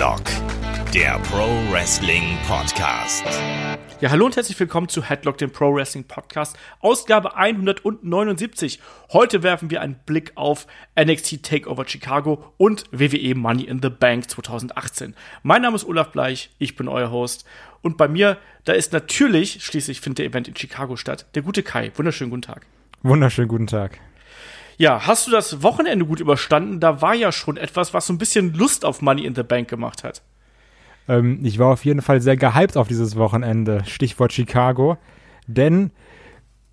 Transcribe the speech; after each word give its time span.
Headlock, 0.00 0.22
der 0.94 1.18
Pro 1.24 1.46
Wrestling 1.70 2.38
Podcast. 2.48 3.22
Ja, 4.00 4.08
hallo 4.08 4.24
und 4.24 4.34
herzlich 4.34 4.58
willkommen 4.58 4.88
zu 4.88 5.02
Headlock, 5.02 5.36
dem 5.36 5.50
Pro 5.50 5.74
Wrestling 5.74 6.04
Podcast, 6.04 6.56
Ausgabe 6.80 7.36
179. 7.36 8.80
Heute 9.12 9.42
werfen 9.42 9.68
wir 9.68 9.82
einen 9.82 9.96
Blick 10.06 10.32
auf 10.36 10.66
NXT 10.98 11.42
Takeover 11.42 11.86
Chicago 11.86 12.54
und 12.56 12.84
WWE 12.92 13.34
Money 13.34 13.64
in 13.64 13.82
the 13.82 13.90
Bank 13.90 14.30
2018. 14.30 15.14
Mein 15.42 15.60
Name 15.60 15.76
ist 15.76 15.84
Olaf 15.84 16.12
Bleich, 16.12 16.48
ich 16.56 16.76
bin 16.76 16.88
euer 16.88 17.10
Host 17.10 17.44
und 17.82 17.98
bei 17.98 18.08
mir, 18.08 18.38
da 18.64 18.72
ist 18.72 18.94
natürlich, 18.94 19.62
schließlich 19.62 20.00
findet 20.00 20.20
der 20.20 20.26
Event 20.26 20.48
in 20.48 20.56
Chicago 20.56 20.96
statt, 20.96 21.26
der 21.34 21.42
gute 21.42 21.62
Kai. 21.62 21.92
Wunderschönen 21.94 22.30
guten 22.30 22.40
Tag. 22.40 22.64
Wunderschönen 23.02 23.48
guten 23.48 23.66
Tag. 23.66 24.00
Ja, 24.80 25.06
hast 25.06 25.26
du 25.26 25.30
das 25.30 25.62
Wochenende 25.62 26.06
gut 26.06 26.20
überstanden? 26.20 26.80
Da 26.80 27.02
war 27.02 27.14
ja 27.14 27.32
schon 27.32 27.58
etwas, 27.58 27.92
was 27.92 28.06
so 28.06 28.14
ein 28.14 28.18
bisschen 28.18 28.54
Lust 28.54 28.86
auf 28.86 29.02
Money 29.02 29.26
in 29.26 29.34
the 29.34 29.42
Bank 29.42 29.68
gemacht 29.68 30.04
hat. 30.04 30.22
Ähm, 31.06 31.40
ich 31.42 31.58
war 31.58 31.70
auf 31.70 31.84
jeden 31.84 32.00
Fall 32.00 32.22
sehr 32.22 32.38
gehypt 32.38 32.78
auf 32.78 32.88
dieses 32.88 33.14
Wochenende. 33.16 33.84
Stichwort 33.84 34.32
Chicago. 34.32 34.96
Denn 35.46 35.90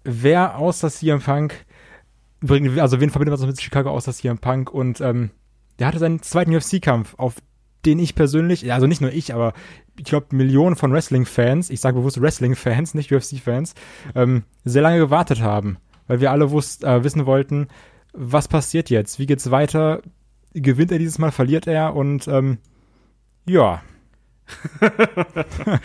wer 0.05 0.57
außer 0.57 0.89
CM 0.89 1.19
Punk, 1.19 1.65
also 2.77 3.01
wen 3.01 3.09
verbindet 3.09 3.37
man 3.37 3.49
mit 3.49 3.61
Chicago 3.61 3.89
außer 3.89 4.13
CM 4.13 4.37
Punk? 4.37 4.73
Und 4.73 5.01
ähm, 5.01 5.31
der 5.77 5.87
hatte 5.87 5.99
seinen 5.99 6.21
zweiten 6.21 6.55
UFC-Kampf, 6.55 7.15
auf 7.17 7.35
den 7.85 7.99
ich 7.99 8.15
persönlich, 8.15 8.71
also 8.71 8.87
nicht 8.87 9.01
nur 9.01 9.11
ich, 9.11 9.33
aber 9.33 9.51
ich 9.97 10.05
glaube 10.05 10.33
Millionen 10.33 10.77
von 10.77 10.93
Wrestling-Fans, 10.93 11.69
ich 11.69 11.81
sage 11.81 11.97
bewusst 11.97 12.21
Wrestling-Fans, 12.21 12.93
nicht 12.93 13.11
UFC-Fans, 13.11 13.75
ähm, 14.15 14.43
sehr 14.63 14.81
lange 14.81 14.99
gewartet 14.99 15.41
haben. 15.41 15.75
Weil 16.07 16.21
wir 16.21 16.31
alle 16.31 16.51
wusst, 16.51 16.85
äh, 16.85 17.03
wissen 17.03 17.25
wollten, 17.25 17.67
was 18.17 18.47
passiert 18.47 18.89
jetzt? 18.89 19.19
Wie 19.19 19.27
geht's 19.27 19.51
weiter? 19.51 20.01
Gewinnt 20.53 20.91
er 20.91 20.99
dieses 20.99 21.19
Mal, 21.19 21.31
verliert 21.31 21.67
er? 21.67 21.95
Und 21.95 22.27
ähm, 22.27 22.57
ja. 23.45 23.81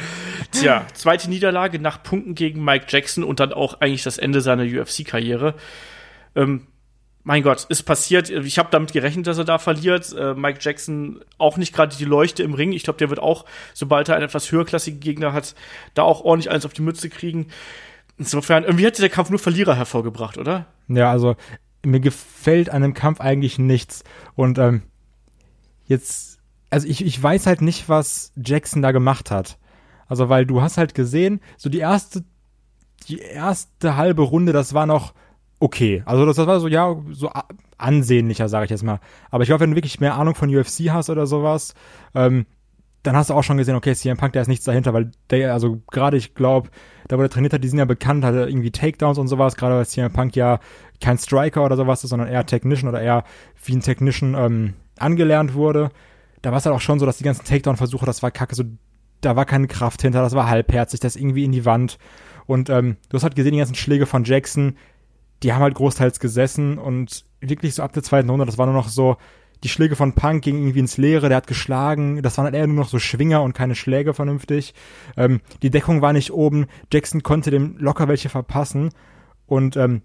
Tja, 0.52 0.86
zweite 0.94 1.28
Niederlage 1.28 1.78
nach 1.78 2.02
Punkten 2.02 2.34
gegen 2.34 2.64
Mike 2.64 2.86
Jackson 2.89 3.22
und 3.24 3.41
dann 3.41 3.52
auch 3.52 3.80
eigentlich 3.80 4.02
das 4.02 4.19
Ende 4.19 4.41
seiner 4.41 4.62
UFC-Karriere. 4.62 5.55
Ähm, 6.34 6.69
mein 7.24 7.42
Gott, 7.42 7.66
ist 7.69 7.84
passiert. 7.84 8.30
Ich 8.30 8.58
habe 8.58 8.70
damit 8.72 8.92
gerechnet, 8.92 9.27
dass 9.27 9.39
er 9.39 9.44
da 9.44 9.58
verliert. 9.58 10.12
Äh, 10.17 10.34
Mike 10.34 10.58
Jackson 10.61 11.20
auch 11.39 11.56
nicht 11.56 11.72
gerade 11.72 11.94
die 11.96 12.05
Leuchte 12.05 12.42
im 12.42 12.55
Ring. 12.55 12.72
Ich 12.72 12.83
glaube, 12.83 12.98
der 12.98 13.11
wird 13.11 13.20
auch, 13.20 13.44
sobald 13.74 14.08
er 14.08 14.17
einen 14.17 14.24
etwas 14.24 14.50
höherklassigen 14.50 15.00
Gegner 15.00 15.33
hat, 15.33 15.55
da 15.94 16.02
auch 16.02 16.22
ordentlich 16.22 16.50
eins 16.50 16.64
auf 16.64 16.72
die 16.72 16.83
Mütze 16.83 17.11
kriegen. 17.11 17.48
Insofern, 18.19 18.64
irgendwie 18.64 18.86
hätte 18.86 19.02
der 19.02 19.11
Kampf 19.11 19.30
nur 19.30 19.39
Verlierer 19.39 19.74
hervorgebracht, 19.77 20.36
oder? 20.39 20.67
Ja, 20.89 21.11
also 21.11 21.36
mir 21.84 22.00
gefällt 22.00 22.70
an 22.70 22.83
dem 22.83 22.94
Kampf 22.94 23.20
eigentlich 23.20 23.58
nichts. 23.58 24.05
Und 24.34 24.58
ähm, 24.58 24.83
jetzt, 25.84 26.39
also 26.70 26.86
ich, 26.86 27.05
ich 27.05 27.22
weiß 27.22 27.47
halt 27.47 27.62
nicht, 27.62 27.89
was 27.89 28.33
Jackson 28.36 28.83
da 28.83 28.92
gemacht 28.92 29.30
hat. 29.30 29.58
Also, 30.06 30.28
weil 30.28 30.47
du 30.47 30.61
hast 30.61 30.78
halt 30.78 30.94
gesehen, 30.94 31.41
so 31.56 31.70
die 31.70 31.78
erste, 31.78 32.24
die 33.08 33.19
erste 33.19 33.97
halbe 33.97 34.22
Runde, 34.22 34.52
das 34.52 34.74
war 34.74 34.86
noch 34.86 35.14
okay. 35.58 36.02
Also 36.06 36.27
das, 36.27 36.36
das 36.36 36.47
war 36.47 36.61
so, 36.61 36.69
ja, 36.69 36.94
so 37.11 37.30
ansehnlicher, 37.78 38.48
sage 38.48 38.64
ich 38.67 38.70
jetzt 38.70 38.83
mal. 38.83 39.00
Aber 39.30 39.42
ich 39.42 39.48
glaube, 39.48 39.61
wenn 39.61 39.70
du 39.70 39.77
wirklich 39.77 40.00
mehr 40.00 40.14
Ahnung 40.17 40.34
von 40.34 40.55
UFC 40.55 40.91
hast 40.91 41.08
oder 41.08 41.27
sowas, 41.27 41.74
ähm, 42.14 42.46
dann 43.03 43.17
hast 43.17 43.31
du 43.31 43.34
auch 43.34 43.42
schon 43.42 43.56
gesehen, 43.56 43.75
okay, 43.75 43.95
CM 43.95 44.17
Punk, 44.17 44.33
der 44.33 44.42
ist 44.42 44.48
nichts 44.48 44.64
dahinter, 44.64 44.95
weil 44.95 45.11
der, 45.31 45.53
also 45.53 45.83
gerade 45.91 46.17
ich 46.17 46.34
glaube, 46.34 46.70
da 47.08 47.17
wo 47.17 47.20
der 47.20 47.31
trainiert 47.31 47.53
hat, 47.53 47.64
die 47.64 47.69
sind 47.69 47.78
ja 47.78 47.84
bekannt, 47.84 48.25
hat 48.25 48.34
er 48.34 48.47
irgendwie 48.47 48.70
Takedowns 48.70 49.19
und 49.19 49.28
sowas, 49.28 49.56
gerade 49.56 49.75
weil 49.75 49.86
CM 49.86 50.12
Punk 50.12 50.36
ja 50.36 50.61
kein 51.00 51.19
Striker 51.19 51.64
oder 51.64 51.77
sowas 51.77 52.05
ist, 52.05 52.11
sondern 52.11 52.28
eher 52.28 52.47
Technician 52.47 52.89
oder 52.89 53.03
eher 53.03 53.25
wie 53.64 53.75
ein 53.75 53.80
Technician 53.80 54.34
ähm, 54.34 54.75
angelernt 54.98 55.55
wurde. 55.55 55.91
Da 56.42 56.51
war 56.51 56.58
es 56.58 56.67
halt 56.67 56.77
auch 56.77 56.80
schon 56.80 57.01
so, 57.01 57.07
dass 57.07 57.18
die 57.18 57.24
ganzen 57.24 57.45
Takedown-Versuche, 57.45 58.07
das 58.07 58.23
war 58.23 58.30
kacke, 58.30 58.55
so, 58.55 58.64
da 59.20 59.35
war 59.35 59.46
keine 59.46 59.67
Kraft 59.67 60.02
hinter, 60.02 60.23
das 60.23 60.35
war 60.35 60.48
halbherzig, 60.48 61.01
das 61.01 61.17
irgendwie 61.17 61.45
in 61.45 61.52
die 61.52 61.64
Wand. 61.64 61.98
Und 62.46 62.70
ähm, 62.70 62.96
du 63.08 63.17
hast 63.17 63.24
halt 63.24 63.35
gesehen, 63.35 63.52
die 63.52 63.58
ganzen 63.58 63.74
Schläge 63.74 64.07
von 64.07 64.24
Jackson, 64.24 64.77
die 65.42 65.52
haben 65.52 65.62
halt 65.62 65.74
großteils 65.74 66.20
gesessen 66.20 66.79
und 66.79 67.24
wirklich 67.41 67.74
so 67.74 67.83
ab 67.83 67.92
der 67.92 68.02
zweiten 68.05 68.30
Runde, 68.30 68.46
das 68.46 68.58
war 68.58 68.67
nur 68.67 68.74
noch 68.74 68.89
so, 68.89 69.17
die 69.62 69.68
Schläge 69.68 69.96
von 69.96 70.14
Punk 70.14 70.42
gingen 70.42 70.62
irgendwie 70.62 70.80
ins 70.80 70.96
Leere, 70.96 71.28
der 71.28 71.36
hat 71.36 71.46
geschlagen, 71.46 72.23
das 72.23 72.36
waren 72.36 72.46
halt 72.46 72.55
eher 72.55 72.67
nur 72.67 72.77
noch 72.77 72.89
so 72.89 72.98
Schwinger 72.98 73.42
und 73.42 73.55
keine 73.55 73.74
Schläge 73.74 74.14
vernünftig. 74.14 74.74
Ähm, 75.17 75.40
die 75.62 75.70
Deckung 75.70 76.02
war 76.02 76.12
nicht 76.12 76.33
oben, 76.33 76.67
Jackson 76.92 77.23
konnte 77.23 77.50
dem 77.50 77.77
locker 77.78 78.08
welche 78.08 78.28
verpassen 78.28 78.90
und 79.46 79.77
ähm, 79.77 80.02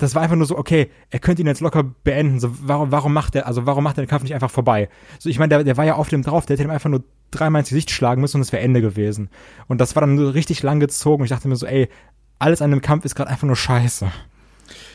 das 0.00 0.14
war 0.14 0.22
einfach 0.22 0.36
nur 0.36 0.46
so, 0.46 0.56
okay, 0.56 0.90
er 1.10 1.18
könnte 1.18 1.42
ihn 1.42 1.46
jetzt 1.46 1.60
locker 1.60 1.84
beenden. 1.84 2.40
So, 2.40 2.50
warum, 2.62 2.90
warum 2.90 3.12
macht 3.12 3.34
er, 3.34 3.46
also 3.46 3.66
warum 3.66 3.84
macht 3.84 3.98
er 3.98 4.04
den 4.04 4.08
Kampf 4.08 4.22
nicht 4.22 4.34
einfach 4.34 4.50
vorbei? 4.50 4.88
So, 5.18 5.28
ich 5.28 5.38
meine, 5.38 5.50
der, 5.50 5.64
der 5.64 5.76
war 5.76 5.84
ja 5.84 5.94
auf 5.94 6.08
dem 6.08 6.22
drauf, 6.22 6.46
der 6.46 6.54
hätte 6.56 6.66
ihm 6.66 6.70
einfach 6.70 6.88
nur 6.90 7.04
dreimal 7.30 7.60
ins 7.60 7.68
Gesicht 7.68 7.90
schlagen 7.90 8.20
müssen 8.20 8.38
und 8.38 8.42
es 8.42 8.52
wäre 8.52 8.62
Ende 8.62 8.80
gewesen. 8.80 9.28
Und 9.68 9.80
das 9.80 9.94
war 9.94 10.00
dann 10.00 10.16
so 10.18 10.30
richtig 10.30 10.62
lang 10.62 10.80
gezogen. 10.80 11.24
Ich 11.24 11.30
dachte 11.30 11.48
mir 11.48 11.56
so, 11.56 11.66
ey, 11.66 11.88
alles 12.38 12.62
an 12.62 12.70
dem 12.70 12.80
Kampf 12.80 13.04
ist 13.04 13.14
gerade 13.14 13.30
einfach 13.30 13.46
nur 13.46 13.56
scheiße. 13.56 14.10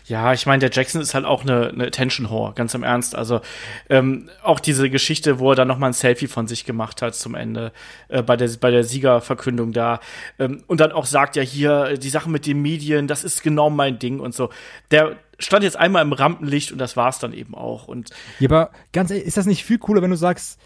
Ja, 0.07 0.33
ich 0.33 0.45
meine, 0.45 0.59
der 0.59 0.69
Jackson 0.71 1.01
ist 1.01 1.15
halt 1.15 1.25
auch 1.25 1.41
eine, 1.41 1.69
eine 1.69 1.87
Attention 1.87 2.29
Whore, 2.29 2.53
ganz 2.53 2.75
im 2.75 2.83
Ernst. 2.83 3.15
Also 3.15 3.41
ähm, 3.89 4.29
auch 4.43 4.59
diese 4.59 4.89
Geschichte, 4.91 5.39
wo 5.39 5.51
er 5.51 5.55
dann 5.55 5.67
noch 5.67 5.79
mal 5.79 5.87
ein 5.87 5.93
Selfie 5.93 6.27
von 6.27 6.47
sich 6.47 6.63
gemacht 6.63 7.01
hat 7.01 7.15
zum 7.15 7.33
Ende 7.33 7.71
äh, 8.09 8.21
bei 8.21 8.37
der 8.37 8.49
bei 8.61 8.69
der 8.69 8.83
Siegerverkündung 8.83 9.71
da 9.73 9.99
ähm, 10.37 10.63
und 10.67 10.79
dann 10.79 10.91
auch 10.91 11.05
sagt 11.05 11.35
ja 11.35 11.41
hier 11.41 11.97
die 11.97 12.09
Sache 12.09 12.29
mit 12.29 12.45
den 12.45 12.61
Medien, 12.61 13.07
das 13.07 13.23
ist 13.23 13.41
genau 13.41 13.71
mein 13.71 13.97
Ding 13.97 14.19
und 14.19 14.35
so. 14.35 14.49
Der 14.91 15.15
stand 15.39 15.63
jetzt 15.63 15.77
einmal 15.77 16.03
im 16.03 16.13
Rampenlicht 16.13 16.71
und 16.71 16.77
das 16.77 16.95
war's 16.95 17.17
dann 17.17 17.33
eben 17.33 17.55
auch. 17.55 17.87
Und 17.87 18.11
ja, 18.39 18.47
aber 18.47 18.69
ganz 18.93 19.09
ehrlich, 19.09 19.25
ist 19.25 19.37
das 19.37 19.47
nicht 19.47 19.65
viel 19.65 19.79
cooler, 19.79 20.03
wenn 20.03 20.11
du 20.11 20.17
sagst, 20.17 20.59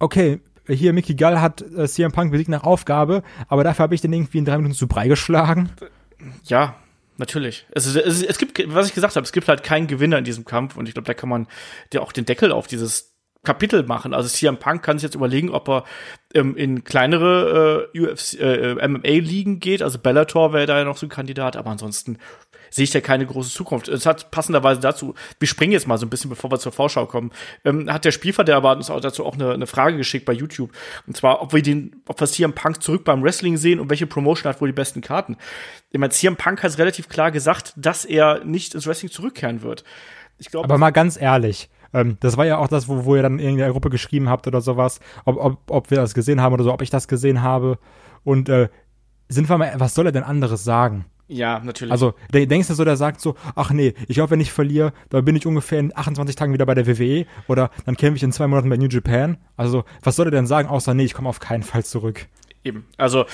okay, 0.00 0.40
hier 0.66 0.92
Mickey 0.92 1.14
Gall 1.14 1.40
hat 1.40 1.62
äh, 1.62 1.86
CM 1.86 2.10
Punk 2.10 2.32
besiegt 2.32 2.50
nach 2.50 2.64
Aufgabe, 2.64 3.22
aber 3.46 3.62
dafür 3.62 3.84
habe 3.84 3.94
ich 3.94 4.00
den 4.00 4.12
irgendwie 4.12 4.38
in 4.38 4.44
drei 4.44 4.56
Minuten 4.56 4.74
zu 4.74 4.88
Brei 4.88 5.06
geschlagen. 5.06 5.70
Ja, 6.44 6.74
Natürlich. 7.18 7.66
Es, 7.70 7.86
ist, 7.86 7.96
es, 7.96 8.22
es 8.22 8.38
gibt, 8.38 8.62
was 8.74 8.88
ich 8.88 8.94
gesagt 8.94 9.16
habe, 9.16 9.24
es 9.24 9.32
gibt 9.32 9.48
halt 9.48 9.62
keinen 9.62 9.86
Gewinner 9.86 10.18
in 10.18 10.24
diesem 10.24 10.44
Kampf 10.44 10.76
und 10.76 10.86
ich 10.86 10.94
glaube, 10.94 11.06
da 11.06 11.14
kann 11.14 11.28
man 11.28 11.46
ja 11.92 12.00
auch 12.02 12.12
den 12.12 12.26
Deckel 12.26 12.52
auf 12.52 12.66
dieses 12.66 13.16
Kapitel 13.46 13.84
machen. 13.84 14.12
Also 14.12 14.28
CM 14.28 14.58
Punk 14.58 14.82
kann 14.82 14.98
sich 14.98 15.04
jetzt 15.04 15.14
überlegen, 15.14 15.50
ob 15.50 15.68
er 15.68 15.84
ähm, 16.34 16.56
in 16.56 16.84
kleinere 16.84 17.88
äh, 17.94 18.00
UFC, 18.00 18.34
äh, 18.34 18.88
MMA-Ligen 18.88 19.60
geht. 19.60 19.82
Also 19.82 19.98
Bellator 19.98 20.52
wäre 20.52 20.66
da 20.66 20.78
ja 20.78 20.84
noch 20.84 20.98
so 20.98 21.06
ein 21.06 21.10
Kandidat, 21.10 21.56
aber 21.56 21.70
ansonsten 21.70 22.18
sehe 22.70 22.84
ich 22.84 22.90
da 22.90 23.00
keine 23.00 23.26
große 23.26 23.50
Zukunft. 23.50 23.88
Es 23.88 24.06
hat 24.06 24.30
passenderweise 24.30 24.80
dazu, 24.80 25.14
wir 25.38 25.48
springen 25.48 25.72
jetzt 25.72 25.86
mal 25.86 25.98
so 25.98 26.06
ein 26.06 26.10
bisschen, 26.10 26.30
bevor 26.30 26.50
wir 26.50 26.58
zur 26.58 26.72
Vorschau 26.72 27.06
kommen, 27.06 27.32
ähm, 27.64 27.92
hat 27.92 28.04
der 28.04 28.12
Spielverderber 28.12 28.76
uns 28.76 28.90
auch 28.90 29.00
dazu 29.00 29.24
auch 29.24 29.34
eine, 29.34 29.52
eine 29.52 29.66
Frage 29.66 29.96
geschickt 29.96 30.24
bei 30.24 30.32
YouTube. 30.32 30.70
Und 31.06 31.16
zwar, 31.16 31.42
ob 31.42 31.52
wir 31.52 31.62
den, 31.62 32.02
ob 32.06 32.20
wir 32.20 32.26
CM 32.26 32.52
Punk 32.52 32.82
zurück 32.82 33.04
beim 33.04 33.22
Wrestling 33.22 33.56
sehen 33.56 33.80
und 33.80 33.90
welche 33.90 34.06
Promotion 34.06 34.48
hat 34.52 34.60
wohl 34.60 34.68
die 34.68 34.74
besten 34.74 35.00
Karten. 35.00 35.36
Ich 35.90 35.98
meine, 35.98 36.12
CM 36.12 36.36
Punk 36.36 36.62
hat 36.62 36.78
relativ 36.78 37.08
klar 37.08 37.30
gesagt, 37.30 37.72
dass 37.76 38.04
er 38.04 38.44
nicht 38.44 38.74
ins 38.74 38.86
Wrestling 38.86 39.10
zurückkehren 39.10 39.62
wird. 39.62 39.84
Ich 40.38 40.50
glaube. 40.50 40.64
Aber 40.64 40.78
mal 40.78 40.90
ganz 40.90 41.20
ehrlich, 41.20 41.70
ähm, 41.92 42.16
das 42.20 42.36
war 42.36 42.44
ja 42.44 42.58
auch 42.58 42.68
das, 42.68 42.88
wo, 42.88 43.04
wo 43.04 43.16
ihr 43.16 43.22
dann 43.22 43.38
in 43.38 43.56
der 43.56 43.70
Gruppe 43.70 43.90
geschrieben 43.90 44.28
habt 44.28 44.46
oder 44.46 44.60
sowas, 44.60 45.00
ob, 45.24 45.36
ob, 45.36 45.70
ob 45.70 45.90
wir 45.90 45.98
das 45.98 46.14
gesehen 46.14 46.40
haben 46.40 46.52
oder 46.52 46.64
so, 46.64 46.72
ob 46.72 46.82
ich 46.82 46.90
das 46.90 47.08
gesehen 47.08 47.42
habe. 47.42 47.78
Und 48.24 48.48
äh, 48.48 48.68
sind 49.28 49.48
wir 49.48 49.58
mal, 49.58 49.72
was 49.78 49.94
soll 49.94 50.06
er 50.06 50.12
denn 50.12 50.22
anderes 50.22 50.64
sagen? 50.64 51.06
Ja, 51.28 51.58
natürlich. 51.58 51.90
Also, 51.90 52.14
denkst 52.32 52.68
du 52.68 52.74
so, 52.74 52.84
der 52.84 52.96
sagt 52.96 53.20
so, 53.20 53.34
ach 53.56 53.70
nee, 53.72 53.94
ich 54.06 54.14
glaube, 54.14 54.30
wenn 54.30 54.40
ich 54.40 54.52
verliere, 54.52 54.92
dann 55.10 55.24
bin 55.24 55.34
ich 55.34 55.46
ungefähr 55.46 55.80
in 55.80 55.96
28 55.96 56.36
Tagen 56.36 56.52
wieder 56.52 56.66
bei 56.66 56.74
der 56.74 56.86
WWE 56.86 57.26
oder 57.48 57.70
dann 57.84 57.96
kämpfe 57.96 58.16
ich 58.16 58.22
in 58.22 58.30
zwei 58.30 58.46
Monaten 58.46 58.68
bei 58.68 58.76
New 58.76 58.86
Japan. 58.86 59.38
Also, 59.56 59.84
was 60.02 60.14
soll 60.16 60.28
er 60.28 60.30
denn 60.30 60.46
sagen, 60.46 60.68
außer 60.68 60.94
nee, 60.94 61.04
ich 61.04 61.14
komme 61.14 61.28
auf 61.28 61.40
keinen 61.40 61.64
Fall 61.64 61.84
zurück. 61.84 62.26
Eben. 62.62 62.86
Also, 62.96 63.26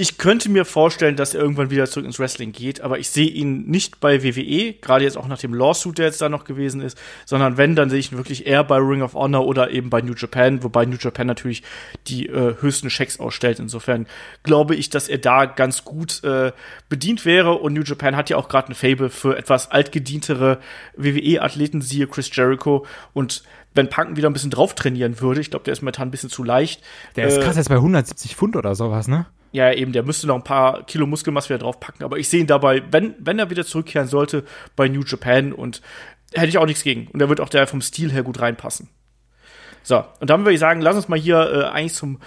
ich 0.00 0.16
könnte 0.16 0.48
mir 0.48 0.64
vorstellen, 0.64 1.14
dass 1.14 1.34
er 1.34 1.42
irgendwann 1.42 1.70
wieder 1.70 1.84
zurück 1.84 2.06
ins 2.06 2.18
Wrestling 2.18 2.52
geht, 2.52 2.80
aber 2.80 2.98
ich 2.98 3.10
sehe 3.10 3.28
ihn 3.28 3.66
nicht 3.66 4.00
bei 4.00 4.22
WWE, 4.22 4.72
gerade 4.72 5.04
jetzt 5.04 5.18
auch 5.18 5.28
nach 5.28 5.38
dem 5.38 5.52
Lawsuit, 5.52 5.98
der 5.98 6.06
jetzt 6.06 6.22
da 6.22 6.30
noch 6.30 6.44
gewesen 6.44 6.80
ist, 6.80 6.96
sondern 7.26 7.58
wenn, 7.58 7.76
dann 7.76 7.90
sehe 7.90 7.98
ich 7.98 8.10
ihn 8.10 8.16
wirklich 8.16 8.46
eher 8.46 8.64
bei 8.64 8.78
Ring 8.78 9.02
of 9.02 9.12
Honor 9.12 9.46
oder 9.46 9.70
eben 9.70 9.90
bei 9.90 10.00
New 10.00 10.14
Japan, 10.14 10.62
wobei 10.62 10.86
New 10.86 10.96
Japan 10.98 11.26
natürlich 11.26 11.62
die 12.06 12.28
äh, 12.28 12.54
höchsten 12.62 12.88
Checks 12.88 13.20
ausstellt. 13.20 13.58
Insofern 13.58 14.06
glaube 14.42 14.74
ich, 14.74 14.88
dass 14.88 15.06
er 15.06 15.18
da 15.18 15.44
ganz 15.44 15.84
gut 15.84 16.24
äh, 16.24 16.52
bedient 16.88 17.26
wäre 17.26 17.52
und 17.52 17.74
New 17.74 17.82
Japan 17.82 18.16
hat 18.16 18.30
ja 18.30 18.38
auch 18.38 18.48
gerade 18.48 18.72
ein 18.72 18.74
Fable 18.74 19.10
für 19.10 19.36
etwas 19.36 19.70
altgedientere 19.70 20.60
WWE-Athleten, 20.96 21.82
siehe 21.82 22.06
Chris 22.06 22.34
Jericho 22.34 22.86
und 23.12 23.42
wenn 23.74 23.88
Punk 23.88 24.16
wieder 24.16 24.28
ein 24.28 24.32
bisschen 24.32 24.50
drauf 24.50 24.74
trainieren 24.74 25.20
würde, 25.20 25.40
ich 25.40 25.50
glaube, 25.50 25.64
der 25.64 25.72
ist 25.72 25.82
momentan 25.82 26.08
ein 26.08 26.10
bisschen 26.10 26.30
zu 26.30 26.42
leicht. 26.42 26.82
Der 27.16 27.28
ist 27.28 27.38
äh, 27.38 27.42
krass 27.42 27.56
jetzt 27.56 27.68
bei 27.68 27.76
170 27.76 28.36
Pfund 28.36 28.56
oder 28.56 28.74
sowas, 28.74 29.08
ne? 29.08 29.26
ja, 29.52 29.72
eben, 29.72 29.92
der 29.92 30.02
müsste 30.02 30.26
noch 30.26 30.36
ein 30.36 30.44
paar 30.44 30.84
Kilo 30.84 31.06
Muskelmasse 31.06 31.48
wieder 31.48 31.58
draufpacken. 31.58 32.04
Aber 32.04 32.18
ich 32.18 32.28
sehe 32.28 32.40
ihn 32.40 32.46
dabei, 32.46 32.82
wenn, 32.90 33.14
wenn 33.18 33.38
er 33.38 33.50
wieder 33.50 33.64
zurückkehren 33.64 34.08
sollte, 34.08 34.44
bei 34.76 34.88
New 34.88 35.02
Japan 35.04 35.52
und 35.52 35.82
hätte 36.32 36.48
ich 36.48 36.58
auch 36.58 36.66
nichts 36.66 36.84
gegen. 36.84 37.08
Und 37.08 37.20
er 37.20 37.28
wird 37.28 37.40
auch 37.40 37.48
der 37.48 37.66
vom 37.66 37.80
Stil 37.80 38.12
her 38.12 38.22
gut 38.22 38.40
reinpassen. 38.40 38.88
So, 39.82 40.04
und 40.20 40.30
dann 40.30 40.40
würde 40.40 40.52
ich 40.52 40.60
sagen, 40.60 40.82
lass 40.82 40.96
uns 40.96 41.08
mal 41.08 41.18
hier 41.18 41.38
äh, 41.38 41.64
eigentlich 41.64 41.94
zum 41.94 42.20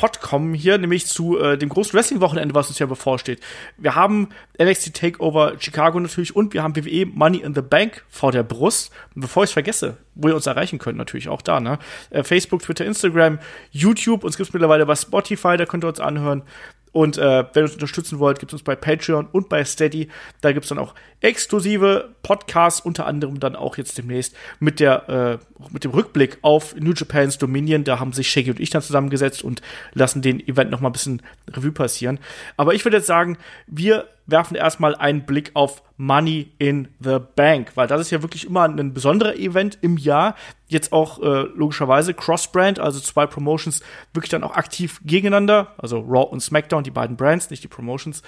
Pod 0.00 0.22
kommen 0.22 0.54
hier, 0.54 0.78
nämlich 0.78 1.06
zu 1.06 1.38
äh, 1.38 1.58
dem 1.58 1.68
großen 1.68 1.92
Wrestling-Wochenende, 1.92 2.54
was 2.54 2.68
uns 2.68 2.78
ja 2.78 2.86
bevorsteht. 2.86 3.38
Wir 3.76 3.96
haben 3.96 4.30
NXT 4.58 4.94
Takeover 4.94 5.56
Chicago 5.58 6.00
natürlich 6.00 6.34
und 6.34 6.54
wir 6.54 6.62
haben 6.62 6.74
WWE 6.74 7.04
Money 7.04 7.42
in 7.42 7.54
the 7.54 7.60
Bank 7.60 8.02
vor 8.08 8.32
der 8.32 8.42
Brust. 8.42 8.92
Und 9.14 9.20
bevor 9.20 9.44
ich 9.44 9.50
es 9.50 9.52
vergesse, 9.52 9.98
wo 10.14 10.28
ihr 10.28 10.34
uns 10.34 10.46
erreichen 10.46 10.78
könnt, 10.78 10.96
natürlich 10.96 11.28
auch 11.28 11.42
da, 11.42 11.60
ne? 11.60 11.78
Äh, 12.08 12.22
Facebook, 12.22 12.62
Twitter, 12.62 12.86
Instagram, 12.86 13.40
YouTube, 13.72 14.24
uns 14.24 14.38
gibt's 14.38 14.54
mittlerweile 14.54 14.86
bei 14.86 14.94
Spotify, 14.94 15.58
da 15.58 15.66
könnt 15.66 15.84
ihr 15.84 15.88
uns 15.88 16.00
anhören. 16.00 16.44
Und 16.92 17.18
äh, 17.18 17.44
wenn 17.52 17.60
ihr 17.60 17.64
uns 17.64 17.74
unterstützen 17.74 18.20
wollt, 18.20 18.38
gibt 18.38 18.52
es 18.52 18.54
uns 18.54 18.62
bei 18.62 18.76
Patreon 18.76 19.28
und 19.30 19.50
bei 19.50 19.66
Steady. 19.66 20.08
Da 20.40 20.52
gibt 20.52 20.64
es 20.64 20.70
dann 20.70 20.78
auch 20.78 20.94
exklusive 21.20 22.14
Podcasts, 22.22 22.80
unter 22.80 23.04
anderem 23.04 23.38
dann 23.38 23.54
auch 23.54 23.76
jetzt 23.76 23.98
demnächst 23.98 24.34
mit 24.60 24.80
der 24.80 25.08
äh, 25.10 25.38
mit 25.70 25.84
dem 25.84 25.90
Rückblick 25.90 26.38
auf 26.42 26.74
New 26.76 26.92
Japan's 26.92 27.38
Dominion. 27.38 27.84
Da 27.84 27.98
haben 27.98 28.12
sich 28.12 28.30
Shaggy 28.30 28.50
und 28.50 28.60
ich 28.60 28.70
dann 28.70 28.82
zusammengesetzt 28.82 29.42
und 29.42 29.62
lassen 29.92 30.22
den 30.22 30.40
Event 30.46 30.70
noch 30.70 30.80
mal 30.80 30.88
ein 30.88 30.92
bisschen 30.92 31.22
Revue 31.50 31.72
passieren. 31.72 32.18
Aber 32.56 32.74
ich 32.74 32.84
würde 32.84 32.98
jetzt 32.98 33.06
sagen, 33.06 33.36
wir 33.66 34.08
werfen 34.26 34.56
erstmal 34.56 34.94
einen 34.94 35.26
Blick 35.26 35.50
auf 35.54 35.82
Money 35.96 36.52
in 36.58 36.88
the 37.00 37.18
Bank, 37.36 37.72
weil 37.74 37.86
das 37.86 38.00
ist 38.00 38.10
ja 38.10 38.22
wirklich 38.22 38.46
immer 38.46 38.64
ein 38.64 38.94
besonderer 38.94 39.36
Event 39.36 39.78
im 39.82 39.96
Jahr. 39.96 40.34
Jetzt 40.68 40.92
auch 40.92 41.20
äh, 41.20 41.48
logischerweise 41.54 42.14
Cross-Brand, 42.14 42.78
also 42.78 43.00
zwei 43.00 43.26
Promotions 43.26 43.82
wirklich 44.14 44.30
dann 44.30 44.44
auch 44.44 44.54
aktiv 44.54 45.00
gegeneinander, 45.04 45.74
also 45.78 45.98
Raw 45.98 46.30
und 46.30 46.40
SmackDown, 46.40 46.84
die 46.84 46.90
beiden 46.90 47.16
Brands, 47.16 47.50
nicht 47.50 47.62
die 47.62 47.68
Promotions. 47.68 48.22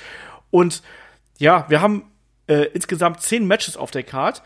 Und 0.51 0.83
ja, 1.39 1.65
wir 1.69 1.81
haben 1.81 2.05
äh, 2.47 2.65
insgesamt 2.75 3.21
zehn 3.21 3.47
Matches 3.47 3.77
auf 3.77 3.91
der 3.91 4.03
Card. 4.03 4.43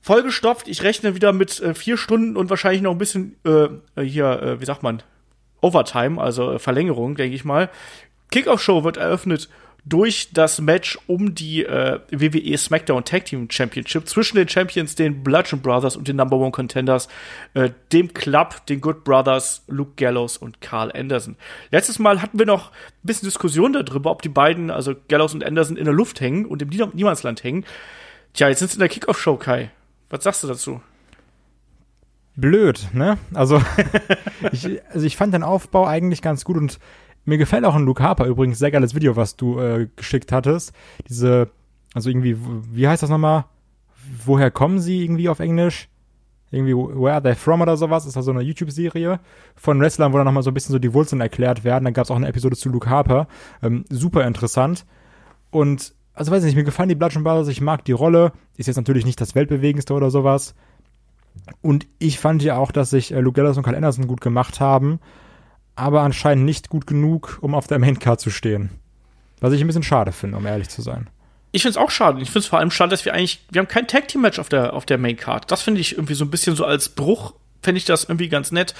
Vollgestopft, 0.00 0.68
ich 0.68 0.82
rechne 0.82 1.14
wieder 1.14 1.32
mit 1.32 1.60
äh, 1.60 1.74
vier 1.74 1.96
Stunden 1.96 2.36
und 2.36 2.50
wahrscheinlich 2.50 2.82
noch 2.82 2.92
ein 2.92 2.98
bisschen 2.98 3.36
äh, 3.44 4.02
hier, 4.02 4.42
äh, 4.42 4.60
wie 4.60 4.64
sagt 4.64 4.82
man, 4.82 5.02
Overtime, 5.60 6.20
also 6.20 6.52
äh, 6.52 6.58
Verlängerung, 6.58 7.16
denke 7.16 7.34
ich 7.34 7.44
mal. 7.44 7.70
Kickoff-Show 8.30 8.84
wird 8.84 8.96
eröffnet 8.96 9.48
durch 9.86 10.30
das 10.32 10.60
Match 10.60 10.98
um 11.06 11.34
die 11.34 11.64
äh, 11.64 12.00
WWE 12.10 12.58
SmackDown 12.58 13.04
Tag 13.04 13.26
Team 13.26 13.48
Championship 13.48 14.08
zwischen 14.08 14.36
den 14.36 14.48
Champions, 14.48 14.96
den 14.96 15.22
Bludgeon 15.22 15.62
Brothers 15.62 15.96
und 15.96 16.08
den 16.08 16.16
Number 16.16 16.36
One 16.36 16.50
Contenders, 16.50 17.08
äh, 17.54 17.70
dem 17.92 18.12
Club, 18.12 18.66
den 18.66 18.80
Good 18.80 19.04
Brothers, 19.04 19.62
Luke 19.68 19.92
Gallows 19.96 20.38
und 20.38 20.60
Carl 20.60 20.90
Anderson. 20.92 21.36
Letztes 21.70 22.00
Mal 22.00 22.20
hatten 22.20 22.38
wir 22.38 22.46
noch 22.46 22.72
ein 22.72 23.04
bisschen 23.04 23.28
Diskussion 23.28 23.72
darüber, 23.72 24.10
ob 24.10 24.22
die 24.22 24.28
beiden, 24.28 24.72
also 24.72 24.94
Gallows 25.08 25.34
und 25.34 25.44
Anderson, 25.44 25.76
in 25.76 25.84
der 25.84 25.94
Luft 25.94 26.20
hängen 26.20 26.46
und 26.46 26.62
im 26.62 26.68
Niemandsland 26.68 27.44
hängen. 27.44 27.64
Tja, 28.34 28.48
jetzt 28.48 28.58
sind 28.58 28.72
sie 28.72 28.76
in 28.76 28.80
der 28.80 28.88
Kickoff-Show, 28.88 29.36
Kai. 29.36 29.70
Was 30.10 30.24
sagst 30.24 30.42
du 30.42 30.48
dazu? 30.48 30.80
Blöd, 32.36 32.88
ne? 32.92 33.18
Also 33.34 33.62
ich, 34.52 34.68
also 34.92 35.06
ich 35.06 35.16
fand 35.16 35.34
den 35.34 35.42
Aufbau 35.42 35.86
eigentlich 35.86 36.22
ganz 36.22 36.44
gut 36.44 36.56
und 36.56 36.78
mir 37.24 37.38
gefällt 37.38 37.64
auch 37.64 37.74
ein 37.74 37.84
Luke 37.84 38.02
Harper 38.02 38.26
übrigens, 38.26 38.58
sehr 38.58 38.70
geiles 38.70 38.94
Video, 38.94 39.16
was 39.16 39.36
du 39.36 39.58
äh, 39.58 39.88
geschickt 39.96 40.32
hattest. 40.32 40.72
Diese, 41.08 41.50
also 41.92 42.08
irgendwie, 42.08 42.36
wie 42.72 42.86
heißt 42.86 43.02
das 43.02 43.10
nochmal? 43.10 43.46
Woher 44.24 44.52
kommen 44.52 44.78
sie 44.78 45.02
irgendwie 45.02 45.28
auf 45.28 45.40
Englisch? 45.40 45.88
Irgendwie 46.52 46.76
Where 46.76 47.14
Are 47.14 47.22
They 47.22 47.34
From 47.34 47.60
oder 47.60 47.76
sowas, 47.76 48.06
ist 48.06 48.16
da 48.16 48.22
so 48.22 48.30
eine 48.30 48.42
YouTube-Serie 48.42 49.18
von 49.56 49.80
Wrestlern, 49.80 50.12
wo 50.12 50.16
dann 50.18 50.26
nochmal 50.26 50.44
so 50.44 50.50
ein 50.52 50.54
bisschen 50.54 50.72
so 50.72 50.78
die 50.78 50.94
Wurzeln 50.94 51.20
erklärt 51.20 51.64
werden. 51.64 51.84
Dann 51.84 51.94
gab 51.94 52.04
es 52.04 52.10
auch 52.12 52.16
eine 52.16 52.28
Episode 52.28 52.56
zu 52.56 52.68
Luke 52.68 52.88
Harper. 52.88 53.26
Ähm, 53.62 53.84
super 53.90 54.24
interessant. 54.24 54.86
Und, 55.50 55.95
also 56.16 56.32
weiß 56.32 56.42
ich 56.42 56.46
nicht, 56.46 56.56
mir 56.56 56.64
gefallen 56.64 56.88
die 56.88 56.96
Bludgeon 56.96 57.22
Brothers, 57.22 57.48
ich 57.48 57.60
mag 57.60 57.84
die 57.84 57.92
Rolle. 57.92 58.32
Ist 58.56 58.66
jetzt 58.66 58.76
natürlich 58.76 59.04
nicht 59.04 59.20
das 59.20 59.34
Weltbewegendste 59.34 59.94
oder 59.94 60.10
sowas. 60.10 60.54
Und 61.62 61.86
ich 61.98 62.18
fand 62.18 62.42
ja 62.42 62.56
auch, 62.56 62.72
dass 62.72 62.90
sich 62.90 63.12
äh, 63.12 63.20
Luke 63.20 63.36
Gallows 63.36 63.56
und 63.56 63.62
Carl 63.62 63.76
Anderson 63.76 64.08
gut 64.08 64.20
gemacht 64.20 64.58
haben 64.58 64.98
aber 65.76 66.00
anscheinend 66.00 66.46
nicht 66.46 66.70
gut 66.70 66.86
genug, 66.86 67.38
um 67.42 67.54
auf 67.54 67.66
der 67.66 67.78
Maincard 67.78 68.20
zu 68.20 68.30
stehen. 68.30 68.70
Was 69.40 69.52
ich 69.52 69.60
ein 69.60 69.66
bisschen 69.66 69.82
schade 69.82 70.12
finde, 70.12 70.38
um 70.38 70.46
ehrlich 70.46 70.70
zu 70.70 70.80
sein. 70.82 71.08
Ich 71.52 71.62
finde 71.62 71.78
es 71.78 71.84
auch 71.84 71.90
schade. 71.90 72.20
Ich 72.20 72.28
finde 72.28 72.40
es 72.40 72.46
vor 72.46 72.58
allem 72.58 72.70
schade, 72.70 72.90
dass 72.90 73.04
wir 73.04 73.14
eigentlich, 73.14 73.44
wir 73.50 73.60
haben 73.60 73.68
kein 73.68 73.86
Tag 73.86 74.08
Team 74.08 74.22
Match 74.22 74.38
auf 74.38 74.48
der, 74.48 74.72
auf 74.72 74.86
der 74.86 74.98
Maincard. 74.98 75.50
Das 75.50 75.62
finde 75.62 75.80
ich 75.80 75.92
irgendwie 75.92 76.14
so 76.14 76.24
ein 76.24 76.30
bisschen 76.30 76.56
so 76.56 76.64
als 76.64 76.88
Bruch, 76.88 77.34
fände 77.62 77.78
ich 77.78 77.84
das 77.84 78.04
irgendwie 78.04 78.28
ganz 78.28 78.50
nett. 78.50 78.74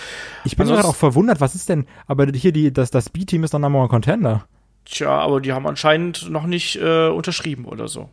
Ich 0.44 0.56
bin 0.56 0.66
gerade 0.66 0.88
auch 0.88 0.96
verwundert, 0.96 1.40
was 1.40 1.54
ist 1.54 1.68
denn, 1.68 1.86
aber 2.06 2.26
hier 2.26 2.52
die, 2.52 2.72
das, 2.72 2.90
das 2.90 3.10
B-Team 3.10 3.44
ist 3.44 3.54
doch 3.54 3.58
Number 3.58 3.78
One 3.78 3.88
Contender. 3.88 4.46
Tja, 4.86 5.10
aber 5.10 5.40
die 5.40 5.52
haben 5.52 5.66
anscheinend 5.66 6.30
noch 6.30 6.46
nicht 6.46 6.76
äh, 6.76 7.08
unterschrieben 7.08 7.66
oder 7.66 7.88
so. 7.88 8.08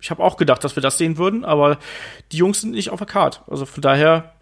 Ich 0.00 0.10
habe 0.10 0.22
auch 0.22 0.36
gedacht, 0.36 0.62
dass 0.62 0.76
wir 0.76 0.82
das 0.82 0.98
sehen 0.98 1.16
würden, 1.16 1.44
aber 1.44 1.78
die 2.30 2.36
Jungs 2.36 2.60
sind 2.60 2.72
nicht 2.72 2.90
auf 2.90 2.98
der 2.98 3.06
Card. 3.06 3.42
Also 3.48 3.66
von 3.66 3.82
daher 3.82 4.34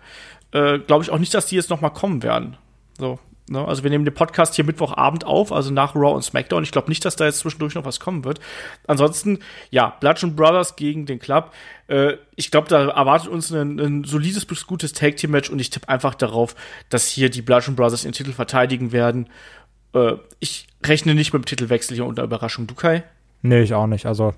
äh, 0.53 0.79
glaube 0.79 1.05
ich 1.05 1.11
auch 1.11 1.19
nicht, 1.19 1.33
dass 1.33 1.47
die 1.47 1.57
jetzt 1.57 1.71
noch 1.71 1.81
mal 1.81 1.91
kommen 1.91 2.23
werden. 2.23 2.57
So, 2.99 3.19
Ne? 3.49 3.65
Also 3.65 3.85
wir 3.85 3.91
nehmen 3.91 4.05
den 4.05 4.15
Podcast 4.15 4.55
hier 4.55 4.65
Mittwochabend 4.65 5.25
auf, 5.25 5.53
also 5.53 5.73
nach 5.73 5.95
Raw 5.95 6.15
und 6.15 6.23
SmackDown. 6.23 6.65
Ich 6.65 6.73
glaube 6.73 6.89
nicht, 6.89 7.05
dass 7.05 7.17
da 7.17 7.27
jetzt 7.27 7.39
zwischendurch 7.39 7.75
noch 7.75 7.85
was 7.85 8.01
kommen 8.01 8.25
wird. 8.25 8.41
Ansonsten, 8.87 9.39
ja, 9.71 9.97
Bludgeon 10.01 10.35
Brothers 10.35 10.75
gegen 10.77 11.07
den 11.07 11.21
Club. 11.21 11.53
Äh, 11.87 12.15
ich 12.35 12.51
glaube, 12.51 12.69
da 12.69 12.89
erwartet 12.89 13.29
uns 13.29 13.53
ein, 13.53 13.79
ein 13.79 14.05
solides 14.05 14.47
bis 14.47 14.67
gutes 14.67 14.93
Tag 14.93 15.17
Team 15.17 15.31
Match 15.31 15.51
und 15.51 15.61
ich 15.61 15.71
tippe 15.71 15.89
einfach 15.89 16.15
darauf, 16.15 16.57
dass 16.89 17.07
hier 17.07 17.31
die 17.31 17.43
Bludgeon 17.43 17.77
Brothers 17.77 18.03
den 18.03 18.13
Titel 18.13 18.33
verteidigen 18.33 18.91
werden. 18.91 19.29
Äh, 19.95 20.15
ich 20.41 20.67
rechne 20.89 21.15
nicht 21.15 21.33
mit 21.33 21.43
dem 21.43 21.47
Titelwechsel 21.47 21.95
hier 21.95 22.07
unter 22.07 22.23
Überraschung. 22.23 22.67
Du 22.67 22.75
Kai? 22.75 23.05
Nee, 23.43 23.63
ich 23.63 23.75
auch 23.75 23.87
nicht. 23.87 24.07
Also 24.07 24.35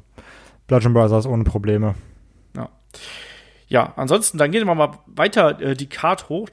Bludgeon 0.66 0.92
Brothers 0.92 1.26
ohne 1.26 1.44
Probleme. 1.44 1.94
Ja. 2.56 2.68
Ja, 3.68 3.92
ansonsten, 3.96 4.38
dann 4.38 4.50
gehen 4.50 4.66
wir 4.66 4.74
mal 4.74 4.98
weiter 5.06 5.60
äh, 5.60 5.74
die 5.74 5.88
Card 5.88 6.28
hoch. 6.28 6.48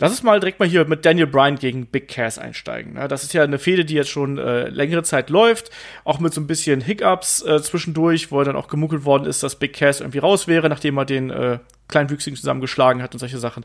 Lass 0.00 0.12
uns 0.12 0.22
mal 0.22 0.38
direkt 0.38 0.60
mal 0.60 0.68
hier 0.68 0.84
mit 0.84 1.04
Daniel 1.04 1.26
Bryan 1.26 1.56
gegen 1.56 1.86
Big 1.86 2.06
Cass 2.06 2.38
einsteigen. 2.38 2.92
Ne? 2.92 3.08
Das 3.08 3.24
ist 3.24 3.32
ja 3.32 3.42
eine 3.42 3.58
Fehde, 3.58 3.84
die 3.84 3.94
jetzt 3.94 4.10
schon 4.10 4.38
äh, 4.38 4.68
längere 4.68 5.02
Zeit 5.02 5.28
läuft, 5.28 5.70
auch 6.04 6.20
mit 6.20 6.32
so 6.32 6.40
ein 6.40 6.46
bisschen 6.46 6.80
Hiccups 6.80 7.42
äh, 7.42 7.60
zwischendurch, 7.60 8.30
wo 8.30 8.42
dann 8.44 8.54
auch 8.54 8.68
gemunkelt 8.68 9.04
worden 9.04 9.26
ist, 9.26 9.42
dass 9.42 9.56
Big 9.56 9.72
Cass 9.72 10.00
irgendwie 10.00 10.18
raus 10.18 10.46
wäre, 10.46 10.68
nachdem 10.68 10.98
er 10.98 11.04
den 11.04 11.30
äh, 11.30 11.58
Kleinwüchsigen 11.88 12.36
zusammengeschlagen 12.36 13.02
hat 13.02 13.12
und 13.12 13.18
solche 13.18 13.38
Sachen. 13.38 13.64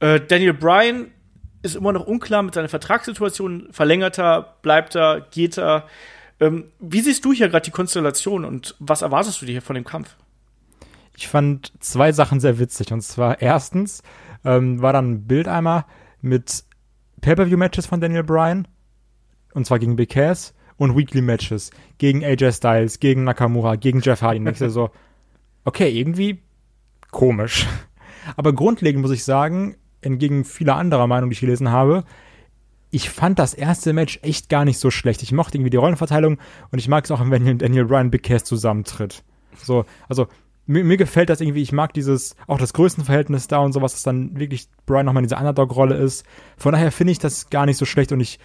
Äh, 0.00 0.20
Daniel 0.20 0.52
Bryan 0.52 1.10
ist 1.62 1.76
immer 1.76 1.92
noch 1.92 2.06
unklar 2.06 2.42
mit 2.42 2.54
seiner 2.54 2.68
Vertragssituation. 2.68 3.68
Verlängert 3.70 4.18
er, 4.18 4.56
bleibt 4.62 4.94
er, 4.94 5.20
geht 5.30 5.58
er? 5.58 5.86
Ähm, 6.40 6.66
wie 6.78 7.00
siehst 7.00 7.24
du 7.24 7.32
hier 7.32 7.48
gerade 7.48 7.64
die 7.64 7.70
Konstellation 7.70 8.44
und 8.44 8.74
was 8.78 9.02
erwartest 9.02 9.40
du 9.40 9.46
dir 9.46 9.52
hier 9.52 9.62
von 9.62 9.74
dem 9.74 9.84
Kampf? 9.84 10.16
Ich 11.16 11.28
fand 11.28 11.72
zwei 11.80 12.12
Sachen 12.12 12.40
sehr 12.40 12.58
witzig. 12.58 12.92
Und 12.92 13.00
zwar 13.00 13.40
erstens, 13.40 14.02
ähm, 14.44 14.82
war 14.82 14.92
dann 14.92 15.12
ein 15.12 15.26
Bild 15.26 15.48
einmal 15.48 15.86
mit 16.20 16.64
Pay-Per-View-Matches 17.22 17.86
von 17.86 18.00
Daniel 18.00 18.22
Bryan. 18.22 18.68
Und 19.54 19.66
zwar 19.66 19.78
gegen 19.78 19.96
Big 19.96 20.10
Cass 20.10 20.54
und 20.76 20.96
Weekly-Matches 20.96 21.70
gegen 21.98 22.22
AJ 22.22 22.52
Styles, 22.52 23.00
gegen 23.00 23.24
Nakamura, 23.24 23.76
gegen 23.76 24.00
Jeff 24.00 24.20
Hardy. 24.20 24.38
Und 24.38 24.48
ich 24.48 24.58
so, 24.58 24.90
okay, 25.64 25.88
irgendwie 25.88 26.42
komisch. 27.10 27.66
Aber 28.36 28.52
grundlegend 28.52 29.02
muss 29.02 29.12
ich 29.12 29.24
sagen, 29.24 29.76
entgegen 30.06 30.44
vieler 30.44 30.76
anderer 30.76 31.06
Meinungen, 31.06 31.30
die 31.30 31.34
ich 31.34 31.40
gelesen 31.40 31.70
habe, 31.70 32.04
ich 32.90 33.10
fand 33.10 33.38
das 33.38 33.52
erste 33.52 33.92
Match 33.92 34.20
echt 34.22 34.48
gar 34.48 34.64
nicht 34.64 34.78
so 34.78 34.90
schlecht. 34.90 35.22
Ich 35.22 35.32
mochte 35.32 35.58
irgendwie 35.58 35.70
die 35.70 35.76
Rollenverteilung 35.76 36.38
und 36.70 36.78
ich 36.78 36.88
mag 36.88 37.04
es 37.04 37.10
auch, 37.10 37.20
wenn 37.22 37.58
Daniel 37.58 37.84
Bryan 37.84 38.10
Big 38.10 38.22
Cass 38.22 38.44
zusammentritt. 38.44 39.22
So, 39.56 39.84
also 40.08 40.28
mir, 40.66 40.84
mir 40.84 40.96
gefällt 40.96 41.30
das 41.30 41.40
irgendwie, 41.40 41.62
ich 41.62 41.72
mag 41.72 41.92
dieses, 41.92 42.36
auch 42.46 42.58
das 42.58 42.72
Größenverhältnis 42.72 43.48
da 43.48 43.58
und 43.58 43.72
sowas, 43.72 43.92
dass 43.92 44.02
dann 44.02 44.38
wirklich 44.38 44.68
Brian 44.84 45.06
nochmal 45.06 45.22
in 45.22 45.28
dieser 45.28 45.38
Underdog-Rolle 45.38 45.96
ist. 45.96 46.24
Von 46.56 46.72
daher 46.72 46.92
finde 46.92 47.12
ich 47.12 47.18
das 47.18 47.50
gar 47.50 47.66
nicht 47.66 47.76
so 47.76 47.84
schlecht 47.84 48.12
und 48.12 48.20
ich 48.20 48.38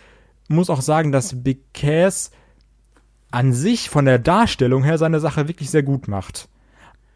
muss 0.47 0.69
auch 0.69 0.81
sagen, 0.81 1.11
dass 1.11 1.43
Big 1.43 1.73
Cass 1.73 2.31
an 3.31 3.53
sich 3.53 3.89
von 3.89 4.05
der 4.05 4.19
Darstellung 4.19 4.83
her 4.83 4.97
seine 4.97 5.19
Sache 5.19 5.47
wirklich 5.47 5.69
sehr 5.69 5.83
gut 5.83 6.07
macht. 6.07 6.49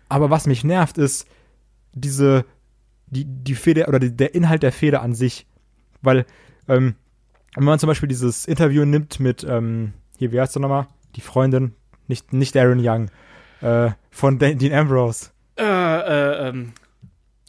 Aber 0.07 0.29
was 0.29 0.47
mich 0.47 0.63
nervt, 0.63 0.97
ist 0.97 1.27
diese, 1.93 2.45
die, 3.07 3.25
die 3.25 3.55
Feder 3.55 3.87
oder 3.87 3.99
die, 3.99 4.15
der 4.15 4.35
Inhalt 4.35 4.63
der 4.63 4.71
Feder 4.71 5.01
an 5.01 5.13
sich. 5.13 5.47
Weil, 6.01 6.25
ähm, 6.67 6.95
wenn 7.55 7.63
man 7.63 7.79
zum 7.79 7.87
Beispiel 7.87 8.09
dieses 8.09 8.45
Interview 8.45 8.85
nimmt 8.85 9.19
mit, 9.19 9.45
ähm, 9.47 9.93
hier, 10.17 10.31
wie 10.31 10.39
heißt 10.39 10.55
du 10.55 10.59
nochmal? 10.59 10.87
Die 11.15 11.21
Freundin, 11.21 11.73
nicht, 12.07 12.33
nicht 12.33 12.55
Aaron 12.57 12.79
Young, 12.81 13.09
äh, 13.61 13.91
von 14.11 14.39
Dean 14.39 14.73
Ambrose. 14.73 15.29
Äh, 15.57 15.63
äh, 15.63 16.49
ähm. 16.49 16.73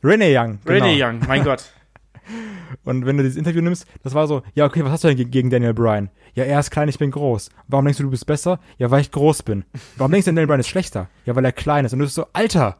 Renee 0.02 0.36
Young. 0.36 0.58
Genau. 0.64 0.84
Renee 0.84 1.02
Young, 1.02 1.20
mein 1.26 1.42
Gott. 1.44 1.64
Und 2.84 3.06
wenn 3.06 3.16
du 3.16 3.22
dieses 3.22 3.36
Interview 3.36 3.62
nimmst, 3.62 3.86
das 4.02 4.14
war 4.14 4.26
so, 4.26 4.42
ja, 4.54 4.64
okay, 4.64 4.84
was 4.84 4.92
hast 4.92 5.04
du 5.04 5.14
denn 5.14 5.30
gegen 5.30 5.50
Daniel 5.50 5.74
Bryan? 5.74 6.10
Ja, 6.34 6.44
er 6.44 6.60
ist 6.60 6.70
klein, 6.70 6.88
ich 6.88 6.98
bin 6.98 7.10
groß. 7.10 7.50
Warum 7.68 7.84
denkst 7.84 7.98
du, 7.98 8.04
du 8.04 8.10
bist 8.10 8.26
besser? 8.26 8.60
Ja, 8.78 8.90
weil 8.90 9.00
ich 9.00 9.10
groß 9.10 9.42
bin. 9.42 9.64
Warum 9.96 10.12
denkst 10.12 10.26
du, 10.26 10.30
Daniel 10.30 10.46
Bryan 10.46 10.60
ist 10.60 10.68
schlechter? 10.68 11.08
Ja, 11.24 11.34
weil 11.34 11.44
er 11.44 11.52
klein 11.52 11.84
ist. 11.84 11.92
Und 11.92 12.00
du 12.00 12.04
bist 12.04 12.14
so, 12.14 12.26
Alter! 12.32 12.78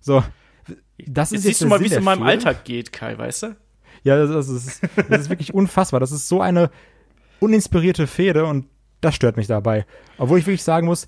So, 0.00 0.22
das 0.98 1.32
ist 1.32 1.44
jetzt. 1.44 1.44
Siehst 1.44 1.62
du 1.62 1.66
mal, 1.66 1.80
wie 1.80 1.86
es 1.86 1.92
in 1.92 2.04
meinem 2.04 2.22
Alltag 2.22 2.64
geht, 2.64 2.92
Kai, 2.92 3.16
weißt 3.16 3.44
du? 3.44 3.56
Ja, 4.02 4.18
das, 4.18 4.30
das, 4.30 4.48
ist, 4.48 4.82
das 5.08 5.22
ist 5.22 5.30
wirklich 5.30 5.54
unfassbar. 5.54 6.00
Das 6.00 6.12
ist 6.12 6.28
so 6.28 6.40
eine 6.40 6.70
uninspirierte 7.40 8.06
Fehde 8.06 8.44
und 8.46 8.66
das 9.00 9.14
stört 9.14 9.36
mich 9.36 9.46
dabei. 9.46 9.86
Obwohl 10.18 10.38
ich 10.38 10.46
wirklich 10.46 10.62
sagen 10.62 10.86
muss, 10.86 11.06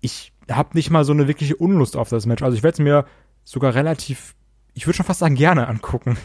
ich 0.00 0.32
habe 0.50 0.70
nicht 0.74 0.90
mal 0.90 1.04
so 1.04 1.12
eine 1.12 1.28
wirkliche 1.28 1.56
Unlust 1.56 1.96
auf 1.96 2.08
das 2.08 2.26
Match. 2.26 2.42
Also 2.42 2.56
ich 2.56 2.62
werde 2.62 2.74
es 2.74 2.78
mir 2.78 3.06
sogar 3.42 3.74
relativ, 3.74 4.34
ich 4.74 4.86
würde 4.86 4.96
schon 4.96 5.06
fast 5.06 5.20
sagen, 5.20 5.34
gerne 5.34 5.66
angucken. 5.66 6.16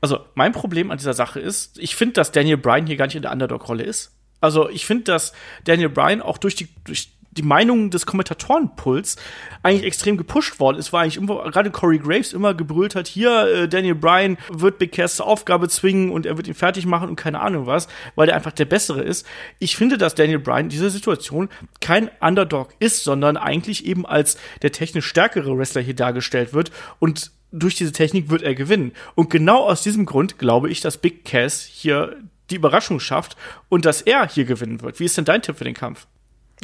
also 0.00 0.20
mein 0.34 0.52
Problem 0.52 0.90
an 0.90 0.98
dieser 0.98 1.14
Sache 1.14 1.40
ist, 1.40 1.78
ich 1.78 1.96
finde, 1.96 2.14
dass 2.14 2.32
Daniel 2.32 2.56
Bryan 2.56 2.86
hier 2.86 2.96
gar 2.96 3.06
nicht 3.06 3.16
in 3.16 3.22
der 3.22 3.32
Underdog-Rolle 3.32 3.82
ist. 3.82 4.16
Also 4.40 4.68
ich 4.68 4.86
finde, 4.86 5.04
dass 5.04 5.32
Daniel 5.64 5.88
Bryan 5.88 6.20
auch 6.20 6.38
durch 6.38 6.54
die, 6.54 6.68
durch 6.84 7.12
die 7.36 7.42
Meinung 7.42 7.90
des 7.90 8.06
Kommentatorenpuls 8.06 9.16
eigentlich 9.62 9.84
extrem 9.84 10.16
gepusht 10.16 10.60
worden 10.60 10.78
ist, 10.78 10.92
war 10.92 11.02
eigentlich 11.02 11.16
immer, 11.16 11.50
gerade 11.50 11.70
Corey 11.70 11.98
Graves 11.98 12.32
immer 12.32 12.54
gebrüllt 12.54 12.94
hat, 12.94 13.06
hier, 13.06 13.46
äh, 13.46 13.68
Daniel 13.68 13.94
Bryan 13.94 14.38
wird 14.48 14.78
Big 14.78 14.92
Cass 14.92 15.16
zur 15.16 15.26
Aufgabe 15.26 15.68
zwingen 15.68 16.10
und 16.10 16.26
er 16.26 16.36
wird 16.36 16.48
ihn 16.48 16.54
fertig 16.54 16.86
machen 16.86 17.08
und 17.08 17.16
keine 17.16 17.40
Ahnung 17.40 17.66
was, 17.66 17.88
weil 18.14 18.28
er 18.28 18.36
einfach 18.36 18.52
der 18.52 18.64
Bessere 18.64 19.02
ist. 19.02 19.26
Ich 19.58 19.76
finde, 19.76 19.98
dass 19.98 20.14
Daniel 20.14 20.38
Bryan 20.38 20.64
in 20.64 20.68
dieser 20.68 20.90
Situation 20.90 21.48
kein 21.80 22.10
Underdog 22.20 22.70
ist, 22.78 23.04
sondern 23.04 23.36
eigentlich 23.36 23.86
eben 23.86 24.06
als 24.06 24.38
der 24.62 24.72
technisch 24.72 25.06
stärkere 25.06 25.56
Wrestler 25.56 25.82
hier 25.82 25.94
dargestellt 25.94 26.52
wird 26.52 26.70
und 26.98 27.32
durch 27.52 27.76
diese 27.76 27.92
Technik 27.92 28.30
wird 28.30 28.42
er 28.42 28.54
gewinnen. 28.54 28.92
Und 29.14 29.30
genau 29.30 29.64
aus 29.64 29.82
diesem 29.82 30.06
Grund 30.06 30.38
glaube 30.38 30.70
ich, 30.70 30.80
dass 30.80 30.98
Big 30.98 31.24
Cass 31.24 31.62
hier 31.62 32.16
die 32.50 32.56
Überraschung 32.56 33.00
schafft 33.00 33.36
und 33.68 33.84
dass 33.84 34.02
er 34.02 34.28
hier 34.28 34.44
gewinnen 34.44 34.82
wird. 34.82 35.00
Wie 35.00 35.04
ist 35.04 35.16
denn 35.16 35.24
dein 35.24 35.40
Tipp 35.42 35.56
für 35.56 35.64
den 35.64 35.74
Kampf? 35.74 36.06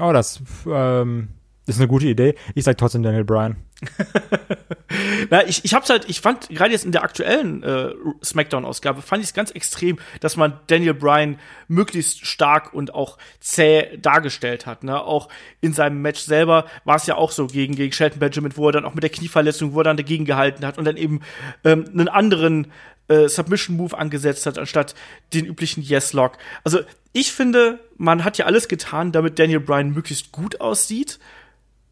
Oh, 0.00 0.12
das 0.12 0.42
ähm, 0.66 1.28
ist 1.66 1.78
eine 1.78 1.88
gute 1.88 2.06
Idee. 2.06 2.34
Ich 2.54 2.64
sag 2.64 2.78
trotzdem 2.78 3.02
Daniel 3.02 3.24
Bryan. 3.24 3.56
Na, 5.30 5.46
ich, 5.46 5.64
ich 5.64 5.72
hab's 5.72 5.88
halt, 5.88 6.08
ich 6.08 6.20
fand 6.20 6.48
gerade 6.50 6.72
jetzt 6.72 6.84
in 6.84 6.92
der 6.92 7.02
aktuellen 7.02 7.62
äh, 7.62 7.92
Smackdown-Ausgabe, 8.22 9.00
fand 9.02 9.22
ich 9.22 9.28
es 9.28 9.34
ganz 9.34 9.50
extrem, 9.52 9.98
dass 10.20 10.36
man 10.36 10.58
Daniel 10.66 10.94
Bryan 10.94 11.38
möglichst 11.68 12.26
stark 12.26 12.74
und 12.74 12.94
auch 12.94 13.16
zäh 13.38 13.96
dargestellt 13.98 14.66
hat. 14.66 14.84
Ne? 14.84 15.00
Auch 15.00 15.28
in 15.60 15.72
seinem 15.72 16.02
Match 16.02 16.20
selber 16.20 16.66
war 16.84 16.96
es 16.96 17.06
ja 17.06 17.14
auch 17.14 17.30
so 17.30 17.46
gegen, 17.46 17.74
gegen 17.74 17.92
Shelton 17.92 18.20
Benjamin, 18.20 18.56
wo 18.56 18.66
er 18.68 18.72
dann 18.72 18.84
auch 18.84 18.94
mit 18.94 19.02
der 19.02 19.10
Knieverletzung, 19.10 19.72
wo 19.72 19.80
er 19.80 19.84
dann 19.84 19.96
dagegen 19.96 20.24
gehalten 20.24 20.66
hat 20.66 20.76
und 20.76 20.84
dann 20.84 20.96
eben 20.96 21.20
ähm, 21.64 21.86
einen 21.92 22.08
anderen 22.08 22.72
äh, 23.10 23.28
Submission-Move 23.28 23.96
angesetzt 23.98 24.46
hat, 24.46 24.58
anstatt 24.58 24.94
den 25.34 25.44
üblichen 25.44 25.82
Yes-Lock. 25.82 26.38
Also 26.64 26.80
ich 27.12 27.32
finde, 27.32 27.80
man 27.96 28.24
hat 28.24 28.38
ja 28.38 28.46
alles 28.46 28.68
getan, 28.68 29.12
damit 29.12 29.38
Daniel 29.38 29.60
Bryan 29.60 29.90
möglichst 29.90 30.32
gut 30.32 30.60
aussieht, 30.60 31.18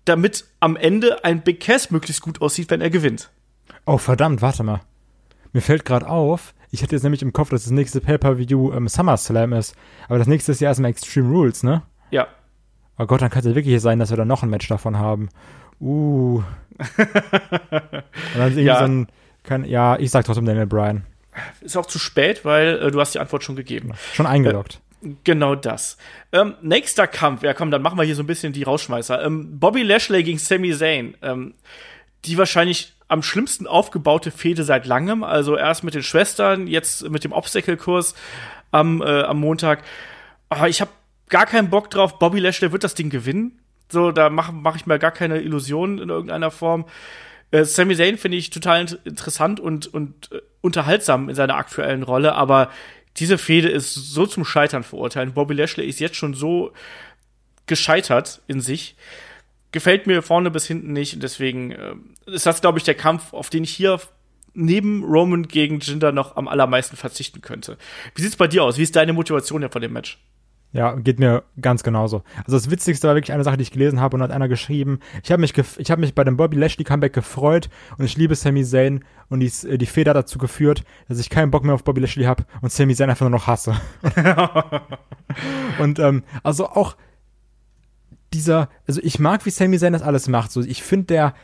damit 0.04 0.46
am 0.60 0.76
Ende 0.76 1.24
ein 1.24 1.42
Big 1.42 1.60
Cass 1.60 1.90
möglichst 1.90 2.22
gut 2.22 2.40
aussieht, 2.40 2.70
wenn 2.70 2.80
er 2.80 2.90
gewinnt. 2.90 3.30
Oh, 3.84 3.98
verdammt, 3.98 4.40
warte 4.42 4.62
mal. 4.62 4.80
Mir 5.52 5.60
fällt 5.60 5.84
gerade 5.84 6.08
auf, 6.08 6.54
ich 6.70 6.82
hatte 6.82 6.94
jetzt 6.94 7.02
nämlich 7.02 7.22
im 7.22 7.32
Kopf, 7.32 7.50
dass 7.50 7.64
das 7.64 7.72
nächste 7.72 8.00
Pay-Per-View 8.00 8.72
ähm, 8.72 8.88
SummerSlam 8.88 9.52
ist. 9.54 9.74
Aber 10.08 10.18
das 10.18 10.26
nächste 10.28 10.52
ist 10.52 10.60
ja 10.60 10.68
erstmal 10.68 10.90
Extreme 10.90 11.28
Rules, 11.30 11.62
ne? 11.62 11.82
Ja. 12.10 12.28
Oh 12.98 13.06
Gott, 13.06 13.22
dann 13.22 13.30
kann 13.30 13.40
es 13.40 13.46
ja 13.46 13.54
wirklich 13.54 13.80
sein, 13.80 13.98
dass 13.98 14.10
wir 14.10 14.16
dann 14.16 14.28
noch 14.28 14.42
ein 14.42 14.50
Match 14.50 14.68
davon 14.68 14.98
haben. 14.98 15.28
Uh. 15.80 16.42
Und 16.78 17.64
dann 18.36 18.48
ist 18.48 18.56
irgendwie 18.56 18.62
Ja. 18.62 18.78
so 18.78 18.84
ein, 18.84 19.06
kann, 19.48 19.64
ja, 19.64 19.98
ich 19.98 20.10
sag 20.10 20.24
trotzdem 20.24 20.46
Daniel 20.46 20.66
Bryan. 20.66 21.04
Ist 21.60 21.76
auch 21.76 21.86
zu 21.86 21.98
spät, 21.98 22.44
weil 22.44 22.78
äh, 22.78 22.90
du 22.90 23.00
hast 23.00 23.14
die 23.14 23.18
Antwort 23.18 23.42
schon 23.44 23.56
gegeben. 23.56 23.92
Schon 24.12 24.26
eingeloggt. 24.26 24.80
Genau 25.24 25.54
das. 25.54 25.96
Ähm, 26.32 26.54
nächster 26.60 27.06
Kampf, 27.06 27.42
ja 27.42 27.54
komm, 27.54 27.70
dann 27.70 27.82
machen 27.82 27.98
wir 27.98 28.04
hier 28.04 28.16
so 28.16 28.22
ein 28.22 28.26
bisschen 28.26 28.52
die 28.52 28.64
Rausschmeißer. 28.64 29.24
Ähm, 29.24 29.58
Bobby 29.58 29.82
Lashley 29.82 30.22
gegen 30.22 30.38
Sami 30.38 30.72
Zayn. 30.72 31.16
Ähm, 31.22 31.54
die 32.24 32.36
wahrscheinlich 32.36 32.94
am 33.06 33.22
schlimmsten 33.22 33.66
aufgebaute 33.66 34.30
Fehde 34.30 34.64
seit 34.64 34.86
langem. 34.86 35.22
Also 35.22 35.56
erst 35.56 35.84
mit 35.84 35.94
den 35.94 36.02
Schwestern, 36.02 36.66
jetzt 36.66 37.08
mit 37.08 37.24
dem 37.24 37.32
Obstacle-Kurs 37.32 38.14
am, 38.72 39.00
äh, 39.00 39.22
am 39.22 39.38
Montag. 39.38 39.82
Aber 40.48 40.68
ich 40.68 40.80
habe 40.80 40.90
gar 41.28 41.46
keinen 41.46 41.70
Bock 41.70 41.90
drauf. 41.90 42.18
Bobby 42.18 42.40
Lashley 42.40 42.72
wird 42.72 42.84
das 42.84 42.94
Ding 42.94 43.08
gewinnen. 43.08 43.60
So, 43.90 44.10
da 44.10 44.28
mache 44.28 44.52
mach 44.52 44.76
ich 44.76 44.86
mir 44.86 44.98
gar 44.98 45.12
keine 45.12 45.40
Illusionen 45.40 45.98
in 45.98 46.08
irgendeiner 46.10 46.50
Form. 46.50 46.84
Äh, 47.50 47.64
Sami 47.64 47.96
Zayn 47.96 48.18
finde 48.18 48.36
ich 48.36 48.50
total 48.50 48.82
int 48.82 48.98
interessant 49.04 49.60
und, 49.60 49.86
und 49.86 50.30
äh, 50.32 50.40
unterhaltsam 50.60 51.28
in 51.28 51.34
seiner 51.34 51.56
aktuellen 51.56 52.02
Rolle, 52.02 52.34
aber 52.34 52.70
diese 53.16 53.38
Fehde 53.38 53.68
ist 53.68 53.94
so 53.94 54.26
zum 54.26 54.44
Scheitern 54.44 54.84
verurteilt. 54.84 55.34
Bobby 55.34 55.54
Lashley 55.54 55.86
ist 55.86 56.00
jetzt 56.00 56.16
schon 56.16 56.34
so 56.34 56.72
gescheitert 57.66 58.42
in 58.46 58.60
sich. 58.60 58.96
Gefällt 59.72 60.06
mir 60.06 60.22
vorne 60.22 60.50
bis 60.50 60.66
hinten 60.66 60.92
nicht 60.92 61.14
und 61.14 61.22
deswegen 61.22 61.72
äh, 61.72 61.94
ist 62.26 62.46
das, 62.46 62.60
glaube 62.60 62.78
ich, 62.78 62.84
der 62.84 62.94
Kampf, 62.94 63.32
auf 63.32 63.50
den 63.50 63.64
ich 63.64 63.70
hier 63.70 64.00
neben 64.54 65.04
Roman 65.04 65.46
gegen 65.46 65.80
Jinder 65.80 66.10
noch 66.10 66.36
am 66.36 66.48
allermeisten 66.48 66.96
verzichten 66.96 67.42
könnte. 67.42 67.76
Wie 68.14 68.22
sieht's 68.22 68.36
bei 68.36 68.48
dir 68.48 68.64
aus? 68.64 68.78
Wie 68.78 68.82
ist 68.82 68.96
deine 68.96 69.12
Motivation 69.12 69.62
ja 69.62 69.68
vor 69.68 69.80
dem 69.80 69.92
Match? 69.92 70.18
Ja, 70.72 70.94
geht 70.96 71.18
mir 71.18 71.44
ganz 71.60 71.82
genauso. 71.82 72.22
Also 72.44 72.56
das 72.56 72.70
Witzigste 72.70 73.08
war 73.08 73.14
wirklich 73.14 73.32
eine 73.32 73.42
Sache, 73.42 73.56
die 73.56 73.62
ich 73.62 73.70
gelesen 73.70 74.00
habe 74.00 74.16
und 74.16 74.22
hat 74.22 74.30
einer 74.30 74.48
geschrieben, 74.48 75.00
ich 75.22 75.32
habe 75.32 75.40
mich, 75.40 75.56
ich 75.56 75.90
hab 75.90 75.98
mich 75.98 76.14
bei 76.14 76.24
dem 76.24 76.36
Bobby 76.36 76.56
Lashley 76.56 76.84
Comeback 76.84 77.14
gefreut 77.14 77.70
und 77.96 78.04
ich 78.04 78.18
liebe 78.18 78.34
Sami 78.34 78.64
Zayn 78.64 79.02
und 79.30 79.40
die, 79.40 79.50
die 79.78 79.86
Feder 79.86 80.12
dazu 80.12 80.38
geführt, 80.38 80.84
dass 81.08 81.18
ich 81.18 81.30
keinen 81.30 81.50
Bock 81.50 81.64
mehr 81.64 81.74
auf 81.74 81.84
Bobby 81.84 82.02
Lashley 82.02 82.24
habe 82.24 82.44
und 82.60 82.70
Sami 82.70 82.94
Zayn 82.94 83.08
einfach 83.08 83.24
nur 83.24 83.38
noch 83.38 83.46
hasse. 83.46 83.76
und 85.78 85.98
ähm, 85.98 86.22
also 86.42 86.68
auch 86.68 86.96
dieser, 88.34 88.68
also 88.86 89.00
ich 89.02 89.18
mag, 89.18 89.46
wie 89.46 89.50
Sami 89.50 89.78
Zayn 89.78 89.94
das 89.94 90.02
alles 90.02 90.28
macht. 90.28 90.52
So, 90.52 90.60
ich 90.60 90.82
finde, 90.82 91.06
der, 91.06 91.34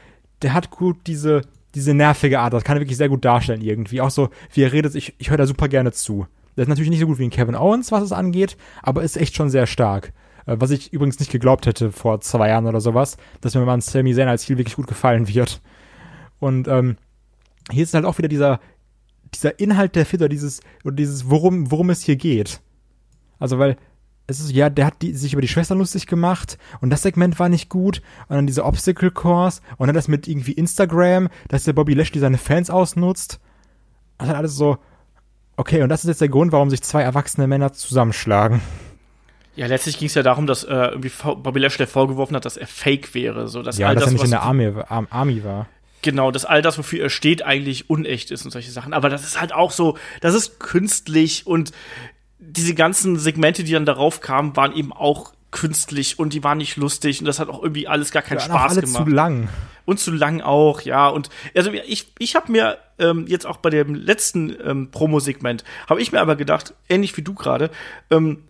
der 0.42 0.52
hat 0.52 0.70
gut 0.70 0.98
diese, 1.06 1.42
diese 1.74 1.94
nervige 1.94 2.40
Art, 2.40 2.52
das 2.52 2.62
kann 2.62 2.76
er 2.76 2.80
wirklich 2.80 2.98
sehr 2.98 3.08
gut 3.08 3.24
darstellen 3.24 3.62
irgendwie. 3.62 4.02
Auch 4.02 4.10
so, 4.10 4.28
wie 4.52 4.62
er 4.62 4.72
redet, 4.72 4.94
ich, 4.94 5.14
ich 5.16 5.30
höre 5.30 5.38
da 5.38 5.46
super 5.46 5.68
gerne 5.68 5.92
zu. 5.92 6.26
Der 6.56 6.62
ist 6.62 6.68
natürlich 6.68 6.90
nicht 6.90 7.00
so 7.00 7.06
gut 7.06 7.18
wie 7.18 7.24
ein 7.24 7.30
Kevin 7.30 7.56
Owens, 7.56 7.92
was 7.92 8.02
es 8.02 8.12
angeht, 8.12 8.56
aber 8.82 9.02
ist 9.02 9.16
echt 9.16 9.34
schon 9.34 9.50
sehr 9.50 9.66
stark. 9.66 10.12
Äh, 10.46 10.56
Was 10.58 10.70
ich 10.70 10.92
übrigens 10.92 11.18
nicht 11.18 11.32
geglaubt 11.32 11.66
hätte 11.66 11.92
vor 11.92 12.20
zwei 12.20 12.48
Jahren 12.48 12.66
oder 12.66 12.80
sowas, 12.80 13.16
dass 13.40 13.54
mir 13.54 13.64
mal 13.64 13.74
ein 13.74 13.80
Sami 13.80 14.14
Zayn 14.14 14.28
als 14.28 14.48
Heel 14.48 14.58
wirklich 14.58 14.76
gut 14.76 14.86
gefallen 14.86 15.28
wird. 15.28 15.60
Und 16.38 16.68
ähm, 16.68 16.96
hier 17.70 17.82
ist 17.82 17.94
halt 17.94 18.04
auch 18.04 18.18
wieder 18.18 18.28
dieser, 18.28 18.60
dieser 19.32 19.58
Inhalt 19.58 19.96
der 19.96 20.06
Fit 20.06 20.20
oder 20.20 20.28
dieses, 20.28 20.60
oder 20.84 20.94
dieses, 20.94 21.30
worum, 21.30 21.70
worum 21.70 21.90
es 21.90 22.02
hier 22.02 22.16
geht. 22.16 22.60
Also, 23.38 23.58
weil 23.58 23.76
es 24.26 24.40
ist, 24.40 24.52
ja, 24.52 24.70
der 24.70 24.86
hat 24.86 25.02
die, 25.02 25.12
sich 25.12 25.32
über 25.32 25.42
die 25.42 25.48
Schwestern 25.48 25.78
lustig 25.78 26.06
gemacht 26.06 26.56
und 26.80 26.90
das 26.90 27.02
Segment 27.02 27.38
war 27.38 27.48
nicht 27.48 27.68
gut 27.68 28.00
und 28.28 28.36
dann 28.36 28.46
diese 28.46 28.64
Obstacle 28.64 29.10
Course 29.10 29.60
und 29.76 29.86
dann 29.86 29.94
das 29.94 30.08
mit 30.08 30.26
irgendwie 30.28 30.52
Instagram, 30.52 31.28
dass 31.48 31.64
der 31.64 31.74
Bobby 31.74 31.94
Lashley 31.94 32.20
seine 32.20 32.38
Fans 32.38 32.70
ausnutzt. 32.70 33.38
Hat 34.18 34.34
alles 34.34 34.56
so, 34.56 34.78
okay, 35.56 35.82
und 35.82 35.88
das 35.88 36.04
ist 36.04 36.08
jetzt 36.08 36.20
der 36.20 36.28
Grund, 36.28 36.52
warum 36.52 36.70
sich 36.70 36.82
zwei 36.82 37.02
erwachsene 37.02 37.46
Männer 37.46 37.72
zusammenschlagen. 37.72 38.60
Ja, 39.56 39.66
letztlich 39.68 39.98
ging 39.98 40.08
es 40.08 40.14
ja 40.14 40.22
darum, 40.24 40.46
dass 40.46 40.64
äh, 40.64 40.74
irgendwie 40.74 41.10
Bobby 41.22 41.60
Lashley 41.60 41.86
vorgeworfen 41.86 42.34
hat, 42.34 42.44
dass 42.44 42.56
er 42.56 42.66
fake 42.66 43.14
wäre, 43.14 43.46
so 43.46 43.62
dass 43.62 43.78
Ja, 43.78 43.88
all 43.88 43.94
dass 43.94 44.04
das, 44.04 44.10
er 44.10 44.12
nicht 44.14 44.20
was 44.22 44.26
in 44.26 44.30
der 44.32 44.42
Army, 44.42 44.72
Arm- 44.88 45.06
Army 45.10 45.44
war. 45.44 45.66
Genau, 46.02 46.30
dass 46.32 46.44
all 46.44 46.60
das, 46.60 46.76
wofür 46.76 47.04
er 47.04 47.08
steht, 47.10 47.44
eigentlich 47.44 47.88
unecht 47.88 48.30
ist 48.30 48.44
und 48.44 48.50
solche 48.50 48.70
Sachen. 48.72 48.92
Aber 48.92 49.08
das 49.08 49.24
ist 49.24 49.40
halt 49.40 49.54
auch 49.54 49.70
so, 49.70 49.96
das 50.20 50.34
ist 50.34 50.58
künstlich 50.58 51.46
und 51.46 51.70
diese 52.40 52.74
ganzen 52.74 53.16
Segmente, 53.18 53.64
die 53.64 53.72
dann 53.72 53.86
darauf 53.86 54.20
kamen, 54.20 54.54
waren 54.56 54.74
eben 54.74 54.92
auch 54.92 55.32
künstlich 55.54 56.18
und 56.18 56.32
die 56.32 56.42
waren 56.42 56.58
nicht 56.58 56.76
lustig 56.76 57.20
und 57.20 57.26
das 57.26 57.38
hat 57.38 57.48
auch 57.48 57.62
irgendwie 57.62 57.86
alles 57.86 58.10
gar 58.10 58.22
keinen 58.22 58.38
auch 58.38 58.46
Spaß 58.46 58.72
alle 58.72 58.80
gemacht. 58.82 59.04
zu 59.04 59.10
lang. 59.10 59.48
Und 59.84 60.00
zu 60.00 60.10
lang 60.10 60.40
auch, 60.40 60.80
ja. 60.80 61.08
Und 61.08 61.30
also 61.54 61.70
ich, 61.70 62.12
ich 62.18 62.34
habe 62.34 62.50
mir 62.50 62.78
ähm, 62.98 63.26
jetzt 63.28 63.46
auch 63.46 63.58
bei 63.58 63.70
dem 63.70 63.94
letzten 63.94 64.54
ähm, 64.64 64.90
Promo-Segment, 64.90 65.62
habe 65.88 66.02
ich 66.02 66.10
mir 66.10 66.20
aber 66.20 66.34
gedacht, 66.34 66.74
ähnlich 66.88 67.16
wie 67.16 67.22
du 67.22 67.34
gerade, 67.34 67.70
ähm, 68.10 68.42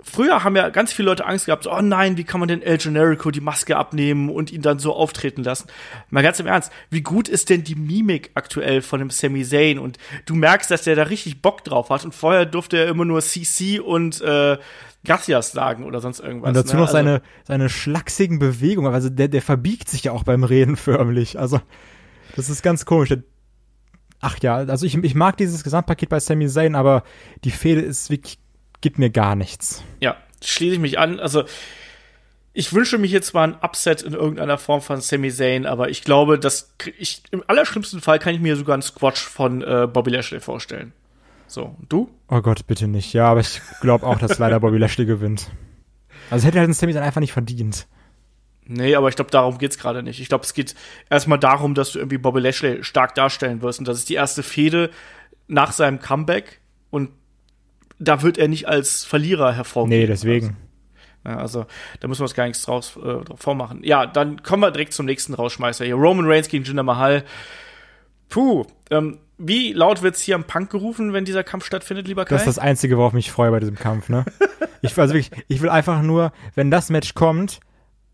früher 0.00 0.42
haben 0.42 0.56
ja 0.56 0.70
ganz 0.70 0.92
viele 0.92 1.06
Leute 1.10 1.26
Angst 1.26 1.46
gehabt, 1.46 1.64
so, 1.64 1.72
oh 1.72 1.82
nein, 1.82 2.16
wie 2.16 2.24
kann 2.24 2.40
man 2.40 2.48
denn 2.48 2.62
El 2.62 2.78
Generico 2.78 3.30
die 3.30 3.40
Maske 3.40 3.76
abnehmen 3.76 4.30
und 4.30 4.50
ihn 4.52 4.62
dann 4.62 4.78
so 4.78 4.94
auftreten 4.94 5.44
lassen? 5.44 5.68
Mal 6.08 6.22
ganz 6.22 6.40
im 6.40 6.46
Ernst, 6.46 6.72
wie 6.88 7.02
gut 7.02 7.28
ist 7.28 7.50
denn 7.50 7.62
die 7.62 7.74
Mimik 7.74 8.30
aktuell 8.34 8.80
von 8.80 9.00
dem 9.00 9.10
Sami 9.10 9.44
Zayn? 9.44 9.78
Und 9.78 9.98
du 10.24 10.34
merkst, 10.34 10.70
dass 10.70 10.84
der 10.84 10.96
da 10.96 11.04
richtig 11.04 11.42
Bock 11.42 11.62
drauf 11.62 11.90
hat 11.90 12.06
und 12.06 12.14
vorher 12.14 12.46
durfte 12.46 12.78
er 12.78 12.88
immer 12.88 13.04
nur 13.04 13.20
CC 13.20 13.80
und 13.80 14.20
äh, 14.22 14.56
Gracias 15.04 15.52
sagen 15.52 15.84
oder 15.84 16.00
sonst 16.00 16.20
irgendwas. 16.20 16.48
Und 16.48 16.54
dazu 16.54 16.74
ne? 16.74 16.80
noch 16.82 16.86
Also- 16.88 16.92
seine, 16.98 17.22
seine 17.44 17.68
schlachsigen 17.68 18.38
Bewegungen. 18.38 18.94
Also 18.94 19.08
der, 19.08 19.28
der 19.28 19.42
verbiegt 19.42 19.88
sich 19.88 20.04
ja 20.04 20.12
auch 20.12 20.22
beim 20.24 20.44
Reden 20.44 20.76
förmlich. 20.76 21.38
Also, 21.38 21.60
das 22.36 22.48
ist 22.48 22.62
ganz 22.62 22.84
komisch. 22.84 23.14
Ach 24.20 24.36
ja, 24.40 24.56
also 24.56 24.86
ich, 24.86 24.96
ich 24.96 25.14
mag 25.16 25.36
dieses 25.36 25.64
Gesamtpaket 25.64 26.08
bei 26.08 26.20
Sami 26.20 26.46
Zayn, 26.48 26.76
aber 26.76 27.02
die 27.44 27.50
Fehde 27.50 27.80
ist 27.80 28.08
wirklich, 28.08 28.38
gibt 28.80 28.98
mir 28.98 29.10
gar 29.10 29.34
nichts. 29.34 29.82
Ja, 30.00 30.16
schließe 30.44 30.74
ich 30.74 30.80
mich 30.80 30.98
an. 31.00 31.18
Also, 31.18 31.44
ich 32.52 32.72
wünsche 32.72 32.98
mir 32.98 33.08
hier 33.08 33.22
zwar 33.22 33.44
ein 33.48 33.54
Upset 33.60 34.02
in 34.02 34.12
irgendeiner 34.12 34.58
Form 34.58 34.80
von 34.80 35.00
Sami 35.00 35.32
Zayn, 35.32 35.66
aber 35.66 35.88
ich 35.88 36.04
glaube, 36.04 36.38
dass 36.38 36.74
ich 36.98 37.22
im 37.32 37.42
allerschlimmsten 37.48 38.00
Fall 38.00 38.20
kann 38.20 38.34
ich 38.34 38.40
mir 38.40 38.54
sogar 38.56 38.74
einen 38.74 38.82
Squash 38.82 39.24
von 39.26 39.62
äh, 39.62 39.88
Bobby 39.92 40.10
Lashley 40.10 40.38
vorstellen. 40.38 40.92
So, 41.52 41.76
und 41.78 41.92
du? 41.92 42.08
Oh 42.28 42.40
Gott, 42.40 42.66
bitte 42.66 42.88
nicht. 42.88 43.12
Ja, 43.12 43.26
aber 43.26 43.40
ich 43.40 43.60
glaube 43.82 44.06
auch, 44.06 44.16
dass 44.18 44.38
leider 44.38 44.58
Bobby 44.58 44.78
Lashley 44.78 45.04
gewinnt. 45.04 45.50
Also 46.30 46.46
hätte 46.46 46.58
halt 46.58 46.70
ein 46.70 46.72
Sami 46.72 46.94
Zayn 46.94 47.02
einfach 47.02 47.20
nicht 47.20 47.34
verdient. 47.34 47.86
Nee, 48.64 48.94
aber 48.94 49.10
ich 49.10 49.16
glaube, 49.16 49.30
darum 49.30 49.58
geht's 49.58 49.76
gerade 49.76 50.02
nicht. 50.02 50.18
Ich 50.18 50.30
glaube, 50.30 50.44
es 50.44 50.54
geht 50.54 50.74
erstmal 51.10 51.38
darum, 51.38 51.74
dass 51.74 51.92
du 51.92 51.98
irgendwie 51.98 52.16
Bobby 52.16 52.40
Lashley 52.40 52.82
stark 52.82 53.14
darstellen 53.14 53.60
wirst. 53.60 53.80
Und 53.80 53.86
das 53.86 53.98
ist 53.98 54.08
die 54.08 54.14
erste 54.14 54.42
Fehde 54.42 54.88
nach 55.46 55.72
seinem 55.72 56.00
Comeback. 56.00 56.62
Und 56.88 57.10
da 57.98 58.22
wird 58.22 58.38
er 58.38 58.48
nicht 58.48 58.66
als 58.66 59.04
Verlierer 59.04 59.52
hervorgehen. 59.52 60.00
Nee, 60.00 60.06
deswegen. 60.06 60.56
Ja, 61.26 61.36
also, 61.36 61.66
da 62.00 62.08
müssen 62.08 62.20
wir 62.20 62.24
uns 62.24 62.34
gar 62.34 62.46
nichts 62.46 62.62
draus 62.62 62.96
äh, 62.96 63.24
drauf 63.24 63.40
vormachen. 63.40 63.84
Ja, 63.84 64.06
dann 64.06 64.42
kommen 64.42 64.62
wir 64.62 64.70
direkt 64.70 64.94
zum 64.94 65.04
nächsten 65.04 65.34
Rausschmeißer 65.34 65.84
hier. 65.84 65.96
Roman 65.96 66.24
Reigns 66.26 66.48
gegen 66.48 66.64
Jinder 66.64 66.82
Mahal. 66.82 67.24
Puh, 68.30 68.64
ähm, 68.90 69.18
wie 69.44 69.72
laut 69.72 70.02
wird's 70.02 70.20
hier 70.20 70.36
am 70.36 70.44
Punk 70.44 70.70
gerufen, 70.70 71.12
wenn 71.12 71.24
dieser 71.24 71.42
Kampf 71.42 71.64
stattfindet, 71.64 72.06
lieber 72.06 72.24
Kai? 72.24 72.34
Das 72.34 72.42
ist 72.42 72.56
das 72.56 72.58
Einzige, 72.58 72.96
worauf 72.96 73.12
ich 73.12 73.16
mich 73.16 73.32
freue 73.32 73.50
bei 73.50 73.60
diesem 73.60 73.76
Kampf, 73.76 74.08
ne? 74.08 74.24
ich, 74.82 74.96
also 74.96 75.14
wirklich, 75.14 75.30
ich 75.48 75.60
will 75.60 75.68
einfach 75.68 76.02
nur, 76.02 76.32
wenn 76.54 76.70
das 76.70 76.90
Match 76.90 77.14
kommt, 77.14 77.60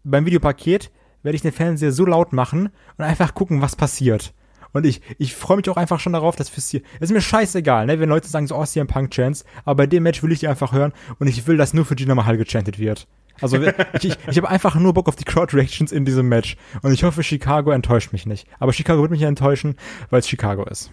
beim 0.05 0.25
Videopaket, 0.25 0.91
werde 1.23 1.37
ich 1.37 1.43
den 1.43 1.53
Fernseher 1.53 1.93
so 1.93 2.07
laut 2.07 2.33
machen 2.33 2.71
und 2.97 3.05
einfach 3.05 3.35
gucken, 3.35 3.61
was 3.61 3.77
passiert. 3.77 4.33
Und 4.73 4.87
ich, 4.87 5.01
ich 5.19 5.35
freue 5.35 5.57
mich 5.57 5.69
auch 5.69 5.77
einfach 5.77 6.01
schon 6.01 6.13
darauf, 6.13 6.37
dass 6.37 6.49
fürs 6.49 6.69
hier. 6.69 6.83
Es 6.97 7.11
ist 7.11 7.13
mir 7.13 7.21
scheißegal, 7.21 7.87
ne, 7.87 8.01
wenn 8.01 8.09
Leute 8.09 8.29
sagen 8.29 8.47
so, 8.47 8.57
oh, 8.57 8.65
CM 8.65 8.87
Punk 8.87 9.11
Chance, 9.11 9.45
aber 9.65 9.77
bei 9.77 9.87
dem 9.87 10.03
Match 10.03 10.23
will 10.23 10.33
ich 10.33 10.41
die 10.41 10.49
einfach 10.49 10.73
hören 10.73 10.93
und 11.19 11.27
ich 11.27 11.47
will, 11.47 11.57
dass 11.57 11.75
nur 11.75 11.85
für 11.85 11.97
Gina 11.97 12.15
Mahal 12.15 12.37
gechantet 12.37 12.79
wird. 12.79 13.07
Also 13.41 13.57
ich, 13.93 14.05
ich, 14.05 14.17
ich 14.29 14.37
habe 14.37 14.49
einfach 14.49 14.75
nur 14.77 14.95
Bock 14.95 15.09
auf 15.09 15.17
die 15.17 15.25
Crowd 15.25 15.57
Reactions 15.57 15.93
in 15.93 16.05
diesem 16.05 16.29
Match. 16.29 16.57
Und 16.83 16.93
ich 16.93 17.05
hoffe, 17.05 17.23
Chicago 17.23 17.71
enttäuscht 17.71 18.13
mich 18.13 18.27
nicht. 18.27 18.47
Aber 18.59 18.73
Chicago 18.73 19.01
wird 19.03 19.11
mich 19.11 19.21
ja 19.21 19.29
enttäuschen, 19.29 19.77
weil 20.11 20.21
es 20.21 20.29
Chicago 20.29 20.65
ist. 20.65 20.91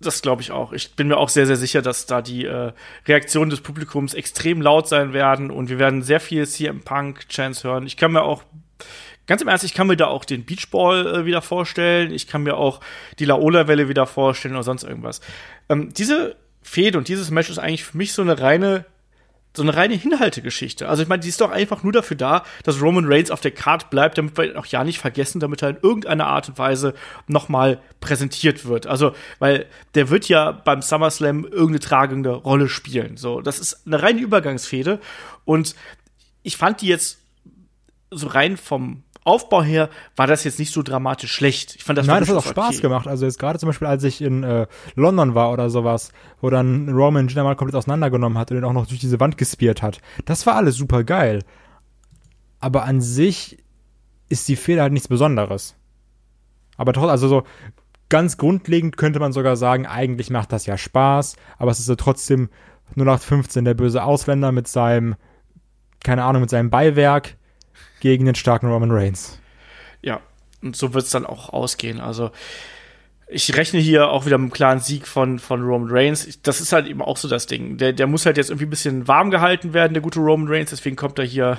Das 0.00 0.22
glaube 0.22 0.42
ich 0.42 0.52
auch. 0.52 0.72
Ich 0.72 0.94
bin 0.94 1.08
mir 1.08 1.16
auch 1.16 1.28
sehr, 1.28 1.46
sehr 1.46 1.56
sicher, 1.56 1.82
dass 1.82 2.06
da 2.06 2.22
die 2.22 2.44
äh, 2.44 2.72
Reaktionen 3.06 3.50
des 3.50 3.60
Publikums 3.60 4.14
extrem 4.14 4.62
laut 4.62 4.88
sein 4.88 5.12
werden 5.12 5.50
und 5.50 5.68
wir 5.68 5.78
werden 5.78 6.02
sehr 6.02 6.20
viel 6.20 6.46
CM 6.46 6.82
Punk 6.82 7.28
Chance 7.28 7.66
hören. 7.66 7.86
Ich 7.86 7.96
kann 7.96 8.12
mir 8.12 8.22
auch 8.22 8.44
Ganz 9.28 9.42
im 9.42 9.48
Ernst, 9.48 9.62
ich 9.62 9.74
kann 9.74 9.86
mir 9.86 9.96
da 9.96 10.06
auch 10.06 10.24
den 10.24 10.46
Beachball 10.46 11.06
äh, 11.06 11.24
wieder 11.26 11.42
vorstellen. 11.42 12.12
Ich 12.12 12.26
kann 12.26 12.42
mir 12.42 12.56
auch 12.56 12.80
die 13.18 13.26
Laola-Welle 13.26 13.86
wieder 13.86 14.06
vorstellen 14.06 14.54
oder 14.54 14.64
sonst 14.64 14.84
irgendwas. 14.84 15.20
Ähm, 15.68 15.92
diese 15.92 16.34
Fehde 16.62 16.96
und 16.96 17.08
dieses 17.08 17.30
Match 17.30 17.50
ist 17.50 17.58
eigentlich 17.58 17.84
für 17.84 17.98
mich 17.98 18.14
so 18.14 18.22
eine 18.22 18.40
reine 18.40 18.86
so 19.56 19.62
eine 19.62 19.74
reine 19.74 19.94
Hinhaltegeschichte. 19.94 20.88
Also 20.88 21.02
ich 21.02 21.08
meine, 21.08 21.20
die 21.20 21.28
ist 21.28 21.40
doch 21.40 21.50
einfach 21.50 21.82
nur 21.82 21.92
dafür 21.92 22.16
da, 22.16 22.44
dass 22.62 22.80
Roman 22.80 23.06
Reigns 23.06 23.30
auf 23.30 23.40
der 23.40 23.50
Card 23.50 23.90
bleibt, 23.90 24.18
damit 24.18 24.36
wir 24.36 24.50
ihn 24.50 24.56
auch 24.56 24.66
ja 24.66 24.84
nicht 24.84 24.98
vergessen, 24.98 25.40
damit 25.40 25.62
er 25.62 25.70
in 25.70 25.78
irgendeiner 25.82 26.26
Art 26.26 26.48
und 26.48 26.58
Weise 26.58 26.94
nochmal 27.26 27.80
präsentiert 28.00 28.66
wird. 28.66 28.86
Also, 28.86 29.14
weil 29.38 29.66
der 29.94 30.10
wird 30.10 30.28
ja 30.28 30.52
beim 30.52 30.82
SummerSlam 30.82 31.44
irgendeine 31.44 31.80
tragende 31.80 32.30
Rolle 32.30 32.68
spielen. 32.68 33.16
So, 33.16 33.40
das 33.40 33.58
ist 33.58 33.86
eine 33.86 34.02
reine 34.02 34.20
Übergangsfehde 34.20 35.00
und 35.44 35.74
ich 36.42 36.56
fand 36.56 36.80
die 36.80 36.86
jetzt 36.86 37.18
so 38.10 38.28
rein 38.28 38.56
vom 38.56 39.02
Aufbau 39.28 39.62
her 39.62 39.90
war 40.16 40.26
das 40.26 40.44
jetzt 40.44 40.58
nicht 40.58 40.72
so 40.72 40.82
dramatisch 40.82 41.32
schlecht. 41.32 41.76
Ich 41.76 41.84
fand 41.84 41.98
das 41.98 42.06
Nein, 42.06 42.20
das 42.20 42.30
hat 42.30 42.36
auch 42.36 42.46
Spaß 42.46 42.76
okay. 42.76 42.80
gemacht. 42.80 43.06
Also 43.06 43.26
jetzt 43.26 43.38
gerade 43.38 43.58
zum 43.58 43.68
Beispiel, 43.68 43.86
als 43.86 44.02
ich 44.04 44.22
in 44.22 44.42
äh, 44.42 44.66
London 44.94 45.34
war 45.34 45.52
oder 45.52 45.70
sowas, 45.70 46.12
wo 46.40 46.50
dann 46.50 46.88
Roman 46.88 47.26
Gina 47.26 47.44
mal 47.44 47.54
komplett 47.54 47.76
auseinandergenommen 47.76 48.38
hat 48.38 48.50
und 48.50 48.56
ihn 48.56 48.64
auch 48.64 48.72
noch 48.72 48.86
durch 48.86 49.00
diese 49.00 49.20
Wand 49.20 49.38
gespiert 49.38 49.82
hat. 49.82 50.00
Das 50.24 50.46
war 50.46 50.56
alles 50.56 50.76
super 50.76 51.04
geil. 51.04 51.44
Aber 52.60 52.84
an 52.84 53.00
sich 53.00 53.58
ist 54.28 54.48
die 54.48 54.56
Fehler 54.56 54.82
halt 54.82 54.92
nichts 54.92 55.08
Besonderes. 55.08 55.76
Aber 56.76 56.92
trotzdem, 56.92 57.10
also 57.10 57.28
so 57.28 57.42
ganz 58.08 58.36
grundlegend 58.36 58.96
könnte 58.96 59.20
man 59.20 59.32
sogar 59.32 59.56
sagen, 59.56 59.86
eigentlich 59.86 60.30
macht 60.30 60.52
das 60.52 60.66
ja 60.66 60.78
Spaß, 60.78 61.36
aber 61.58 61.70
es 61.70 61.78
ist 61.78 61.88
ja 61.88 61.96
trotzdem 61.96 62.48
0815 62.96 63.64
der 63.64 63.74
böse 63.74 64.02
Ausländer 64.02 64.52
mit 64.52 64.68
seinem, 64.68 65.16
keine 66.02 66.24
Ahnung, 66.24 66.42
mit 66.42 66.50
seinem 66.50 66.70
Beiwerk 66.70 67.37
gegen 68.00 68.24
den 68.24 68.34
starken 68.34 68.70
Roman 68.70 68.90
Reigns. 68.90 69.38
Ja, 70.02 70.20
und 70.62 70.76
so 70.76 70.94
wird 70.94 71.04
es 71.04 71.10
dann 71.10 71.26
auch 71.26 71.50
ausgehen. 71.50 72.00
Also 72.00 72.30
ich 73.30 73.54
rechne 73.56 73.78
hier 73.78 74.08
auch 74.08 74.24
wieder 74.24 74.38
mit 74.38 74.46
einem 74.46 74.52
klaren 74.52 74.80
Sieg 74.80 75.06
von, 75.06 75.38
von 75.38 75.62
Roman 75.62 75.90
Reigns. 75.90 76.40
Das 76.42 76.60
ist 76.60 76.72
halt 76.72 76.86
eben 76.86 77.02
auch 77.02 77.16
so 77.16 77.28
das 77.28 77.46
Ding. 77.46 77.76
Der, 77.76 77.92
der 77.92 78.06
muss 78.06 78.24
halt 78.24 78.38
jetzt 78.38 78.48
irgendwie 78.48 78.66
ein 78.66 78.70
bisschen 78.70 79.06
warm 79.06 79.30
gehalten 79.30 79.74
werden, 79.74 79.92
der 79.92 80.02
gute 80.02 80.20
Roman 80.20 80.48
Reigns. 80.48 80.70
Deswegen 80.70 80.96
kommt 80.96 81.18
er 81.18 81.26
hier 81.26 81.58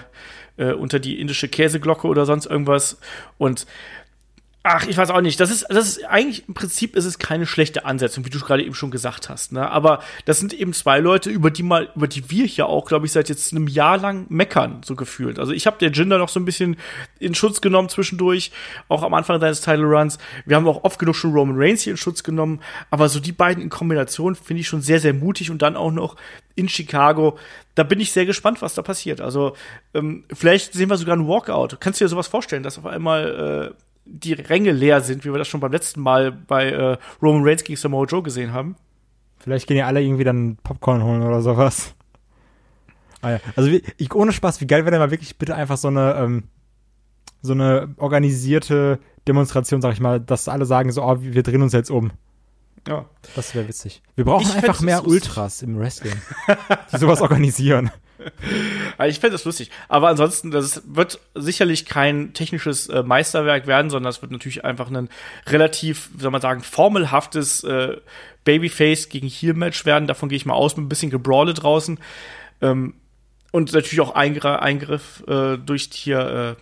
äh, 0.58 0.74
unter 0.74 1.00
die 1.00 1.19
indische 1.19 1.48
Käseglocke 1.48 2.08
oder 2.08 2.25
sonst 2.25 2.48
irgendwas. 2.48 3.00
Und 3.38 3.67
Ach, 4.62 4.86
ich 4.86 4.98
weiß 4.98 5.10
auch 5.12 5.22
nicht. 5.22 5.39
Das 5.39 5.51
ist, 5.51 5.66
das 5.70 5.88
ist 5.88 6.04
eigentlich 6.04 6.46
im 6.50 6.54
Prinzip 6.54 6.98
ist 6.98 7.06
es 7.06 7.18
keine 7.18 7.46
schlechte 7.46 7.86
Ansetzung, 7.86 8.25
wie 8.25 8.30
du 8.30 8.39
gerade 8.39 8.62
eben 8.62 8.75
schon 8.75 8.92
gesagt 8.92 9.30
hast. 9.30 9.54
Ne? 9.54 9.70
Aber 9.70 10.04
das 10.25 10.39
sind 10.39 10.54
eben 10.54 10.74
zwei 10.74 11.00
Leute, 11.00 11.30
über 11.30 11.50
die 11.50 11.63
mal, 11.63 11.89
über 11.96 12.10
die 12.10 12.30
wir 12.30 12.46
hier 12.46 12.66
auch, 12.66 12.86
glaube 12.86 13.06
ich, 13.06 13.13
seit 13.13 13.30
jetzt 13.30 13.54
einem 13.54 13.70
Jahr 13.70 13.98
lang 13.98 14.25
meckern, 14.28 14.82
so 14.84 14.98
gefühlt. 14.98 15.39
Also 15.39 15.54
ich 15.54 15.66
habe 15.66 15.78
der 15.80 15.92
Jinder 15.92 16.18
noch 16.18 16.28
so 16.28 16.42
ein 16.42 16.46
bisschen 16.46 16.75
in 17.20 17.36
Schutz 17.36 17.62
genommen 17.62 17.88
zwischendurch, 17.88 18.51
auch 18.89 19.04
am 19.04 19.13
Anfang 19.13 19.39
deines 19.39 19.62
Title 19.62 19.86
Runs. 19.86 20.18
Wir 20.46 20.58
haben 20.58 20.67
auch 20.67 20.84
oft 20.84 21.00
genug 21.00 21.15
schon 21.15 21.32
Roman 21.32 21.56
Reigns 21.58 21.84
hier 21.84 21.91
in 21.91 21.98
Schutz 21.98 22.24
genommen, 22.24 22.62
aber 22.91 23.08
so 23.08 23.22
die 23.22 23.32
beiden 23.32 23.63
in 23.63 23.69
Kombination 23.69 24.36
finde 24.36 24.60
ich 24.60 24.67
schon 24.67 24.82
sehr, 24.82 25.00
sehr 25.00 25.13
mutig 25.13 25.52
und 25.52 25.62
dann 25.62 25.78
auch 25.78 25.91
noch 25.91 26.17
in 26.56 26.67
Chicago. 26.67 27.38
Da 27.76 27.84
bin 27.84 28.02
ich 28.02 28.12
sehr 28.12 28.26
gespannt, 28.26 28.62
was 28.62 28.74
da 28.74 28.82
passiert. 28.82 29.22
Also 29.22 29.56
ähm, 29.93 30.26
vielleicht 30.34 30.74
sehen 30.74 30.89
wir 30.89 30.98
sogar 30.98 31.13
einen 31.13 31.30
Walkout. 31.30 31.78
Kannst 31.80 32.02
du 32.02 32.06
dir 32.06 32.10
sowas 32.10 32.28
vorstellen, 32.28 32.63
dass 32.63 32.78
auf 32.78 32.86
einmal 32.86 33.72
äh, 33.74 33.88
die 34.12 34.34
Ränge 34.34 34.72
leer 34.72 35.02
sind, 35.02 35.24
wie 35.24 35.32
wir 35.32 35.38
das 35.38 35.48
schon 35.48 35.60
beim 35.60 35.72
letzten 35.72 36.02
Mal 36.02 36.32
bei 36.32 36.69
äh, 36.69 36.98
Roman 37.22 37.43
Reigns 37.43 37.63
gegen 37.63 37.78
Samoa 37.78 38.06
Joe 38.06 38.24
gesehen 38.24 38.54
haben. 38.54 38.76
Vielleicht 39.38 39.67
gehen 39.67 39.78
ja 39.78 39.88
alle 39.88 40.02
irgendwie 40.02 40.24
dann 40.24 40.58
Popcorn 40.58 41.04
holen 41.04 41.22
oder 41.22 41.41
sowas. 41.41 41.95
Ah 43.22 43.32
ja. 43.32 43.39
Also 43.56 43.72
wie, 43.72 43.84
ich, 43.98 44.13
ohne 44.13 44.32
Spaß, 44.32 44.62
wie 44.62 44.67
geil 44.67 44.82
wäre 44.82 44.91
denn 44.91 45.00
mal 45.00 45.12
wirklich 45.12 45.38
bitte 45.38 45.56
einfach 45.56 45.78
so 45.78 45.88
eine 45.88 46.15
ähm, 46.15 46.43
so 47.41 47.54
eine 47.54 47.93
organisierte 47.98 49.00
Demonstration, 49.28 49.82
sag 49.82 49.93
ich 49.93 50.02
mal, 50.02 50.19
dass 50.19 50.50
alle 50.50 50.65
sagen 50.65 50.91
so, 50.91 51.04
oh, 51.04 51.17
wir 51.19 51.43
drehen 51.43 51.62
uns 51.62 51.74
jetzt 51.74 51.91
um. 51.91 52.12
Ja. 52.88 53.06
Das 53.36 53.56
wäre 53.56 53.67
witzig. 53.67 54.02
Wir 54.15 54.26
brauchen 54.26 54.48
ich 54.48 54.56
einfach 54.56 54.82
mehr 54.82 55.06
Ultras 55.06 55.62
im 55.62 55.78
Wrestling, 55.80 56.15
die 56.91 56.98
sowas 56.98 57.22
organisieren. 57.22 57.91
ich 59.08 59.19
fände 59.19 59.34
das 59.34 59.45
lustig. 59.45 59.71
Aber 59.88 60.10
ansonsten, 60.10 60.51
das 60.51 60.84
wird 60.86 61.19
sicherlich 61.36 61.86
kein 61.86 62.34
technisches 62.34 62.88
äh, 62.88 63.03
Meisterwerk 63.03 63.67
werden, 63.67 63.89
sondern 63.89 64.10
es 64.10 64.21
wird 64.21 64.32
natürlich 64.32 64.65
einfach 64.65 64.89
ein 64.89 65.10
relativ, 65.47 66.10
wie 66.15 66.21
soll 66.21 66.32
man 66.32 66.41
sagen, 66.41 66.62
formelhaftes 66.62 67.63
äh, 67.63 67.97
Babyface 68.43 69.10
gegen 69.10 69.27
Heel-Match 69.27 69.86
werden. 69.86 70.08
Davon 70.08 70.29
gehe 70.29 70.38
ich 70.38 70.45
mal 70.45 70.53
aus, 70.53 70.75
mit 70.75 70.86
ein 70.86 70.89
bisschen 70.89 71.12
Gebrawle 71.12 71.53
draußen. 71.53 71.99
Ähm, 72.62 72.95
und 73.51 73.73
natürlich 73.73 74.01
auch 74.01 74.15
Eingr 74.15 74.62
Eingriff 74.62 75.23
äh, 75.27 75.58
durch 75.58 75.89
hier. 75.91 76.55
Äh, 76.58 76.62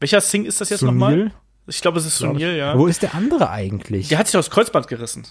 welcher 0.00 0.20
Sing 0.20 0.44
ist 0.44 0.60
das 0.60 0.70
jetzt 0.70 0.82
nochmal? 0.82 1.32
Ich 1.66 1.80
glaube, 1.80 1.98
es 1.98 2.06
ist 2.06 2.18
Sunil, 2.18 2.56
ja. 2.56 2.78
Wo 2.78 2.86
ist 2.86 3.02
der 3.02 3.14
andere 3.14 3.50
eigentlich? 3.50 4.08
Der 4.08 4.18
hat 4.18 4.26
sich 4.26 4.36
aufs 4.36 4.50
Kreuzband 4.50 4.88
gerissen. 4.88 5.26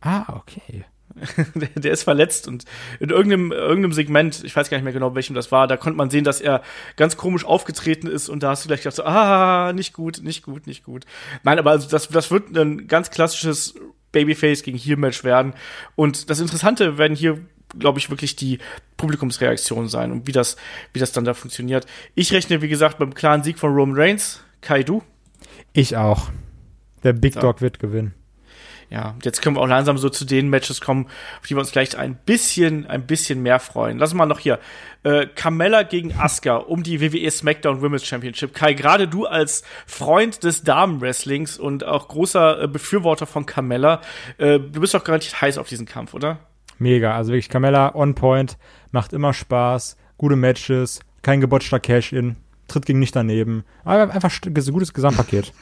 Ah, 0.00 0.24
okay. 0.36 0.84
der, 1.54 1.68
der, 1.76 1.92
ist 1.92 2.02
verletzt 2.02 2.48
und 2.48 2.64
in 2.98 3.10
irgendeinem, 3.10 3.52
irgendeinem 3.52 3.92
Segment, 3.92 4.42
ich 4.44 4.54
weiß 4.54 4.68
gar 4.68 4.76
nicht 4.76 4.84
mehr 4.84 4.92
genau, 4.92 5.14
welchem 5.14 5.34
das 5.34 5.52
war, 5.52 5.66
da 5.68 5.76
konnte 5.76 5.96
man 5.96 6.10
sehen, 6.10 6.24
dass 6.24 6.40
er 6.40 6.62
ganz 6.96 7.16
komisch 7.16 7.44
aufgetreten 7.44 8.06
ist 8.06 8.28
und 8.28 8.42
da 8.42 8.50
hast 8.50 8.64
du 8.64 8.68
gleich 8.68 8.80
gedacht, 8.80 8.96
so, 8.96 9.04
ah, 9.04 9.72
nicht 9.72 9.92
gut, 9.92 10.22
nicht 10.22 10.42
gut, 10.42 10.66
nicht 10.66 10.84
gut. 10.84 11.04
Nein, 11.44 11.58
aber 11.58 11.70
also 11.70 11.88
das, 11.88 12.08
das 12.08 12.30
wird 12.30 12.56
ein 12.56 12.88
ganz 12.88 13.10
klassisches 13.10 13.74
Babyface 14.12 14.62
gegen 14.62 14.78
Heel-Match 14.78 15.24
werden. 15.24 15.54
Und 15.96 16.30
das 16.30 16.40
Interessante 16.40 16.98
werden 16.98 17.16
hier, 17.16 17.38
glaube 17.78 17.98
ich, 17.98 18.10
wirklich 18.10 18.36
die 18.36 18.58
Publikumsreaktionen 18.96 19.88
sein 19.88 20.12
und 20.12 20.26
wie 20.26 20.32
das, 20.32 20.56
wie 20.92 21.00
das 21.00 21.12
dann 21.12 21.24
da 21.24 21.34
funktioniert. 21.34 21.86
Ich 22.14 22.32
rechne, 22.32 22.62
wie 22.62 22.68
gesagt, 22.68 22.98
beim 22.98 23.14
klaren 23.14 23.42
Sieg 23.42 23.58
von 23.58 23.72
Roman 23.72 23.96
Reigns. 23.96 24.42
Kai, 24.60 24.82
du? 24.82 25.02
Ich 25.72 25.96
auch. 25.96 26.30
Der 27.02 27.12
Big 27.12 27.34
Dog 27.34 27.60
wird 27.60 27.78
gewinnen 27.78 28.14
ja, 28.94 29.16
jetzt 29.24 29.42
können 29.42 29.56
wir 29.56 29.60
auch 29.60 29.66
langsam 29.66 29.98
so 29.98 30.08
zu 30.08 30.24
den 30.24 30.48
Matches 30.48 30.80
kommen, 30.80 31.06
auf 31.40 31.48
die 31.48 31.56
wir 31.56 31.58
uns 31.58 31.72
gleich 31.72 31.98
ein 31.98 32.14
bisschen, 32.14 32.86
ein 32.86 33.08
bisschen 33.08 33.42
mehr 33.42 33.58
freuen. 33.58 33.98
Lass 33.98 34.14
mal 34.14 34.24
noch 34.24 34.38
hier. 34.38 34.60
Äh, 35.02 35.26
Carmella 35.34 35.82
gegen 35.82 36.14
Asuka 36.16 36.58
um 36.58 36.84
die 36.84 37.00
WWE 37.00 37.28
SmackDown 37.28 37.82
Women's 37.82 38.06
Championship. 38.06 38.54
Kai, 38.54 38.72
gerade 38.74 39.08
du 39.08 39.26
als 39.26 39.64
Freund 39.88 40.44
des 40.44 40.62
Damenwrestlings 40.62 41.58
und 41.58 41.82
auch 41.82 42.06
großer 42.06 42.62
äh, 42.62 42.68
Befürworter 42.68 43.26
von 43.26 43.46
Carmella, 43.46 44.00
äh, 44.38 44.60
du 44.60 44.80
bist 44.80 44.94
doch 44.94 45.02
garantiert 45.02 45.42
heiß 45.42 45.58
auf 45.58 45.68
diesen 45.68 45.86
Kampf, 45.86 46.14
oder? 46.14 46.38
Mega, 46.78 47.16
also 47.16 47.32
wirklich 47.32 47.48
Carmella 47.48 47.96
on 47.96 48.14
point, 48.14 48.56
macht 48.92 49.12
immer 49.12 49.34
Spaß, 49.34 49.96
gute 50.18 50.36
Matches, 50.36 51.00
kein 51.22 51.40
gebotchter 51.40 51.80
Cash-In, 51.80 52.36
tritt 52.68 52.86
gegen 52.86 53.00
nicht 53.00 53.16
daneben. 53.16 53.64
Aber 53.82 54.14
einfach 54.14 54.30
ein 54.44 54.54
gutes 54.54 54.94
Gesamtpaket. 54.94 55.52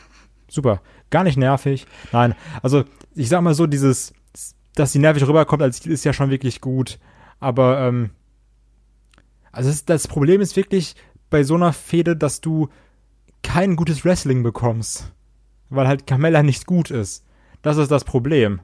Super. 0.52 0.82
Gar 1.08 1.24
nicht 1.24 1.38
nervig. 1.38 1.86
Nein, 2.12 2.34
also 2.62 2.84
ich 3.14 3.30
sag 3.30 3.40
mal 3.40 3.54
so, 3.54 3.66
dieses, 3.66 4.12
dass 4.74 4.92
sie 4.92 4.98
nervig 4.98 5.26
rüberkommt, 5.26 5.62
als 5.62 5.86
ist 5.86 6.04
ja 6.04 6.12
schon 6.12 6.28
wirklich 6.28 6.60
gut. 6.60 6.98
Aber, 7.40 7.80
ähm, 7.80 8.10
also 9.50 9.70
das, 9.70 9.86
das 9.86 10.06
Problem 10.06 10.42
ist 10.42 10.54
wirklich 10.54 10.94
bei 11.30 11.42
so 11.42 11.54
einer 11.54 11.72
Fehde, 11.72 12.16
dass 12.16 12.42
du 12.42 12.68
kein 13.42 13.76
gutes 13.76 14.04
Wrestling 14.04 14.42
bekommst. 14.42 15.10
Weil 15.70 15.88
halt 15.88 16.06
Carmella 16.06 16.42
nicht 16.42 16.66
gut 16.66 16.90
ist. 16.90 17.24
Das 17.62 17.78
ist 17.78 17.90
das 17.90 18.04
Problem. 18.04 18.60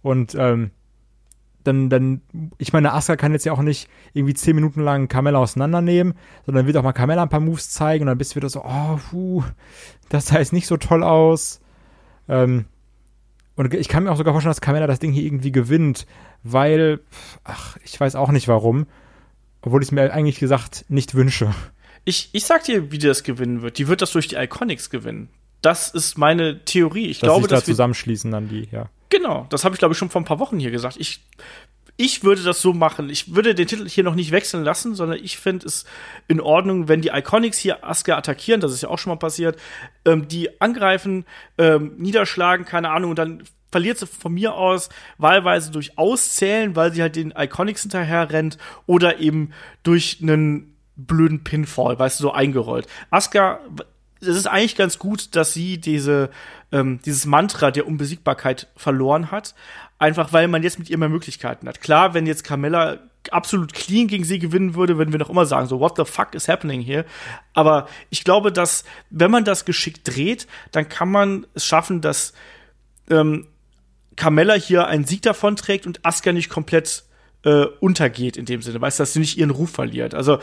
Und, 0.00 0.34
ähm, 0.34 0.70
dann, 1.64 1.90
dann, 1.90 2.22
ich 2.58 2.72
meine, 2.72 2.92
Asuka 2.92 3.16
kann 3.16 3.32
jetzt 3.32 3.44
ja 3.44 3.52
auch 3.52 3.62
nicht 3.62 3.88
irgendwie 4.12 4.34
zehn 4.34 4.54
Minuten 4.54 4.80
lang 4.80 5.08
Carmella 5.08 5.38
auseinandernehmen, 5.38 6.14
sondern 6.46 6.66
wird 6.66 6.76
auch 6.76 6.82
mal 6.82 6.92
Carmella 6.92 7.22
ein 7.22 7.28
paar 7.28 7.40
Moves 7.40 7.70
zeigen 7.70 8.02
und 8.02 8.06
dann 8.08 8.18
bist 8.18 8.32
du 8.32 8.36
wieder 8.36 8.48
so, 8.48 8.62
oh, 8.64 8.98
puh, 9.10 9.44
das 10.08 10.26
sah 10.26 10.38
jetzt 10.38 10.52
nicht 10.52 10.66
so 10.66 10.76
toll 10.76 11.02
aus. 11.02 11.60
Ähm, 12.28 12.66
und 13.54 13.74
ich 13.74 13.88
kann 13.88 14.04
mir 14.04 14.10
auch 14.10 14.16
sogar 14.16 14.32
vorstellen, 14.32 14.50
dass 14.50 14.60
Carmella 14.60 14.86
das 14.86 14.98
Ding 14.98 15.12
hier 15.12 15.24
irgendwie 15.24 15.52
gewinnt, 15.52 16.06
weil, 16.42 17.00
ach, 17.44 17.76
ich 17.84 17.98
weiß 17.98 18.14
auch 18.16 18.30
nicht 18.30 18.48
warum, 18.48 18.86
obwohl 19.60 19.82
ich 19.82 19.88
es 19.88 19.92
mir 19.92 20.12
eigentlich 20.12 20.40
gesagt 20.40 20.86
nicht 20.88 21.14
wünsche. 21.14 21.54
Ich, 22.04 22.30
ich 22.32 22.44
sag 22.44 22.64
dir, 22.64 22.90
wie 22.90 22.98
das 22.98 23.22
gewinnen 23.22 23.62
wird. 23.62 23.78
Die 23.78 23.86
wird 23.88 24.02
das 24.02 24.10
durch 24.10 24.26
die 24.26 24.36
Iconics 24.36 24.90
gewinnen. 24.90 25.28
Das 25.62 25.90
ist 25.90 26.18
meine 26.18 26.64
Theorie. 26.64 27.06
Ich 27.06 27.20
dass 27.20 27.28
glaube, 27.28 27.42
sich 27.42 27.50
da 27.50 27.56
dass 27.56 27.64
zusammenschließen 27.64 28.30
dann 28.30 28.48
die, 28.48 28.68
ja. 28.70 28.86
Genau, 29.08 29.46
das 29.50 29.64
habe 29.64 29.74
ich 29.74 29.78
glaube 29.78 29.92
ich 29.92 29.98
schon 29.98 30.10
vor 30.10 30.20
ein 30.20 30.24
paar 30.26 30.38
Wochen 30.38 30.58
hier 30.58 30.70
gesagt. 30.70 30.96
Ich 30.98 31.20
ich 31.96 32.24
würde 32.24 32.42
das 32.42 32.60
so 32.60 32.72
machen. 32.72 33.10
Ich 33.10 33.34
würde 33.34 33.54
den 33.54 33.66
Titel 33.66 33.88
hier 33.88 34.02
noch 34.02 34.14
nicht 34.14 34.32
wechseln 34.32 34.64
lassen, 34.64 34.94
sondern 34.94 35.18
ich 35.22 35.36
finde 35.38 35.66
es 35.66 35.84
in 36.26 36.40
Ordnung, 36.40 36.88
wenn 36.88 37.02
die 37.02 37.10
Iconics 37.10 37.58
hier 37.58 37.84
Asuka 37.84 38.16
attackieren, 38.16 38.60
das 38.60 38.72
ist 38.72 38.82
ja 38.82 38.88
auch 38.88 38.98
schon 38.98 39.10
mal 39.12 39.18
passiert, 39.18 39.58
ähm, 40.04 40.26
die 40.26 40.60
angreifen, 40.60 41.26
ähm, 41.58 41.94
niederschlagen, 41.98 42.64
keine 42.64 42.90
Ahnung, 42.90 43.10
und 43.10 43.18
dann 43.18 43.44
verliert 43.70 43.98
sie 43.98 44.06
von 44.06 44.32
mir 44.32 44.54
aus 44.54 44.88
wahlweise 45.18 45.70
durch 45.70 45.98
Auszählen, 45.98 46.76
weil 46.76 46.92
sie 46.92 47.02
halt 47.02 47.16
den 47.16 47.32
Iconics 47.36 47.82
hinterher 47.82 48.30
rennt 48.30 48.58
oder 48.86 49.18
eben 49.18 49.50
durch 49.82 50.18
einen 50.22 50.76
blöden 50.96 51.44
Pinfall, 51.44 51.98
weißt 51.98 52.20
du, 52.20 52.24
so 52.24 52.32
eingerollt. 52.32 52.86
Asuka, 53.10 53.60
es 54.22 54.36
ist 54.36 54.46
eigentlich 54.46 54.76
ganz 54.76 54.98
gut, 54.98 55.34
dass 55.34 55.52
sie 55.52 55.78
diese, 55.78 56.30
ähm, 56.70 57.00
dieses 57.04 57.26
Mantra 57.26 57.70
der 57.70 57.86
Unbesiegbarkeit 57.86 58.68
verloren 58.76 59.30
hat. 59.30 59.54
Einfach 59.98 60.32
weil 60.32 60.48
man 60.48 60.62
jetzt 60.62 60.78
mit 60.78 60.90
ihr 60.90 60.98
mehr 60.98 61.08
Möglichkeiten 61.08 61.68
hat. 61.68 61.80
Klar, 61.80 62.14
wenn 62.14 62.26
jetzt 62.26 62.44
Carmella 62.44 62.98
absolut 63.30 63.72
clean 63.72 64.08
gegen 64.08 64.24
sie 64.24 64.38
gewinnen 64.38 64.74
würde, 64.74 64.98
würden 64.98 65.12
wir 65.12 65.18
noch 65.18 65.30
immer 65.30 65.46
sagen, 65.46 65.68
so, 65.68 65.78
what 65.78 65.96
the 65.96 66.04
fuck 66.04 66.34
is 66.34 66.48
happening 66.48 66.80
here? 66.80 67.04
Aber 67.54 67.88
ich 68.10 68.24
glaube, 68.24 68.50
dass, 68.52 68.84
wenn 69.10 69.30
man 69.30 69.44
das 69.44 69.64
geschickt 69.64 70.00
dreht, 70.04 70.46
dann 70.72 70.88
kann 70.88 71.10
man 71.10 71.46
es 71.54 71.64
schaffen, 71.64 72.00
dass 72.00 72.32
ähm, 73.10 73.46
Carmella 74.16 74.54
hier 74.54 74.86
einen 74.86 75.04
Sieg 75.04 75.22
davon 75.22 75.56
trägt 75.56 75.86
und 75.86 76.04
Asuka 76.04 76.32
nicht 76.32 76.48
komplett 76.48 77.04
äh, 77.44 77.66
untergeht 77.80 78.36
in 78.36 78.44
dem 78.44 78.62
Sinne, 78.62 78.80
weißt 78.80 78.98
du, 78.98 79.02
dass 79.02 79.12
sie 79.12 79.20
nicht 79.20 79.38
ihren 79.38 79.50
Ruf 79.50 79.70
verliert. 79.70 80.14
Also, 80.14 80.38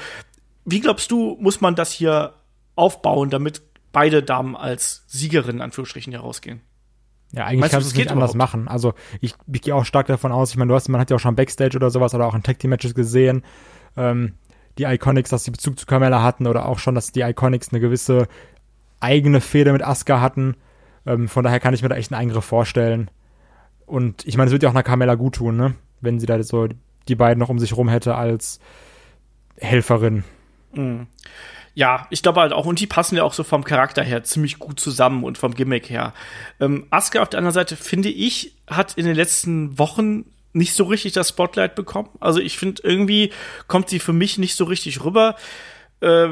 wie 0.66 0.80
glaubst 0.80 1.12
du, 1.12 1.38
muss 1.40 1.62
man 1.62 1.76
das 1.76 1.92
hier 1.92 2.34
aufbauen, 2.76 3.30
damit 3.30 3.62
beide 3.92 4.24
Damen 4.24 4.56
als 4.56 5.04
Siegerin 5.08 5.58
in 5.58 5.62
Anführungsstrichen 5.62 6.14
herausgehen? 6.14 6.62
Ja, 7.32 7.46
eigentlich 7.46 7.60
Meinst 7.60 7.74
kannst 7.74 7.88
du 7.88 7.92
es 7.92 7.98
nicht 7.98 8.12
anders 8.12 8.34
machen. 8.34 8.68
Also 8.68 8.94
ich, 9.22 9.36
ich 9.52 9.62
gehe 9.62 9.76
auch 9.76 9.86
stark 9.86 10.08
davon 10.08 10.32
aus, 10.32 10.50
ich 10.50 10.58
meine, 10.58 10.70
du 10.70 10.76
hast, 10.76 10.90
man 10.90 11.00
hat 11.00 11.10
ja 11.10 11.16
auch 11.16 11.20
schon 11.20 11.36
Backstage 11.36 11.78
oder 11.78 11.92
sowas 11.92 12.16
oder 12.16 12.26
auch 12.26 12.34
in 12.34 12.42
Tag 12.42 12.58
Team 12.60 12.72
Matches 12.72 12.96
gesehen, 12.96 13.44
ähm, 13.96 14.34
die 14.78 14.86
Iconics, 14.86 15.30
dass 15.30 15.44
sie 15.44 15.52
Bezug 15.52 15.78
zu 15.78 15.86
Carmella 15.86 16.24
hatten 16.24 16.48
oder 16.48 16.66
auch 16.66 16.80
schon, 16.80 16.96
dass 16.96 17.12
die 17.12 17.22
Iconics 17.22 17.70
eine 17.72 17.80
gewisse 17.80 18.28
eigene 19.00 19.42
Fehde 19.42 19.74
mit 19.74 19.84
Asuka 19.84 20.22
hatten. 20.22 20.56
Ähm, 21.06 21.28
von 21.28 21.44
daher 21.44 21.60
kann 21.60 21.74
ich 21.74 21.84
mir 21.84 21.90
da 21.90 21.96
echt 21.96 22.12
einen 22.12 22.22
Eingriff 22.22 22.46
vorstellen. 22.46 23.12
Und 23.86 24.26
ich 24.26 24.38
meine, 24.38 24.48
es 24.48 24.52
wird 24.52 24.64
ja 24.64 24.70
auch 24.70 24.74
einer 24.74 24.84
Carmella 24.84 25.16
gut 25.16 25.36
tun, 25.36 25.58
ne? 25.58 25.76
Wenn 26.02 26.20
sie 26.20 26.26
da 26.26 26.42
so 26.44 26.68
die 27.08 27.16
beiden 27.16 27.40
noch 27.40 27.50
um 27.50 27.60
sich 27.60 27.76
rum 27.76 27.90
hätte 27.90 28.16
als 28.16 28.60
Helferin. 29.58 30.24
Mhm 30.74 31.08
ja, 31.80 32.08
ich 32.10 32.22
glaube 32.22 32.42
halt 32.42 32.52
auch, 32.52 32.66
und 32.66 32.82
die 32.82 32.88
passen 32.88 33.16
ja 33.16 33.24
auch 33.24 33.32
so 33.32 33.46
vom 33.46 33.64
Charakter 33.64 34.04
her 34.04 34.22
ziemlich 34.26 34.60
gut 34.60 34.82
zusammen 34.82 35.24
und 35.24 35.38
vom 35.38 35.54
Gimmick 35.56 35.90
her. 35.90 36.14
Ähm, 36.60 36.88
Asuka 36.90 37.22
auf 37.22 37.30
der 37.30 37.38
anderen 37.38 37.54
Seite, 37.54 37.78
finde 37.78 38.10
ich, 38.10 38.54
hat 38.68 38.96
in 38.98 39.06
den 39.06 39.16
letzten 39.16 39.80
Wochen 39.80 40.26
nicht 40.52 40.74
so 40.74 40.84
richtig 40.84 41.14
das 41.14 41.30
Spotlight 41.30 41.76
bekommen. 41.76 42.10
Also 42.20 42.42
ich 42.42 42.58
finde, 42.58 42.82
irgendwie 42.84 43.32
kommt 43.68 43.88
sie 43.88 44.00
für 44.00 44.12
mich 44.12 44.38
nicht 44.38 44.58
so 44.58 44.66
richtig 44.66 45.06
rüber. 45.06 45.38
Äh, 46.02 46.32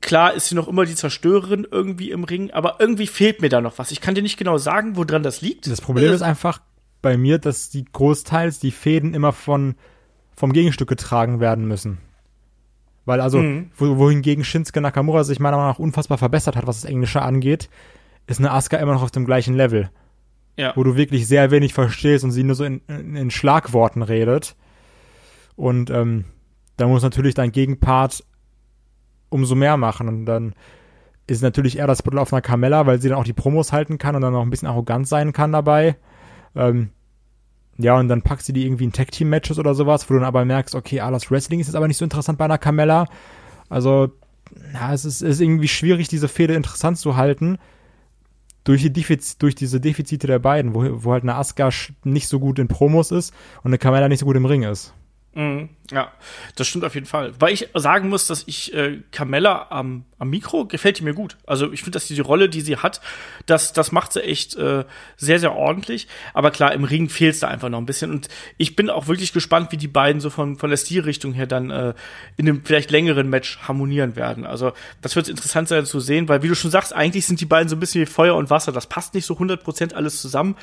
klar 0.00 0.34
ist 0.34 0.46
sie 0.46 0.54
noch 0.54 0.68
immer 0.68 0.84
die 0.84 0.94
Zerstörerin 0.94 1.66
irgendwie 1.68 2.12
im 2.12 2.22
Ring, 2.22 2.52
aber 2.52 2.76
irgendwie 2.78 3.08
fehlt 3.08 3.42
mir 3.42 3.48
da 3.48 3.60
noch 3.60 3.78
was. 3.78 3.90
Ich 3.90 4.00
kann 4.00 4.14
dir 4.14 4.22
nicht 4.22 4.36
genau 4.36 4.56
sagen, 4.58 4.94
woran 4.94 5.24
das 5.24 5.40
liegt. 5.40 5.66
Das 5.66 5.80
Problem 5.80 6.12
äh, 6.12 6.14
ist 6.14 6.22
einfach 6.22 6.60
bei 7.02 7.16
mir, 7.16 7.40
dass 7.40 7.70
die 7.70 7.86
großteils 7.86 8.60
die 8.60 8.70
Fäden 8.70 9.14
immer 9.14 9.32
von 9.32 9.74
vom 10.36 10.52
Gegenstück 10.52 10.88
getragen 10.88 11.40
werden 11.40 11.66
müssen. 11.66 11.98
Weil 13.04 13.20
also, 13.20 13.38
mhm. 13.38 13.70
wo, 13.76 13.98
wohingegen 13.98 14.44
Shinsuke 14.44 14.80
Nakamura 14.80 15.24
sich 15.24 15.40
meiner 15.40 15.56
Meinung 15.56 15.72
nach 15.72 15.78
unfassbar 15.78 16.18
verbessert 16.18 16.56
hat, 16.56 16.66
was 16.66 16.80
das 16.80 16.90
Englische 16.90 17.22
angeht, 17.22 17.68
ist 18.26 18.38
eine 18.38 18.52
Asuka 18.52 18.78
immer 18.78 18.94
noch 18.94 19.02
auf 19.02 19.10
dem 19.10 19.26
gleichen 19.26 19.54
Level. 19.54 19.90
Ja. 20.56 20.72
Wo 20.76 20.84
du 20.84 20.96
wirklich 20.96 21.26
sehr 21.26 21.50
wenig 21.50 21.74
verstehst 21.74 22.24
und 22.24 22.30
sie 22.30 22.44
nur 22.44 22.54
so 22.54 22.64
in, 22.64 22.80
in, 22.86 23.16
in 23.16 23.30
Schlagworten 23.30 24.02
redet. 24.02 24.56
Und 25.56 25.90
ähm, 25.90 26.24
da 26.76 26.86
muss 26.86 27.02
natürlich 27.02 27.34
dein 27.34 27.52
Gegenpart 27.52 28.24
umso 29.28 29.54
mehr 29.54 29.76
machen. 29.76 30.08
Und 30.08 30.26
dann 30.26 30.54
ist 31.26 31.42
natürlich 31.42 31.78
eher 31.78 31.86
das 31.86 32.02
Battle 32.02 32.20
auf 32.20 32.32
einer 32.32 32.42
Carmella, 32.42 32.86
weil 32.86 33.00
sie 33.00 33.08
dann 33.08 33.18
auch 33.18 33.24
die 33.24 33.32
Promos 33.32 33.72
halten 33.72 33.98
kann 33.98 34.14
und 34.14 34.22
dann 34.22 34.34
auch 34.34 34.42
ein 34.42 34.50
bisschen 34.50 34.68
arrogant 34.68 35.08
sein 35.08 35.32
kann 35.32 35.52
dabei. 35.52 35.96
Ähm, 36.54 36.90
ja, 37.78 37.98
und 37.98 38.08
dann 38.08 38.22
packst 38.22 38.48
du 38.48 38.52
die 38.52 38.66
irgendwie 38.66 38.84
in 38.84 38.92
Tag-Team-Matches 38.92 39.58
oder 39.58 39.74
sowas, 39.74 40.08
wo 40.08 40.14
du 40.14 40.20
dann 40.20 40.28
aber 40.28 40.44
merkst, 40.44 40.74
okay, 40.74 41.00
ah, 41.00 41.10
das 41.10 41.30
Wrestling 41.30 41.60
ist 41.60 41.66
jetzt 41.66 41.76
aber 41.76 41.88
nicht 41.88 41.96
so 41.96 42.04
interessant 42.04 42.38
bei 42.38 42.44
einer 42.44 42.58
Carmella. 42.58 43.06
Also, 43.68 44.12
ja, 44.72 44.92
es 44.92 45.04
ist, 45.04 45.22
ist 45.22 45.40
irgendwie 45.40 45.68
schwierig, 45.68 46.08
diese 46.08 46.28
Fehde 46.28 46.54
interessant 46.54 46.98
zu 46.98 47.16
halten. 47.16 47.58
Durch, 48.62 48.82
die 48.82 48.92
Defiz 48.92 49.36
durch 49.36 49.54
diese 49.54 49.80
Defizite 49.80 50.26
der 50.26 50.38
beiden, 50.38 50.74
wo, 50.74 51.04
wo 51.04 51.12
halt 51.12 51.22
eine 51.22 51.34
Asuka 51.34 51.68
nicht 52.04 52.28
so 52.28 52.40
gut 52.40 52.58
in 52.58 52.68
Promos 52.68 53.10
ist 53.10 53.34
und 53.62 53.70
eine 53.70 53.78
Carmella 53.78 54.08
nicht 54.08 54.20
so 54.20 54.26
gut 54.26 54.36
im 54.36 54.46
Ring 54.46 54.62
ist. 54.62 54.94
Mhm, 55.36 55.70
ja, 55.90 56.12
das 56.54 56.68
stimmt 56.68 56.84
auf 56.84 56.94
jeden 56.94 57.06
Fall. 57.06 57.32
Weil 57.40 57.52
ich 57.52 57.68
sagen 57.74 58.08
muss, 58.08 58.28
dass 58.28 58.44
ich 58.46 58.72
äh, 58.72 59.00
Carmella 59.10 59.66
am, 59.70 60.04
am 60.20 60.30
Mikro 60.30 60.64
gefällt 60.66 61.00
die 61.00 61.02
mir 61.02 61.12
gut. 61.12 61.36
Also 61.44 61.72
ich 61.72 61.80
finde, 61.80 61.96
dass 61.96 62.06
die, 62.06 62.14
die 62.14 62.20
Rolle, 62.20 62.48
die 62.48 62.60
sie 62.60 62.76
hat, 62.76 63.00
das, 63.46 63.72
das 63.72 63.90
macht 63.90 64.12
sie 64.12 64.22
echt 64.22 64.54
äh, 64.54 64.84
sehr, 65.16 65.40
sehr 65.40 65.56
ordentlich. 65.56 66.06
Aber 66.34 66.52
klar, 66.52 66.72
im 66.72 66.84
Ring 66.84 67.08
fehlt 67.08 67.34
es 67.34 67.40
da 67.40 67.48
einfach 67.48 67.68
noch 67.68 67.78
ein 67.78 67.86
bisschen. 67.86 68.12
Und 68.12 68.28
ich 68.58 68.76
bin 68.76 68.88
auch 68.90 69.08
wirklich 69.08 69.32
gespannt, 69.32 69.72
wie 69.72 69.76
die 69.76 69.88
beiden 69.88 70.20
so 70.20 70.30
von, 70.30 70.56
von 70.56 70.70
der 70.70 70.76
Stilrichtung 70.76 71.32
her 71.32 71.48
dann 71.48 71.70
äh, 71.70 71.94
in 72.36 72.48
einem 72.48 72.64
vielleicht 72.64 72.92
längeren 72.92 73.28
Match 73.28 73.58
harmonieren 73.66 74.14
werden. 74.14 74.46
Also 74.46 74.72
das 75.02 75.16
wird 75.16 75.28
interessant 75.28 75.66
sein 75.66 75.84
zu 75.84 75.98
sehen, 75.98 76.28
weil 76.28 76.44
wie 76.44 76.48
du 76.48 76.54
schon 76.54 76.70
sagst, 76.70 76.92
eigentlich 76.92 77.26
sind 77.26 77.40
die 77.40 77.46
beiden 77.46 77.68
so 77.68 77.74
ein 77.74 77.80
bisschen 77.80 78.02
wie 78.02 78.06
Feuer 78.06 78.36
und 78.36 78.50
Wasser. 78.50 78.70
Das 78.70 78.86
passt 78.86 79.14
nicht 79.14 79.26
so 79.26 79.34
100% 79.34 79.94
alles 79.94 80.22
zusammen 80.22 80.54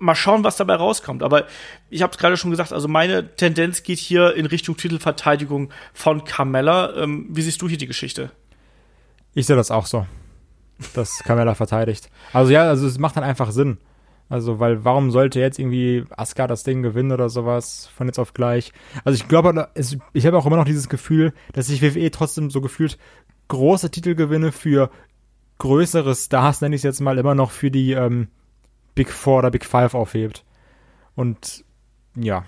mal 0.00 0.14
schauen, 0.14 0.42
was 0.42 0.56
dabei 0.56 0.74
rauskommt. 0.74 1.22
Aber 1.22 1.46
ich 1.88 2.02
habe 2.02 2.10
es 2.10 2.18
gerade 2.18 2.36
schon 2.36 2.50
gesagt, 2.50 2.72
also 2.72 2.88
meine 2.88 3.36
Tendenz 3.36 3.82
geht 3.82 3.98
hier 3.98 4.34
in 4.34 4.46
Richtung 4.46 4.76
Titelverteidigung 4.76 5.70
von 5.92 6.24
Carmella. 6.24 6.96
Ähm, 6.96 7.26
wie 7.30 7.42
siehst 7.42 7.62
du 7.62 7.68
hier 7.68 7.78
die 7.78 7.86
Geschichte? 7.86 8.30
Ich 9.34 9.46
sehe 9.46 9.56
das 9.56 9.70
auch 9.70 9.86
so, 9.86 10.06
dass 10.94 11.22
Carmella 11.24 11.54
verteidigt. 11.54 12.10
Also 12.32 12.52
ja, 12.52 12.62
also 12.62 12.86
es 12.86 12.98
macht 12.98 13.16
dann 13.16 13.24
einfach 13.24 13.52
Sinn. 13.52 13.78
Also, 14.28 14.60
weil 14.60 14.84
warum 14.84 15.10
sollte 15.10 15.40
jetzt 15.40 15.58
irgendwie 15.58 16.04
Asuka 16.16 16.46
das 16.46 16.62
Ding 16.62 16.82
gewinnen 16.82 17.10
oder 17.10 17.28
sowas 17.28 17.90
von 17.96 18.06
jetzt 18.06 18.20
auf 18.20 18.32
gleich? 18.32 18.72
Also 19.04 19.16
ich 19.16 19.26
glaube, 19.26 19.68
ich 20.12 20.24
habe 20.26 20.38
auch 20.38 20.46
immer 20.46 20.56
noch 20.56 20.64
dieses 20.64 20.88
Gefühl, 20.88 21.32
dass 21.52 21.66
sich 21.66 21.82
WWE 21.82 22.12
trotzdem 22.12 22.48
so 22.48 22.60
gefühlt 22.60 22.96
große 23.48 23.90
Titelgewinne 23.90 24.52
für 24.52 24.90
größere 25.58 26.14
Stars, 26.14 26.60
nenne 26.60 26.76
ich 26.76 26.80
es 26.80 26.84
jetzt 26.84 27.00
mal, 27.00 27.18
immer 27.18 27.34
noch 27.34 27.50
für 27.50 27.72
die 27.72 27.90
ähm, 27.90 28.28
Big 28.94 29.10
Four 29.10 29.38
oder 29.38 29.50
Big 29.50 29.64
Five 29.64 29.94
aufhebt. 29.94 30.44
Und 31.14 31.64
ja. 32.14 32.44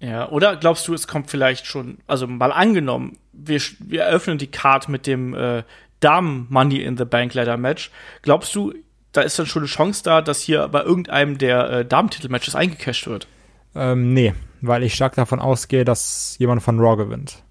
Ja, 0.00 0.28
oder 0.30 0.56
glaubst 0.56 0.88
du, 0.88 0.94
es 0.94 1.06
kommt 1.06 1.30
vielleicht 1.30 1.66
schon, 1.66 1.98
also 2.06 2.26
mal 2.26 2.52
angenommen, 2.52 3.18
wir, 3.32 3.60
wir 3.80 4.02
eröffnen 4.02 4.38
die 4.38 4.46
Card 4.46 4.88
mit 4.88 5.06
dem 5.06 5.34
äh, 5.34 5.62
Damen 6.00 6.46
Money 6.48 6.82
in 6.82 6.96
the 6.96 7.04
Bank 7.04 7.34
Ladder 7.34 7.58
Match. 7.58 7.90
Glaubst 8.22 8.54
du, 8.54 8.72
da 9.12 9.20
ist 9.20 9.38
dann 9.38 9.46
schon 9.46 9.62
eine 9.62 9.68
Chance 9.68 10.02
da, 10.02 10.22
dass 10.22 10.40
hier 10.40 10.68
bei 10.68 10.82
irgendeinem 10.82 11.36
der 11.36 11.70
äh, 11.70 11.84
Damen-Titel-Matches 11.84 12.54
eingecasht 12.54 13.06
wird? 13.06 13.26
Ähm, 13.74 14.14
nee, 14.14 14.34
weil 14.62 14.82
ich 14.82 14.94
stark 14.94 15.14
davon 15.14 15.38
ausgehe, 15.38 15.84
dass 15.84 16.36
jemand 16.38 16.62
von 16.62 16.80
Raw 16.80 16.96
gewinnt. 16.96 17.42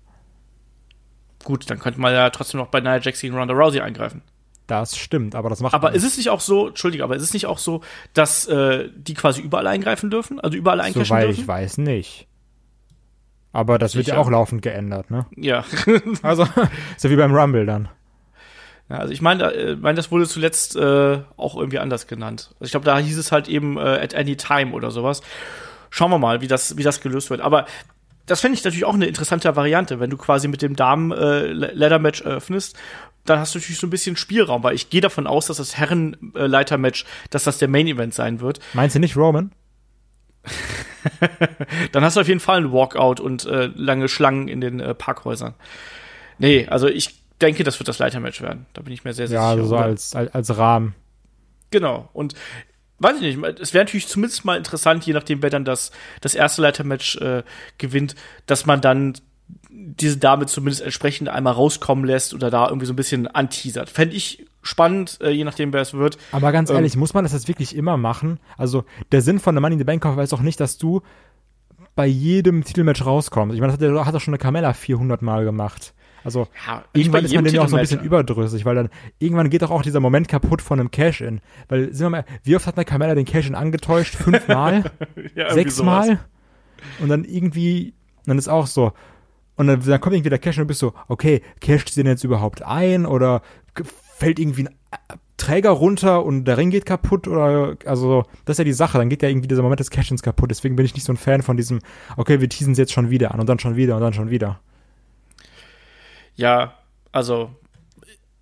Gut, 1.43 1.69
dann 1.69 1.80
könnte 1.80 2.02
man 2.02 2.13
ja 2.13 2.30
trotzdem 2.32 2.60
noch 2.60 2.67
bei 2.67 2.82
Nia 2.82 3.00
Jax 3.00 3.22
gegen 3.22 3.36
Ronda 3.36 3.54
Rousey 3.54 3.80
eingreifen. 3.82 4.22
Das 4.69 4.95
stimmt, 4.95 5.34
aber 5.34 5.49
das 5.49 5.62
macht. 5.62 5.73
Aber 5.73 5.93
ist 5.93 6.03
es 6.03 6.15
nicht 6.15 6.29
auch 6.29 6.41
so, 6.41 6.67
Entschuldige, 6.67 7.03
aber 7.03 7.15
ist 7.15 7.23
es 7.23 7.34
nicht 7.34 7.47
auch 7.47 7.58
so, 7.58 7.82
dass 8.13 8.45
äh, 8.45 8.88
die 8.95 9.15
quasi 9.15 9.41
überall 9.41 9.65
eingreifen 9.65 10.12
dürfen? 10.12 10.39
Also 10.39 10.55
überall 10.55 10.79
eincashen 10.79 11.05
Soweit 11.05 11.23
dürfen? 11.23 11.41
ich 11.41 11.47
weiß 11.47 11.79
nicht. 11.79 12.27
Aber 13.51 13.79
das 13.79 13.93
Sicher. 13.93 14.05
wird 14.05 14.08
ja 14.15 14.17
auch 14.21 14.29
laufend 14.29 14.62
geändert, 14.62 15.10
ne? 15.10 15.25
Ja. 15.36 15.65
also, 16.21 16.43
ja 16.43 17.10
wie 17.10 17.15
beim 17.15 17.34
Rumble 17.34 17.65
dann. 17.65 17.89
Ja, 18.89 18.97
also 18.97 19.12
ich 19.12 19.23
meine, 19.23 19.51
äh, 19.51 19.75
mein, 19.75 19.95
das 19.95 20.12
wurde 20.12 20.27
zuletzt 20.27 20.75
äh, 20.75 21.19
auch 21.36 21.58
irgendwie 21.58 21.79
anders 21.79 22.05
genannt. 22.05 22.49
Also 22.60 22.65
ich 22.65 22.71
glaube, 22.71 22.86
da 22.86 22.99
hieß 22.99 23.17
es 23.17 23.32
halt 23.32 23.47
eben 23.47 23.75
äh, 23.77 23.82
at 23.82 24.13
any 24.13 24.36
time 24.38 24.73
oder 24.73 24.91
sowas. 24.91 25.21
Schauen 25.89 26.12
wir 26.12 26.19
mal, 26.19 26.41
wie 26.41 26.47
das, 26.47 26.77
wie 26.77 26.84
das 26.84 27.01
gelöst 27.01 27.32
wird. 27.32 27.41
Aber 27.41 27.65
das 28.27 28.41
fände 28.41 28.55
ich 28.55 28.63
natürlich 28.63 28.86
auch 28.86 28.93
eine 28.93 29.08
interessante 29.08 29.55
Variante, 29.55 29.99
wenn 29.99 30.12
du 30.12 30.17
quasi 30.17 30.47
mit 30.47 30.62
dem 30.62 30.75
Damen-Ladder-Match 30.75 32.21
äh, 32.21 32.25
eröffnest 32.25 32.77
dann 33.25 33.39
hast 33.39 33.53
du 33.53 33.60
natürlich 33.60 33.79
so 33.79 33.88
ein 33.88 33.91
bisschen 33.91 34.15
Spielraum, 34.15 34.63
weil 34.63 34.75
ich 34.75 34.89
gehe 34.89 35.01
davon 35.01 35.27
aus, 35.27 35.47
dass 35.47 35.58
das 35.58 35.77
Herrenleiter-Match, 35.77 37.05
dass 37.29 37.43
das 37.43 37.58
der 37.58 37.67
Main-Event 37.67 38.13
sein 38.13 38.39
wird. 38.39 38.60
Meinst 38.73 38.95
du 38.95 38.99
nicht 38.99 39.15
Roman? 39.15 39.51
dann 41.91 42.03
hast 42.03 42.15
du 42.15 42.21
auf 42.21 42.27
jeden 42.27 42.39
Fall 42.39 42.58
einen 42.58 42.71
Walkout 42.71 43.19
und 43.19 43.45
äh, 43.45 43.69
lange 43.75 44.08
Schlangen 44.08 44.47
in 44.47 44.62
den 44.62 44.79
äh, 44.79 44.95
Parkhäusern. 44.95 45.53
Nee, 46.38 46.67
also 46.67 46.88
ich 46.88 47.23
denke, 47.41 47.63
das 47.63 47.79
wird 47.79 47.88
das 47.88 47.99
Leitermatch 47.99 48.41
werden. 48.41 48.65
Da 48.73 48.82
bin 48.82 48.93
ich 48.93 49.03
mir 49.03 49.13
sehr, 49.13 49.27
sehr 49.27 49.39
ja, 49.39 49.51
sicher. 49.51 49.62
Ja, 49.62 49.67
so 49.67 49.77
als, 49.77 50.15
als, 50.15 50.34
als 50.34 50.58
Rahmen. 50.58 50.95
Genau. 51.71 52.10
Und 52.13 52.34
weiß 52.99 53.17
ich 53.21 53.36
nicht, 53.36 53.60
es 53.60 53.73
wäre 53.73 53.86
natürlich 53.86 54.08
zumindest 54.08 54.45
mal 54.45 54.58
interessant, 54.58 55.05
je 55.05 55.13
nachdem, 55.13 55.41
wer 55.41 55.49
dann 55.49 55.65
das, 55.65 55.91
das 56.21 56.36
erste 56.36 56.62
Leitermatch 56.62 57.17
äh, 57.17 57.43
gewinnt, 57.77 58.15
dass 58.45 58.65
man 58.65 58.82
dann 58.82 59.13
diese 59.69 60.17
Dame 60.17 60.47
zumindest 60.47 60.82
entsprechend 60.82 61.29
einmal 61.29 61.53
rauskommen 61.53 62.05
lässt 62.05 62.34
oder 62.34 62.49
da 62.49 62.67
irgendwie 62.67 62.88
so 62.88 62.93
ein 62.93 62.95
bisschen 62.95 63.27
anteasert. 63.27 63.89
Fände 63.89 64.15
ich 64.15 64.45
spannend, 64.62 65.19
äh, 65.21 65.29
je 65.29 65.43
nachdem, 65.43 65.71
wer 65.73 65.82
es 65.82 65.93
wird. 65.93 66.17
Aber 66.32 66.51
ganz 66.51 66.69
ehrlich, 66.69 66.95
ähm, 66.95 66.99
muss 66.99 67.13
man 67.13 67.23
das 67.23 67.34
jetzt 67.34 67.47
wirklich 67.47 67.75
immer 67.75 67.97
machen? 67.97 68.39
Also, 68.58 68.84
der 69.12 69.21
Sinn 69.21 69.39
von 69.39 69.55
der 69.55 69.62
Money 69.62 69.73
in 69.73 69.79
the 69.79 69.86
Bank 69.86 70.01
Kauf 70.01 70.17
ist 70.17 70.34
doch 70.34 70.41
nicht, 70.41 70.60
dass 70.60 70.77
du 70.77 71.01
bei 71.95 72.08
jedem 72.08 72.63
Titelmatch 72.63 73.05
rauskommst. 73.05 73.53
Ich 73.53 73.62
meine, 73.62 73.73
das 73.73 73.82
hat 73.82 73.95
er, 73.95 74.05
hat 74.05 74.13
er 74.13 74.19
schon 74.19 74.34
eine 74.34 74.39
Carmella 74.39 74.73
400 74.73 75.21
Mal 75.21 75.45
gemacht. 75.45 75.93
Also 76.23 76.47
ja, 76.67 76.84
irgendwann 76.93 77.25
ist 77.25 77.34
man 77.34 77.45
dem 77.45 77.53
ja 77.53 77.62
auch 77.62 77.69
so 77.69 77.77
ein 77.77 77.82
bisschen 77.82 78.01
überdrüssig, 78.01 78.65
weil 78.65 78.75
dann 78.75 78.89
irgendwann 79.19 79.49
geht 79.49 79.62
doch 79.62 79.71
auch 79.71 79.82
dieser 79.82 79.99
Moment 79.99 80.27
kaputt 80.27 80.62
von 80.62 80.79
einem 80.79 80.91
Cash-In. 80.91 81.41
Weil, 81.69 81.93
sind 81.93 82.05
wir 82.05 82.10
mal, 82.10 82.25
wie 82.43 82.55
oft 82.55 82.67
hat 82.67 82.75
eine 82.75 82.86
Carmella 82.86 83.15
den 83.15 83.25
Cash-In 83.25 83.55
angetäuscht? 83.55 84.15
Fünfmal? 84.15 84.91
ja, 85.36 85.53
Sechsmal? 85.53 86.19
Und 86.99 87.10
dann 87.10 87.23
irgendwie, 87.23 87.93
dann 88.25 88.38
ist 88.38 88.47
auch 88.47 88.67
so. 88.67 88.93
Und 89.60 89.67
dann, 89.67 89.82
dann 89.86 90.00
kommt 90.00 90.15
irgendwie 90.15 90.30
der 90.30 90.39
Cash-In 90.39 90.62
und 90.62 90.67
du 90.67 90.69
bist 90.69 90.80
so, 90.80 90.93
okay, 91.10 91.41
casht 91.60 91.89
sie 91.89 92.02
denn 92.02 92.13
jetzt 92.13 92.24
überhaupt 92.24 92.62
ein? 92.62 93.06
Oder 93.06 93.41
fällt 94.15 94.39
irgendwie 94.39 94.69
ein 94.69 94.76
Träger 95.36 95.72
runter 95.72 96.24
und 96.24 96.45
der 96.45 96.56
Ring 96.56 96.69
geht 96.69 96.86
kaputt 96.86 97.28
oder 97.28 97.76
also 97.86 98.24
das 98.45 98.54
ist 98.54 98.60
ja 98.60 98.63
die 98.63 98.72
Sache, 98.72 98.98
dann 98.98 99.10
geht 99.10 99.22
ja 99.22 99.28
irgendwie 99.28 99.50
dieser 99.50 99.62
Moment 99.62 99.82
des 99.82 99.89
Cashins 99.89 100.24
kaputt. 100.24 100.50
Deswegen 100.50 100.78
bin 100.78 100.86
ich 100.86 100.93
nicht 100.93 101.04
so 101.04 101.12
ein 101.12 101.17
Fan 101.17 101.41
von 101.41 101.58
diesem, 101.58 101.80
okay, 102.15 102.39
wir 102.39 102.48
teasen 102.48 102.72
es 102.72 102.78
jetzt 102.78 102.93
schon 102.93 103.10
wieder 103.10 103.34
an 103.34 103.41
und 103.41 103.50
dann 103.50 103.60
schon 103.60 103.76
wieder 103.76 103.98
und 103.98 104.02
dann 104.02 104.13
schon 104.13 104.30
wieder. 104.30 104.62
Ja, 106.36 106.76
also 107.12 107.52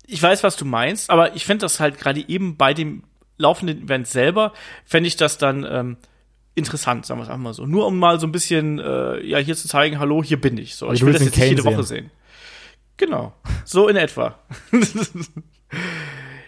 ich 0.06 0.22
weiß, 0.22 0.44
was 0.44 0.54
du 0.54 0.66
meinst, 0.66 1.10
aber 1.10 1.34
ich 1.34 1.46
finde 1.46 1.62
das 1.62 1.80
halt 1.80 1.98
gerade 1.98 2.28
eben 2.28 2.56
bei 2.56 2.74
dem 2.74 3.02
laufenden 3.38 3.82
Event 3.82 4.06
selber, 4.06 4.52
fände 4.84 5.08
ich 5.08 5.16
das 5.16 5.36
dann 5.36 5.66
ähm, 5.68 5.96
interessant, 6.58 7.06
sagen 7.06 7.20
wir 7.20 7.24
es 7.24 7.28
einfach 7.28 7.42
mal 7.42 7.54
so. 7.54 7.66
Nur 7.66 7.86
um 7.86 7.98
mal 7.98 8.20
so 8.20 8.26
ein 8.26 8.32
bisschen, 8.32 8.78
äh, 8.78 9.24
ja, 9.24 9.38
hier 9.38 9.56
zu 9.56 9.68
zeigen, 9.68 9.98
hallo, 9.98 10.22
hier 10.22 10.40
bin 10.40 10.58
ich. 10.58 10.74
So, 10.76 10.92
ich 10.92 11.04
will 11.04 11.12
das 11.12 11.22
jetzt 11.22 11.36
nicht 11.36 11.48
jede 11.48 11.62
sehen. 11.62 11.72
Woche 11.72 11.84
sehen. 11.84 12.10
Genau, 12.96 13.32
so 13.64 13.88
in 13.88 13.96
etwa. 13.96 14.38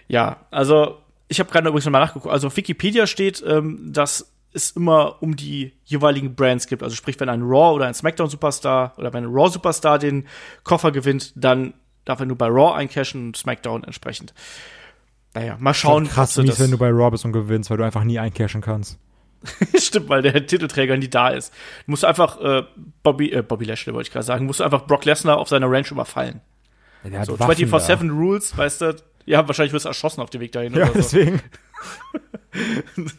ja, 0.08 0.44
also 0.50 0.98
ich 1.28 1.38
habe 1.38 1.50
gerade 1.50 1.68
übrigens 1.68 1.84
nochmal 1.84 2.02
nachgeguckt. 2.02 2.32
Also 2.32 2.48
auf 2.48 2.56
Wikipedia 2.56 3.06
steht, 3.06 3.42
ähm, 3.46 3.92
dass 3.92 4.32
es 4.52 4.72
immer 4.72 5.22
um 5.22 5.36
die 5.36 5.72
jeweiligen 5.84 6.34
Brands 6.34 6.66
gibt. 6.66 6.82
Also 6.82 6.96
sprich, 6.96 7.18
wenn 7.20 7.28
ein 7.28 7.42
Raw 7.42 7.74
oder 7.74 7.86
ein 7.86 7.94
SmackDown 7.94 8.28
Superstar 8.28 8.94
oder 8.98 9.12
wenn 9.12 9.24
ein 9.24 9.30
Raw 9.32 9.48
Superstar 9.48 10.00
den 10.00 10.26
Koffer 10.64 10.90
gewinnt, 10.90 11.32
dann 11.36 11.74
darf 12.04 12.18
er 12.18 12.26
nur 12.26 12.36
bei 12.36 12.48
Raw 12.48 12.74
eincashen 12.74 13.28
und 13.28 13.36
SmackDown 13.36 13.84
entsprechend. 13.84 14.34
Naja, 15.34 15.56
mal 15.60 15.74
schauen. 15.74 16.08
Krass 16.08 16.36
mies, 16.36 16.58
wenn 16.58 16.72
du 16.72 16.78
bei 16.78 16.90
Raw 16.90 17.10
bist 17.10 17.24
und 17.24 17.32
gewinnst, 17.32 17.70
weil 17.70 17.76
du 17.76 17.84
einfach 17.84 18.02
nie 18.02 18.18
eincashen 18.18 18.60
kannst. 18.60 18.98
Stimmt, 19.78 20.08
weil 20.08 20.22
der 20.22 20.46
Titelträger 20.46 20.96
nie 20.96 21.08
da 21.08 21.28
ist. 21.28 21.52
Du 21.86 21.92
musst 21.92 22.04
einfach 22.04 22.40
äh, 22.40 22.62
Bobby, 23.02 23.32
äh, 23.32 23.42
Bobby 23.42 23.64
Lashley 23.64 23.94
wollte 23.94 24.08
ich 24.08 24.12
gerade 24.12 24.26
sagen, 24.26 24.46
musst 24.46 24.60
du 24.60 24.64
einfach 24.64 24.86
Brock 24.86 25.04
Lesnar 25.04 25.38
auf 25.38 25.48
seiner 25.48 25.70
Ranch 25.70 25.90
überfallen. 25.90 26.40
Ja, 27.10 27.24
so 27.24 27.34
24-7 27.34 28.10
Rules, 28.10 28.56
weißt 28.56 28.80
du? 28.82 28.96
Ja, 29.24 29.46
wahrscheinlich 29.46 29.72
wirst 29.72 29.86
du 29.86 29.88
erschossen 29.88 30.20
auf 30.20 30.30
dem 30.30 30.40
Weg 30.40 30.52
dahin. 30.52 30.74
Ja, 30.74 30.86
so. 30.86 30.92
deswegen. 30.94 31.40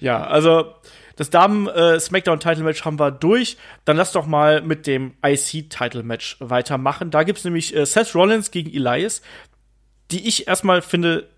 ja, 0.00 0.22
also 0.24 0.74
das 1.16 1.30
Damen 1.30 1.66
äh, 1.68 1.98
Smackdown 1.98 2.40
Title 2.40 2.64
Match 2.64 2.84
haben 2.84 2.98
wir 2.98 3.10
durch. 3.10 3.56
Dann 3.86 3.96
lass 3.96 4.12
doch 4.12 4.26
mal 4.26 4.60
mit 4.60 4.86
dem 4.86 5.14
IC 5.24 5.70
Title 5.70 6.02
Match 6.02 6.36
weitermachen. 6.40 7.10
Da 7.10 7.22
gibt's 7.22 7.44
nämlich 7.44 7.74
äh, 7.74 7.86
Seth 7.86 8.14
Rollins 8.14 8.50
gegen 8.50 8.70
Elias, 8.70 9.22
die 10.10 10.28
ich 10.28 10.46
erstmal 10.46 10.82
finde 10.82 11.28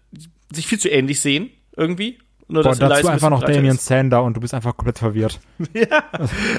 sich 0.53 0.67
viel 0.67 0.81
zu 0.81 0.89
ähnlich 0.89 1.21
sehen 1.21 1.51
irgendwie. 1.77 2.19
Nur, 2.49 2.63
Boah, 2.63 2.71
dazu 2.71 2.85
Elias 2.85 3.07
einfach 3.07 3.31
noch 3.31 3.43
Damien 3.43 3.77
ist. 3.77 3.85
Sander 3.85 4.23
und 4.23 4.35
du 4.35 4.41
bist 4.41 4.55
einfach 4.55 4.77
komplett 4.77 4.99
verwirrt. 4.99 5.39
ja, 5.75 6.05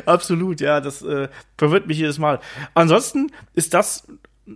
absolut, 0.05 0.61
ja, 0.61 0.81
das 0.81 1.01
äh, 1.01 1.27
verwirrt 1.57 1.87
mich 1.87 1.97
jedes 1.97 2.19
Mal. 2.19 2.39
Ansonsten 2.75 3.31
ist 3.55 3.73
das 3.73 4.05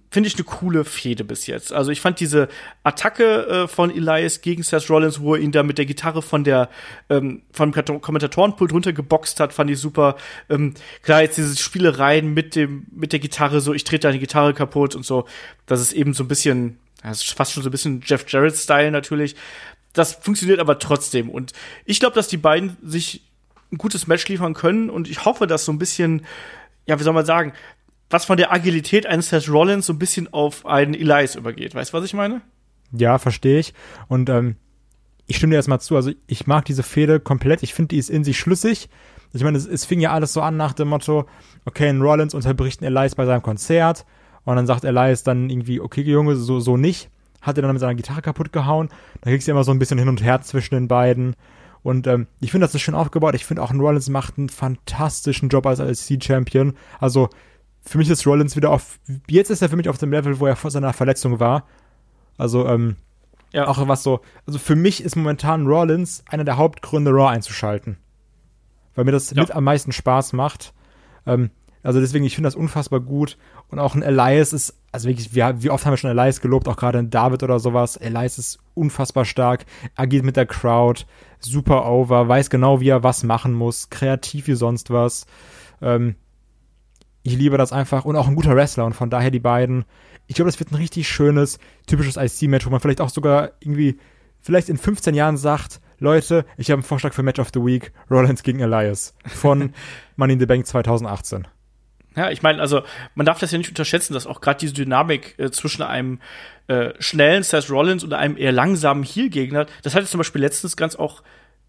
finde 0.09 0.27
ich 0.27 0.35
eine 0.35 0.43
coole 0.43 0.85
Fehde 0.85 1.23
bis 1.23 1.47
jetzt. 1.47 1.73
Also 1.73 1.91
ich 1.91 2.01
fand 2.01 2.19
diese 2.19 2.47
Attacke 2.83 3.47
äh, 3.47 3.67
von 3.67 3.91
Elias 3.91 4.41
gegen 4.41 4.63
Seth 4.63 4.89
Rollins, 4.89 5.19
wo 5.19 5.35
er 5.35 5.41
ihn 5.41 5.51
da 5.51 5.63
mit 5.63 5.77
der 5.77 5.85
Gitarre 5.85 6.21
von 6.21 6.43
der 6.43 6.69
ähm, 7.09 7.43
vom 7.51 7.71
Kommentatorenpult 7.71 8.73
runtergeboxt 8.73 9.39
hat, 9.39 9.53
fand 9.53 9.69
ich 9.69 9.79
super. 9.79 10.15
Ähm, 10.49 10.73
klar, 11.01 11.21
jetzt 11.21 11.37
diese 11.37 11.55
Spielereien 11.57 12.33
mit 12.33 12.55
dem 12.55 12.85
mit 12.91 13.11
der 13.13 13.19
Gitarre, 13.19 13.61
so 13.61 13.73
ich 13.73 13.83
trete 13.83 14.07
deine 14.07 14.19
Gitarre 14.19 14.53
kaputt 14.53 14.95
und 14.95 15.05
so, 15.05 15.25
das 15.65 15.81
ist 15.81 15.93
eben 15.93 16.13
so 16.13 16.23
ein 16.23 16.27
bisschen, 16.27 16.79
das 17.03 17.21
ist 17.21 17.33
fast 17.33 17.53
schon 17.53 17.63
so 17.63 17.69
ein 17.69 17.71
bisschen 17.71 18.01
Jeff 18.03 18.25
Jarrett-Style 18.27 18.91
natürlich. 18.91 19.35
Das 19.93 20.13
funktioniert 20.13 20.59
aber 20.59 20.79
trotzdem 20.79 21.29
und 21.29 21.53
ich 21.85 21.99
glaube, 21.99 22.15
dass 22.15 22.27
die 22.27 22.37
beiden 22.37 22.77
sich 22.83 23.23
ein 23.71 23.77
gutes 23.77 24.07
Match 24.07 24.27
liefern 24.27 24.53
können 24.53 24.89
und 24.89 25.09
ich 25.09 25.25
hoffe, 25.25 25.47
dass 25.47 25.65
so 25.65 25.71
ein 25.71 25.79
bisschen 25.79 26.25
ja, 26.85 26.99
wie 26.99 27.03
soll 27.03 27.13
man 27.13 27.25
sagen, 27.25 27.53
was 28.09 28.25
von 28.25 28.37
der 28.37 28.51
Agilität 28.51 29.05
eines 29.05 29.29
Seth 29.29 29.49
Rollins 29.49 29.85
so 29.85 29.93
ein 29.93 29.99
bisschen 29.99 30.31
auf 30.33 30.65
einen 30.65 30.93
Elias 30.93 31.35
übergeht. 31.35 31.73
Weißt 31.73 31.93
du, 31.93 31.97
was 31.97 32.05
ich 32.05 32.13
meine? 32.13 32.41
Ja, 32.91 33.17
verstehe 33.17 33.59
ich. 33.59 33.73
Und 34.07 34.29
ähm, 34.29 34.55
ich 35.25 35.37
stimme 35.37 35.51
dir 35.51 35.57
erstmal 35.57 35.81
zu. 35.81 35.95
Also 35.95 36.11
ich 36.27 36.45
mag 36.45 36.65
diese 36.65 36.83
Fehde 36.83 37.19
komplett. 37.19 37.63
Ich 37.63 37.73
finde, 37.73 37.89
die 37.89 37.97
ist 37.97 38.09
in 38.09 38.23
sich 38.23 38.37
schlüssig. 38.37 38.89
Ich 39.33 39.43
meine, 39.43 39.57
es, 39.57 39.65
es, 39.65 39.85
fing 39.85 39.99
ja 39.99 40.11
alles 40.11 40.33
so 40.33 40.41
an 40.41 40.57
nach 40.57 40.73
dem 40.73 40.89
Motto, 40.89 41.25
okay, 41.65 41.89
ein 41.89 42.01
Rollins 42.01 42.35
unterbricht 42.35 42.81
einen 42.81 42.95
Elias 42.95 43.15
bei 43.15 43.25
seinem 43.25 43.41
Konzert. 43.41 44.05
Und 44.43 44.57
dann 44.57 44.67
sagt 44.67 44.83
Elias 44.83 45.23
dann 45.23 45.49
irgendwie, 45.49 45.79
okay, 45.79 46.01
Junge, 46.01 46.35
so, 46.35 46.59
so 46.59 46.77
nicht. 46.77 47.09
Hat 47.43 47.57
er 47.57 47.61
dann 47.61 47.71
mit 47.73 47.79
seiner 47.79 47.93
Gitarre 47.93 48.23
kaputt 48.23 48.51
gehauen. 48.51 48.89
Da 49.21 49.29
kriegst 49.29 49.47
du 49.47 49.51
immer 49.51 49.63
so 49.63 49.71
ein 49.71 49.79
bisschen 49.79 49.99
hin 49.99 50.09
und 50.09 50.23
her 50.23 50.41
zwischen 50.41 50.73
den 50.73 50.87
beiden. 50.87 51.35
Und 51.83 52.07
ähm, 52.07 52.27
ich 52.39 52.51
finde, 52.51 52.65
das 52.65 52.73
ist 52.73 52.81
schön 52.81 52.95
aufgebaut. 52.95 53.35
Ich 53.35 53.45
finde 53.45 53.61
auch, 53.61 53.69
ein 53.69 53.79
Rollins 53.79 54.09
macht 54.09 54.37
einen 54.37 54.49
fantastischen 54.49 55.49
Job 55.49 55.67
als 55.67 55.79
LC-Champion. 55.79 56.73
Also 56.99 57.29
für 57.81 57.97
mich 57.97 58.09
ist 58.09 58.25
Rollins 58.25 58.55
wieder 58.55 58.71
auf, 58.71 58.99
jetzt 59.29 59.51
ist 59.51 59.61
er 59.61 59.69
für 59.69 59.75
mich 59.75 59.89
auf 59.89 59.97
dem 59.97 60.11
Level, 60.11 60.39
wo 60.39 60.47
er 60.47 60.55
vor 60.55 60.71
seiner 60.71 60.93
Verletzung 60.93 61.39
war. 61.39 61.67
Also, 62.37 62.67
ähm, 62.67 62.95
ja. 63.51 63.67
auch 63.67 63.87
was 63.87 64.01
so, 64.01 64.21
also 64.47 64.57
für 64.57 64.75
mich 64.75 65.03
ist 65.03 65.15
momentan 65.15 65.67
Rollins 65.67 66.23
einer 66.27 66.45
der 66.45 66.57
Hauptgründe, 66.57 67.11
Raw 67.11 67.27
einzuschalten. 67.27 67.97
Weil 68.95 69.05
mir 69.05 69.11
das 69.11 69.31
ja. 69.31 69.41
mit 69.41 69.51
am 69.51 69.65
meisten 69.65 69.91
Spaß 69.91 70.33
macht. 70.33 70.73
Ähm, 71.25 71.51
also 71.83 71.99
deswegen, 71.99 72.23
ich 72.25 72.35
finde 72.35 72.47
das 72.47 72.55
unfassbar 72.55 73.01
gut. 73.01 73.37
Und 73.67 73.79
auch 73.79 73.95
ein 73.95 74.01
Elias 74.01 74.53
ist, 74.53 74.77
also 74.93 75.09
wirklich, 75.09 75.33
wie, 75.33 75.41
wie 75.41 75.69
oft 75.71 75.85
haben 75.85 75.93
wir 75.93 75.97
schon 75.97 76.11
Elias 76.11 76.39
gelobt, 76.39 76.67
auch 76.67 76.77
gerade 76.77 76.99
in 76.99 77.09
David 77.09 77.41
oder 77.41 77.59
sowas. 77.59 77.97
Elias 77.97 78.37
ist 78.37 78.59
unfassbar 78.75 79.25
stark, 79.25 79.65
agiert 79.95 80.23
mit 80.23 80.37
der 80.37 80.45
Crowd, 80.45 81.05
super 81.39 81.85
over, 81.87 82.27
weiß 82.27 82.51
genau, 82.51 82.79
wie 82.79 82.89
er 82.89 83.03
was 83.03 83.23
machen 83.23 83.53
muss, 83.53 83.89
kreativ 83.89 84.47
wie 84.47 84.53
sonst 84.53 84.91
was. 84.91 85.25
Ähm, 85.81 86.15
ich 87.23 87.35
liebe 87.35 87.57
das 87.57 87.73
einfach 87.73 88.05
und 88.05 88.15
auch 88.15 88.27
ein 88.27 88.35
guter 88.35 88.55
Wrestler 88.55 88.85
und 88.85 88.93
von 88.93 89.09
daher 89.09 89.31
die 89.31 89.39
beiden. 89.39 89.85
Ich 90.27 90.35
glaube, 90.35 90.51
das 90.51 90.59
wird 90.59 90.71
ein 90.71 90.75
richtig 90.75 91.07
schönes, 91.09 91.57
typisches 91.87 92.15
IC-Match, 92.15 92.65
wo 92.65 92.69
man 92.69 92.79
vielleicht 92.79 93.01
auch 93.01 93.09
sogar 93.09 93.51
irgendwie, 93.61 93.99
vielleicht 94.41 94.69
in 94.69 94.77
15 94.77 95.15
Jahren 95.15 95.37
sagt, 95.37 95.81
Leute, 95.97 96.45
ich 96.57 96.69
habe 96.69 96.79
einen 96.79 96.83
Vorschlag 96.83 97.13
für 97.13 97.23
Match 97.23 97.39
of 97.39 97.49
the 97.51 97.61
Week, 97.61 97.91
Rollins 98.11 98.43
gegen 98.43 98.59
Elias 98.59 99.15
von 99.25 99.73
Money 100.17 100.33
in 100.33 100.39
the 100.39 100.45
Bank 100.45 100.67
2018. 100.67 101.47
Ja, 102.15 102.29
ich 102.29 102.43
meine, 102.43 102.61
also 102.61 102.83
man 103.15 103.25
darf 103.25 103.39
das 103.39 103.51
ja 103.51 103.57
nicht 103.57 103.69
unterschätzen, 103.69 104.13
dass 104.13 104.27
auch 104.27 104.41
gerade 104.41 104.59
diese 104.59 104.73
Dynamik 104.73 105.35
äh, 105.39 105.49
zwischen 105.51 105.81
einem 105.81 106.19
äh, 106.67 106.91
schnellen 106.99 107.43
Seth 107.43 107.69
Rollins 107.69 108.03
und 108.03 108.13
einem 108.13 108.37
eher 108.37 108.51
langsamen 108.51 109.03
Heel-Gegner, 109.03 109.65
das 109.81 109.95
hatte 109.95 110.05
zum 110.05 110.19
Beispiel 110.19 110.41
letztens 110.41 110.77
ganz 110.77 110.95
auch 110.95 111.23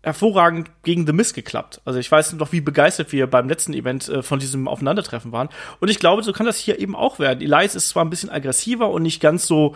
hervorragend 0.04 0.70
gegen 0.82 1.06
The 1.06 1.12
Mist 1.12 1.34
geklappt. 1.34 1.80
Also 1.84 1.98
ich 1.98 2.10
weiß 2.10 2.34
noch, 2.34 2.52
wie 2.52 2.60
begeistert 2.60 3.10
wir 3.12 3.26
beim 3.26 3.48
letzten 3.48 3.72
Event 3.72 4.08
äh, 4.08 4.22
von 4.22 4.38
diesem 4.38 4.68
Aufeinandertreffen 4.68 5.32
waren. 5.32 5.48
Und 5.80 5.90
ich 5.90 5.98
glaube, 5.98 6.22
so 6.22 6.32
kann 6.32 6.46
das 6.46 6.58
hier 6.58 6.78
eben 6.78 6.94
auch 6.94 7.18
werden. 7.18 7.40
Elias 7.40 7.74
ist 7.74 7.88
zwar 7.88 8.04
ein 8.04 8.10
bisschen 8.10 8.30
aggressiver 8.30 8.90
und 8.90 9.02
nicht 9.02 9.20
ganz 9.20 9.46
so, 9.46 9.74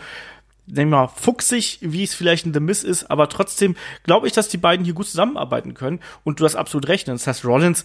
nehmen 0.67 0.91
wir 0.91 0.99
mal, 0.99 1.09
fuchsig, 1.09 1.79
wie 1.81 2.05
es 2.05 2.15
vielleicht 2.15 2.45
in 2.45 2.53
The 2.53 2.61
Mist 2.61 2.85
ist, 2.85 3.11
aber 3.11 3.31
trotzdem 3.31 3.75
glaube 4.05 4.27
ich, 4.27 4.35
dass 4.35 4.49
die 4.49 4.59
beiden 4.59 4.85
hier 4.85 4.95
gut 4.95 5.07
zusammenarbeiten 5.07 5.73
können. 5.73 6.01
Und 6.25 6.41
du 6.41 6.45
hast 6.45 6.57
absolut 6.57 6.89
recht. 6.89 7.09
Das 7.09 7.27
heißt, 7.27 7.47
Rollins 7.47 7.85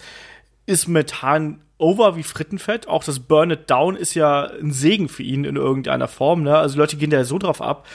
ist 0.65 0.87
mit 0.87 1.21
Hahn 1.21 1.61
over 1.77 2.15
wie 2.15 2.23
Frittenfett. 2.23 2.87
Auch 2.87 3.03
das 3.03 3.19
Burn 3.19 3.51
It 3.51 3.69
Down 3.69 3.95
ist 3.95 4.13
ja 4.13 4.43
ein 4.45 4.71
Segen 4.71 5.09
für 5.09 5.23
ihn 5.23 5.45
in 5.45 5.55
irgendeiner 5.55 6.07
Form. 6.07 6.43
Ne? 6.43 6.55
Also 6.57 6.77
Leute 6.77 6.97
gehen 6.97 7.09
da 7.09 7.23
so 7.23 7.37
drauf 7.37 7.61
ab. 7.61 7.87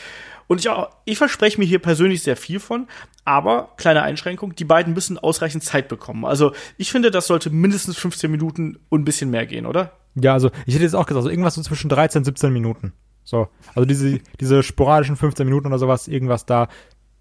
Und 0.49 0.61
ich, 0.61 0.69
auch, 0.71 0.89
ich 1.05 1.19
verspreche 1.19 1.59
mir 1.59 1.67
hier 1.67 1.79
persönlich 1.79 2.23
sehr 2.23 2.37
viel 2.37 2.59
von, 2.59 2.87
aber 3.27 3.75
kleine 3.77 4.03
Einschränkung, 4.03 4.57
die 4.57 4.65
beiden 4.65 4.95
müssen 4.95 5.19
ausreichend 5.19 5.63
Zeit 5.63 5.89
bekommen. 5.89 6.25
Also 6.25 6.53
ich 6.79 6.91
finde, 6.91 7.11
das 7.11 7.27
sollte 7.27 7.51
mindestens 7.51 7.99
15 7.99 8.31
Minuten 8.31 8.79
und 8.89 9.03
ein 9.03 9.05
bisschen 9.05 9.29
mehr 9.31 9.45
gehen, 9.45 9.67
oder? 9.67 9.93
Ja, 10.15 10.33
also 10.33 10.51
ich 10.65 10.75
hätte 10.75 10.85
jetzt 10.85 10.97
auch 10.97 11.05
gesagt, 11.05 11.25
so 11.25 11.31
irgendwas 11.31 11.55
so 11.55 11.63
zwischen 11.63 11.91
13 11.91 12.21
und 12.21 12.25
17 12.25 12.51
Minuten. 12.51 12.95
So, 13.25 13.49
also 13.75 13.85
diese, 13.85 14.21
diese 14.41 14.63
sporadischen 14.63 15.17
15 15.17 15.47
Minuten 15.47 15.67
oder 15.67 15.79
sowas, 15.79 16.09
irgendwas 16.09 16.47
da, 16.47 16.69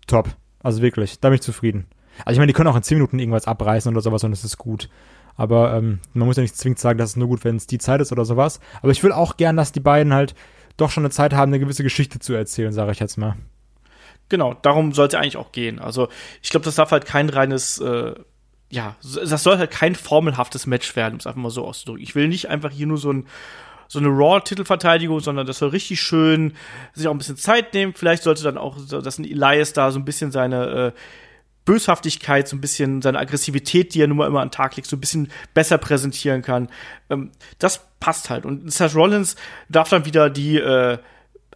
top. 0.08 0.30
Also 0.64 0.82
wirklich, 0.82 1.20
da 1.20 1.28
bin 1.28 1.36
ich 1.36 1.42
zufrieden. 1.42 1.86
Also 2.20 2.32
ich 2.32 2.38
meine, 2.38 2.48
die 2.48 2.54
können 2.54 2.70
auch 2.70 2.78
in 2.78 2.84
10 2.84 2.98
Minuten 2.98 3.20
irgendwas 3.20 3.46
abreißen 3.46 3.92
oder 3.92 4.02
sowas 4.02 4.24
und 4.24 4.32
es 4.32 4.46
ist 4.46 4.58
gut. 4.58 4.90
Aber 5.38 5.74
ähm, 5.76 6.00
man 6.14 6.28
muss 6.28 6.36
ja 6.36 6.42
nicht 6.42 6.58
zwingend 6.58 6.80
sagen, 6.80 6.98
dass 6.98 7.12
es 7.12 7.16
nur 7.16 7.28
gut, 7.28 7.44
wenn 7.44 7.56
es 7.56 7.68
die 7.68 7.78
Zeit 7.78 8.02
ist 8.02 8.12
oder 8.12 8.26
sowas. 8.26 8.60
Aber 8.82 8.92
ich 8.92 9.04
will 9.04 9.12
auch 9.12 9.38
gern, 9.38 9.56
dass 9.56 9.72
die 9.72 9.80
beiden 9.80 10.14
halt 10.14 10.36
doch 10.76 10.92
schon 10.92 11.04
eine 11.04 11.12
Zeit 11.12 11.34
haben, 11.34 11.52
eine 11.52 11.60
gewisse 11.60 11.84
Geschichte 11.84 12.20
zu 12.20 12.34
erzählen, 12.34 12.74
sage 12.74 12.92
ich 12.92 13.00
jetzt 13.00 13.18
mal. 13.18 13.36
Genau, 14.30 14.56
darum 14.56 14.94
sollte 14.94 15.20
eigentlich 15.20 15.38
auch 15.38 15.52
gehen. 15.52 15.80
Also 15.80 16.10
ich 16.42 16.50
glaube, 16.50 16.66
das 16.66 16.76
darf 16.76 16.92
halt 16.92 17.06
kein 17.06 17.30
reines, 17.30 17.80
äh, 17.80 18.16
ja, 18.70 18.96
das 19.02 19.44
soll 19.44 19.58
halt 19.58 19.72
kein 19.72 19.96
formelhaftes 19.96 20.68
Match 20.68 20.96
werden, 20.96 21.14
um 21.14 21.20
es 21.20 21.28
einfach 21.28 21.42
mal 21.42 21.50
so 21.50 21.66
auszudrücken. 21.66 22.04
Ich 22.04 22.16
will 22.16 22.28
nicht 22.28 22.50
einfach 22.50 22.72
hier 22.72 22.88
nur 22.88 22.98
so 22.98 23.14
ein 23.14 23.28
so 23.90 24.00
eine 24.00 24.10
Raw-Titelverteidigung, 24.10 25.22
sondern 25.22 25.48
das 25.48 25.60
soll 25.60 25.70
richtig 25.70 26.02
schön 26.02 26.54
sich 26.94 27.08
auch 27.08 27.14
ein 27.14 27.18
bisschen 27.18 27.38
Zeit 27.38 27.74
nehmen. 27.74 27.94
Vielleicht 27.94 28.24
sollte 28.24 28.44
dann 28.44 28.58
auch, 28.58 28.78
dass 28.86 29.18
ein 29.18 29.24
Elias 29.24 29.72
da 29.72 29.92
so 29.92 30.00
ein 30.00 30.04
bisschen 30.04 30.32
seine 30.32 30.94
äh, 30.94 31.00
Böshaftigkeit, 31.68 32.48
so 32.48 32.56
ein 32.56 32.62
bisschen 32.62 33.02
seine 33.02 33.20
Aggressivität, 33.20 33.94
die 33.94 34.02
er 34.02 34.08
nun 34.08 34.18
mal 34.18 34.26
immer 34.26 34.40
an 34.40 34.48
den 34.48 34.54
Tag 34.54 34.78
legt, 34.78 34.88
so 34.88 34.96
ein 34.96 35.02
bisschen 35.02 35.30
besser 35.54 35.78
präsentieren 35.78 36.42
kann. 36.42 36.70
Ähm, 37.10 37.32
das 37.60 37.86
passt 38.00 38.30
halt. 38.30 38.46
Und 38.46 38.72
Seth 38.72 38.96
Rollins 38.96 39.36
darf 39.70 39.90
dann 39.90 40.06
wieder 40.06 40.30
die 40.30 40.58
äh, 40.58 40.98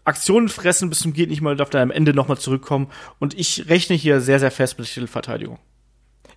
Aktionen 0.04 0.50
fressen 0.50 0.90
bis 0.90 1.00
zum 1.00 1.14
geht 1.14 1.30
nicht 1.30 1.42
mehr, 1.42 1.56
darf 1.56 1.70
dann 1.70 1.82
am 1.82 1.92
Ende 1.92 2.14
nochmal 2.14 2.38
zurückkommen. 2.38 2.88
Und 3.20 3.34
ich 3.40 3.70
rechne 3.70 3.96
hier 3.96 4.20
sehr, 4.20 4.40
sehr 4.40 4.52
fest 4.52 4.78
mit 4.78 4.86
der 4.86 4.94
Titelverteidigung. 4.94 5.60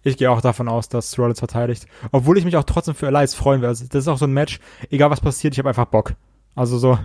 Ich 0.05 0.19
gehe 0.19 0.31
auch 0.31 0.41
davon 0.41 0.69
aus, 0.69 0.89
dass 0.89 1.19
Rollins 1.19 1.41
verteidigt. 1.41 1.87
Obwohl 2.13 2.39
ich 2.39 2.45
mich 2.45 2.57
auch 2.57 2.65
trotzdem 2.65 2.95
für 2.95 3.09
Elias 3.09 3.35
freuen 3.35 3.61
werde. 3.61 3.71
Also, 3.71 3.87
das 3.89 4.05
ist 4.05 4.09
auch 4.09 4.19
so 4.19 4.27
ein 4.27 4.33
Match, 4.33 4.61
egal 4.91 5.11
was 5.11 5.21
passiert, 5.21 5.55
ich 5.55 5.59
habe 5.59 5.71
einfach 5.71 5.87
Bock. 5.87 6.15
Also 6.55 6.79
so, 6.79 6.99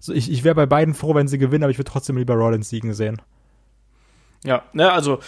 so 0.00 0.12
ich, 0.12 0.28
ich 0.28 0.42
wäre 0.42 0.56
bei 0.56 0.66
beiden 0.66 0.94
froh, 0.94 1.14
wenn 1.14 1.28
sie 1.28 1.38
gewinnen, 1.38 1.62
aber 1.62 1.70
ich 1.70 1.78
würde 1.78 1.90
trotzdem 1.90 2.16
lieber 2.16 2.34
Rollins 2.34 2.68
siegen 2.68 2.94
sehen. 2.94 3.22
Ja, 4.44 4.62
ne, 4.72 4.92
also 4.92 5.20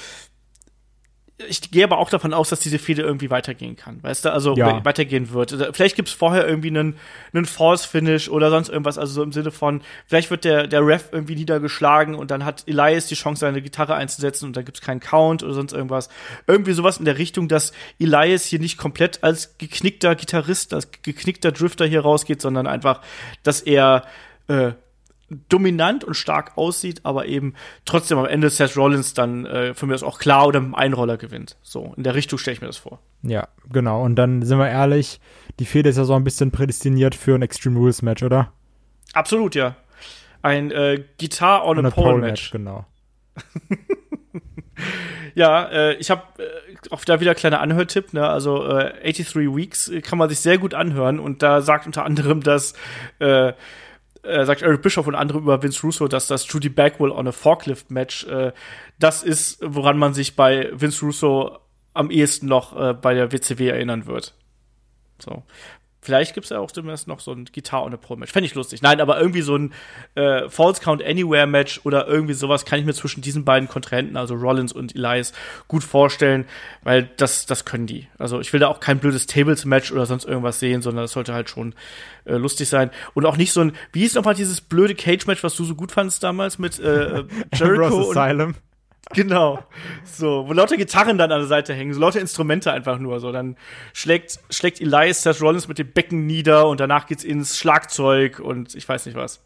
ich 1.46 1.70
gehe 1.70 1.84
aber 1.84 1.98
auch 1.98 2.10
davon 2.10 2.34
aus, 2.34 2.48
dass 2.48 2.58
diese 2.58 2.80
Fehde 2.80 3.02
irgendwie 3.02 3.30
weitergehen 3.30 3.76
kann, 3.76 4.02
weißt 4.02 4.24
du, 4.24 4.32
also 4.32 4.56
Ja. 4.56 4.84
weitergehen 4.84 5.32
wird. 5.32 5.56
Vielleicht 5.72 5.94
gibt's 5.94 6.10
vorher 6.10 6.48
irgendwie 6.48 6.68
einen, 6.68 6.96
einen 7.32 7.44
False-Finish 7.44 8.28
oder 8.28 8.50
sonst 8.50 8.68
irgendwas, 8.68 8.98
also 8.98 9.12
so 9.12 9.22
im 9.22 9.30
Sinne 9.30 9.52
von, 9.52 9.82
vielleicht 10.06 10.30
wird 10.30 10.44
der, 10.44 10.66
der 10.66 10.84
Ref 10.84 11.10
irgendwie 11.12 11.36
niedergeschlagen 11.36 12.16
und 12.16 12.32
dann 12.32 12.44
hat 12.44 12.64
Elias 12.66 13.06
die 13.06 13.14
Chance, 13.14 13.40
seine 13.40 13.62
Gitarre 13.62 13.94
einzusetzen 13.94 14.46
und 14.46 14.56
dann 14.56 14.64
gibt's 14.64 14.80
keinen 14.80 14.98
Count 15.00 15.44
oder 15.44 15.54
sonst 15.54 15.72
irgendwas. 15.72 16.08
Irgendwie 16.48 16.72
sowas 16.72 16.98
in 16.98 17.04
der 17.04 17.18
Richtung, 17.18 17.46
dass 17.46 17.72
Elias 18.00 18.44
hier 18.44 18.58
nicht 18.58 18.76
komplett 18.76 19.22
als 19.22 19.56
geknickter 19.58 20.16
Gitarrist, 20.16 20.74
als 20.74 20.90
geknickter 21.02 21.52
Drifter 21.52 21.86
hier 21.86 22.00
rausgeht, 22.00 22.42
sondern 22.42 22.66
einfach, 22.66 23.00
dass 23.44 23.60
er 23.60 24.04
äh, 24.48 24.72
dominant 25.48 26.04
und 26.04 26.14
stark 26.14 26.56
aussieht, 26.56 27.00
aber 27.04 27.26
eben 27.26 27.54
trotzdem 27.84 28.18
am 28.18 28.26
Ende 28.26 28.50
Seth 28.50 28.76
Rollins 28.76 29.14
dann 29.14 29.46
äh, 29.46 29.74
für 29.74 29.86
mich 29.86 29.94
das 29.94 30.02
auch 30.02 30.18
klar 30.18 30.46
oder 30.46 30.60
mit 30.60 30.66
einem 30.68 30.74
Einroller 30.74 31.16
gewinnt. 31.16 31.56
So, 31.62 31.92
in 31.96 32.02
der 32.02 32.14
Richtung 32.14 32.38
stelle 32.38 32.54
ich 32.54 32.60
mir 32.60 32.66
das 32.66 32.78
vor. 32.78 33.00
Ja, 33.22 33.48
genau. 33.70 34.02
Und 34.02 34.16
dann 34.16 34.42
sind 34.42 34.58
wir 34.58 34.68
ehrlich, 34.68 35.20
die 35.58 35.66
Fehde 35.66 35.90
ist 35.90 35.96
ja 35.96 36.04
so 36.04 36.14
ein 36.14 36.24
bisschen 36.24 36.50
prädestiniert 36.50 37.14
für 37.14 37.34
ein 37.34 37.42
Extreme 37.42 37.78
Rules 37.78 38.02
Match, 38.02 38.22
oder? 38.22 38.52
Absolut, 39.12 39.54
ja. 39.54 39.76
Ein 40.42 40.70
äh, 40.70 41.04
Guitar 41.20 41.66
on 41.66 41.84
a 41.84 41.90
Pole 41.90 42.18
Match. 42.18 42.50
genau. 42.50 42.86
Ja, 45.38 45.66
äh, 45.66 45.94
ich 45.94 46.10
habe 46.10 46.22
äh, 46.38 46.90
auch 46.90 47.04
da 47.04 47.20
wieder 47.20 47.32
kleiner 47.34 47.60
Anhörtipp, 47.60 48.12
ne? 48.12 48.28
Also 48.28 48.66
äh, 48.66 49.12
83 49.12 49.54
Weeks 49.54 49.88
äh, 49.88 50.00
kann 50.00 50.18
man 50.18 50.28
sich 50.28 50.40
sehr 50.40 50.58
gut 50.58 50.74
anhören 50.74 51.20
und 51.20 51.44
da 51.44 51.60
sagt 51.60 51.86
unter 51.86 52.04
anderem, 52.04 52.42
dass 52.42 52.74
äh, 53.20 53.52
äh, 54.28 54.44
sagt 54.44 54.62
Eric 54.62 54.82
Bischoff 54.82 55.06
und 55.06 55.14
andere 55.14 55.38
über 55.38 55.62
Vince 55.62 55.82
Russo, 55.82 56.08
dass 56.08 56.26
das 56.26 56.50
Judy 56.52 56.68
Bagwell 56.68 57.10
on 57.10 57.26
a 57.26 57.32
Forklift 57.32 57.90
Match 57.90 58.24
äh, 58.26 58.52
das 58.98 59.22
ist, 59.22 59.58
woran 59.62 59.98
man 59.98 60.14
sich 60.14 60.36
bei 60.36 60.70
Vince 60.72 61.04
Russo 61.04 61.58
am 61.94 62.10
ehesten 62.10 62.46
noch 62.46 62.78
äh, 62.78 62.94
bei 62.94 63.14
der 63.14 63.32
WCW 63.32 63.68
erinnern 63.68 64.06
wird. 64.06 64.34
So. 65.18 65.42
Vielleicht 66.08 66.32
gibt's 66.32 66.48
ja 66.48 66.58
auch 66.58 66.70
zumindest 66.70 67.06
noch 67.06 67.20
so 67.20 67.32
ein 67.32 67.44
Guitar 67.52 67.84
on 67.84 67.92
a 67.92 67.98
Pole 67.98 68.18
Match. 68.18 68.32
Fände 68.32 68.46
ich 68.46 68.54
lustig. 68.54 68.80
Nein, 68.80 68.98
aber 68.98 69.20
irgendwie 69.20 69.42
so 69.42 69.56
ein 69.56 69.74
äh, 70.14 70.48
False 70.48 70.80
Count 70.80 71.04
Anywhere 71.04 71.46
Match 71.46 71.82
oder 71.84 72.08
irgendwie 72.08 72.32
sowas 72.32 72.64
kann 72.64 72.80
ich 72.80 72.86
mir 72.86 72.94
zwischen 72.94 73.20
diesen 73.20 73.44
beiden 73.44 73.68
Kontrahenten, 73.68 74.16
also 74.16 74.34
Rollins 74.34 74.72
und 74.72 74.96
Elias, 74.96 75.34
gut 75.68 75.84
vorstellen, 75.84 76.46
weil 76.82 77.10
das, 77.18 77.44
das 77.44 77.66
können 77.66 77.86
die. 77.86 78.06
Also 78.16 78.40
ich 78.40 78.54
will 78.54 78.60
da 78.60 78.68
auch 78.68 78.80
kein 78.80 79.00
blödes 79.00 79.26
Tables 79.26 79.66
Match 79.66 79.92
oder 79.92 80.06
sonst 80.06 80.24
irgendwas 80.24 80.60
sehen, 80.60 80.80
sondern 80.80 81.04
das 81.04 81.12
sollte 81.12 81.34
halt 81.34 81.50
schon 81.50 81.74
äh, 82.24 82.36
lustig 82.36 82.70
sein. 82.70 82.90
Und 83.12 83.26
auch 83.26 83.36
nicht 83.36 83.52
so 83.52 83.60
ein, 83.60 83.72
wie 83.92 84.00
hieß 84.00 84.14
nochmal 84.14 84.34
dieses 84.34 84.62
blöde 84.62 84.94
Cage 84.94 85.26
Match, 85.26 85.44
was 85.44 85.56
du 85.56 85.64
so 85.64 85.74
gut 85.74 85.92
fandst 85.92 86.22
damals 86.22 86.58
mit 86.58 86.78
äh, 86.80 87.24
Jericho 87.54 88.08
und 88.08 88.16
Asylum. 88.16 88.54
Genau. 89.14 89.64
So, 90.04 90.44
wo 90.46 90.52
lauter 90.52 90.76
Gitarren 90.76 91.16
dann 91.16 91.32
an 91.32 91.40
der 91.40 91.48
Seite 91.48 91.74
hängen, 91.74 91.94
so 91.94 92.00
lauter 92.00 92.20
Instrumente 92.20 92.72
einfach 92.72 92.98
nur. 92.98 93.20
So, 93.20 93.32
dann 93.32 93.56
schlägt, 93.92 94.38
schlägt 94.50 94.80
Elias 94.80 95.22
Seth 95.22 95.40
Rollins 95.40 95.68
mit 95.68 95.78
dem 95.78 95.90
Becken 95.90 96.26
nieder 96.26 96.68
und 96.68 96.80
danach 96.80 97.06
geht's 97.06 97.24
ins 97.24 97.58
Schlagzeug 97.58 98.38
und 98.40 98.74
ich 98.74 98.88
weiß 98.88 99.06
nicht 99.06 99.16
was. 99.16 99.40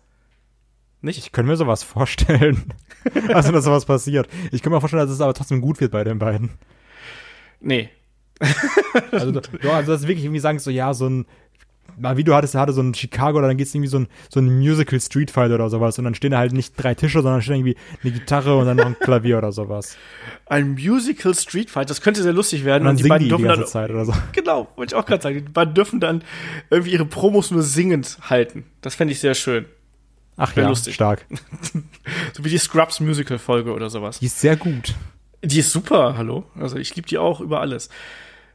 Nicht? 1.01 1.19
Ich 1.19 1.33
könnte 1.33 1.51
mir 1.51 1.57
sowas 1.57 1.83
vorstellen. 1.83 2.73
also, 3.29 3.53
dass 3.53 3.65
sowas 3.65 3.85
passiert. 3.85 4.29
Ich 4.51 4.63
kann 4.63 4.73
mir 4.73 4.81
vorstellen, 4.81 5.03
dass 5.03 5.11
es 5.11 5.21
aber 5.21 5.35
trotzdem 5.35 5.61
gut 5.61 5.81
wird 5.81 5.93
bei 5.93 6.05
den 6.05 6.19
beiden. 6.19 6.51
Nee. 7.61 7.91
Also, 9.11 9.33
ja, 9.63 9.73
also 9.73 9.93
das 9.93 10.03
ist 10.03 10.09
wirklich 10.09 10.25
irgendwie 10.25 10.41
sagen, 10.41 10.59
so, 10.59 10.71
ja, 10.71 10.95
so 10.95 11.09
ein, 11.09 11.27
mal 11.99 12.17
wie 12.17 12.25
du 12.25 12.35
hattest, 12.35 12.55
er 12.55 12.63
hatte 12.63 12.73
so 12.73 12.83
ein 12.83 12.95
Chicago, 12.95 13.39
oder 13.39 13.49
dann 13.49 13.57
geht's 13.57 13.75
irgendwie 13.75 13.89
so 13.89 13.99
ein, 13.99 14.09
so 14.29 14.41
ein 14.41 14.59
Musical 14.59 15.01
Street 15.01 15.31
Fight 15.31 15.51
oder 15.51 15.69
sowas. 15.71 15.99
Und 15.99 16.05
dann 16.05 16.15
stehen 16.15 16.33
da 16.33 16.39
halt 16.39 16.53
nicht 16.53 16.75
drei 16.77 16.95
Tische, 16.95 17.23
sondern 17.23 17.43
stehen 17.43 17.57
irgendwie 17.57 17.77
eine 18.03 18.13
Gitarre 18.13 18.57
und 18.57 18.67
dann 18.67 18.77
noch 18.77 18.87
ein 18.87 18.99
Klavier 18.99 19.39
oder 19.39 19.53
sowas. 19.53 19.97
Ein 20.47 20.73
Musical 20.73 21.35
Street 21.35 21.71
Fight, 21.71 21.91
das 21.91 22.01
könnte 22.01 22.23
sehr 22.23 22.33
lustig 22.33 22.65
werden. 22.65 22.83
Und 22.83 22.89
dann 22.89 22.97
die 22.97 23.03
singen 23.03 23.11
beiden 23.11 23.25
die 23.25 23.25
die 23.25 23.31
dürfen 23.31 23.45
ganze 23.45 23.61
dann, 23.63 23.71
Zeit 23.71 23.91
oder 23.91 24.05
so. 24.05 24.15
genau, 24.33 24.69
wollte 24.77 24.95
ich 24.95 25.01
auch 25.01 25.07
gerade 25.07 25.23
sagen, 25.23 25.45
die 25.45 25.53
beiden 25.53 25.75
dürfen 25.75 26.01
dann 26.01 26.25
irgendwie 26.71 26.93
ihre 26.93 27.07
Promos 27.07 27.51
nur 27.51 27.63
singend 27.63 28.19
halten. 28.29 28.65
Das 28.81 28.95
fände 28.95 29.13
ich 29.13 29.21
sehr 29.21 29.35
schön. 29.35 29.67
Ach 30.37 30.55
ja, 30.57 30.69
lustig. 30.69 30.95
stark. 30.95 31.27
So 32.33 32.45
wie 32.45 32.49
die 32.49 32.59
Scrubs 32.59 33.01
Musical 33.01 33.39
Folge 33.39 33.73
oder 33.73 33.91
sowas. 33.91 34.19
Die 34.19 34.27
ist 34.27 34.41
sehr 34.41 34.57
gut. 34.57 34.95
Die 35.45 35.59
ist 35.59 35.71
super, 35.71 36.17
hallo. 36.17 36.45
Also 36.59 36.77
ich 36.77 36.95
liebe 36.97 37.07
die 37.07 37.19
auch 37.19 37.41
über 37.41 37.61
alles. 37.61 37.91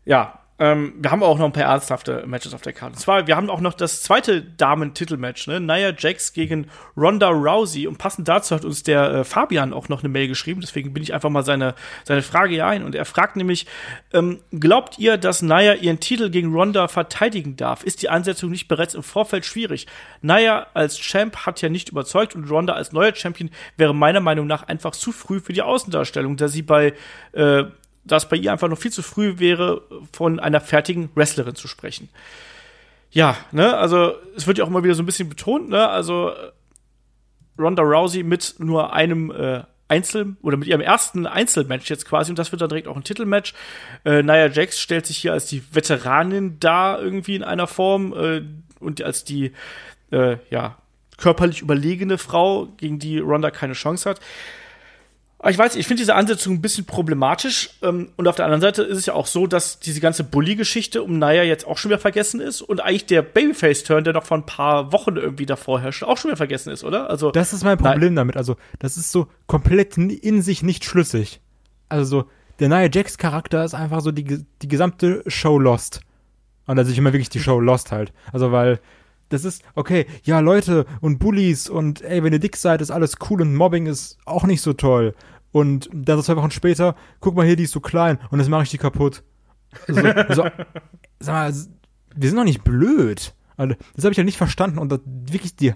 Ja, 0.03 0.39
ähm, 0.59 0.93
wir 0.97 1.11
haben 1.11 1.21
auch 1.21 1.37
noch 1.37 1.45
ein 1.45 1.53
paar 1.53 1.63
ernsthafte 1.63 2.23
Matches 2.25 2.53
auf 2.55 2.61
der 2.61 2.73
Karte. 2.73 2.93
Und 2.93 2.99
zwar, 2.99 3.27
wir 3.27 3.35
haben 3.35 3.49
auch 3.49 3.61
noch 3.61 3.75
das 3.75 4.01
zweite 4.01 4.41
Damen-Titelmatch, 4.41 5.47
ne? 5.47 5.59
Nia 5.59 5.93
Jax 5.95 6.33
gegen 6.33 6.67
Ronda 6.95 7.29
Rousey. 7.29 7.85
Und 7.85 7.99
passend 7.99 8.27
dazu 8.27 8.55
hat 8.55 8.65
uns 8.65 8.81
der 8.81 9.11
äh, 9.11 9.23
Fabian 9.23 9.71
auch 9.71 9.87
noch 9.87 9.99
eine 9.99 10.09
Mail 10.09 10.27
geschrieben. 10.27 10.61
Deswegen 10.61 10.93
bin 10.93 11.03
ich 11.03 11.13
einfach 11.13 11.29
mal 11.29 11.45
seine, 11.45 11.75
seine 12.05 12.23
Frage 12.23 12.53
hier 12.53 12.65
ein. 12.65 12.83
Und 12.83 12.95
er 12.95 13.05
fragt 13.05 13.35
nämlich, 13.35 13.67
ähm, 14.13 14.39
glaubt 14.51 14.97
ihr, 14.97 15.17
dass 15.17 15.43
Nia 15.43 15.75
ihren 15.75 15.99
Titel 15.99 16.31
gegen 16.31 16.51
Ronda 16.51 16.87
verteidigen 16.87 17.55
darf? 17.55 17.83
Ist 17.83 18.01
die 18.01 18.09
Ansetzung 18.09 18.49
nicht 18.49 18.67
bereits 18.67 18.95
im 18.95 19.03
Vorfeld 19.03 19.45
schwierig? 19.45 19.85
Nia 20.23 20.65
als 20.73 20.97
Champ 20.97 21.45
hat 21.45 21.61
ja 21.61 21.69
nicht 21.69 21.89
überzeugt 21.89 22.35
und 22.35 22.49
Ronda 22.49 22.73
als 22.73 22.91
neuer 22.91 23.13
Champion 23.13 23.51
wäre 23.77 23.93
meiner 23.93 24.21
Meinung 24.21 24.47
nach 24.47 24.63
einfach 24.63 24.91
zu 24.91 25.11
früh 25.11 25.39
für 25.39 25.53
die 25.53 25.61
Außendarstellung, 25.61 26.35
da 26.35 26.47
sie 26.47 26.63
bei 26.63 26.93
äh, 27.33 27.65
da 28.07 28.17
es 28.17 28.27
bei 28.27 28.37
ihr 28.37 28.51
einfach 28.51 28.69
noch 28.69 28.77
viel 28.77 28.91
zu 28.91 29.01
früh 29.01 29.39
wäre, 29.39 29.81
von 30.11 30.39
einer 30.39 30.61
fertigen 30.61 31.09
Wrestlerin 31.15 31.55
zu 31.55 31.67
sprechen. 31.67 32.09
Ja, 33.11 33.37
ne, 33.51 33.77
also 33.77 34.15
es 34.35 34.47
wird 34.47 34.57
ja 34.57 34.63
auch 34.63 34.69
immer 34.69 34.83
wieder 34.83 34.95
so 34.95 35.03
ein 35.03 35.05
bisschen 35.05 35.29
betont, 35.29 35.69
ne, 35.69 35.87
also 35.87 36.29
äh, 36.29 36.51
Ronda 37.59 37.83
Rousey 37.83 38.23
mit 38.23 38.55
nur 38.59 38.93
einem 38.93 39.31
äh, 39.31 39.63
Einzel- 39.87 40.35
oder 40.41 40.57
mit 40.57 40.67
ihrem 40.67 40.81
ersten 40.81 41.25
Einzelmatch 41.25 41.89
jetzt 41.89 42.05
quasi 42.05 42.31
und 42.31 42.39
das 42.39 42.51
wird 42.51 42.61
dann 42.61 42.69
direkt 42.69 42.87
auch 42.87 42.97
ein 42.97 43.03
Titelmatch. 43.03 43.53
Äh, 44.03 44.21
Nia 44.21 44.47
Jax 44.47 44.79
stellt 44.79 45.05
sich 45.05 45.17
hier 45.17 45.33
als 45.33 45.45
die 45.45 45.63
Veteranin 45.73 46.59
da 46.59 46.99
irgendwie 46.99 47.35
in 47.35 47.43
einer 47.43 47.67
Form 47.67 48.13
äh, 48.13 48.41
und 48.79 49.01
als 49.01 49.23
die 49.23 49.53
äh, 50.11 50.37
ja 50.49 50.77
körperlich 51.17 51.61
überlegene 51.61 52.17
Frau, 52.17 52.67
gegen 52.77 52.99
die 52.99 53.19
Ronda 53.19 53.49
keine 53.49 53.73
Chance 53.73 54.09
hat. 54.09 54.19
Aber 55.39 55.51
ich 55.51 55.57
weiß, 55.57 55.75
ich 55.75 55.85
finde 55.85 56.01
diese 56.01 56.15
Ansetzung 56.15 56.55
ein 56.55 56.61
bisschen 56.61 56.85
problematisch. 56.85 57.69
Ähm, 57.83 58.09
und 58.15 58.27
auf 58.27 58.35
der 58.35 58.45
anderen 58.45 58.61
Seite 58.61 58.81
ist 58.83 58.97
es 58.97 59.05
ja 59.05 59.13
auch 59.13 59.27
so, 59.27 59.45
dass 59.45 59.79
diese 59.79 59.99
ganze 59.99 60.23
Bully-Geschichte 60.23 61.03
um 61.03 61.19
Naya 61.19 61.43
jetzt 61.43 61.67
auch 61.67 61.77
schon 61.77 61.89
wieder 61.89 61.99
vergessen 61.99 62.39
ist 62.39 62.61
und 62.61 62.79
eigentlich 62.79 63.05
der 63.05 63.21
Babyface-Turn, 63.21 64.03
der 64.03 64.13
noch 64.13 64.23
vor 64.23 64.37
ein 64.37 64.45
paar 64.45 64.91
Wochen 64.91 65.15
irgendwie 65.15 65.45
davor 65.45 65.79
herrscht, 65.79 66.03
auch 66.03 66.17
schon 66.17 66.29
wieder 66.29 66.37
vergessen 66.37 66.71
ist, 66.71 66.83
oder? 66.83 67.09
Also 67.09 67.31
Das 67.31 67.53
ist 67.53 67.63
mein 67.63 67.77
Problem 67.77 68.15
damit. 68.15 68.35
Also, 68.35 68.55
das 68.79 68.97
ist 68.97 69.11
so 69.11 69.27
komplett 69.45 69.97
in 69.97 70.41
sich 70.41 70.63
nicht 70.63 70.85
schlüssig. 70.85 71.39
Also, 71.87 72.05
so, 72.05 72.29
der 72.59 72.69
neue 72.69 72.89
Jax-Charakter 72.91 73.63
ist 73.63 73.75
einfach 73.75 74.01
so 74.01 74.11
die, 74.11 74.43
die 74.61 74.67
gesamte 74.67 75.23
Show 75.27 75.59
lost. 75.59 76.01
Und 76.65 76.77
also 76.79 76.91
ich 76.91 76.97
immer 76.97 77.13
wirklich 77.13 77.29
die 77.29 77.39
Show 77.39 77.59
lost 77.59 77.91
halt. 77.91 78.11
Also, 78.33 78.51
weil 78.51 78.79
das 79.29 79.45
ist, 79.45 79.63
okay, 79.75 80.05
ja, 80.23 80.39
Leute 80.39 80.85
und 81.01 81.19
Bullies 81.19 81.69
und 81.69 82.01
ey, 82.01 82.23
wenn 82.23 82.33
ihr 82.33 82.39
dick 82.39 82.55
seid, 82.55 82.81
ist 82.81 82.91
alles 82.91 83.15
cool 83.29 83.41
und 83.41 83.55
Mobbing 83.55 83.85
ist 83.87 84.17
auch 84.25 84.43
nicht 84.43 84.61
so 84.61 84.73
toll. 84.73 85.15
Und 85.51 85.89
dann 85.93 86.17
so 86.17 86.23
zwei 86.23 86.35
Wochen 86.35 86.51
später, 86.51 86.95
guck 87.19 87.35
mal 87.35 87.45
hier, 87.45 87.55
die 87.55 87.63
ist 87.63 87.71
so 87.71 87.79
klein 87.79 88.19
und 88.29 88.39
das 88.39 88.49
mache 88.49 88.63
ich 88.63 88.69
die 88.69 88.77
kaputt. 88.77 89.23
So, 89.87 89.95
so, 90.29 90.43
sag 91.19 91.33
mal, 91.33 91.53
wir 92.15 92.29
sind 92.29 92.37
doch 92.37 92.43
nicht 92.43 92.63
blöd. 92.63 93.33
Also, 93.55 93.75
das 93.95 94.05
habe 94.05 94.11
ich 94.11 94.17
ja 94.17 94.23
nicht 94.23 94.37
verstanden 94.37 94.77
und 94.77 94.91
das, 94.91 94.99
wirklich 95.05 95.55
die, 95.55 95.73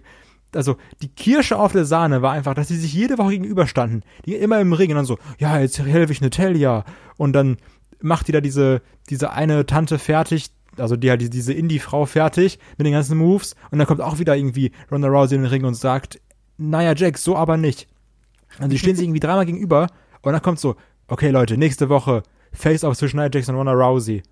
also 0.54 0.78
die 1.02 1.10
Kirsche 1.10 1.58
auf 1.58 1.72
der 1.72 1.86
Sahne 1.86 2.22
war 2.22 2.34
einfach, 2.34 2.54
dass 2.54 2.68
sie 2.68 2.78
sich 2.78 2.93
jede 2.93 3.18
Woche 3.18 3.32
gegenüberstanden. 3.32 4.04
Die 4.26 4.36
immer 4.36 4.60
im 4.60 4.74
Ring 4.74 4.91
und 4.91 4.97
dann 4.97 5.06
so, 5.06 5.18
ja, 5.39 5.60
jetzt 5.60 5.80
helfe 5.80 6.12
ich 6.12 6.22
Natalia. 6.22 6.86
Und 7.18 7.34
dann 7.34 7.58
macht 8.02 8.28
die 8.28 8.32
da 8.32 8.41
diese, 8.41 8.82
diese 9.10 9.32
eine 9.32 9.66
Tante 9.66 9.99
fertig, 9.99 10.52
also 10.82 10.96
die 10.96 11.10
halt 11.10 11.22
die- 11.22 11.30
diese 11.30 11.54
Indie-Frau 11.54 12.06
fertig 12.06 12.60
mit 12.78 12.86
den 12.86 12.94
ganzen 12.94 13.18
Moves. 13.18 13.56
Und 13.72 13.80
dann 13.80 13.88
kommt 13.88 14.02
auch 14.02 14.20
wieder 14.20 14.36
irgendwie 14.36 14.72
Ronda 14.92 15.08
Rousey 15.08 15.36
in 15.36 15.44
den 15.44 15.50
Ring 15.52 15.64
und 15.66 15.76
sagt, 15.76 16.20
naja, 16.58 16.94
Jack, 16.96 17.18
so 17.18 17.36
aber 17.36 17.58
nicht. 17.58 17.88
Also 18.58 18.70
die 18.70 18.78
stehen 18.80 18.96
sich 18.96 19.06
irgendwie 19.06 19.20
dreimal 19.22 19.46
gegenüber 19.46 19.88
und 20.22 20.34
dann 20.34 20.42
kommt 20.42 20.60
so, 20.60 20.76
okay 21.08 21.30
Leute, 21.30 21.58
nächste 21.58 21.88
Woche 21.90 22.24
Face-Off 22.52 22.98
zwischen 22.98 23.18
Nia 23.18 23.30
Jax 23.32 23.48
und 23.48 23.56
Ronda 23.56 23.72
Rousey. 23.72 24.24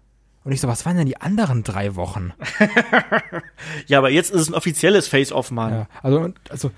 Und 0.43 0.51
ich 0.51 0.61
so, 0.61 0.67
was 0.67 0.85
waren 0.85 0.97
denn 0.97 1.05
die 1.05 1.19
anderen 1.19 1.63
drei 1.63 1.95
Wochen? 1.95 2.31
ja, 3.87 3.97
aber 3.97 4.09
jetzt 4.09 4.31
ist 4.31 4.41
es 4.41 4.49
ein 4.49 4.53
offizielles 4.55 5.07
Face-Off, 5.07 5.51
Mann. 5.51 5.71
Ja, 5.71 5.87
also, 6.01 6.29
also 6.49 6.71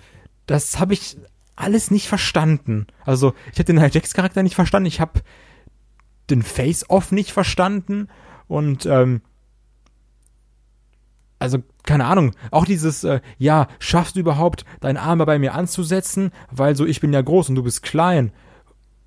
das 0.48 0.80
habe 0.80 0.94
ich 0.94 1.18
alles 1.56 1.92
nicht 1.92 2.08
verstanden. 2.08 2.88
Also, 3.06 3.34
ich 3.52 3.60
habe 3.60 3.66
den 3.66 3.76
Nia 3.76 3.88
Jax 3.88 4.14
Charakter 4.14 4.42
nicht 4.44 4.56
verstanden, 4.56 4.88
ich 4.88 5.00
habe 5.00 5.22
den 6.30 6.44
Face-Off 6.44 7.12
nicht 7.12 7.32
verstanden 7.32 8.08
und 8.48 8.86
ähm, 8.86 9.22
also 11.42 11.60
keine 11.84 12.06
Ahnung, 12.06 12.34
auch 12.52 12.66
dieses, 12.66 13.04
äh, 13.04 13.20
ja, 13.38 13.68
schaffst 13.80 14.16
du 14.16 14.20
überhaupt, 14.20 14.64
deinen 14.80 14.98
Arm 14.98 15.18
bei 15.20 15.40
mir 15.40 15.54
anzusetzen, 15.56 16.32
weil 16.52 16.76
so 16.76 16.86
ich 16.86 17.02
bin 17.02 17.12
ja 17.12 17.22
groß 17.22 17.50
und 17.50 17.56
du 17.56 17.64
bist 17.64 17.84
klein. 17.84 18.32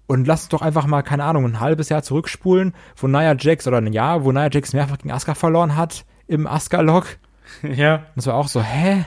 Und 0.07 0.26
lass 0.26 0.49
doch 0.49 0.61
einfach 0.61 0.87
mal, 0.87 1.03
keine 1.03 1.24
Ahnung, 1.24 1.47
ein 1.47 1.61
halbes 1.61 1.89
Jahr 1.89 2.03
zurückspulen, 2.03 2.74
wo 2.97 3.07
Nia 3.07 3.35
Jax, 3.39 3.66
oder 3.66 3.78
ein 3.78 3.93
Jahr, 3.93 4.24
wo 4.24 4.32
Nia 4.32 4.51
Jax 4.51 4.74
mehrfach 4.74 4.99
gegen 4.99 5.12
Asuka 5.12 5.35
verloren 5.35 5.76
hat, 5.76 6.05
im 6.26 6.47
Asuka-Log. 6.47 7.07
Ja. 7.62 8.07
Das 8.16 8.26
war 8.26 8.35
auch 8.35 8.49
so, 8.49 8.62
hä? 8.62 9.05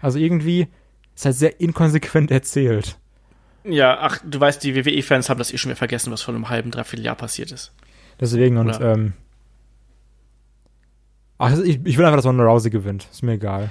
Also 0.00 0.18
irgendwie 0.18 0.66
ist 1.14 1.26
halt 1.26 1.36
sehr 1.36 1.60
inkonsequent 1.60 2.30
erzählt. 2.30 2.98
Ja, 3.64 3.98
ach, 4.00 4.18
du 4.24 4.40
weißt, 4.40 4.64
die 4.64 4.74
WWE-Fans 4.74 5.28
haben 5.28 5.38
das 5.38 5.52
eh 5.52 5.58
schon 5.58 5.70
wieder 5.70 5.78
vergessen, 5.78 6.10
was 6.10 6.22
vor 6.22 6.34
einem 6.34 6.48
halben, 6.48 6.70
dreiviertel 6.70 7.04
Jahr 7.04 7.16
passiert 7.16 7.52
ist. 7.52 7.74
Deswegen 8.18 8.56
und, 8.56 8.68
Oder? 8.68 8.94
ähm, 8.94 9.12
ach, 11.38 11.58
ich, 11.58 11.80
ich 11.84 11.98
will 11.98 12.04
einfach, 12.04 12.18
dass 12.18 12.26
Ronda 12.26 12.44
Rousey 12.44 12.70
gewinnt. 12.70 13.06
Ist 13.10 13.22
mir 13.22 13.32
egal. 13.32 13.70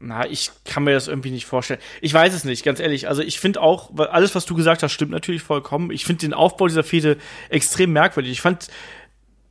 Na, 0.00 0.26
ich 0.26 0.50
kann 0.64 0.84
mir 0.84 0.92
das 0.92 1.08
irgendwie 1.08 1.30
nicht 1.30 1.46
vorstellen. 1.46 1.80
Ich 2.00 2.12
weiß 2.12 2.34
es 2.34 2.44
nicht, 2.44 2.64
ganz 2.64 2.80
ehrlich. 2.80 3.08
Also 3.08 3.22
ich 3.22 3.40
finde 3.40 3.62
auch, 3.62 3.96
alles, 3.96 4.34
was 4.34 4.44
du 4.44 4.54
gesagt 4.54 4.82
hast, 4.82 4.92
stimmt 4.92 5.12
natürlich 5.12 5.42
vollkommen. 5.42 5.90
Ich 5.90 6.04
finde 6.04 6.20
den 6.20 6.34
Aufbau 6.34 6.66
dieser 6.66 6.84
Fehde 6.84 7.16
extrem 7.48 7.92
merkwürdig. 7.92 8.32
Ich 8.32 8.40
fand 8.40 8.68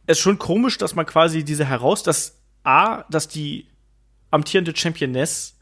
es 0.06 0.20
schon 0.20 0.38
komisch, 0.38 0.78
dass 0.78 0.96
man 0.96 1.06
quasi 1.06 1.44
diese 1.44 1.66
heraus, 1.66 2.04
dass 2.04 2.40
A, 2.64 3.04
dass 3.10 3.28
die 3.28 3.68
amtierende 4.32 4.76
Championess 4.76 5.58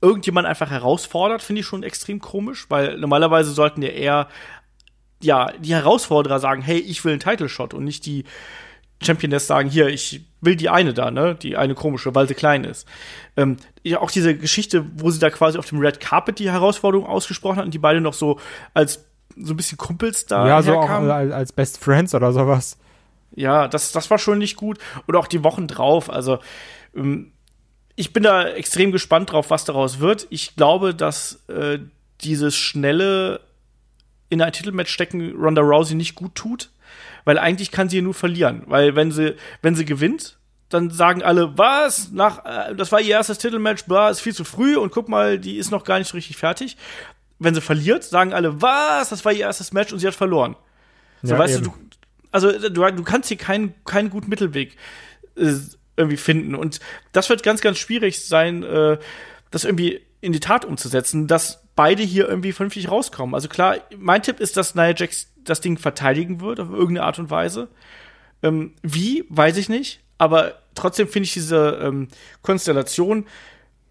irgendjemand 0.00 0.46
einfach 0.46 0.70
herausfordert, 0.70 1.42
finde 1.42 1.60
ich 1.60 1.66
schon 1.66 1.82
extrem 1.82 2.20
komisch, 2.20 2.66
weil 2.68 2.98
normalerweise 2.98 3.50
sollten 3.52 3.82
ja 3.82 3.88
eher 3.88 4.28
ja, 5.22 5.52
die 5.58 5.74
Herausforderer 5.74 6.38
sagen, 6.38 6.62
hey, 6.62 6.78
ich 6.78 7.04
will 7.04 7.12
einen 7.12 7.20
Title 7.20 7.48
Shot 7.48 7.74
und 7.74 7.84
nicht 7.84 8.06
die 8.06 8.24
Championess 9.02 9.46
sagen, 9.46 9.68
hier, 9.68 9.88
ich 9.88 10.22
will 10.46 10.56
die 10.56 10.70
eine 10.70 10.94
da, 10.94 11.10
ne, 11.10 11.34
die 11.34 11.58
eine 11.58 11.74
komische, 11.74 12.14
weil 12.14 12.26
sie 12.26 12.34
klein 12.34 12.64
ist. 12.64 12.88
Ähm, 13.36 13.58
ja, 13.82 14.00
auch 14.00 14.10
diese 14.10 14.34
Geschichte, 14.34 14.86
wo 14.94 15.10
sie 15.10 15.18
da 15.18 15.28
quasi 15.28 15.58
auf 15.58 15.66
dem 15.66 15.78
Red 15.78 16.00
Carpet 16.00 16.38
die 16.38 16.50
Herausforderung 16.50 17.06
ausgesprochen 17.06 17.58
hat 17.58 17.66
und 17.66 17.74
die 17.74 17.78
beide 17.78 18.00
noch 18.00 18.14
so 18.14 18.40
als 18.72 19.04
so 19.38 19.52
ein 19.52 19.56
bisschen 19.56 19.76
Kumpels 19.76 20.24
da 20.24 20.48
ja, 20.48 20.62
so 20.62 20.78
auch 20.78 20.88
als 20.88 21.52
Best 21.52 21.78
Friends 21.78 22.14
oder 22.14 22.32
sowas. 22.32 22.78
Ja, 23.34 23.68
das, 23.68 23.92
das 23.92 24.10
war 24.10 24.18
schon 24.18 24.38
nicht 24.38 24.56
gut. 24.56 24.78
Und 25.06 25.14
auch 25.14 25.26
die 25.26 25.44
Wochen 25.44 25.66
drauf. 25.66 26.08
Also, 26.08 26.38
ähm, 26.94 27.32
ich 27.96 28.12
bin 28.12 28.22
da 28.22 28.46
extrem 28.48 28.92
gespannt 28.92 29.32
drauf, 29.32 29.50
was 29.50 29.64
daraus 29.64 30.00
wird. 30.00 30.26
Ich 30.30 30.56
glaube, 30.56 30.94
dass 30.94 31.44
äh, 31.48 31.78
dieses 32.22 32.56
schnelle 32.56 33.40
in 34.28 34.42
ein 34.42 34.52
Titelmatch 34.52 34.90
stecken 34.90 35.34
Ronda 35.36 35.62
Rousey 35.62 35.94
nicht 35.94 36.14
gut 36.14 36.34
tut, 36.34 36.70
weil 37.26 37.38
eigentlich 37.38 37.70
kann 37.72 37.90
sie 37.90 38.00
nur 38.00 38.14
verlieren. 38.14 38.62
Weil 38.66 38.96
wenn 38.96 39.10
sie, 39.12 39.34
wenn 39.60 39.74
sie 39.74 39.84
gewinnt, 39.84 40.38
dann 40.70 40.90
sagen 40.90 41.22
alle, 41.22 41.58
was? 41.58 42.12
Nach, 42.12 42.44
äh, 42.44 42.74
das 42.74 42.92
war 42.92 43.00
ihr 43.00 43.10
erstes 43.10 43.38
Titelmatch, 43.38 43.84
bla, 43.84 44.08
ist 44.08 44.20
viel 44.20 44.34
zu 44.34 44.44
früh 44.44 44.76
und 44.76 44.92
guck 44.92 45.08
mal, 45.08 45.38
die 45.38 45.58
ist 45.58 45.70
noch 45.70 45.84
gar 45.84 45.98
nicht 45.98 46.08
so 46.08 46.16
richtig 46.16 46.36
fertig. 46.38 46.76
Wenn 47.38 47.54
sie 47.54 47.60
verliert, 47.60 48.04
sagen 48.04 48.32
alle, 48.32 48.62
was? 48.62 49.10
Das 49.10 49.24
war 49.24 49.32
ihr 49.32 49.40
erstes 49.40 49.72
Match 49.72 49.92
und 49.92 49.98
sie 49.98 50.06
hat 50.06 50.14
verloren. 50.14 50.56
So, 51.22 51.34
Ja, 51.34 51.38
weißt 51.38 51.56
eben. 51.56 51.64
du, 51.64 51.70
du, 51.70 51.76
also 52.30 52.52
du, 52.52 52.68
du 52.68 53.02
kannst 53.02 53.28
hier 53.28 53.36
keinen, 53.36 53.74
keinen 53.84 54.08
guten 54.08 54.30
Mittelweg 54.30 54.76
äh, 55.36 55.52
irgendwie 55.96 56.16
finden. 56.16 56.54
Und 56.54 56.78
das 57.12 57.28
wird 57.28 57.42
ganz, 57.42 57.60
ganz 57.60 57.78
schwierig 57.78 58.24
sein, 58.24 58.62
äh, 58.62 58.98
das 59.50 59.64
irgendwie 59.64 60.00
in 60.20 60.32
die 60.32 60.40
Tat 60.40 60.64
umzusetzen, 60.64 61.26
dass 61.26 61.65
beide 61.76 62.02
hier 62.02 62.28
irgendwie 62.28 62.52
vernünftig 62.52 62.90
rauskommen. 62.90 63.34
Also 63.34 63.48
klar, 63.48 63.76
mein 63.96 64.22
Tipp 64.22 64.40
ist, 64.40 64.56
dass 64.56 64.74
Nia 64.74 64.94
Jax 64.96 65.28
das 65.44 65.60
Ding 65.60 65.78
verteidigen 65.78 66.40
wird, 66.40 66.58
auf 66.58 66.70
irgendeine 66.70 67.04
Art 67.06 67.18
und 67.20 67.30
Weise. 67.30 67.68
Ähm, 68.42 68.72
wie, 68.82 69.24
weiß 69.28 69.56
ich 69.58 69.68
nicht. 69.68 70.00
Aber 70.18 70.54
trotzdem 70.74 71.06
finde 71.06 71.26
ich 71.26 71.34
diese 71.34 71.78
ähm, 71.82 72.08
Konstellation 72.42 73.26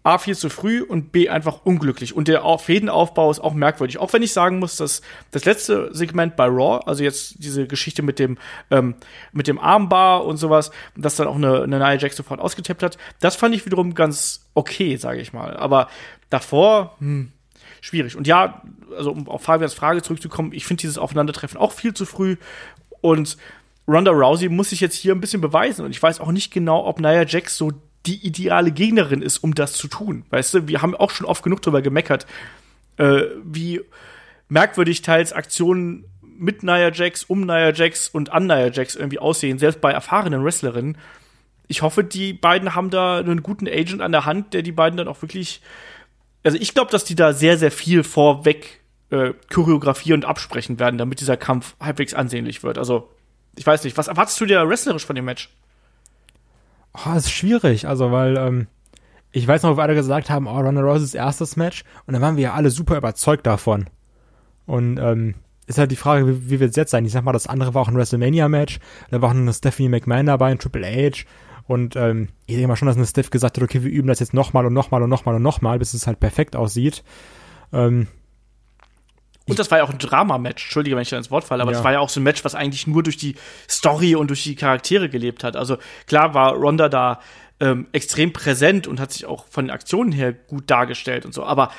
A 0.02 0.18
viel 0.18 0.36
zu 0.36 0.50
früh 0.50 0.82
und 0.82 1.10
B 1.10 1.28
einfach 1.28 1.64
unglücklich. 1.64 2.14
Und 2.14 2.28
der 2.28 2.44
Auf- 2.44 2.66
Fädenaufbau 2.66 3.28
ist 3.28 3.40
auch 3.40 3.54
merkwürdig. 3.54 3.98
Auch 3.98 4.12
wenn 4.12 4.22
ich 4.22 4.32
sagen 4.32 4.60
muss, 4.60 4.76
dass 4.76 5.02
das 5.32 5.44
letzte 5.44 5.92
Segment 5.92 6.36
bei 6.36 6.46
Raw, 6.46 6.80
also 6.86 7.02
jetzt 7.02 7.42
diese 7.42 7.66
Geschichte 7.66 8.02
mit 8.02 8.20
dem, 8.20 8.38
ähm, 8.70 8.94
mit 9.32 9.48
dem 9.48 9.58
Armbar 9.58 10.24
und 10.24 10.36
sowas, 10.36 10.70
das 10.96 11.16
dann 11.16 11.26
auch 11.26 11.34
eine, 11.34 11.62
eine 11.64 11.78
Nia 11.78 11.94
Jax 11.94 12.16
sofort 12.16 12.38
ausgetippt 12.38 12.84
hat, 12.84 12.98
das 13.18 13.34
fand 13.34 13.54
ich 13.56 13.66
wiederum 13.66 13.94
ganz 13.94 14.46
okay, 14.54 14.96
sage 14.96 15.20
ich 15.20 15.32
mal. 15.32 15.56
Aber 15.56 15.88
davor, 16.30 16.94
hm, 17.00 17.32
schwierig. 17.86 18.16
Und 18.16 18.26
ja, 18.26 18.62
also 18.96 19.12
um 19.12 19.28
auf 19.28 19.42
Fabians 19.42 19.74
Frage 19.74 20.02
zurückzukommen, 20.02 20.52
ich 20.52 20.66
finde 20.66 20.80
dieses 20.80 20.98
Aufeinandertreffen 20.98 21.58
auch 21.58 21.72
viel 21.72 21.94
zu 21.94 22.04
früh. 22.04 22.36
Und 23.00 23.36
Ronda 23.86 24.10
Rousey 24.10 24.48
muss 24.48 24.70
sich 24.70 24.80
jetzt 24.80 24.96
hier 24.96 25.14
ein 25.14 25.20
bisschen 25.20 25.40
beweisen. 25.40 25.84
Und 25.84 25.92
ich 25.92 26.02
weiß 26.02 26.20
auch 26.20 26.32
nicht 26.32 26.52
genau, 26.52 26.84
ob 26.84 26.98
Nia 26.98 27.24
Jax 27.24 27.56
so 27.56 27.72
die 28.04 28.26
ideale 28.26 28.72
Gegnerin 28.72 29.22
ist, 29.22 29.38
um 29.38 29.54
das 29.54 29.74
zu 29.74 29.86
tun. 29.86 30.24
Weißt 30.30 30.54
du, 30.54 30.68
wir 30.68 30.82
haben 30.82 30.96
auch 30.96 31.10
schon 31.10 31.26
oft 31.26 31.44
genug 31.44 31.62
drüber 31.62 31.80
gemeckert, 31.80 32.26
äh, 32.96 33.22
wie 33.44 33.80
merkwürdig 34.48 35.02
teils 35.02 35.32
Aktionen 35.32 36.06
mit 36.20 36.64
Nia 36.64 36.92
Jax, 36.92 37.22
um 37.22 37.42
Nia 37.42 37.72
Jax 37.72 38.08
und 38.08 38.32
an 38.32 38.46
Nia 38.46 38.70
Jax 38.70 38.96
irgendwie 38.96 39.20
aussehen, 39.20 39.58
selbst 39.58 39.80
bei 39.80 39.92
erfahrenen 39.92 40.44
Wrestlerinnen. 40.44 40.98
Ich 41.68 41.82
hoffe, 41.82 42.02
die 42.02 42.32
beiden 42.32 42.74
haben 42.74 42.90
da 42.90 43.18
einen 43.18 43.42
guten 43.42 43.68
Agent 43.68 44.02
an 44.02 44.12
der 44.12 44.24
Hand, 44.24 44.54
der 44.54 44.62
die 44.62 44.72
beiden 44.72 44.96
dann 44.96 45.08
auch 45.08 45.22
wirklich. 45.22 45.60
Also 46.46 46.58
ich 46.58 46.74
glaube, 46.74 46.92
dass 46.92 47.02
die 47.02 47.16
da 47.16 47.32
sehr, 47.32 47.58
sehr 47.58 47.72
viel 47.72 48.04
vorweg 48.04 48.80
äh, 49.10 49.32
choreografieren 49.52 50.22
und 50.22 50.28
absprechen 50.28 50.78
werden, 50.78 50.96
damit 50.96 51.18
dieser 51.18 51.36
Kampf 51.36 51.74
halbwegs 51.80 52.14
ansehnlich 52.14 52.62
wird. 52.62 52.78
Also, 52.78 53.08
ich 53.56 53.66
weiß 53.66 53.82
nicht, 53.82 53.98
was 53.98 54.06
erwartest 54.06 54.40
du 54.40 54.46
dir 54.46 54.68
wrestlerisch 54.68 55.04
von 55.04 55.16
dem 55.16 55.24
Match? 55.24 55.52
Oh, 56.94 57.10
das 57.14 57.24
ist 57.24 57.32
schwierig, 57.32 57.88
also 57.88 58.12
weil 58.12 58.36
ähm, 58.36 58.68
ich 59.32 59.46
weiß 59.46 59.64
noch, 59.64 59.72
wo 59.72 59.76
wir 59.76 59.82
alle 59.82 59.96
gesagt 59.96 60.30
haben, 60.30 60.46
oh, 60.46 60.56
Ronda 60.56 60.82
Rouseys 60.82 61.14
erstes 61.14 61.56
Match 61.56 61.82
und 62.06 62.14
dann 62.14 62.22
waren 62.22 62.36
wir 62.36 62.44
ja 62.44 62.54
alle 62.54 62.70
super 62.70 62.96
überzeugt 62.96 63.44
davon. 63.44 63.90
Und 64.66 64.98
ähm, 64.98 65.34
ist 65.66 65.78
halt 65.78 65.90
die 65.90 65.96
Frage, 65.96 66.28
wie, 66.28 66.50
wie 66.50 66.60
wird 66.60 66.70
es 66.70 66.76
jetzt 66.76 66.92
sein? 66.92 67.04
Ich 67.04 67.12
sag 67.12 67.24
mal, 67.24 67.32
das 67.32 67.48
andere 67.48 67.74
war 67.74 67.82
auch 67.82 67.88
ein 67.88 67.96
WrestleMania-Match, 67.96 68.78
da 69.10 69.20
war 69.20 69.30
auch 69.30 69.34
eine 69.34 69.52
Stephanie 69.52 69.88
McMahon 69.88 70.26
dabei, 70.26 70.52
ein 70.52 70.60
Triple 70.60 70.86
H 70.86 71.24
und 71.66 71.96
ähm, 71.96 72.28
ich 72.46 72.54
denke 72.54 72.68
mal 72.68 72.76
schon, 72.76 72.86
dass 72.86 72.96
eine 72.96 73.06
Steph 73.06 73.30
gesagt 73.30 73.56
hat, 73.56 73.64
okay, 73.64 73.82
wir 73.82 73.90
üben 73.90 74.08
das 74.08 74.20
jetzt 74.20 74.34
nochmal 74.34 74.66
und 74.66 74.72
nochmal 74.72 75.02
und 75.02 75.10
nochmal 75.10 75.34
und 75.34 75.42
nochmal, 75.42 75.78
bis 75.78 75.94
es 75.94 76.06
halt 76.06 76.20
perfekt 76.20 76.54
aussieht. 76.56 77.02
Ähm, 77.72 78.06
Und 79.48 79.58
das 79.58 79.70
war 79.70 79.78
ja 79.78 79.84
auch 79.84 79.90
ein 79.90 79.98
Drama-Match. 79.98 80.64
Entschuldige, 80.64 80.96
wenn 80.96 81.02
ich 81.02 81.08
da 81.10 81.16
ins 81.16 81.30
Wort 81.30 81.44
falle, 81.44 81.62
aber 81.62 81.72
Ja. 81.72 81.78
das 81.78 81.84
war 81.84 81.92
ja 81.92 82.00
auch 82.00 82.08
so 82.08 82.20
ein 82.20 82.24
Match, 82.24 82.44
was 82.44 82.54
eigentlich 82.54 82.86
nur 82.86 83.02
durch 83.02 83.16
die 83.16 83.36
Story 83.68 84.14
und 84.16 84.28
durch 84.28 84.42
die 84.44 84.54
Charaktere 84.56 85.08
gelebt 85.08 85.44
hat. 85.44 85.56
Also 85.56 85.78
klar 86.06 86.34
war 86.34 86.54
Ronda 86.54 86.88
da 86.88 87.20
ähm, 87.58 87.86
extrem 87.92 88.32
präsent 88.32 88.86
und 88.86 89.00
hat 89.00 89.12
sich 89.12 89.24
auch 89.24 89.46
von 89.48 89.64
den 89.66 89.70
Aktionen 89.70 90.12
her 90.12 90.32
gut 90.32 90.70
dargestellt 90.70 91.24
und 91.24 91.32
so. 91.32 91.42
Aber 91.44 91.70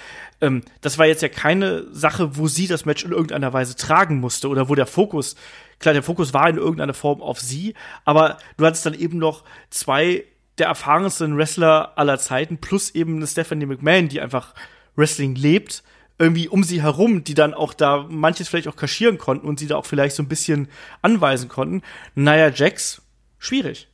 ähm, 0.42 0.64
das 0.82 0.98
war 0.98 1.06
jetzt 1.06 1.22
ja 1.22 1.30
keine 1.30 1.86
Sache, 1.94 2.36
wo 2.38 2.48
sie 2.48 2.68
das 2.68 2.86
Match 2.86 3.04
in 3.06 3.12
irgendeiner 3.12 3.54
Weise 3.54 3.76
tragen 3.76 4.20
musste 4.20 4.48
oder 4.50 4.70
wo 4.70 4.76
der 4.76 4.88
Fokus, 4.88 5.36
klar, 5.80 5.94
der 5.94 6.04
Fokus 6.04 6.34
war 6.34 6.50
in 6.50 6.58
irgendeiner 6.58 6.94
Form 6.94 7.22
auf 7.22 7.40
sie, 7.40 7.74
aber 8.06 8.38
du 8.58 8.66
hattest 8.66 8.86
dann 8.86 8.94
eben 8.94 9.18
noch 9.18 9.44
zwei 9.70 10.24
der 10.58 10.68
erfahrensten 10.68 11.38
Wrestler 11.38 11.98
aller 11.98 12.18
Zeiten 12.18 12.58
plus 12.58 12.90
eben 12.96 13.18
eine 13.18 13.28
Stephanie 13.28 13.66
McMahon, 13.66 14.10
die 14.10 14.22
einfach 14.22 14.56
Wrestling 14.96 15.36
lebt, 15.36 15.84
irgendwie 16.20 16.48
um 16.48 16.64
sie 16.64 16.82
herum, 16.82 17.24
die 17.24 17.36
dann 17.36 17.54
auch 17.54 17.74
da 17.74 18.06
manches 18.10 18.50
vielleicht 18.50 18.68
auch 18.68 18.76
kaschieren 18.76 19.18
konnten 19.18 19.48
und 19.48 19.60
sie 19.60 19.68
da 19.68 19.76
auch 19.76 19.86
vielleicht 19.86 20.16
so 20.16 20.24
ein 20.24 20.28
bisschen 20.28 20.68
anweisen 21.02 21.48
konnten. 21.48 21.84
Naja, 22.16 22.50
Jax, 22.50 23.04
schwierig. 23.38 23.88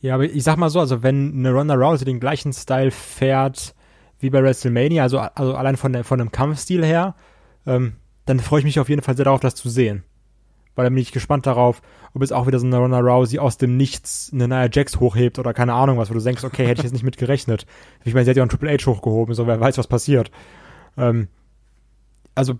Ja, 0.00 0.14
aber 0.14 0.24
ich 0.24 0.42
sag 0.42 0.56
mal 0.56 0.70
so, 0.70 0.80
also 0.80 1.02
wenn 1.02 1.32
eine 1.34 1.52
Ronda 1.52 1.74
Rousey 1.74 2.04
den 2.04 2.20
gleichen 2.20 2.52
Style 2.52 2.90
fährt 2.90 3.74
wie 4.18 4.30
bei 4.30 4.42
WrestleMania, 4.42 5.02
also, 5.02 5.18
also 5.18 5.54
allein 5.54 5.76
von, 5.76 5.92
der, 5.92 6.04
von 6.04 6.18
dem 6.18 6.32
Kampfstil 6.32 6.84
her, 6.84 7.14
ähm, 7.66 7.94
dann 8.24 8.40
freue 8.40 8.60
ich 8.60 8.64
mich 8.64 8.80
auf 8.80 8.88
jeden 8.88 9.02
Fall 9.02 9.16
sehr 9.16 9.24
darauf, 9.24 9.40
das 9.40 9.54
zu 9.54 9.68
sehen. 9.68 10.04
Weil 10.74 10.84
dann 10.84 10.94
bin 10.94 11.02
ich 11.02 11.12
gespannt 11.12 11.46
darauf, 11.46 11.82
ob 12.14 12.22
es 12.22 12.32
auch 12.32 12.46
wieder 12.46 12.58
so 12.58 12.66
eine 12.66 12.78
Ronda 12.78 12.98
Rousey 12.98 13.38
aus 13.38 13.58
dem 13.58 13.76
Nichts 13.76 14.30
eine 14.32 14.48
Nia 14.48 14.68
Jax 14.72 15.00
hochhebt 15.00 15.38
oder 15.38 15.52
keine 15.52 15.74
Ahnung 15.74 15.98
was, 15.98 16.10
wo 16.10 16.14
du 16.14 16.20
denkst, 16.20 16.44
okay, 16.44 16.66
hätte 16.66 16.80
ich 16.80 16.84
jetzt 16.84 16.92
nicht 16.92 17.02
mit 17.02 17.18
gerechnet. 17.18 17.66
Ich 18.04 18.14
meine, 18.14 18.24
sie 18.24 18.30
hat 18.30 18.36
ja 18.36 18.42
einen 18.42 18.50
Triple 18.50 18.70
H 18.70 18.86
hochgehoben, 18.86 19.34
so 19.34 19.46
wer 19.46 19.60
weiß, 19.60 19.76
was 19.76 19.86
passiert. 19.86 20.30
Ähm, 20.96 21.28
also, 22.34 22.58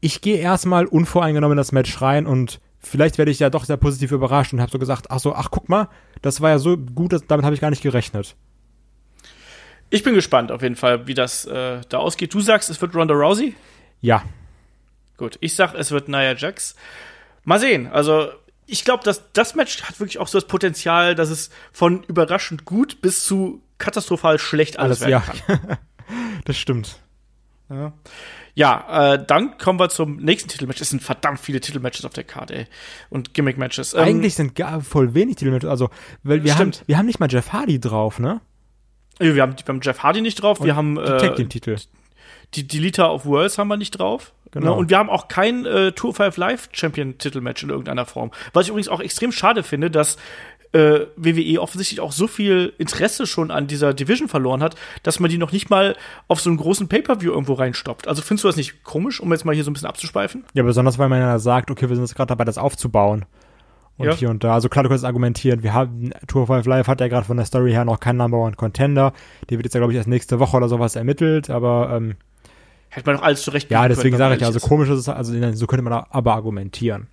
ich 0.00 0.20
gehe 0.20 0.38
erstmal 0.38 0.86
unvoreingenommen 0.86 1.56
in 1.56 1.58
das 1.58 1.72
Match 1.72 2.00
rein 2.00 2.26
und 2.26 2.60
vielleicht 2.78 3.18
werde 3.18 3.30
ich 3.30 3.40
ja 3.40 3.50
doch 3.50 3.64
sehr 3.64 3.76
positiv 3.76 4.12
überrascht 4.12 4.52
und 4.54 4.60
habe 4.60 4.70
so 4.70 4.78
gesagt, 4.78 5.10
ach 5.10 5.18
so, 5.18 5.34
ach 5.34 5.50
guck 5.50 5.68
mal, 5.68 5.88
das 6.22 6.40
war 6.40 6.50
ja 6.50 6.58
so 6.58 6.78
gut, 6.78 7.12
das, 7.12 7.26
damit 7.26 7.44
habe 7.44 7.54
ich 7.54 7.60
gar 7.60 7.70
nicht 7.70 7.82
gerechnet. 7.82 8.36
Ich 9.90 10.02
bin 10.02 10.14
gespannt 10.14 10.52
auf 10.52 10.62
jeden 10.62 10.76
Fall, 10.76 11.06
wie 11.06 11.14
das 11.14 11.44
äh, 11.46 11.80
da 11.88 11.98
ausgeht. 11.98 12.32
Du 12.32 12.40
sagst, 12.40 12.70
es 12.70 12.80
wird 12.80 12.94
Ronda 12.94 13.14
Rousey? 13.14 13.54
Ja, 14.00 14.22
Gut, 15.18 15.36
ich 15.40 15.56
sag, 15.56 15.74
es 15.74 15.90
wird 15.90 16.08
Nia 16.08 16.34
Jax. 16.34 16.76
Mal 17.48 17.60
sehen. 17.60 17.86
Also, 17.86 18.28
ich 18.66 18.84
glaube, 18.84 19.02
dass 19.04 19.32
das 19.32 19.54
Match 19.54 19.82
hat 19.82 20.00
wirklich 20.00 20.18
auch 20.18 20.28
so 20.28 20.36
das 20.36 20.46
Potenzial, 20.46 21.14
dass 21.14 21.30
es 21.30 21.48
von 21.72 22.02
überraschend 22.02 22.66
gut 22.66 23.00
bis 23.00 23.24
zu 23.24 23.62
katastrophal 23.78 24.38
schlecht 24.38 24.78
alles, 24.78 25.00
alles 25.00 25.10
werden 25.10 25.40
ja. 25.48 25.56
kann. 25.56 25.78
das 26.44 26.58
stimmt. 26.58 27.00
Ja, 27.70 27.94
ja 28.54 29.14
äh, 29.14 29.24
dann 29.26 29.56
kommen 29.56 29.80
wir 29.80 29.88
zum 29.88 30.16
nächsten 30.16 30.50
Titelmatch. 30.50 30.82
Es 30.82 30.90
sind 30.90 31.02
verdammt 31.02 31.40
viele 31.40 31.62
Titelmatches 31.62 32.04
auf 32.04 32.12
der 32.12 32.24
Karte 32.24 32.54
ey. 32.54 32.66
und 33.08 33.32
Gimmick-Matches. 33.32 33.94
Ähm, 33.94 34.00
Eigentlich 34.00 34.34
sind 34.34 34.54
gar 34.54 34.82
voll 34.82 35.14
wenig 35.14 35.36
Titelmatches. 35.36 35.70
Also, 35.70 35.88
weil 36.24 36.44
wir 36.44 36.58
haben, 36.58 36.72
wir 36.84 36.98
haben 36.98 37.06
nicht 37.06 37.18
mal 37.18 37.32
Jeff 37.32 37.54
Hardy 37.54 37.80
drauf, 37.80 38.18
ne? 38.18 38.42
Wir 39.18 39.40
haben, 39.40 39.56
wir 39.56 39.64
haben 39.66 39.80
Jeff 39.82 40.02
Hardy 40.02 40.20
nicht 40.20 40.42
drauf. 40.42 40.60
Und 40.60 40.66
wir 40.66 40.76
haben 40.76 40.98
äh, 40.98 41.16
Tag 41.16 41.36
Titel. 42.50 42.68
Die 42.68 42.78
Deleter 42.78 43.12
of 43.12 43.26
Worlds 43.26 43.58
haben 43.58 43.68
wir 43.68 43.76
nicht 43.76 43.92
drauf. 43.92 44.32
Genau. 44.50 44.66
Ne? 44.66 44.72
Und 44.74 44.90
wir 44.90 44.98
haben 44.98 45.10
auch 45.10 45.28
kein 45.28 45.66
äh, 45.66 45.92
Tour 45.92 46.14
5 46.14 46.36
Live 46.36 46.68
Champion 46.72 47.18
Titelmatch 47.18 47.62
in 47.62 47.70
irgendeiner 47.70 48.06
Form. 48.06 48.30
Was 48.52 48.64
ich 48.64 48.70
übrigens 48.70 48.88
auch 48.88 49.00
extrem 49.00 49.32
schade 49.32 49.62
finde, 49.62 49.90
dass 49.90 50.16
äh, 50.72 51.06
WWE 51.16 51.60
offensichtlich 51.60 52.00
auch 52.00 52.12
so 52.12 52.26
viel 52.26 52.72
Interesse 52.78 53.26
schon 53.26 53.50
an 53.50 53.66
dieser 53.66 53.94
Division 53.94 54.28
verloren 54.28 54.62
hat, 54.62 54.74
dass 55.02 55.20
man 55.20 55.30
die 55.30 55.38
noch 55.38 55.52
nicht 55.52 55.70
mal 55.70 55.96
auf 56.28 56.40
so 56.40 56.50
einen 56.50 56.58
großen 56.58 56.88
Pay-Per-View 56.88 57.30
irgendwo 57.30 57.54
reinstoppt. 57.54 58.06
Also 58.08 58.22
findest 58.22 58.44
du 58.44 58.48
das 58.48 58.56
nicht 58.56 58.84
komisch, 58.84 59.20
um 59.20 59.32
jetzt 59.32 59.44
mal 59.44 59.54
hier 59.54 59.64
so 59.64 59.70
ein 59.70 59.74
bisschen 59.74 59.88
abzuschweifen? 59.88 60.44
Ja, 60.54 60.62
besonders 60.62 60.98
weil 60.98 61.08
man 61.08 61.20
ja 61.20 61.38
sagt, 61.38 61.70
okay, 61.70 61.88
wir 61.88 61.96
sind 61.96 62.04
jetzt 62.04 62.14
gerade 62.14 62.28
dabei, 62.28 62.44
das 62.44 62.58
aufzubauen. 62.58 63.24
Und 63.96 64.06
ja. 64.06 64.14
hier 64.14 64.30
und 64.30 64.44
da. 64.44 64.54
Also 64.54 64.68
klar, 64.68 64.84
du 64.84 64.90
kannst 64.90 65.04
argumentieren, 65.04 65.64
wir 65.64 65.74
haben, 65.74 66.12
Tour 66.28 66.46
5 66.46 66.64
Live 66.66 66.86
hat 66.86 67.00
ja 67.00 67.08
gerade 67.08 67.26
von 67.26 67.36
der 67.36 67.46
Story 67.46 67.72
her 67.72 67.84
noch 67.84 67.98
keinen 67.98 68.18
Number 68.18 68.38
One 68.38 68.54
Contender. 68.54 69.12
Der 69.50 69.58
wird 69.58 69.66
jetzt 69.66 69.74
ja, 69.74 69.80
glaube 69.80 69.92
ich, 69.92 69.96
erst 69.96 70.08
nächste 70.08 70.38
Woche 70.38 70.56
oder 70.56 70.68
sowas 70.68 70.94
ermittelt, 70.94 71.50
aber 71.50 71.90
ähm, 71.96 72.14
Hätte 72.90 73.06
man 73.06 73.16
doch 73.16 73.22
alles 73.22 73.42
zurecht 73.42 73.70
Ja, 73.70 73.88
deswegen 73.88 74.16
sage 74.16 74.36
ich 74.36 74.40
ja, 74.40 74.46
also 74.46 74.60
komisch 74.60 74.88
ist 74.88 74.98
es, 74.98 75.08
also 75.08 75.32
so 75.52 75.66
könnte 75.66 75.82
man 75.82 75.92
aber 75.92 76.34
argumentieren. 76.34 77.08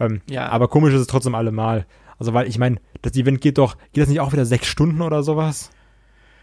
Ähm, 0.00 0.20
ja. 0.28 0.48
Aber 0.48 0.68
komisch 0.68 0.94
ist 0.94 1.00
es 1.00 1.06
trotzdem 1.06 1.34
allemal. 1.34 1.86
Also, 2.18 2.34
weil 2.34 2.48
ich 2.48 2.58
meine, 2.58 2.76
das 3.02 3.14
Event 3.14 3.40
geht 3.40 3.58
doch, 3.58 3.76
geht 3.92 4.02
das 4.02 4.08
nicht 4.08 4.20
auch 4.20 4.32
wieder 4.32 4.44
sechs 4.44 4.66
Stunden 4.66 5.02
oder 5.02 5.22
sowas? 5.22 5.70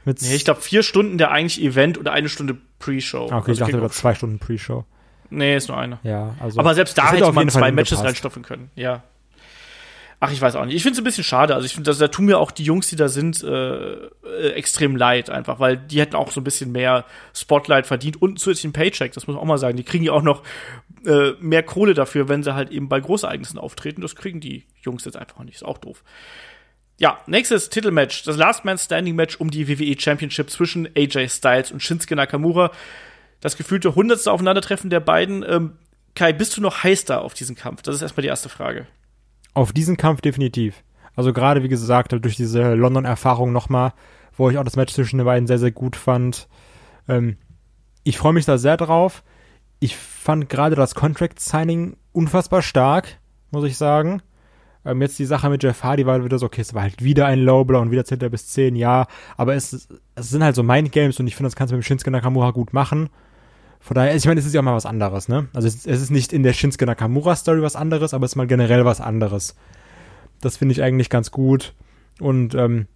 Mit 0.05 0.21
nee, 0.21 0.36
ich 0.36 0.45
glaube 0.45 0.61
vier 0.61 0.83
Stunden 0.83 1.17
der 1.17 1.31
eigentlich 1.31 1.61
Event 1.61 1.97
oder 1.97 2.13
eine 2.13 2.29
Stunde 2.29 2.57
Pre-Show. 2.79 3.25
Okay, 3.25 3.33
also 3.33 3.51
ich 3.51 3.59
dachte 3.59 3.89
zwei 3.89 4.13
Stunden 4.13 4.39
Pre-Show. 4.39 4.86
Nee, 5.31 5.57
ist 5.57 5.67
nur 5.67 5.77
eine. 5.77 5.99
Ja, 6.03 6.36
also. 6.39 6.59
Aber 6.59 6.75
selbst 6.75 6.97
da 6.97 7.11
hätte 7.11 7.31
man 7.31 7.49
zwei 7.49 7.71
Matches 7.71 8.03
reinstopfen 8.03 8.43
können, 8.43 8.69
ja. 8.75 9.03
Ach, 10.26 10.32
ich 10.32 10.41
weiß 10.41 10.55
auch 10.55 10.65
nicht. 10.65 10.76
Ich 10.76 10.82
finde 10.82 10.93
es 10.93 11.01
ein 11.01 11.03
bisschen 11.03 11.23
schade. 11.23 11.53
Also 11.53 11.67
ich 11.67 11.76
finde, 11.76 11.93
da 11.93 12.07
tun 12.07 12.26
mir 12.26 12.39
auch 12.39 12.49
die 12.49 12.63
Jungs, 12.63 12.88
die 12.88 12.95
da 12.95 13.09
sind, 13.09 13.43
äh, 13.43 13.93
äh, 13.93 14.07
extrem 14.55 14.95
leid 14.95 15.30
einfach, 15.30 15.59
weil 15.59 15.78
die 15.78 16.01
hätten 16.01 16.15
auch 16.15 16.32
so 16.32 16.41
ein 16.41 16.43
bisschen 16.43 16.71
mehr 16.71 17.05
Spotlight 17.36 17.86
verdient 17.86 18.19
und 18.19 18.39
zusätzlichen 18.39 18.73
Paycheck. 18.73 19.11
Das 19.11 19.28
muss 19.28 19.36
man 19.36 19.43
auch 19.43 19.47
mal 19.47 19.59
sagen. 19.59 19.78
Die 19.78 19.84
kriegen 19.84 20.03
ja 20.03 20.13
auch 20.13 20.23
noch 20.23 20.41
äh, 21.05 21.34
mehr 21.39 21.61
Kohle 21.61 21.93
dafür, 21.93 22.28
wenn 22.28 22.41
sie 22.41 22.55
halt 22.55 22.71
eben 22.71 22.89
bei 22.89 22.99
Großereignissen 22.99 23.59
auftreten. 23.59 24.01
Das 24.01 24.15
kriegen 24.15 24.39
die 24.39 24.65
Jungs 24.82 25.05
jetzt 25.05 25.15
einfach 25.15 25.43
nicht. 25.43 25.57
Ist 25.57 25.63
auch 25.63 25.78
doof. 25.78 26.03
Ja, 26.97 27.19
nächstes 27.28 27.69
Titelmatch. 27.69 28.23
Das 28.23 28.36
Last 28.36 28.65
Man 28.65 28.80
Standing 28.80 29.15
Match 29.15 29.39
um 29.39 29.51
die 29.51 29.67
WWE 29.67 29.95
Championship 29.99 30.49
zwischen 30.49 30.89
AJ 30.97 31.30
Styles 31.30 31.71
und 31.71 31.84
Shinsuke 31.84 32.15
Nakamura. 32.15 32.71
Das 33.41 33.57
gefühlte 33.57 33.93
hundertste 33.93 34.32
Aufeinandertreffen 34.32 34.89
der 34.89 35.01
beiden. 35.01 35.45
Ähm, 35.47 35.73
Kai, 36.15 36.34
bist 36.34 36.57
du 36.57 36.61
noch 36.61 36.82
heiß 36.82 37.05
da 37.05 37.19
auf 37.19 37.36
diesen 37.36 37.55
Kampf? 37.55 37.84
Das 37.84 37.93
ist 37.93 38.01
erstmal 38.01 38.23
die 38.23 38.30
erste 38.30 38.49
Frage. 38.49 38.88
Auf 39.56 39.74
diesen 39.74 39.97
Kampf 39.97 40.22
definitiv. 40.22 40.84
Also 41.16 41.34
gerade, 41.34 41.64
wie 41.64 41.70
gesagt, 41.70 42.12
durch 42.12 42.36
diese 42.36 42.76
London-Erfahrung 42.76 43.51
nochmal, 43.51 43.93
wo 44.38 44.49
ich 44.49 44.58
auch 44.58 44.64
das 44.64 44.76
Match 44.76 44.93
zwischen 44.93 45.18
den 45.18 45.26
beiden 45.26 45.47
sehr, 45.47 45.58
sehr 45.58 45.72
gut 45.72 45.95
fand. 45.95 46.47
Ähm, 47.08 47.38
ich 48.03 48.18
freue 48.18 48.34
mich 48.34 48.45
da 48.45 48.58
sehr 48.58 48.78
drauf. 48.78 49.24
Ich 49.80 49.95
fand 49.95 50.49
gerade 50.49 50.76
das 50.76 50.93
Contract-Signing 50.93 51.97
unfassbar 52.12 52.62
stark, 52.62 53.20
muss 53.51 53.66
ich 53.66 53.78
sagen. 53.78 54.22
Ähm, 54.86 55.01
jetzt 55.01 55.18
die 55.18 55.26
Sache 55.26 55.49
mit 55.49 55.64
Jeff 55.64 55.84
Hardy 55.84 56.06
war 56.06 56.24
wieder 56.24 56.38
so, 56.38 56.45
okay, 56.45 56.62
es 56.62 56.74
war 56.74 56.84
halt 56.84 57.03
wieder 57.03 57.26
ein 57.26 57.39
Lowblow 57.39 57.82
und 57.82 57.91
wieder 57.91 58.06
zählt 58.06 58.22
er 58.22 58.30
bis 58.30 58.47
10, 58.49 58.76
ja. 58.76 59.08
Aber 59.36 59.56
es, 59.56 59.88
es 60.16 60.30
sind 60.30 60.43
halt 60.43 60.56
so 60.56 60.64
Mindgames 60.64 61.20
und 61.20 61.28
ich 61.28 61.36
finde, 61.36 61.47
das 61.47 61.56
kannst 61.56 61.72
du 61.72 61.78
mit 61.78 61.86
Shinsuke 61.86 62.12
Nakamura 62.12 62.51
gut 62.51 62.74
machen. 62.74 63.10
Von 63.86 63.93
daher, 63.93 64.15
ich 64.15 64.25
meine, 64.25 64.39
es 64.39 64.47
ist 64.47 64.53
ja 64.55 64.61
auch 64.61 64.65
mal 64.65 64.73
was 64.73 64.88
anderes, 64.88 65.27
ne? 65.27 65.47
Also 65.53 65.67
es, 65.67 65.86
es 65.86 66.01
ist 66.01 66.09
nicht 66.09 66.33
in 66.33 66.41
der 66.41 66.53
Shinsuke 66.53 66.88
Nakamura 66.88 67.36
Story 67.36 67.61
was 67.61 67.75
anderes, 67.75 68.15
aber 68.15 68.25
es 68.25 68.31
ist 68.31 68.36
mal 68.36 68.47
generell 68.47 68.83
was 68.83 68.99
anderes. 68.99 69.55
Das 70.41 70.57
finde 70.57 70.71
ich 70.71 70.81
eigentlich 70.81 71.11
ganz 71.11 71.29
gut. 71.29 71.75
Und 72.19 72.55
ähm, 72.55 72.88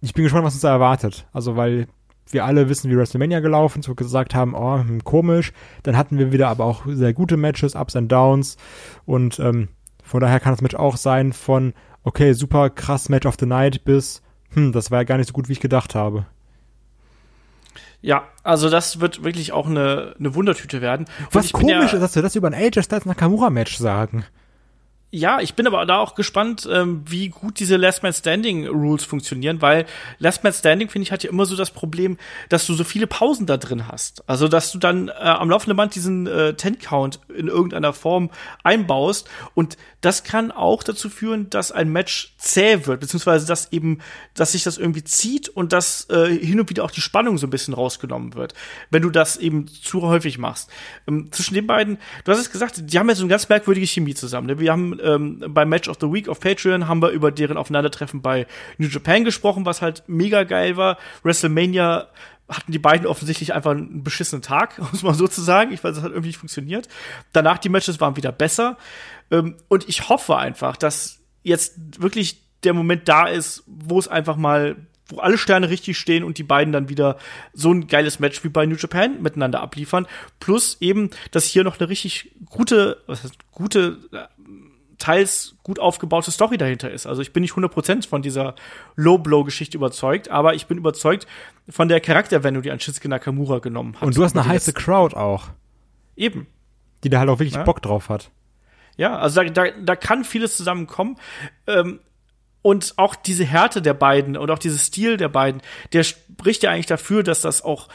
ich 0.00 0.14
bin 0.14 0.24
gespannt, 0.24 0.46
was 0.46 0.54
uns 0.54 0.62
da 0.62 0.70
erwartet. 0.70 1.26
Also, 1.34 1.56
weil 1.56 1.86
wir 2.30 2.46
alle 2.46 2.70
wissen, 2.70 2.90
wie 2.90 2.96
WrestleMania 2.96 3.40
gelaufen, 3.40 3.82
so 3.82 3.94
gesagt 3.94 4.34
haben, 4.34 4.54
oh, 4.54 4.78
hm, 4.78 5.04
komisch. 5.04 5.52
Dann 5.82 5.98
hatten 5.98 6.16
wir 6.16 6.32
wieder 6.32 6.48
aber 6.48 6.64
auch 6.64 6.86
sehr 6.86 7.12
gute 7.12 7.36
Matches, 7.36 7.74
Ups 7.74 7.94
and 7.94 8.10
Downs. 8.10 8.56
Und 9.04 9.38
ähm, 9.38 9.68
von 10.02 10.22
daher 10.22 10.40
kann 10.40 10.54
das 10.54 10.62
Match 10.62 10.76
auch 10.76 10.96
sein 10.96 11.34
von, 11.34 11.74
okay, 12.04 12.32
super 12.32 12.70
krass 12.70 13.10
Match 13.10 13.26
of 13.26 13.36
the 13.38 13.44
Night 13.44 13.84
bis, 13.84 14.22
hm, 14.54 14.72
das 14.72 14.90
war 14.90 15.00
ja 15.00 15.04
gar 15.04 15.18
nicht 15.18 15.28
so 15.28 15.34
gut, 15.34 15.50
wie 15.50 15.52
ich 15.52 15.60
gedacht 15.60 15.94
habe. 15.94 16.24
Ja, 18.06 18.22
also 18.44 18.70
das 18.70 19.00
wird 19.00 19.24
wirklich 19.24 19.50
auch 19.50 19.66
eine, 19.66 20.14
eine 20.16 20.36
Wundertüte 20.36 20.80
werden. 20.80 21.06
Und 21.24 21.34
Was 21.34 21.52
komisch 21.52 21.72
ja, 21.72 21.82
ist, 21.82 22.00
dass 22.00 22.14
wir 22.14 22.22
das 22.22 22.36
über 22.36 22.46
ein 22.46 22.54
AJ 22.54 22.84
Styles 22.84 23.04
Nakamura 23.04 23.50
Match 23.50 23.78
sagen 23.78 24.24
ja, 25.16 25.40
ich 25.40 25.54
bin 25.54 25.66
aber 25.66 25.84
da 25.86 25.98
auch 25.98 26.14
gespannt, 26.14 26.68
ähm, 26.70 27.02
wie 27.08 27.30
gut 27.30 27.58
diese 27.58 27.76
Last 27.76 28.02
Man 28.02 28.12
Standing 28.12 28.66
Rules 28.68 29.04
funktionieren, 29.04 29.62
weil 29.62 29.86
Last 30.18 30.44
Man 30.44 30.52
Standing, 30.52 30.90
finde 30.90 31.04
ich, 31.04 31.12
hat 31.12 31.24
ja 31.24 31.30
immer 31.30 31.46
so 31.46 31.56
das 31.56 31.70
Problem, 31.70 32.18
dass 32.50 32.66
du 32.66 32.74
so 32.74 32.84
viele 32.84 33.06
Pausen 33.06 33.46
da 33.46 33.56
drin 33.56 33.88
hast. 33.88 34.28
Also, 34.28 34.46
dass 34.46 34.72
du 34.72 34.78
dann 34.78 35.08
äh, 35.08 35.12
am 35.12 35.48
laufenden 35.48 35.76
Band 35.76 35.94
diesen 35.94 36.26
äh, 36.26 36.54
Ten-Count 36.54 37.20
in 37.34 37.48
irgendeiner 37.48 37.94
Form 37.94 38.30
einbaust 38.62 39.28
und 39.54 39.78
das 40.02 40.22
kann 40.22 40.52
auch 40.52 40.82
dazu 40.82 41.08
führen, 41.08 41.50
dass 41.50 41.72
ein 41.72 41.90
Match 41.90 42.34
zäh 42.38 42.86
wird, 42.86 43.00
beziehungsweise 43.00 43.46
dass 43.46 43.72
eben, 43.72 44.00
dass 44.34 44.52
sich 44.52 44.62
das 44.62 44.78
irgendwie 44.78 45.02
zieht 45.02 45.48
und 45.48 45.72
dass 45.72 46.08
äh, 46.10 46.28
hin 46.28 46.60
und 46.60 46.68
wieder 46.68 46.84
auch 46.84 46.90
die 46.90 47.00
Spannung 47.00 47.38
so 47.38 47.46
ein 47.46 47.50
bisschen 47.50 47.74
rausgenommen 47.74 48.34
wird, 48.34 48.54
wenn 48.90 49.02
du 49.02 49.10
das 49.10 49.36
eben 49.36 49.66
zu 49.66 50.02
häufig 50.02 50.38
machst. 50.38 50.70
Ähm, 51.08 51.32
zwischen 51.32 51.54
den 51.54 51.66
beiden, 51.66 51.98
du 52.24 52.32
hast 52.32 52.38
es 52.38 52.52
gesagt, 52.52 52.82
die 52.84 52.98
haben 52.98 53.08
ja 53.08 53.14
so 53.14 53.22
eine 53.22 53.30
ganz 53.30 53.48
merkwürdige 53.48 53.86
Chemie 53.86 54.14
zusammen. 54.14 54.46
Ne? 54.46 54.60
Wir 54.60 54.70
haben 54.70 54.98
ähm, 55.06 55.42
beim 55.48 55.68
Match 55.68 55.88
of 55.88 55.98
the 56.00 56.12
Week 56.12 56.28
auf 56.28 56.40
Patreon 56.40 56.88
haben 56.88 57.00
wir 57.00 57.10
über 57.10 57.30
deren 57.30 57.56
Aufeinandertreffen 57.56 58.20
bei 58.20 58.46
New 58.78 58.88
Japan 58.88 59.24
gesprochen, 59.24 59.64
was 59.64 59.80
halt 59.80 60.02
mega 60.06 60.44
geil 60.44 60.76
war. 60.76 60.98
WrestleMania 61.22 62.08
hatten 62.48 62.72
die 62.72 62.78
beiden 62.78 63.06
offensichtlich 63.06 63.54
einfach 63.54 63.72
einen 63.72 64.04
beschissenen 64.04 64.42
Tag, 64.42 64.78
muss 64.92 65.02
man 65.02 65.14
so 65.14 65.28
zu 65.28 65.40
sagen. 65.40 65.72
Ich 65.72 65.82
weiß, 65.82 65.96
es 65.96 66.02
hat 66.02 66.10
irgendwie 66.10 66.28
nicht 66.28 66.38
funktioniert. 66.38 66.88
Danach 67.32 67.58
die 67.58 67.68
Matches 67.68 68.00
waren 68.00 68.16
wieder 68.16 68.32
besser. 68.32 68.76
Ähm, 69.30 69.56
und 69.68 69.88
ich 69.88 70.08
hoffe 70.08 70.36
einfach, 70.36 70.76
dass 70.76 71.20
jetzt 71.42 72.02
wirklich 72.02 72.42
der 72.64 72.74
Moment 72.74 73.08
da 73.08 73.26
ist, 73.26 73.62
wo 73.66 73.98
es 73.98 74.08
einfach 74.08 74.36
mal 74.36 74.76
wo 75.08 75.20
alle 75.20 75.38
Sterne 75.38 75.70
richtig 75.70 75.98
stehen 75.98 76.24
und 76.24 76.38
die 76.38 76.42
beiden 76.42 76.72
dann 76.72 76.88
wieder 76.88 77.16
so 77.52 77.72
ein 77.72 77.86
geiles 77.86 78.18
Match 78.18 78.42
wie 78.42 78.48
bei 78.48 78.66
New 78.66 78.74
Japan 78.74 79.22
miteinander 79.22 79.60
abliefern. 79.60 80.06
Plus 80.40 80.78
eben, 80.80 81.10
dass 81.30 81.44
hier 81.44 81.62
noch 81.62 81.78
eine 81.78 81.88
richtig 81.88 82.32
gute, 82.46 83.02
was 83.06 83.22
heißt, 83.22 83.36
gute 83.52 83.98
teils 84.98 85.56
gut 85.62 85.78
aufgebaute 85.78 86.30
Story 86.30 86.58
dahinter 86.58 86.90
ist. 86.90 87.06
Also 87.06 87.22
ich 87.22 87.32
bin 87.32 87.42
nicht 87.42 87.54
100% 87.54 88.08
von 88.08 88.22
dieser 88.22 88.54
Low-Blow-Geschichte 88.94 89.76
überzeugt, 89.76 90.30
aber 90.30 90.54
ich 90.54 90.66
bin 90.66 90.78
überzeugt 90.78 91.26
von 91.68 91.88
der 91.88 92.00
Charakterwendung, 92.00 92.62
die 92.62 92.70
an 92.70 92.80
Shinsuke 92.80 93.08
Nakamura 93.08 93.58
genommen 93.58 93.96
hat. 93.96 94.02
Und 94.02 94.16
du 94.16 94.24
hast 94.24 94.36
eine 94.36 94.46
heiße 94.46 94.72
Crowd 94.72 95.16
auch. 95.16 95.48
Eben. 96.16 96.46
Die 97.04 97.10
da 97.10 97.18
halt 97.18 97.28
auch 97.28 97.38
wirklich 97.38 97.54
ja? 97.54 97.62
Bock 97.62 97.82
drauf 97.82 98.08
hat. 98.08 98.30
Ja, 98.96 99.18
also 99.18 99.42
da, 99.42 99.50
da, 99.50 99.70
da 99.70 99.96
kann 99.96 100.24
vieles 100.24 100.56
zusammenkommen. 100.56 101.16
Ähm, 101.66 102.00
und 102.62 102.94
auch 102.96 103.14
diese 103.14 103.44
Härte 103.44 103.80
der 103.80 103.94
beiden 103.94 104.36
und 104.36 104.50
auch 104.50 104.58
dieses 104.58 104.86
Stil 104.86 105.16
der 105.16 105.28
beiden, 105.28 105.62
der 105.92 106.02
spricht 106.02 106.64
ja 106.64 106.72
eigentlich 106.72 106.86
dafür, 106.86 107.22
dass 107.22 107.40
das 107.40 107.62
auch 107.62 107.86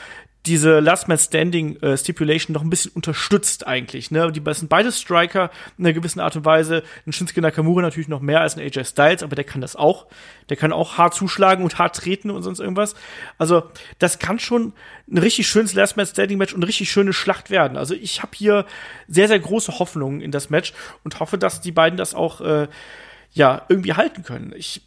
diese 0.48 0.80
Last 0.80 1.08
Man 1.08 1.20
Standing 1.20 1.78
äh, 1.78 1.96
Stipulation 1.96 2.54
noch 2.54 2.64
ein 2.64 2.70
bisschen 2.70 2.92
unterstützt 2.94 3.68
eigentlich. 3.68 4.10
Ne? 4.10 4.32
Die 4.32 4.42
sind 4.54 4.70
beide 4.70 4.92
Striker 4.92 5.52
in 5.78 5.86
einer 5.86 5.94
gewissen 5.94 6.20
Art 6.20 6.36
und 6.36 6.46
Weise. 6.46 6.84
Ein 7.06 7.14
Shinsuke 7.14 7.42
Nakamura 7.42 7.82
natürlich 7.82 8.08
noch 8.08 8.22
mehr 8.22 8.42
als 8.42 8.58
ein 8.58 8.62
AJ 8.62 8.86
Styles, 8.86 9.22
aber 9.22 9.36
der 9.36 9.46
kann 9.46 9.62
das 9.62 9.76
auch. 9.76 10.08
Der 10.50 10.58
kann 10.58 10.74
auch 10.74 10.98
hart 10.98 11.14
zuschlagen 11.14 11.64
und 11.64 11.78
hart 11.78 11.96
treten 11.96 12.32
und 12.32 12.42
sonst 12.42 12.60
irgendwas. 12.60 12.96
Also 13.38 13.64
das 14.00 14.18
kann 14.18 14.40
schon 14.40 14.74
ein 15.12 15.20
richtig 15.20 15.48
schönes 15.48 15.74
Last 15.74 15.96
Man 15.96 16.08
Standing 16.08 16.40
Match 16.40 16.54
und 16.54 16.64
richtig 16.64 16.92
schöne 16.92 17.14
Schlacht 17.14 17.52
werden. 17.52 17.78
Also 17.78 17.94
ich 17.94 18.24
habe 18.24 18.32
hier 18.36 18.66
sehr 19.08 19.28
sehr 19.28 19.40
große 19.40 19.78
Hoffnungen 19.78 20.22
in 20.22 20.32
das 20.32 20.50
Match 20.50 20.74
und 21.04 21.20
hoffe, 21.20 21.38
dass 21.38 21.62
die 21.62 21.72
beiden 21.72 21.98
das 21.98 22.16
auch 22.16 22.42
äh, 22.42 22.68
ja 23.32 23.62
irgendwie 23.70 23.94
halten 23.94 24.24
können. 24.24 24.54
Ich 24.56 24.82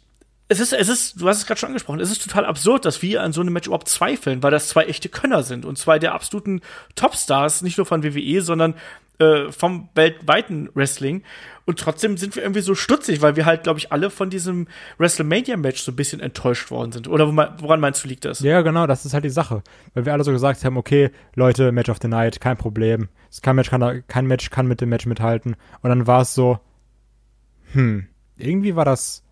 es 0.47 0.59
ist, 0.59 0.73
es 0.73 0.89
ist, 0.89 1.21
du 1.21 1.27
hast 1.27 1.39
es 1.39 1.45
gerade 1.47 1.59
schon 1.59 1.67
angesprochen, 1.67 1.99
es 1.99 2.11
ist 2.11 2.23
total 2.23 2.45
absurd, 2.45 2.85
dass 2.85 3.01
wir 3.01 3.23
an 3.23 3.33
so 3.33 3.41
einem 3.41 3.53
Match 3.53 3.67
überhaupt 3.67 3.89
zweifeln, 3.89 4.43
weil 4.43 4.51
das 4.51 4.67
zwei 4.67 4.85
echte 4.85 5.09
Könner 5.09 5.43
sind 5.43 5.65
und 5.65 5.77
zwei 5.77 5.97
der 5.97 6.13
absoluten 6.13 6.61
Topstars, 6.95 7.63
nicht 7.63 7.77
nur 7.77 7.85
von 7.85 8.03
WWE, 8.03 8.41
sondern 8.41 8.75
äh, 9.17 9.51
vom 9.51 9.89
weltweiten 9.95 10.69
Wrestling. 10.75 11.23
Und 11.65 11.79
trotzdem 11.79 12.17
sind 12.17 12.35
wir 12.35 12.43
irgendwie 12.43 12.61
so 12.61 12.75
stutzig, 12.75 13.23
weil 13.23 13.35
wir 13.35 13.45
halt, 13.45 13.63
glaube 13.63 13.79
ich, 13.79 13.91
alle 13.91 14.11
von 14.11 14.29
diesem 14.29 14.67
WrestleMania-Match 14.99 15.81
so 15.81 15.91
ein 15.91 15.95
bisschen 15.95 16.19
enttäuscht 16.19 16.69
worden 16.69 16.91
sind. 16.91 17.07
Oder 17.07 17.25
woran 17.59 17.79
meinst 17.79 18.03
du, 18.03 18.07
liegt 18.07 18.25
das? 18.25 18.41
Ja, 18.41 18.61
genau, 18.61 18.85
das 18.85 19.03
ist 19.03 19.15
halt 19.15 19.23
die 19.23 19.29
Sache. 19.29 19.63
Weil 19.95 20.05
wir 20.05 20.13
alle 20.13 20.23
so 20.23 20.31
gesagt 20.31 20.63
haben, 20.63 20.77
okay, 20.77 21.09
Leute, 21.33 21.71
Match 21.71 21.89
of 21.89 21.97
the 22.01 22.07
Night, 22.07 22.39
kein 22.39 22.57
Problem. 22.57 23.09
Kein 23.41 23.55
Match 23.55 23.71
kann, 23.71 24.03
kein 24.07 24.27
Match 24.27 24.51
kann 24.51 24.67
mit 24.67 24.79
dem 24.81 24.89
Match 24.89 25.07
mithalten. 25.07 25.55
Und 25.81 25.89
dann 25.89 26.05
war 26.05 26.21
es 26.21 26.35
so, 26.35 26.59
hm, 27.73 28.07
irgendwie 28.37 28.75
war 28.75 28.85
das 28.85 29.24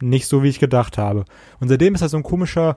nicht 0.00 0.26
so, 0.26 0.42
wie 0.42 0.48
ich 0.48 0.58
gedacht 0.58 0.98
habe. 0.98 1.24
Und 1.60 1.68
seitdem 1.68 1.94
ist 1.94 2.00
da 2.00 2.08
so 2.08 2.16
ein 2.16 2.22
komischer, 2.22 2.76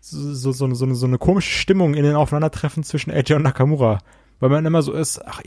so, 0.00 0.52
so, 0.52 0.72
so, 0.74 0.94
so 0.94 1.06
eine 1.06 1.18
komische 1.18 1.50
Stimmung 1.50 1.94
in 1.94 2.04
den 2.04 2.16
Aufeinandertreffen 2.16 2.82
zwischen 2.84 3.10
AJ 3.10 3.34
und 3.34 3.42
Nakamura. 3.42 3.98
Weil 4.40 4.50
man 4.50 4.66
immer 4.66 4.82
so 4.82 4.92
ist, 4.92 5.24
ach, 5.24 5.42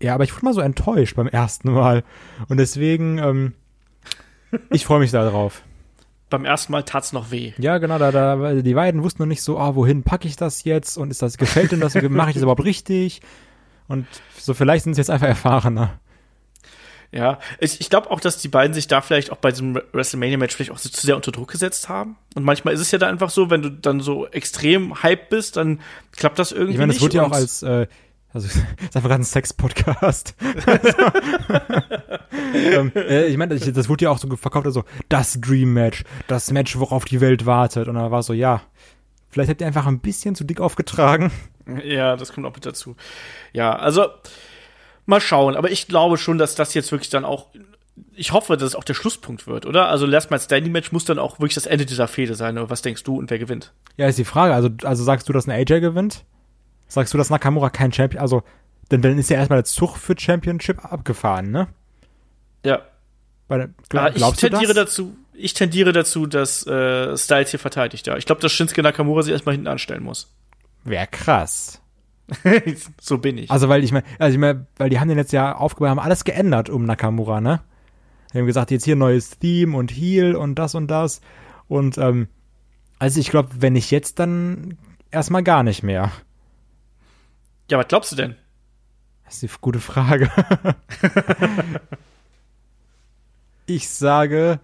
ja, 0.00 0.14
aber 0.14 0.24
ich 0.24 0.34
wurde 0.34 0.44
mal 0.44 0.54
so 0.54 0.60
enttäuscht 0.60 1.16
beim 1.16 1.28
ersten 1.28 1.72
Mal. 1.72 2.02
Und 2.48 2.58
deswegen, 2.58 3.18
ähm, 3.18 3.52
ich 4.70 4.84
freue 4.84 5.00
mich 5.00 5.12
da 5.12 5.28
drauf. 5.28 5.62
Beim 6.30 6.44
ersten 6.44 6.72
Mal 6.72 6.82
tat's 6.82 7.12
noch 7.12 7.30
weh. 7.30 7.52
Ja, 7.58 7.78
genau, 7.78 7.98
da, 7.98 8.10
da, 8.10 8.54
die 8.54 8.74
beiden 8.74 9.02
wussten 9.02 9.22
noch 9.22 9.28
nicht 9.28 9.42
so, 9.42 9.58
ah, 9.58 9.76
wohin 9.76 10.02
packe 10.02 10.26
ich 10.26 10.36
das 10.36 10.64
jetzt 10.64 10.98
und 10.98 11.10
ist 11.10 11.22
das, 11.22 11.38
gefällt 11.38 11.72
denn 11.72 11.80
das, 11.80 11.94
mache 12.10 12.30
ich 12.30 12.34
das 12.34 12.42
überhaupt 12.42 12.64
richtig? 12.64 13.20
Und 13.86 14.06
so 14.36 14.54
vielleicht 14.54 14.84
sind 14.84 14.94
sie 14.94 15.00
jetzt 15.00 15.10
einfach 15.10 15.28
erfahrener. 15.28 16.00
Ja, 17.14 17.38
ich, 17.60 17.80
ich 17.80 17.90
glaube 17.90 18.10
auch, 18.10 18.18
dass 18.18 18.38
die 18.38 18.48
beiden 18.48 18.74
sich 18.74 18.88
da 18.88 19.00
vielleicht 19.00 19.30
auch 19.30 19.36
bei 19.36 19.50
diesem 19.50 19.80
WrestleMania-Match 19.92 20.56
vielleicht 20.56 20.72
auch 20.72 20.78
so 20.78 20.88
zu 20.88 21.06
sehr 21.06 21.14
unter 21.14 21.30
Druck 21.30 21.48
gesetzt 21.48 21.88
haben. 21.88 22.16
Und 22.34 22.42
manchmal 22.42 22.74
ist 22.74 22.80
es 22.80 22.90
ja 22.90 22.98
da 22.98 23.06
einfach 23.06 23.30
so, 23.30 23.50
wenn 23.50 23.62
du 23.62 23.70
dann 23.70 24.00
so 24.00 24.26
extrem 24.26 25.00
hype 25.04 25.30
bist, 25.30 25.56
dann 25.56 25.80
klappt 26.16 26.40
das 26.40 26.50
irgendwie 26.50 26.72
nicht. 26.72 26.74
Ich 26.74 26.80
meine, 26.80 26.92
das 26.92 27.02
wurde 27.02 27.16
ja 27.16 27.22
auch 27.22 27.30
als, 27.30 27.62
äh, 27.62 27.86
also 28.32 28.48
ist 28.48 28.96
einfach 28.96 29.02
gerade 29.02 29.22
ein 29.22 29.24
Sex-Podcast. 29.24 30.34
also, 30.66 30.88
ähm, 32.52 32.90
äh, 32.96 33.26
ich 33.26 33.36
meine, 33.36 33.56
das, 33.56 33.72
das 33.72 33.88
wurde 33.88 34.06
ja 34.06 34.10
auch 34.10 34.18
so 34.18 34.28
verkauft, 34.34 34.66
also 34.66 34.82
das 35.08 35.40
Dream-Match, 35.40 36.02
das 36.26 36.50
Match, 36.50 36.76
worauf 36.76 37.04
die 37.04 37.20
Welt 37.20 37.46
wartet. 37.46 37.86
Und 37.86 37.94
da 37.94 38.10
war 38.10 38.24
so, 38.24 38.32
ja, 38.32 38.60
vielleicht 39.30 39.50
habt 39.50 39.60
ihr 39.60 39.68
einfach 39.68 39.86
ein 39.86 40.00
bisschen 40.00 40.34
zu 40.34 40.42
dick 40.42 40.60
aufgetragen. 40.60 41.30
Ja, 41.84 42.16
das 42.16 42.32
kommt 42.32 42.44
auch 42.44 42.54
mit 42.54 42.66
dazu. 42.66 42.96
Ja, 43.52 43.76
also 43.76 44.08
Mal 45.06 45.20
schauen, 45.20 45.56
aber 45.56 45.70
ich 45.70 45.86
glaube 45.86 46.16
schon, 46.16 46.38
dass 46.38 46.54
das 46.54 46.74
jetzt 46.74 46.90
wirklich 46.92 47.10
dann 47.10 47.24
auch 47.24 47.48
ich 48.14 48.32
hoffe, 48.32 48.56
dass 48.56 48.68
es 48.68 48.74
auch 48.74 48.84
der 48.84 48.94
Schlusspunkt 48.94 49.46
wird, 49.46 49.66
oder? 49.66 49.88
Also 49.88 50.06
Last 50.06 50.30
Man 50.30 50.40
Standing 50.40 50.72
Match 50.72 50.92
muss 50.92 51.04
dann 51.04 51.18
auch 51.18 51.38
wirklich 51.38 51.54
das 51.54 51.66
Ende 51.66 51.86
dieser 51.86 52.08
Fehde 52.08 52.34
sein, 52.34 52.58
oder 52.58 52.70
was 52.70 52.82
denkst 52.82 53.04
du 53.04 53.16
und 53.16 53.30
wer 53.30 53.38
gewinnt? 53.38 53.72
Ja, 53.96 54.08
ist 54.08 54.18
die 54.18 54.24
Frage. 54.24 54.54
Also, 54.54 54.68
also 54.82 55.04
sagst 55.04 55.28
du, 55.28 55.32
dass 55.32 55.46
ein 55.46 55.52
AJ 55.52 55.80
gewinnt? 55.80 56.24
Sagst 56.88 57.14
du, 57.14 57.18
dass 57.18 57.30
Nakamura 57.30 57.70
kein 57.70 57.92
Champion, 57.92 58.20
also, 58.20 58.42
denn 58.90 59.02
dann 59.02 59.18
ist 59.18 59.30
ja 59.30 59.36
erstmal 59.36 59.58
der 59.58 59.64
Zug 59.64 59.96
für 59.96 60.14
Championship 60.18 60.84
abgefahren, 60.84 61.50
ne? 61.50 61.68
Ja. 62.64 62.82
Bei, 63.48 63.68
glaub, 63.88 64.16
ich 64.16 64.22
tendiere 64.36 64.74
dazu, 64.74 65.16
ich 65.32 65.54
tendiere 65.54 65.92
dazu, 65.92 66.26
dass 66.26 66.66
äh, 66.66 67.16
Styles 67.16 67.50
hier 67.50 67.60
verteidigt, 67.60 68.06
ja. 68.06 68.16
Ich 68.16 68.26
glaube, 68.26 68.40
dass 68.40 68.52
Shinsuke 68.52 68.82
Nakamura 68.82 69.22
sich 69.22 69.32
erstmal 69.32 69.54
hinten 69.54 69.68
anstellen 69.68 70.02
muss. 70.02 70.34
Wäre 70.84 71.06
krass. 71.06 71.80
so 73.00 73.18
bin 73.18 73.38
ich. 73.38 73.50
Also, 73.50 73.68
weil 73.68 73.84
ich 73.84 73.92
meine, 73.92 74.04
also 74.18 74.34
ich 74.34 74.40
meine, 74.40 74.66
weil 74.76 74.90
die 74.90 74.98
haben 74.98 75.08
den 75.08 75.18
jetzt 75.18 75.32
ja 75.32 75.54
aufgebaut, 75.54 75.90
haben 75.90 75.98
alles 75.98 76.24
geändert 76.24 76.70
um 76.70 76.84
Nakamura, 76.84 77.40
ne? 77.40 77.62
Die 78.32 78.38
haben 78.38 78.46
gesagt, 78.46 78.70
jetzt 78.70 78.84
hier 78.84 78.96
neues 78.96 79.38
Theme 79.38 79.76
und 79.76 79.92
Heal 79.92 80.34
und 80.34 80.56
das 80.56 80.74
und 80.74 80.88
das. 80.88 81.20
Und, 81.68 81.98
ähm, 81.98 82.28
also 82.98 83.20
ich 83.20 83.30
glaube, 83.30 83.50
wenn 83.60 83.74
nicht 83.74 83.90
jetzt, 83.90 84.18
dann 84.18 84.76
erstmal 85.10 85.42
gar 85.42 85.62
nicht 85.62 85.82
mehr. 85.82 86.10
Ja, 87.70 87.78
was 87.78 87.88
glaubst 87.88 88.12
du 88.12 88.16
denn? 88.16 88.36
Das 89.24 89.42
ist 89.42 89.44
eine 89.44 89.58
gute 89.60 89.80
Frage. 89.80 90.30
ich 93.66 93.88
sage, 93.88 94.60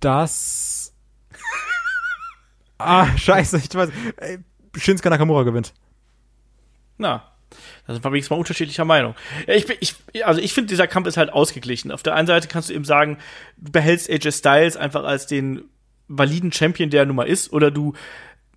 dass. 0.00 0.94
ah, 2.78 3.06
scheiße, 3.16 3.58
ich 3.58 3.72
weiß. 3.72 3.90
Shinsuke 4.76 5.10
Nakamura 5.10 5.42
gewinnt. 5.42 5.74
Na, 6.98 7.24
da 7.86 7.92
sind 7.92 8.04
wir 8.04 8.10
wenigstens 8.10 8.30
mal 8.30 8.38
unterschiedlicher 8.38 8.84
Meinung. 8.84 9.14
Ich, 9.46 9.66
ich, 9.80 10.26
also 10.26 10.40
ich 10.40 10.52
finde, 10.52 10.68
dieser 10.68 10.86
Kampf 10.86 11.06
ist 11.06 11.16
halt 11.16 11.32
ausgeglichen. 11.32 11.92
Auf 11.92 12.02
der 12.02 12.14
einen 12.14 12.26
Seite 12.26 12.48
kannst 12.48 12.68
du 12.68 12.74
eben 12.74 12.84
sagen, 12.84 13.18
du 13.56 13.72
behältst 13.72 14.10
AJ 14.10 14.32
Styles 14.32 14.76
einfach 14.76 15.04
als 15.04 15.26
den 15.26 15.64
validen 16.08 16.52
Champion, 16.52 16.90
der 16.90 17.02
er 17.02 17.06
nun 17.06 17.16
mal 17.16 17.28
ist, 17.28 17.52
oder 17.52 17.70
du 17.70 17.94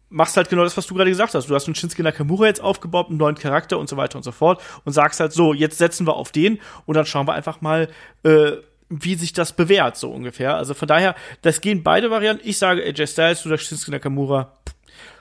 machst 0.10 0.38
halt 0.38 0.50
genau 0.50 0.64
das, 0.64 0.76
was 0.76 0.88
du 0.88 0.96
gerade 0.96 1.10
gesagt 1.10 1.36
hast. 1.36 1.50
Du 1.50 1.56
hast 1.56 1.68
einen 1.68 1.76
Shinsuke 1.76 2.04
Nakamura 2.04 2.48
jetzt 2.48 2.62
aufgebaut, 2.62 3.10
einen 3.10 3.18
neuen 3.18 3.36
Charakter 3.36 3.78
und 3.78 3.88
so 3.88 3.98
weiter 3.98 4.18
und 4.18 4.24
so 4.24 4.32
fort 4.32 4.62
und 4.86 4.94
sagst 4.94 5.20
halt 5.20 5.34
so, 5.34 5.54
jetzt 5.54 5.78
setzen 5.78 6.08
wir 6.08 6.16
auf 6.16 6.32
den 6.32 6.60
und 6.86 6.96
dann 6.96 7.06
schauen 7.06 7.28
wir 7.28 7.34
einfach 7.34 7.62
mal, 7.62 7.90
äh, 8.24 8.54
wie 8.90 9.14
sich 9.14 9.34
das 9.34 9.54
bewährt, 9.54 9.98
so 9.98 10.12
ungefähr. 10.12 10.56
Also 10.56 10.74
von 10.74 10.88
daher, 10.88 11.16
das 11.44 11.62
gehen 11.62 11.84
beide 11.84 12.10
Varianten. 12.10 12.48
Ich 12.48 12.58
sage 12.58 12.84
AJ 12.84 13.08
Styles, 13.08 13.44
du 13.44 13.50
sagst 13.50 13.68
Shinsuke 13.68 13.92
Nakamura, 13.92 14.54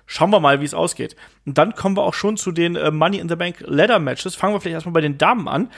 schauen 0.09 0.31
wir 0.31 0.41
mal, 0.41 0.61
wie 0.61 0.65
es 0.65 0.75
ausgeht. 0.75 1.15
Und 1.47 1.59
dann 1.59 1.75
kommen 1.75 1.97
wir 1.97 2.03
auch 2.03 2.15
schon 2.15 2.37
zu 2.37 2.51
den 2.51 2.75
äh, 2.75 2.91
Money 2.91 3.19
in 3.19 3.29
the 3.29 3.37
Bank 3.37 3.57
Ladder 3.61 4.01
Matches. 4.01 4.35
Fangen 4.35 4.55
wir 4.55 4.61
vielleicht 4.61 4.75
erstmal 4.75 4.95
bei 4.95 5.01
den 5.03 5.19
Damen 5.19 5.47
an. 5.47 5.71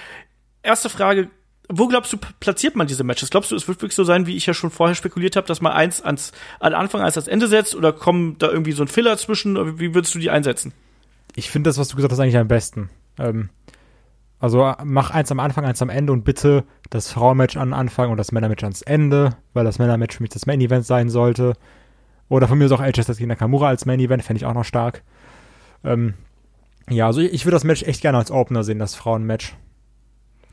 Erste 0.62 0.88
Frage, 0.88 1.28
wo 1.68 1.88
glaubst 1.88 2.12
du, 2.12 2.18
platziert 2.38 2.76
man 2.76 2.86
diese 2.86 3.04
Matches? 3.04 3.30
Glaubst 3.30 3.50
du, 3.50 3.56
es 3.56 3.68
wird 3.68 3.82
wirklich 3.82 3.94
so 3.94 4.04
sein, 4.04 4.26
wie 4.26 4.36
ich 4.36 4.46
ja 4.46 4.54
schon 4.54 4.70
vorher 4.70 4.94
spekuliert 4.94 5.36
habe, 5.36 5.46
dass 5.46 5.60
man 5.60 5.72
eins 5.72 6.00
ans 6.00 6.32
an 6.60 6.74
Anfang, 6.74 7.02
eins 7.02 7.16
ans 7.16 7.28
Ende 7.28 7.48
setzt 7.48 7.74
oder 7.74 7.92
kommt 7.92 8.42
da 8.42 8.48
irgendwie 8.48 8.72
so 8.72 8.82
ein 8.84 8.88
Filler 8.88 9.16
zwischen? 9.18 9.78
Wie 9.78 9.94
würdest 9.94 10.14
du 10.14 10.18
die 10.20 10.30
einsetzen? 10.30 10.72
Ich 11.34 11.50
finde 11.50 11.68
das, 11.68 11.78
was 11.78 11.88
du 11.88 11.96
gesagt 11.96 12.12
hast, 12.12 12.20
eigentlich 12.20 12.36
am 12.36 12.48
besten. 12.48 12.88
Ähm, 13.18 13.50
also 14.38 14.74
mach 14.84 15.10
eins 15.10 15.30
am 15.32 15.40
Anfang, 15.40 15.64
eins 15.64 15.82
am 15.82 15.90
Ende 15.90 16.12
und 16.12 16.24
bitte 16.24 16.64
das 16.88 17.12
Frauenmatch 17.12 17.56
an 17.56 17.72
Anfang 17.72 18.10
und 18.10 18.16
das 18.16 18.32
Männermatch 18.32 18.62
ans 18.62 18.82
Ende, 18.82 19.36
weil 19.54 19.64
das 19.64 19.78
Männermatch 19.78 20.16
für 20.16 20.22
mich 20.22 20.30
das 20.30 20.46
Main 20.46 20.60
Event 20.60 20.86
sein 20.86 21.08
sollte. 21.08 21.54
Oder 22.30 22.48
von 22.48 22.56
mir 22.56 22.64
ist 22.64 22.72
auch 22.72 22.80
El 22.80 22.92
gegen 22.92 23.28
Nakamura 23.28 23.68
als 23.68 23.84
Main 23.84 24.00
Event, 24.00 24.22
fände 24.22 24.38
ich 24.38 24.46
auch 24.46 24.54
noch 24.54 24.64
stark. 24.64 25.02
Ähm, 25.84 26.14
ja, 26.88 27.06
also 27.06 27.20
ich, 27.20 27.32
ich 27.32 27.44
würde 27.44 27.56
das 27.56 27.64
Match 27.64 27.82
echt 27.82 28.00
gerne 28.00 28.18
als 28.18 28.30
Opener 28.30 28.62
sehen, 28.62 28.78
das 28.78 28.94
Frauenmatch. 28.94 29.56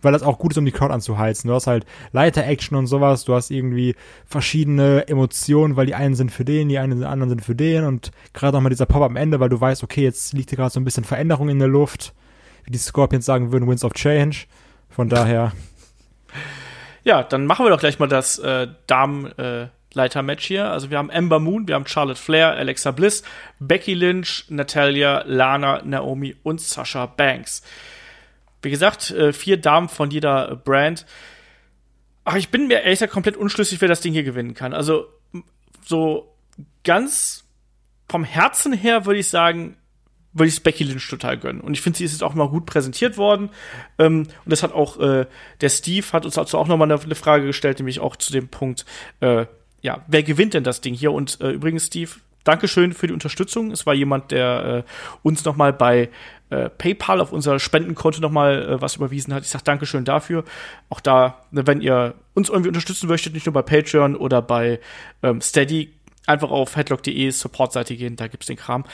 Weil 0.02 0.12
das 0.12 0.24
auch 0.24 0.40
gut 0.40 0.52
ist, 0.52 0.58
um 0.58 0.66
die 0.66 0.72
Crowd 0.72 0.94
anzuheizen. 0.94 1.48
Du 1.48 1.54
hast 1.54 1.68
halt 1.68 1.86
Leiter-Action 2.12 2.78
und 2.78 2.88
sowas, 2.88 3.26
du 3.26 3.36
hast 3.36 3.52
irgendwie 3.52 3.96
verschiedene 4.26 5.08
Emotionen, 5.08 5.76
weil 5.76 5.86
die 5.86 5.96
einen 5.96 6.16
sind 6.16 6.32
für 6.32 6.46
den, 6.46 6.68
die 6.68 6.80
einen, 6.80 7.00
die 7.00 7.06
anderen 7.06 7.30
sind 7.30 7.46
für 7.46 7.56
den 7.56 7.84
und 7.84 8.12
gerade 8.34 8.58
nochmal 8.58 8.72
dieser 8.72 8.86
Pop 8.88 9.04
am 9.04 9.16
Ende, 9.16 9.40
weil 9.40 9.50
du 9.50 9.62
weißt, 9.62 9.84
okay, 9.84 10.02
jetzt 10.02 10.34
liegt 10.34 10.50
hier 10.50 10.58
gerade 10.58 10.72
so 10.72 10.80
ein 10.80 10.84
bisschen 10.84 11.04
Veränderung 11.04 11.50
in 11.50 11.60
der 11.60 11.68
Luft. 11.68 12.14
Wie 12.64 12.72
die 12.72 12.78
Scorpions 12.80 13.26
sagen 13.26 13.52
würden, 13.52 13.68
Winds 13.68 13.84
of 13.84 13.94
Change. 13.94 14.46
Von 14.90 15.10
daher. 15.10 15.52
Ja, 17.04 17.24
dann 17.24 17.46
machen 17.46 17.66
wir 17.66 17.70
doch 17.70 17.80
gleich 17.80 18.00
mal 18.00 18.08
das 18.08 18.40
äh, 18.40 18.68
Damen, 18.88 19.28
äh, 19.38 19.68
Leiter-Match 19.98 20.46
hier. 20.46 20.72
Also 20.72 20.90
wir 20.90 20.98
haben 20.98 21.10
Ember 21.10 21.40
Moon, 21.40 21.68
wir 21.68 21.76
haben 21.76 21.86
Charlotte 21.86 22.20
Flair, 22.20 22.52
Alexa 22.52 22.92
Bliss, 22.92 23.24
Becky 23.60 23.94
Lynch, 23.94 24.46
Natalia, 24.48 25.24
Lana, 25.26 25.82
Naomi 25.84 26.36
und 26.44 26.62
Sasha 26.62 27.06
Banks. 27.06 27.64
Wie 28.62 28.70
gesagt, 28.70 29.12
äh, 29.12 29.34
vier 29.34 29.58
Damen 29.58 29.90
von 29.90 30.10
jeder 30.10 30.56
Brand. 30.56 31.06
Ach, 32.24 32.36
ich 32.36 32.50
bin 32.50 32.68
mir 32.68 32.82
ehrlich 32.82 33.00
gesagt 33.00 33.14
komplett 33.14 33.38
unschlüssig, 33.38 33.82
wer 33.82 33.88
das 33.88 34.02
Ding 34.02 34.14
hier 34.14 34.24
gewinnen 34.24 34.54
kann. 34.54 34.74
Also 34.74 35.08
so 35.86 36.34
ganz 36.84 37.46
vom 38.10 38.24
Herzen 38.24 38.74
her 38.74 39.06
würde 39.06 39.20
ich 39.20 39.30
sagen, 39.30 39.78
würde 40.34 40.50
ich 40.50 40.64
Becky 40.64 40.84
Lynch 40.84 41.10
total 41.10 41.38
gönnen. 41.38 41.62
Und 41.62 41.74
ich 41.74 41.82
finde, 41.82 41.98
sie 41.98 42.06
ist 42.06 42.12
jetzt 42.12 42.24
auch 42.24 42.34
mal 42.34 42.50
gut 42.50 42.66
präsentiert 42.66 43.18
worden. 43.18 43.50
Ähm, 43.98 44.24
und 44.24 44.52
das 44.52 44.64
hat 44.64 44.74
auch 44.74 45.00
äh, 45.00 45.26
der 45.62 45.70
Steve 45.70 46.06
hat 46.14 46.26
uns 46.26 46.36
dazu 46.36 46.58
auch 46.58 46.68
noch 46.68 46.78
mal 46.78 46.86
eine, 46.86 47.02
eine, 47.02 47.16
Frage 47.16 47.46
gestellt, 47.46 47.80
nämlich 47.80 48.00
auch 48.00 48.16
zu 48.16 48.32
dem 48.32 48.48
Punkt, 48.48 48.86
äh, 49.20 49.46
ja, 49.82 50.04
wer 50.08 50.24
gewinnt 50.24 50.54
denn 50.54 50.64
das 50.64 50.82
Ding 50.82 50.94
hier? 50.94 51.12
Und 51.12 51.40
äh, 51.42 51.52
übrigens, 51.52 51.88
Steve, 51.88 52.12
Dankeschön 52.44 52.94
für 52.94 53.08
die 53.08 53.14
Unterstützung. 53.14 53.72
Es 53.72 53.86
war 53.86 53.94
jemand, 53.94 54.32
der 54.32 54.86
äh, 54.86 54.92
uns 55.22 55.44
noch 55.44 55.58
mal 55.58 55.74
bei 55.74 56.10
äh, 56.50 56.70
PayPal 56.70 57.20
auf 57.20 57.34
unser 57.34 57.60
Spendenkonto 57.60 58.22
noch 58.22 58.32
mal 58.32 58.62
äh, 58.64 58.82
was 58.82 58.96
überwiesen 58.96 59.34
hat. 59.34 59.44
Ich 59.44 59.50
sage 59.50 59.66
Dankeschön 59.66 60.06
dafür. 60.06 60.46
Auch 60.90 61.02
da, 61.02 61.42
ne, 61.52 61.68
wenn 61.68 61.82
ihr 61.82 62.14
uns 62.36 62.48
irgendwie 62.48 62.70
unterstützen 62.70 63.08
möchtet, 63.10 63.34
nicht 63.34 63.46
nur 63.46 63.54
bei 63.54 63.64
Patreon 63.64 64.16
oder 64.16 64.42
bei 64.42 64.80
ähm, 65.24 65.42
Steady, 65.42 65.94
einfach 66.26 66.50
auf 66.50 66.76
headlock.de 66.76 67.32
Supportseite 67.32 67.96
gehen, 67.98 68.16
da 68.16 68.28
gibt's 68.28 68.48
den 68.48 68.56
Kram. 68.56 68.86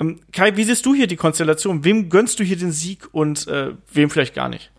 Ähm, 0.00 0.20
Kai, 0.32 0.56
wie 0.56 0.64
siehst 0.64 0.84
du 0.84 0.92
hier 0.92 1.06
die 1.06 1.16
Konstellation? 1.16 1.84
Wem 1.84 2.08
gönnst 2.08 2.40
du 2.40 2.44
hier 2.44 2.56
den 2.56 2.72
Sieg 2.72 3.08
und 3.12 3.46
äh, 3.46 3.72
wem 3.92 4.10
vielleicht 4.10 4.34
gar 4.34 4.48
nicht? 4.48 4.72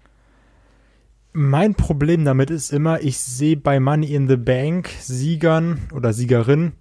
Mein 1.31 1.75
Problem 1.75 2.25
damit 2.25 2.49
ist 2.49 2.71
immer, 2.71 3.01
ich 3.01 3.19
sehe 3.19 3.55
bei 3.55 3.79
Money 3.79 4.13
in 4.13 4.27
the 4.27 4.37
Bank 4.37 4.89
Siegern 4.99 5.87
oder 5.93 6.11
Siegerin, 6.11 6.73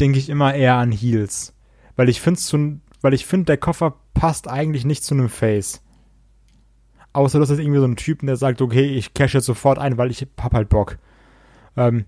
denke 0.00 0.18
ich 0.18 0.30
immer 0.30 0.54
eher 0.54 0.76
an 0.76 0.90
Heels. 0.90 1.54
Weil 1.96 2.08
ich 2.08 2.20
finde, 2.20 2.80
weil 3.02 3.14
ich 3.14 3.26
finde, 3.26 3.46
der 3.46 3.58
Koffer 3.58 3.96
passt 4.14 4.48
eigentlich 4.48 4.84
nicht 4.86 5.04
zu 5.04 5.14
einem 5.14 5.28
Face. 5.28 5.82
Außer 7.12 7.38
das 7.38 7.50
ist 7.50 7.58
irgendwie 7.58 7.78
so 7.78 7.86
ein 7.86 7.96
Typen, 7.96 8.26
der 8.26 8.36
sagt, 8.36 8.62
okay, 8.62 8.86
ich 8.86 9.14
cash 9.14 9.34
jetzt 9.34 9.46
sofort 9.46 9.78
ein, 9.78 9.98
weil 9.98 10.10
ich 10.10 10.26
hab 10.38 10.52
halt 10.54 10.68
Bock. 10.68 10.98
Ähm, 11.76 12.06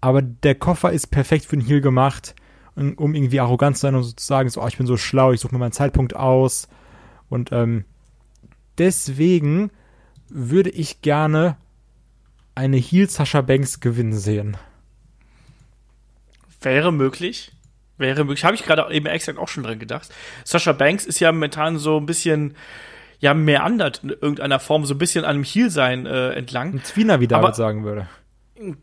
aber 0.00 0.20
der 0.20 0.54
Koffer 0.54 0.92
ist 0.92 1.06
perfekt 1.06 1.46
für 1.46 1.56
einen 1.56 1.66
Heal 1.66 1.80
gemacht, 1.80 2.34
um 2.76 3.14
irgendwie 3.14 3.40
arrogant 3.40 3.76
zu 3.76 3.82
sein 3.82 3.94
und 3.94 4.02
so 4.02 4.12
zu 4.12 4.26
sagen, 4.26 4.50
so, 4.50 4.62
oh, 4.62 4.66
ich 4.68 4.76
bin 4.76 4.86
so 4.86 4.96
schlau, 4.96 5.32
ich 5.32 5.40
suche 5.40 5.54
mir 5.54 5.58
meinen 5.58 5.72
Zeitpunkt 5.72 6.14
aus. 6.14 6.68
Und 7.30 7.50
ähm, 7.50 7.84
deswegen 8.76 9.70
würde 10.28 10.70
ich 10.70 11.02
gerne 11.02 11.56
eine 12.54 12.76
Heel 12.76 13.08
Sascha 13.08 13.40
Banks 13.40 13.80
gewinnen 13.80 14.12
sehen. 14.14 14.56
Wäre 16.60 16.92
möglich. 16.92 17.52
Wäre 17.98 18.24
möglich. 18.24 18.44
Habe 18.44 18.54
ich 18.54 18.64
gerade 18.64 18.92
eben 18.92 19.06
exakt 19.06 19.38
auch 19.38 19.48
schon 19.48 19.62
dran 19.62 19.78
gedacht. 19.78 20.08
Sascha 20.44 20.72
Banks 20.72 21.04
ist 21.04 21.20
ja 21.20 21.30
momentan 21.30 21.78
so 21.78 21.98
ein 21.98 22.06
bisschen, 22.06 22.56
ja, 23.20 23.34
meandert 23.34 24.00
in 24.02 24.10
irgendeiner 24.10 24.58
Form, 24.60 24.84
so 24.84 24.94
ein 24.94 24.98
bisschen 24.98 25.24
an 25.24 25.36
dem 25.36 25.44
Heel-Sein 25.44 26.06
äh, 26.06 26.30
entlang. 26.32 26.74
Ein 26.74 26.84
Zwiener, 26.84 27.20
wie 27.20 27.28
David 27.28 27.44
Aber- 27.44 27.54
sagen 27.54 27.84
würde. 27.84 28.08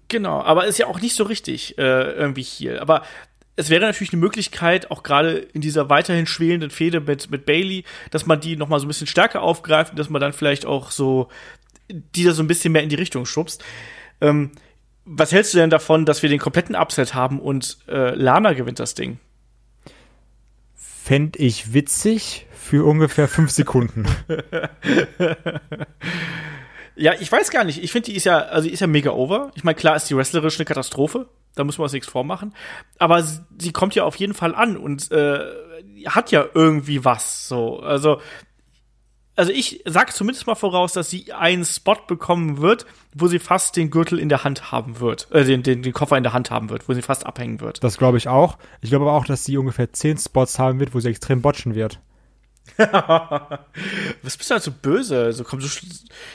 Genau, 0.10 0.42
aber 0.42 0.66
ist 0.68 0.78
ja 0.80 0.88
auch 0.88 1.00
nicht 1.00 1.16
so 1.16 1.24
richtig 1.24 1.78
äh, 1.78 1.82
irgendwie 2.12 2.44
Heel. 2.44 2.80
Aber 2.80 3.04
es 3.56 3.70
wäre 3.70 3.86
natürlich 3.86 4.14
eine 4.14 4.22
Möglichkeit, 4.22 4.91
auch 4.91 5.04
gerade 5.04 5.38
in 5.38 5.62
dieser 5.62 5.89
weiterhin 5.89 6.26
schwelenden 6.26 6.70
Fehde 6.70 7.02
mit, 7.02 7.30
mit 7.30 7.45
Bailey, 7.45 7.84
dass 8.10 8.26
man 8.26 8.39
die 8.39 8.56
noch 8.56 8.68
mal 8.68 8.80
so 8.80 8.86
ein 8.86 8.88
bisschen 8.88 9.08
stärker 9.08 9.41
aufgreift 9.41 9.91
und 9.91 9.99
dass 9.99 10.10
man 10.10 10.22
dann 10.22 10.34
vielleicht 10.34 10.66
auch 10.66 10.91
so 10.91 11.30
die 11.91 12.24
da 12.24 12.32
so 12.32 12.43
ein 12.43 12.47
bisschen 12.47 12.72
mehr 12.72 12.84
in 12.84 12.89
die 12.89 12.95
Richtung 12.95 13.26
schubst. 13.26 13.64
Ähm, 14.22 14.52
was 15.06 15.32
hältst 15.32 15.54
du 15.54 15.58
denn 15.58 15.70
davon, 15.70 16.06
dass 16.06 16.22
wir 16.22 16.30
den 16.30 16.39
kompletten 16.39 16.76
Upset 16.76 17.14
haben 17.14 17.39
und 17.39 17.80
äh, 17.88 18.16
Lana 18.16 18.54
gewinnt 18.54 18.80
das 18.80 18.93
Ding? 18.93 19.20
Fänd 20.76 21.38
ich 21.38 21.74
witzig 21.74 22.45
für 22.54 22.86
ungefähr 22.86 23.28
fünf 23.28 23.52
Sekunden. 23.52 24.06
Ja, 26.96 27.14
ich 27.20 27.32
weiß 27.32 27.52
gar 27.52 27.64
nicht. 27.64 27.84
Ich 27.84 27.92
finde, 27.92 28.12
die 28.12 28.16
ist 28.16 28.26
ja, 28.26 28.39
also 28.39 28.68
die 28.68 28.74
ist 28.74 28.80
ja 28.80 28.88
mega 28.88 29.12
over. 29.12 29.52
Ich 29.56 29.64
meine, 29.64 29.76
klar 29.76 29.96
ist 29.96 30.10
die 30.10 30.16
wrestlerisch 30.16 30.58
eine 30.58 30.66
Katastrophe. 30.66 31.28
Da 31.56 31.64
muss 31.64 31.78
man 31.78 31.84
uns 31.84 31.94
nichts 31.94 32.10
vormachen. 32.10 32.54
Aber 32.98 33.24
sie, 33.24 33.39
sie 33.60 33.72
kommt 33.72 33.96
ja 33.96 34.04
auf 34.04 34.16
jeden 34.16 34.34
Fall 34.34 34.56
an 34.56 34.78
und 34.78 35.12
äh, 35.12 35.39
hat 36.06 36.32
ja 36.32 36.46
irgendwie 36.54 37.04
was. 37.04 37.48
So, 37.48 37.80
also 37.80 38.20
also 39.36 39.52
ich 39.54 39.82
sag 39.86 40.14
zumindest 40.14 40.46
mal 40.46 40.56
voraus, 40.56 40.94
dass 40.94 41.10
sie 41.10 41.32
einen 41.34 41.66
Spot 41.66 41.98
bekommen 42.08 42.60
wird, 42.60 42.86
wo 43.16 43.28
sie 43.28 43.39
fast 43.39 43.76
den 43.76 43.89
Gürtel 43.89 44.20
in 44.20 44.30
der 44.30 44.44
Hand 44.44 44.72
haben 44.72 45.00
wird, 45.00 45.30
äh, 45.32 45.44
den, 45.44 45.64
den, 45.64 45.82
den 45.82 45.94
Koffer 45.94 46.18
in 46.18 46.24
der 46.24 46.34
Hand 46.34 46.52
haben 46.52 46.70
wird, 46.70 46.88
wo 46.89 46.94
sie 46.94 47.02
fast 47.02 47.26
abhängen 47.26 47.60
wird. 47.62 47.84
Das 47.84 47.98
glaube 47.98 48.18
ich 48.18 48.28
auch. 48.28 48.58
Ich 48.82 48.89
glaube 48.89 49.06
aber 49.06 49.14
auch, 49.14 49.26
dass 49.26 49.44
sie 49.44 49.58
ungefähr 49.58 49.92
zehn 49.94 50.18
Spots 50.18 50.60
haben 50.60 50.80
wird, 50.80 50.94
wo 50.94 51.00
sie 51.00 51.10
extrem 51.10 51.42
botchen 51.42 51.76
wird. 51.76 52.00
Was 54.24 54.38
bist 54.38 54.50
du 54.50 54.54
halt 54.54 54.64
so 54.64 54.72
böse? 54.72 55.34
So, 55.34 55.44
komm, 55.44 55.62
so, 55.62 55.68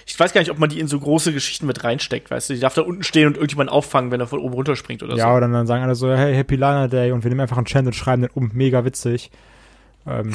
ich 0.06 0.18
weiß 0.20 0.32
gar 0.32 0.40
nicht, 0.40 0.50
ob 0.50 0.58
man 0.58 0.68
die 0.68 0.80
in 0.80 0.88
so 0.88 0.98
große 1.00 1.32
Geschichten 1.32 1.66
mit 1.66 1.82
reinsteckt, 1.84 2.30
weißt 2.30 2.50
du? 2.50 2.54
Die 2.54 2.60
darf 2.60 2.74
da 2.74 2.82
unten 2.82 3.02
stehen 3.02 3.26
und 3.26 3.34
irgendjemand 3.36 3.70
auffangen, 3.70 4.10
wenn 4.10 4.20
er 4.20 4.26
von 4.26 4.40
oben 4.40 4.54
runterspringt 4.54 5.02
oder 5.02 5.16
Ja, 5.16 5.28
so. 5.30 5.36
oder 5.36 5.48
dann 5.48 5.66
sagen 5.66 5.82
alle 5.82 5.94
so, 5.94 6.12
hey, 6.14 6.34
Happy 6.34 6.56
Lana 6.56 6.88
Day 6.88 7.12
und 7.12 7.24
wir 7.24 7.28
nehmen 7.30 7.40
einfach 7.40 7.56
einen 7.56 7.66
Chant 7.66 7.86
und 7.86 7.94
schreiben 7.94 8.22
den 8.22 8.30
um, 8.32 8.50
mega 8.52 8.84
witzig. 8.84 9.30
Ähm, 10.06 10.34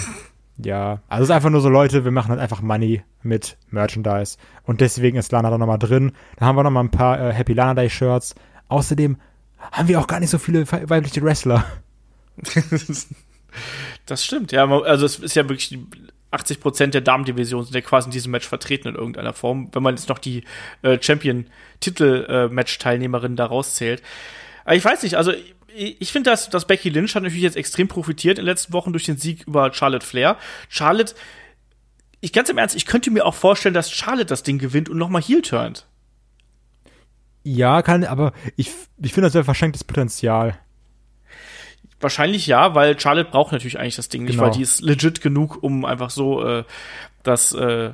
ja, 0.58 1.00
also 1.08 1.24
es 1.24 1.30
ist 1.30 1.36
einfach 1.36 1.50
nur 1.50 1.62
so, 1.62 1.70
Leute, 1.70 2.04
wir 2.04 2.12
machen 2.12 2.30
halt 2.30 2.40
einfach 2.42 2.62
Money 2.62 3.04
mit 3.24 3.58
Merchandise 3.70 4.38
und 4.64 4.82
deswegen 4.82 5.18
ist 5.18 5.32
Lana 5.32 5.50
da 5.50 5.58
nochmal 5.58 5.80
drin. 5.80 6.12
Da 6.38 6.46
haben 6.46 6.56
wir 6.58 6.64
nochmal 6.64 6.84
ein 6.84 6.92
paar 6.92 7.20
äh, 7.20 7.32
Happy 7.34 7.54
Lana 7.54 7.74
Day 7.76 7.90
Shirts. 7.90 8.36
Außerdem 8.68 9.18
haben 9.72 9.88
wir 9.88 10.00
auch 10.00 10.08
gar 10.08 10.20
nicht 10.20 10.30
so 10.30 10.38
viele 10.40 10.70
we- 10.72 10.90
weibliche 10.90 11.22
Wrestler. 11.24 11.66
Das 14.06 14.26
stimmt, 14.26 14.52
ja. 14.52 14.68
Also 14.68 15.06
es 15.06 15.20
ist 15.20 15.36
ja 15.36 15.48
wirklich 15.48 15.70
die 15.70 15.86
80 16.32 16.60
Prozent 16.62 16.94
der 16.94 17.02
Damendivision 17.02 17.64
sind 17.64 17.74
ja 17.76 17.82
quasi 17.82 18.08
in 18.08 18.12
diesem 18.12 18.32
Match 18.32 18.48
vertreten 18.48 18.88
in 18.88 18.96
irgendeiner 18.96 19.34
Form, 19.34 19.70
wenn 19.74 19.84
man 19.84 19.96
jetzt 19.96 20.10
noch 20.10 20.20
die 20.20 20.44
äh, 20.82 20.98
Champion-Titel-Match-Teilnehmerin 21.00 23.36
da 23.36 23.46
rauszählt. 23.46 24.02
Aber 24.64 24.76
ich 24.76 24.86
weiß 24.86 25.04
nicht, 25.04 25.16
also 25.16 25.34
ich, 25.76 26.00
ich 26.00 26.12
finde, 26.12 26.32
dass, 26.32 26.50
dass 26.50 26.66
Becky 26.66 26.90
Lynch 26.90 27.14
hat 27.16 27.24
natürlich 27.24 27.44
jetzt 27.44 27.58
extrem 27.58 27.90
profitiert 27.90 28.40
in 28.40 28.46
den 28.46 28.52
letzten 28.52 28.74
Wochen 28.74 28.92
durch 28.94 29.06
den 29.06 29.18
Sieg 29.18 29.48
über 29.48 29.74
Charlotte 29.74 30.06
Flair. 30.06 30.38
Charlotte, 30.70 31.16
ich 32.22 32.34
ganz 32.34 32.50
im 32.50 32.58
Ernst, 32.58 32.76
ich 32.76 32.86
könnte 32.86 33.12
mir 33.12 33.26
auch 33.26 33.36
vorstellen, 33.36 33.74
dass 33.74 33.92
Charlotte 33.92 34.28
das 34.28 34.44
Ding 34.44 34.58
gewinnt 34.58 34.90
und 34.90 34.98
nochmal 34.98 35.22
heel 35.22 35.42
turnt. 35.42 35.86
Ja, 37.44 37.82
kann, 37.82 38.04
aber 38.04 38.34
ich, 38.56 38.72
ich 39.02 39.14
finde, 39.14 39.28
das 39.28 39.34
wäre 39.34 39.44
verschenktes 39.44 39.84
Potenzial. 39.84 40.60
Wahrscheinlich 42.02 42.48
ja, 42.48 42.76
weil 42.76 43.00
Charlotte 43.00 43.30
braucht 43.32 43.52
natürlich 43.52 43.80
eigentlich 43.80 43.96
das 43.96 44.10
Ding 44.10 44.24
nicht, 44.24 44.34
Genau. 44.34 44.44
weil 44.44 44.52
die 44.52 44.62
ist 44.62 44.82
legit 44.82 45.22
genug, 45.22 45.62
um 45.62 45.86
einfach 45.86 46.10
so 46.10 46.44
äh, 46.46 46.64
das 47.24 47.54
äh, 47.54 47.92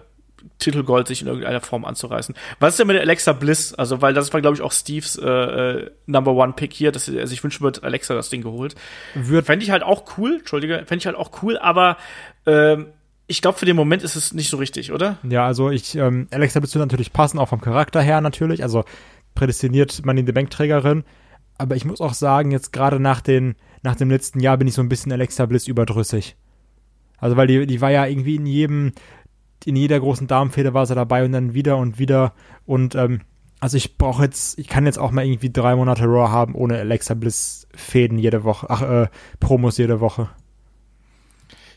Titelgold 0.60 1.08
sich 1.08 1.22
in 1.22 1.28
irgendeiner 1.28 1.62
Form 1.62 1.84
anzureißen. 1.84 2.36
Was 2.60 2.74
ist 2.74 2.80
denn 2.80 2.88
mit 2.88 3.00
Alexa 3.00 3.34
Bliss? 3.34 3.74
Also, 3.74 4.02
weil 4.02 4.14
das 4.14 4.32
war, 4.34 4.42
glaube 4.42 4.56
ich, 4.56 4.62
auch 4.62 4.72
Steves 4.72 5.18
äh, 5.18 5.28
äh, 5.28 5.92
Number 6.06 6.32
One 6.34 6.54
Pick 6.54 6.74
hier, 6.74 6.92
dass 6.92 7.08
er 7.10 7.28
sich 7.28 7.44
wünschen 7.44 7.64
wird, 7.64 7.84
Alexa 7.84 8.14
das 8.16 8.30
Ding 8.30 8.42
geholt. 8.42 8.76
Wird 9.14 9.46
Fände 9.46 9.64
ich 9.66 9.72
halt 9.72 9.84
auch 9.84 10.18
cool, 10.18 10.38
Entschuldige, 10.40 10.78
fände 10.86 10.98
ich 10.98 11.06
halt 11.06 11.18
auch 11.18 11.32
cool, 11.42 11.58
aber 11.58 11.98
ähm, 12.46 12.88
ich 13.26 13.42
glaube, 13.42 13.58
für 13.58 13.66
den 13.66 13.76
Moment 13.76 14.04
ist 14.04 14.16
es 14.16 14.34
nicht 14.34 14.50
so 14.50 14.58
richtig, 14.58 14.94
oder? 14.94 15.18
Ja, 15.28 15.46
also 15.46 15.70
ich, 15.70 15.96
ähm, 15.96 16.28
Alexa 16.32 16.60
Bliss 16.60 16.74
wird 16.74 16.86
natürlich 16.86 17.12
passen, 17.12 17.40
auch 17.40 17.50
vom 17.50 17.60
Charakter 17.60 18.02
her 18.02 18.22
natürlich, 18.22 18.64
also 18.64 18.86
prädestiniert 19.36 20.06
man 20.06 20.18
in 20.18 20.26
die 20.26 20.32
Bankträgerin. 20.32 21.04
Aber 21.58 21.76
ich 21.76 21.86
muss 21.86 22.02
auch 22.02 22.14
sagen, 22.14 22.52
jetzt 22.52 22.72
gerade 22.72 23.00
nach, 23.00 23.20
den, 23.22 23.56
nach 23.88 23.96
dem 23.96 24.10
letzten 24.10 24.42
Jahr 24.42 24.58
bin 24.58 24.68
ich 24.68 24.74
so 24.74 24.82
ein 24.82 24.90
bisschen 24.90 25.14
Alexa 25.14 25.46
Bliss 25.46 25.66
überdrüssig. 25.66 26.36
Also 27.20 27.38
weil 27.38 27.48
die, 27.48 27.66
die 27.66 27.80
war 27.80 27.90
ja 27.90 28.06
irgendwie 28.06 28.36
in 28.36 28.46
jedem, 28.46 28.92
in 29.64 29.78
jeder 29.78 29.98
großen 29.98 30.28
Damenfehde 30.28 30.74
war 30.74 30.86
sie 30.86 30.94
dabei 30.94 31.24
und 31.24 31.32
dann 31.32 31.54
wieder 31.54 31.78
und 31.78 31.98
wieder. 31.98 32.34
Und 32.66 32.96
ähm, 32.96 33.22
also 33.62 33.78
ich 33.78 33.98
brauche 33.98 34.24
jetzt, 34.24 34.60
ich 34.60 34.68
kann 34.68 34.86
jetzt 34.86 35.00
auch 35.00 35.12
mal 35.12 35.26
irgendwie 35.26 35.50
drei 35.50 35.74
Monate 35.74 36.04
Raw 36.04 36.30
haben 36.30 36.54
ohne 36.54 36.78
Alexa 36.78 37.14
Bliss 37.14 37.66
Fäden 37.74 38.20
jede 38.20 38.44
Woche, 38.44 38.70
ach, 38.70 38.82
äh, 38.82 39.08
Promos 39.40 39.78
jede 39.78 40.02
Woche. 40.02 40.30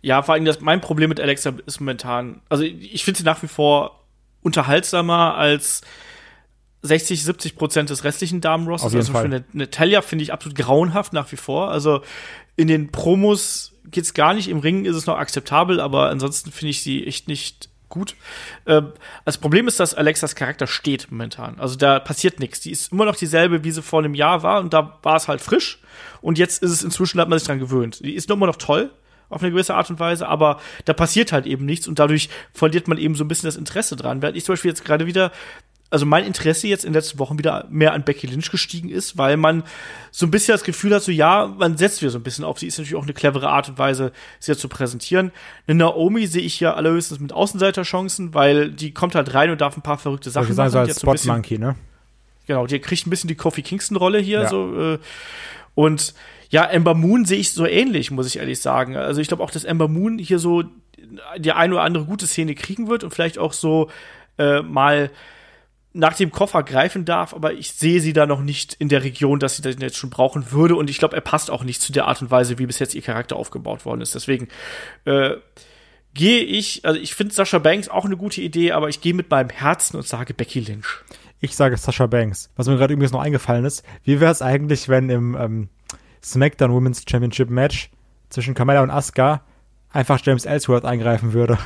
Ja, 0.02 0.22
vor 0.22 0.34
allem 0.34 0.44
das, 0.44 0.60
mein 0.60 0.80
Problem 0.80 1.10
mit 1.10 1.20
Alexa 1.20 1.52
ist 1.64 1.78
momentan, 1.78 2.40
also 2.48 2.64
ich 2.64 3.04
finde 3.04 3.18
sie 3.18 3.24
nach 3.24 3.40
wie 3.44 3.48
vor 3.48 4.04
unterhaltsamer 4.42 5.36
als 5.36 5.82
60, 6.82 7.24
70 7.24 7.56
Prozent 7.56 7.90
des 7.90 8.04
restlichen 8.04 8.40
Damenrosters. 8.40 8.92
Jeden 8.92 9.00
also 9.00 9.12
Fall. 9.12 9.22
für 9.22 9.34
eine, 9.34 9.44
eine 9.52 9.70
Talia 9.70 10.02
finde 10.02 10.22
ich 10.22 10.32
absolut 10.32 10.56
grauenhaft 10.56 11.12
nach 11.12 11.30
wie 11.32 11.36
vor. 11.36 11.70
Also 11.70 12.02
in 12.56 12.68
den 12.68 12.90
Promos 12.90 13.72
geht's 13.90 14.14
gar 14.14 14.34
nicht, 14.34 14.48
im 14.48 14.58
Ring 14.58 14.84
ist 14.84 14.96
es 14.96 15.06
noch 15.06 15.18
akzeptabel, 15.18 15.80
aber 15.80 16.10
ansonsten 16.10 16.52
finde 16.52 16.70
ich 16.70 16.82
sie 16.82 17.06
echt 17.06 17.28
nicht 17.28 17.68
gut. 17.88 18.14
Ähm, 18.66 18.92
das 19.24 19.36
Problem 19.36 19.68
ist, 19.68 19.80
dass 19.80 19.94
Alexas 19.94 20.34
Charakter 20.34 20.66
steht 20.66 21.10
momentan. 21.10 21.58
Also 21.58 21.76
da 21.76 21.98
passiert 21.98 22.40
nichts. 22.40 22.60
Die 22.60 22.70
ist 22.70 22.92
immer 22.92 23.04
noch 23.04 23.16
dieselbe, 23.16 23.64
wie 23.64 23.70
sie 23.70 23.82
vor 23.82 23.98
einem 23.98 24.14
Jahr 24.14 24.42
war 24.42 24.60
und 24.60 24.72
da 24.72 24.98
war 25.02 25.16
es 25.16 25.28
halt 25.28 25.40
frisch. 25.40 25.80
Und 26.22 26.38
jetzt 26.38 26.62
ist 26.62 26.70
es 26.70 26.82
inzwischen, 26.82 27.20
hat 27.20 27.28
man 27.28 27.38
sich 27.38 27.46
dran 27.46 27.58
gewöhnt. 27.58 28.00
Die 28.04 28.14
ist 28.14 28.28
nur 28.28 28.36
immer 28.36 28.46
noch 28.46 28.56
toll 28.56 28.90
auf 29.28 29.42
eine 29.42 29.52
gewisse 29.52 29.74
Art 29.74 29.88
und 29.90 30.00
Weise, 30.00 30.26
aber 30.26 30.60
da 30.84 30.92
passiert 30.92 31.32
halt 31.32 31.46
eben 31.46 31.64
nichts 31.64 31.86
und 31.86 32.00
dadurch 32.00 32.28
verliert 32.52 32.88
man 32.88 32.98
eben 32.98 33.14
so 33.14 33.22
ein 33.22 33.28
bisschen 33.28 33.46
das 33.46 33.56
Interesse 33.56 33.94
dran. 33.94 34.22
Während 34.22 34.36
ich 34.36 34.44
zum 34.44 34.54
Beispiel 34.54 34.70
jetzt 34.70 34.84
gerade 34.84 35.06
wieder, 35.06 35.30
also 35.90 36.06
mein 36.06 36.24
Interesse 36.24 36.68
jetzt 36.68 36.84
in 36.84 36.90
den 36.92 36.94
letzten 36.94 37.18
Wochen 37.18 37.36
wieder 37.38 37.66
mehr 37.68 37.92
an 37.92 38.04
Becky 38.04 38.26
Lynch 38.28 38.50
gestiegen 38.50 38.88
ist, 38.88 39.18
weil 39.18 39.36
man 39.36 39.64
so 40.12 40.24
ein 40.24 40.30
bisschen 40.30 40.52
das 40.52 40.62
Gefühl 40.62 40.94
hat, 40.94 41.02
so 41.02 41.10
ja, 41.10 41.46
man 41.58 41.76
setzt 41.76 42.00
wieder 42.00 42.10
so 42.10 42.18
ein 42.18 42.22
bisschen 42.22 42.44
auf. 42.44 42.58
Sie 42.60 42.66
ist 42.68 42.78
natürlich 42.78 42.94
auch 42.96 43.02
eine 43.02 43.12
clevere 43.12 43.48
Art 43.48 43.68
und 43.68 43.78
Weise, 43.78 44.12
sie 44.38 44.56
zu 44.56 44.68
präsentieren. 44.68 45.32
Eine 45.66 45.78
Naomi 45.78 46.26
sehe 46.26 46.42
ich 46.42 46.60
ja 46.60 46.74
allerhöchstens 46.74 47.18
mit 47.18 47.32
Außenseiterchancen, 47.32 48.34
weil 48.34 48.70
die 48.70 48.92
kommt 48.92 49.14
halt 49.16 49.34
rein 49.34 49.50
und 49.50 49.60
darf 49.60 49.76
ein 49.76 49.82
paar 49.82 49.98
verrückte 49.98 50.30
Sachen 50.30 50.54
sagen, 50.54 50.72
machen. 50.72 50.88
Als 50.88 51.00
so 51.00 51.06
ein 51.08 51.12
bisschen- 51.12 51.24
Spot 51.28 51.32
Monkey, 51.34 51.58
ne? 51.58 51.74
Genau, 52.46 52.66
die 52.66 52.78
kriegt 52.78 53.06
ein 53.06 53.10
bisschen 53.10 53.28
die 53.28 53.34
Kofi 53.36 53.62
Kingston-Rolle 53.62 54.18
hier. 54.18 54.42
Ja. 54.42 54.48
So, 54.48 54.94
äh, 54.94 54.98
und 55.74 56.14
ja, 56.50 56.64
Ember 56.64 56.94
Moon 56.94 57.24
sehe 57.24 57.38
ich 57.38 57.52
so 57.52 57.64
ähnlich, 57.66 58.10
muss 58.10 58.26
ich 58.26 58.38
ehrlich 58.38 58.60
sagen. 58.60 58.96
Also 58.96 59.20
ich 59.20 59.28
glaube 59.28 59.42
auch, 59.42 59.50
dass 59.50 59.64
Ember 59.64 59.86
Moon 59.88 60.18
hier 60.18 60.38
so 60.38 60.64
die 61.38 61.52
eine 61.52 61.74
oder 61.74 61.82
andere 61.82 62.04
gute 62.04 62.26
Szene 62.26 62.54
kriegen 62.54 62.88
wird 62.88 63.04
und 63.04 63.12
vielleicht 63.12 63.38
auch 63.38 63.52
so 63.52 63.88
äh, 64.38 64.62
mal 64.62 65.10
nach 65.92 66.14
dem 66.14 66.30
Koffer 66.30 66.62
greifen 66.62 67.04
darf, 67.04 67.34
aber 67.34 67.52
ich 67.52 67.72
sehe 67.72 68.00
sie 68.00 68.12
da 68.12 68.26
noch 68.26 68.42
nicht 68.42 68.74
in 68.74 68.88
der 68.88 69.02
Region, 69.02 69.40
dass 69.40 69.56
sie 69.56 69.62
das 69.62 69.76
jetzt 69.80 69.96
schon 69.96 70.10
brauchen 70.10 70.52
würde 70.52 70.76
und 70.76 70.88
ich 70.88 70.98
glaube, 70.98 71.16
er 71.16 71.20
passt 71.20 71.50
auch 71.50 71.64
nicht 71.64 71.82
zu 71.82 71.92
der 71.92 72.06
Art 72.06 72.22
und 72.22 72.30
Weise, 72.30 72.58
wie 72.58 72.66
bis 72.66 72.78
jetzt 72.78 72.94
ihr 72.94 73.02
Charakter 73.02 73.36
aufgebaut 73.36 73.84
worden 73.84 74.00
ist. 74.00 74.14
Deswegen 74.14 74.48
äh, 75.04 75.36
gehe 76.14 76.42
ich, 76.42 76.84
also 76.84 77.00
ich 77.00 77.14
finde 77.14 77.34
Sascha 77.34 77.58
Banks 77.58 77.88
auch 77.88 78.04
eine 78.04 78.16
gute 78.16 78.40
Idee, 78.40 78.72
aber 78.72 78.88
ich 78.88 79.00
gehe 79.00 79.14
mit 79.14 79.30
meinem 79.30 79.50
Herzen 79.50 79.96
und 79.96 80.06
sage 80.06 80.32
Becky 80.32 80.60
Lynch. 80.60 81.02
Ich 81.40 81.56
sage 81.56 81.76
Sasha 81.76 82.06
Banks. 82.06 82.50
Was 82.56 82.68
mir 82.68 82.76
gerade 82.76 82.92
übrigens 82.92 83.12
noch 83.12 83.22
eingefallen 83.22 83.64
ist, 83.64 83.82
wie 84.04 84.20
wäre 84.20 84.30
es 84.30 84.42
eigentlich, 84.42 84.88
wenn 84.88 85.08
im 85.08 85.36
ähm, 85.36 85.68
SmackDown 86.22 86.72
Women's 86.72 87.04
Championship 87.08 87.50
Match 87.50 87.90
zwischen 88.28 88.54
Carmella 88.54 88.82
und 88.82 88.90
Asuka 88.90 89.42
einfach 89.90 90.20
James 90.22 90.44
Ellsworth 90.44 90.84
eingreifen 90.84 91.32
würde? 91.32 91.58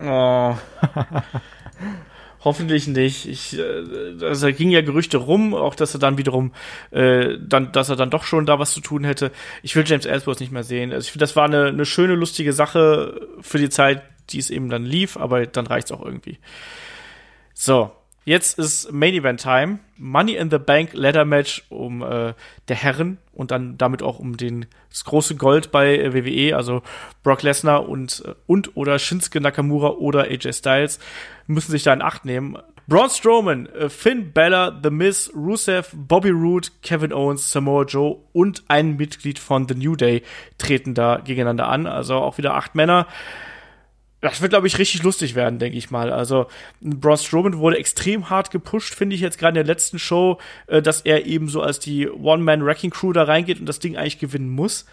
Oh. 0.00 0.56
Hoffentlich 2.42 2.86
nicht. 2.86 3.26
Ich, 3.26 3.58
äh, 3.58 4.24
also 4.24 4.46
da 4.46 4.52
ging 4.52 4.70
ja 4.70 4.80
Gerüchte 4.80 5.18
rum, 5.18 5.54
auch 5.54 5.74
dass 5.74 5.94
er 5.94 6.00
dann 6.00 6.16
wiederum, 6.16 6.52
äh, 6.90 7.36
dann, 7.38 7.72
dass 7.72 7.90
er 7.90 7.96
dann 7.96 8.10
doch 8.10 8.24
schon 8.24 8.46
da 8.46 8.58
was 8.58 8.72
zu 8.72 8.80
tun 8.80 9.04
hätte. 9.04 9.30
Ich 9.62 9.76
will 9.76 9.84
James 9.86 10.06
Ellsworth 10.06 10.40
nicht 10.40 10.52
mehr 10.52 10.64
sehen. 10.64 10.92
Also 10.92 11.06
ich 11.06 11.12
finde, 11.12 11.24
das 11.24 11.36
war 11.36 11.44
eine, 11.44 11.66
eine 11.66 11.84
schöne, 11.84 12.14
lustige 12.14 12.52
Sache 12.52 13.28
für 13.40 13.58
die 13.58 13.68
Zeit, 13.68 14.02
die 14.30 14.38
es 14.38 14.48
eben 14.48 14.70
dann 14.70 14.84
lief, 14.84 15.16
aber 15.16 15.46
dann 15.46 15.66
reicht's 15.66 15.92
auch 15.92 16.04
irgendwie. 16.04 16.38
So, 17.52 17.92
jetzt 18.24 18.58
ist 18.58 18.92
Main 18.92 19.14
Event 19.14 19.40
Time. 19.40 19.80
Money 19.96 20.34
in 20.34 20.50
the 20.50 20.58
Bank 20.58 20.90
Ladder 20.94 21.24
Match 21.24 21.64
um 21.68 22.02
äh, 22.02 22.34
der 22.68 22.76
Herren 22.76 23.18
und 23.32 23.50
dann 23.50 23.76
damit 23.76 24.02
auch 24.02 24.18
um 24.18 24.36
den 24.36 24.66
das 24.88 25.04
große 25.04 25.36
Gold 25.36 25.70
bei 25.70 25.96
äh, 25.98 26.14
WWE, 26.14 26.56
also 26.56 26.82
Brock 27.22 27.42
Lesnar 27.42 27.88
und 27.88 28.22
äh, 28.26 28.34
und 28.46 28.76
oder 28.76 28.98
Shinsuke 28.98 29.40
Nakamura 29.40 29.90
oder 29.90 30.24
AJ 30.24 30.52
Styles 30.52 30.98
müssen 31.46 31.70
sich 31.70 31.82
da 31.82 31.92
in 31.92 32.02
Acht 32.02 32.24
nehmen. 32.24 32.56
Braun 32.90 33.08
Strowman, 33.08 33.66
äh, 33.66 33.88
Finn 33.88 34.32
Balor, 34.32 34.80
The 34.82 34.90
Miz, 34.90 35.30
Rusev, 35.34 35.90
Bobby 35.94 36.30
Roode, 36.30 36.68
Kevin 36.82 37.12
Owens, 37.12 37.52
Samoa 37.52 37.84
Joe 37.84 38.18
und 38.32 38.64
ein 38.66 38.96
Mitglied 38.96 39.38
von 39.38 39.68
The 39.68 39.76
New 39.76 39.94
Day 39.94 40.22
treten 40.58 40.94
da 40.94 41.18
gegeneinander 41.18 41.68
an. 41.68 41.86
Also 41.86 42.16
auch 42.16 42.36
wieder 42.36 42.54
acht 42.54 42.74
Männer 42.74 43.06
das 44.20 44.40
wird, 44.40 44.50
glaube 44.50 44.66
ich, 44.66 44.78
richtig 44.78 45.02
lustig 45.02 45.34
werden, 45.34 45.58
denke 45.58 45.78
ich 45.78 45.90
mal. 45.90 46.12
Also 46.12 46.46
Braun 46.80 47.16
Strowman 47.16 47.58
wurde 47.58 47.78
extrem 47.78 48.28
hart 48.28 48.50
gepusht, 48.50 48.94
finde 48.94 49.16
ich 49.16 49.22
jetzt 49.22 49.38
gerade 49.38 49.58
in 49.58 49.66
der 49.66 49.74
letzten 49.74 49.98
Show, 49.98 50.38
äh, 50.66 50.82
dass 50.82 51.00
er 51.02 51.26
eben 51.26 51.48
so 51.48 51.62
als 51.62 51.78
die 51.78 52.08
One-Man-Wrecking-Crew 52.08 53.12
da 53.12 53.24
reingeht 53.24 53.60
und 53.60 53.66
das 53.66 53.78
Ding 53.78 53.96
eigentlich 53.96 54.18
gewinnen 54.18 54.50
muss. 54.50 54.84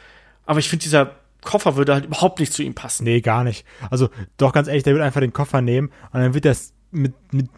Aber 0.46 0.60
ich 0.60 0.70
finde, 0.70 0.84
dieser 0.84 1.16
Koffer 1.44 1.76
würde 1.76 1.94
halt 1.94 2.06
überhaupt 2.06 2.40
nicht 2.40 2.54
zu 2.54 2.64
ihm 2.64 2.74
passen. 2.74 3.04
Nee, 3.04 3.22
gar 3.22 3.44
nicht. 3.44 3.66
Also 3.90 4.10
doch 4.38 4.54
ganz 4.54 4.68
ehrlich, 4.68 4.84
der 4.84 4.94
wird 4.94 5.04
einfach 5.04 5.22
den 5.22 5.34
Koffer 5.34 5.62
nehmen 5.62 5.92
und 6.12 6.22
dann 6.22 6.34
wird 6.34 6.46
das 6.46 6.74
mit, 6.92 7.14
mit, 7.34 7.50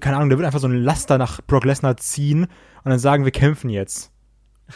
keine 0.00 0.16
Ahnung, 0.16 0.28
der 0.28 0.38
wird 0.38 0.46
einfach 0.46 0.60
so 0.60 0.68
ein 0.68 0.82
Laster 0.82 1.18
nach 1.18 1.40
Brock 1.42 1.64
Lesnar 1.64 1.96
ziehen 1.96 2.44
und 2.44 2.90
dann 2.90 2.98
sagen, 3.00 3.24
wir 3.24 3.32
kämpfen 3.32 3.70
jetzt. 3.70 4.12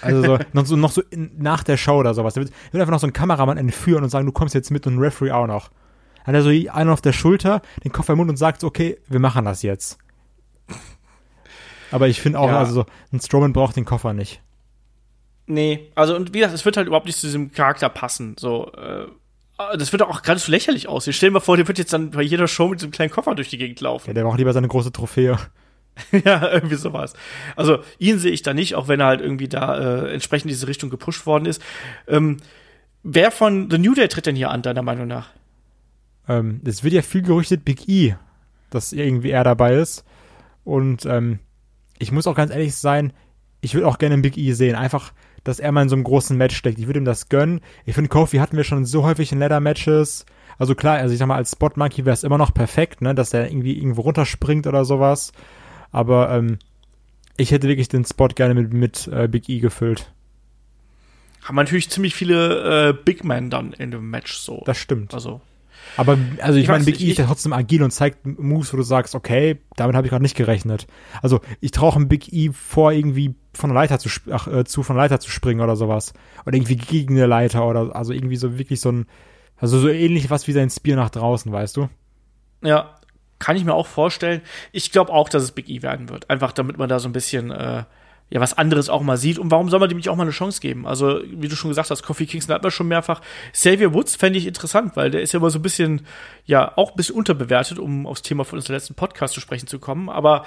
Also 0.01 0.23
so, 0.23 0.39
noch 0.53 0.67
so, 0.67 0.77
noch 0.77 0.91
so 0.91 1.03
in, 1.11 1.31
nach 1.39 1.63
der 1.63 1.77
Show 1.77 1.99
oder 1.99 2.15
sowas. 2.15 2.35
Der 2.35 2.43
wird, 2.43 2.53
der 2.53 2.73
wird 2.73 2.81
einfach 2.83 2.93
noch 2.93 3.01
so 3.01 3.07
einen 3.07 3.13
Kameramann 3.13 3.59
entführen 3.59 4.03
und 4.03 4.11
sagen, 4.11 4.27
du 4.27 4.33
kommst 4.33 4.55
jetzt 4.55 4.71
mit 4.71 4.87
und 4.87 4.97
ein 4.97 4.99
Referee 4.99 5.31
auch 5.31 5.47
noch 5.47 5.71
hat 6.25 6.35
er 6.35 6.43
so 6.43 6.51
einen 6.51 6.91
auf 6.91 7.01
der 7.01 7.13
Schulter, 7.13 7.63
den 7.85 7.93
Koffer 7.93 8.13
im 8.13 8.19
Mund 8.19 8.31
und 8.31 8.37
sagt, 8.37 8.65
okay, 8.65 8.99
wir 9.09 9.21
machen 9.21 9.45
das 9.45 9.63
jetzt. 9.63 9.99
Aber 11.91 12.09
ich 12.09 12.21
finde 12.21 12.39
auch, 12.39 12.49
ja. 12.49 12.59
also 12.59 12.73
so, 12.73 12.87
ein 13.13 13.21
Strowman 13.21 13.53
braucht 13.53 13.77
den 13.77 13.85
Koffer 13.85 14.13
nicht. 14.15 14.41
Nee, 15.47 15.91
also 15.95 16.17
und 16.17 16.33
wie 16.33 16.39
gesagt, 16.39 16.55
es 16.55 16.65
wird 16.65 16.77
halt 16.77 16.87
überhaupt 16.87 17.07
nicht 17.07 17.19
zu 17.19 17.27
diesem 17.27 17.53
Charakter 17.53 17.89
passen. 17.89 18.37
So, 18.39 18.73
äh, 18.73 19.07
das 19.77 19.93
wird 19.93 20.03
auch 20.03 20.23
geradezu 20.23 20.51
lächerlich 20.51 20.89
aussehen. 20.89 21.13
Stell 21.13 21.29
dir 21.29 21.35
mal 21.35 21.41
vor, 21.41 21.57
der 21.57 21.69
wird 21.69 21.79
jetzt 21.79 21.93
dann 21.93 22.11
bei 22.11 22.23
jeder 22.23 22.49
Show 22.49 22.69
mit 22.69 22.81
diesem 22.81 22.91
kleinen 22.91 23.11
Koffer 23.11 23.35
durch 23.35 23.51
die 23.51 23.59
Gegend 23.59 23.81
laufen. 23.81 24.09
Ja, 24.09 24.15
der 24.15 24.25
braucht 24.25 24.39
lieber 24.39 24.53
seine 24.53 24.69
große 24.69 24.93
Trophäe. 24.93 25.39
ja, 26.25 26.51
irgendwie 26.51 26.77
sowas. 26.77 27.15
Also 27.55 27.81
ihn 27.99 28.19
sehe 28.19 28.33
ich 28.33 28.43
da 28.43 28.55
nicht, 28.55 28.75
auch 28.75 28.89
wenn 28.89 29.01
er 29.01 29.07
halt 29.07 29.21
irgendwie 29.21 29.49
da 29.49 29.77
äh, 29.79 30.13
entsprechend 30.13 30.47
in 30.47 30.55
diese 30.55 30.69
Richtung 30.69 30.91
gepusht 30.91 31.27
worden 31.27 31.45
ist. 31.45 31.63
Ähm, 32.09 32.39
wer 33.03 33.31
von 33.31 33.71
The 33.71 33.79
New 33.79 33.95
Day 33.95 34.09
tritt 34.09 34.27
denn 34.27 34.37
hier 34.37 34.51
an, 34.51 34.63
deiner 34.63 34.83
Meinung 34.83 35.07
nach? 35.07 35.29
Ähm, 36.33 36.61
es 36.65 36.83
wird 36.83 36.95
ja 36.95 37.03
viel 37.03 37.23
gerüchtet, 37.23 37.65
Big 37.65 37.89
E, 37.89 38.17
dass 38.71 38.93
irgendwie 38.93 39.31
er 39.31 39.45
dabei 39.45 39.75
ist. 39.75 40.05
Und 40.65 41.05
ähm, 41.07 41.39
ich 41.99 42.13
muss 42.13 42.27
auch 42.27 42.37
ganz 42.37 42.51
ehrlich 42.51 42.75
sein, 42.75 43.13
ich 43.61 43.75
würde 43.75 43.87
auch 43.87 43.99
gerne 43.99 44.19
Big 44.19 44.37
E 44.37 44.53
sehen. 44.53 44.75
Einfach, 44.75 45.13
dass 45.45 45.61
er 45.61 45.73
mal 45.73 45.83
in 45.83 45.89
so 45.89 45.97
einem 45.97 46.05
großen 46.05 46.37
Match 46.37 46.57
steckt. 46.57 46.79
Ich 46.79 46.87
würde 46.87 47.01
ihm 47.01 47.05
das 47.05 47.29
gönnen. 47.29 47.61
Ich 47.85 47.95
finde, 47.95 48.09
Kofi 48.09 48.39
hatten 48.39 48.57
wir 48.57 48.65
schon 48.65 48.85
so 48.85 49.05
häufig 49.05 49.33
in 49.33 49.39
Ladder-Matches. 49.39 50.27
Also 50.59 50.75
klar, 50.75 50.99
also 50.99 51.13
ich 51.13 51.19
sag 51.19 51.27
mal, 51.27 51.37
als 51.37 51.53
Spot-Monkey 51.53 52.05
wäre 52.05 52.15
es 52.15 52.25
immer 52.25 52.39
noch 52.39 52.55
perfekt, 52.55 53.03
ne, 53.03 53.15
dass 53.15 53.35
er 53.35 53.49
irgendwie 53.49 53.77
irgendwo 53.77 54.03
runterspringt 54.03 54.67
oder 54.67 54.85
sowas. 54.85 55.33
Aber 55.91 56.31
ähm, 56.31 56.59
ich 57.37 57.51
hätte 57.51 57.69
wirklich 57.69 57.89
den 57.89 58.05
Spot 58.05 58.29
gerne 58.29 58.55
mit, 58.55 58.73
mit 58.73 59.09
äh, 59.09 59.29
Big 59.29 59.49
E 59.49 59.61
gefüllt. 59.61 60.13
Haben 61.43 61.57
natürlich 61.57 61.91
ziemlich 61.91 62.15
viele 62.15 62.91
äh, 62.91 62.93
Big 62.93 63.25
Men 63.25 63.51
dann 63.51 63.73
in 63.73 63.91
dem 63.91 64.11
Match 64.11 64.35
so. 64.35 64.63
Das 64.65 64.79
stimmt. 64.79 65.15
Also 65.15 65.41
aber 65.97 66.19
also 66.41 66.59
ich, 66.59 66.65
ich 66.65 66.69
meine, 66.69 66.85
Big 66.85 67.01
E 67.01 67.11
ist 67.11 67.19
ja 67.19 67.27
trotzdem 67.27 67.53
agil 67.53 67.83
und 67.83 67.91
zeigt 67.91 68.27
Moves, 68.27 68.73
wo 68.73 68.77
du 68.77 68.83
sagst, 68.83 69.15
okay, 69.15 69.61
damit 69.77 69.95
habe 69.95 70.07
ich 70.07 70.11
gerade 70.11 70.23
nicht 70.23 70.37
gerechnet. 70.37 70.87
Also 71.21 71.41
ich 71.61 71.71
traue 71.71 71.95
einem 71.95 72.09
Big 72.09 72.33
E 72.33 72.51
vor, 72.53 72.93
irgendwie 72.93 73.35
von 73.55 73.71
der 73.71 73.75
Leiter 73.75 73.99
zu, 73.99 74.09
ach, 74.31 74.47
äh, 74.49 74.65
zu 74.65 74.83
von 74.83 74.97
der 74.97 75.05
Leiter 75.05 75.21
zu 75.21 75.31
springen 75.31 75.61
oder 75.61 75.77
sowas. 75.77 76.15
Oder 76.47 76.57
irgendwie 76.57 76.77
gegen 76.77 77.17
eine 77.17 77.27
Leiter 77.27 77.67
oder 77.67 77.95
also 77.95 78.13
irgendwie 78.13 78.37
so 78.37 78.59
wirklich 78.59 78.81
so 78.81 78.91
ein, 78.91 79.07
also 79.57 79.79
so 79.79 79.89
ähnlich 79.89 80.31
was 80.31 80.49
wie 80.49 80.53
sein 80.53 80.71
Spear 80.71 80.97
nach 80.97 81.11
draußen, 81.11 81.53
weißt 81.53 81.77
du? 81.77 81.89
Ja, 82.63 82.97
kann 83.39 83.57
ich 83.57 83.65
mir 83.65 83.75
auch 83.75 83.87
vorstellen. 83.87 84.41
Ich 84.71 84.93
glaube 84.93 85.13
auch, 85.13 85.29
dass 85.29 85.43
es 85.43 85.53
Big 85.53 85.69
E 85.69 85.83
werden 85.83 86.09
wird. 86.09 86.31
Einfach 86.31 86.53
damit 86.53 86.79
man 86.79 86.89
da 86.89 87.01
so 87.01 87.09
ein 87.09 87.13
bisschen 87.13 87.51
äh, 87.51 87.85
ja 88.33 88.41
was 88.41 88.57
anderes 88.57 88.89
auch 88.89 89.03
mal 89.03 89.19
sieht. 89.19 89.39
Und 89.39 89.51
warum 89.51 89.69
soll 89.69 89.79
man 89.79 89.91
dem 89.91 89.99
nicht 89.99 90.09
auch 90.09 90.17
mal 90.17 90.23
eine 90.23 90.33
Chance 90.33 90.61
geben? 90.61 90.87
Also, 90.87 91.21
wie 91.31 91.49
du 91.49 91.55
schon 91.55 91.69
gesagt 91.69 91.91
hast, 91.91 92.03
Kofi 92.03 92.25
Kingston 92.25 92.55
hat 92.55 92.63
man 92.63 92.73
schon 92.73 92.89
mehrfach. 92.89 93.21
Xavier 93.53 93.93
Woods 93.93 94.17
fände 94.17 94.39
ich 94.39 94.47
interessant, 94.47 94.97
weil 94.97 95.11
der 95.11 95.21
ist 95.21 95.33
ja 95.33 95.39
immer 95.39 95.51
so 95.51 95.59
ein 95.59 95.63
bisschen, 95.63 96.07
ja, 96.47 96.73
auch 96.77 96.93
ein 96.93 96.97
bisschen 96.97 97.15
unterbewertet, 97.15 97.79
um 97.79 98.07
aufs 98.07 98.23
Thema 98.23 98.45
von 98.45 98.59
unserem 98.59 98.77
letzten 98.77 98.95
Podcast 98.95 99.35
zu 99.35 99.41
sprechen 99.41 99.67
zu 99.67 99.79
kommen. 99.79 100.09
Aber 100.09 100.47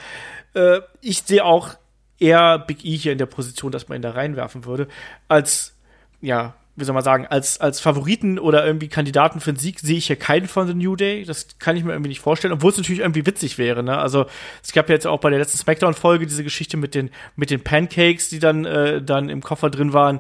äh, 0.56 0.82
ich 1.02 1.22
sehe 1.22 1.46
auch 1.46 1.76
eher 2.18 2.58
Big 2.58 2.84
E 2.84 2.98
hier 2.98 3.12
in 3.12 3.20
der 3.20 3.28
Position, 3.28 3.72
dass 3.72 3.88
man 3.88 4.00
ihn 4.00 4.02
da 4.02 4.12
reinwerfen 4.12 4.66
würde, 4.66 4.88
als 5.28 5.76
ja, 6.22 6.56
wie 6.76 6.84
soll 6.84 6.94
man 6.94 7.04
sagen, 7.04 7.26
als, 7.26 7.60
als 7.62 7.80
Favoriten 7.80 8.38
oder 8.38 8.66
irgendwie 8.66 8.90
Kandidaten 8.90 9.40
für 9.40 9.54
den 9.54 9.60
Sieg 9.60 9.80
sehe 9.80 9.98
ich 9.98 10.08
hier 10.08 10.18
keinen 10.18 10.48
von 10.48 10.68
The 10.68 10.74
New 10.74 10.96
Day. 10.96 11.24
Das 11.24 11.58
kann 11.58 11.78
ich 11.78 11.84
mir 11.84 11.94
irgendwie 11.94 12.10
nicht 12.10 12.20
vorstellen, 12.20 12.54
obwohl 12.54 12.72
es 12.72 12.78
natürlich 12.78 13.00
irgendwie 13.00 13.26
witzig 13.26 13.58
wäre. 13.58 13.82
Ne? 13.82 13.98
Also 13.98 14.26
es 14.62 14.74
gab 14.74 14.90
ja 14.90 14.96
jetzt 14.96 15.08
auch 15.08 15.20
bei 15.20 15.30
der 15.30 15.40
letzten 15.40 15.58
Smackdown-Folge 15.58 16.28
diese 16.28 16.44
Geschichte 16.44 16.76
mit 16.76 16.94
den, 16.94 17.12
mit 17.38 17.50
den 17.50 17.64
Pancakes, 17.64 18.30
die 18.30 18.40
dann, 18.40 18.66
äh, 18.66 19.02
dann 19.02 19.30
im 19.30 19.42
Koffer 19.42 19.70
drin 19.70 19.94
waren. 19.94 20.20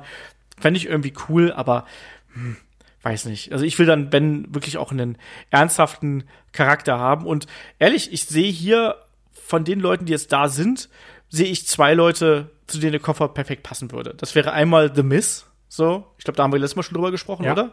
Fände 0.58 0.78
ich 0.78 0.88
irgendwie 0.88 1.14
cool, 1.28 1.52
aber 1.52 1.86
hm, 2.34 2.56
weiß 3.02 3.26
nicht. 3.26 3.52
Also 3.52 3.66
ich 3.66 3.78
will 3.78 3.86
dann 3.86 4.10
Ben 4.10 4.54
wirklich 4.56 4.78
auch 4.78 4.92
einen 4.92 5.18
ernsthaften 5.50 6.24
Charakter 6.54 6.98
haben. 6.98 7.26
Und 7.26 7.48
ehrlich, 7.80 8.14
ich 8.14 8.26
sehe 8.26 8.52
hier 8.52 8.96
von 9.34 9.66
den 9.66 9.82
Leuten, 9.82 10.06
die 10.06 10.14
jetzt 10.14 10.32
da 10.32 10.48
sind, 10.48 10.88
sehe 11.28 11.48
ich 11.48 11.68
zwei 11.68 11.94
Leute, 11.94 12.50
zu 12.68 12.80
denen 12.80 12.94
der 12.94 13.02
Koffer 13.02 13.28
perfekt 13.28 13.64
passen 13.64 13.92
würde. 13.92 14.14
Das 14.16 14.36
wäre 14.36 14.54
einmal 14.54 14.96
The 14.96 15.04
Miss 15.04 15.46
so, 15.76 16.06
ich 16.18 16.24
glaube, 16.24 16.38
da 16.38 16.44
haben 16.44 16.52
wir 16.52 16.60
letztes 16.60 16.76
Mal 16.76 16.84
schon 16.84 16.96
drüber 16.96 17.12
gesprochen, 17.12 17.46
ja. 17.46 17.54
oder? 17.54 17.72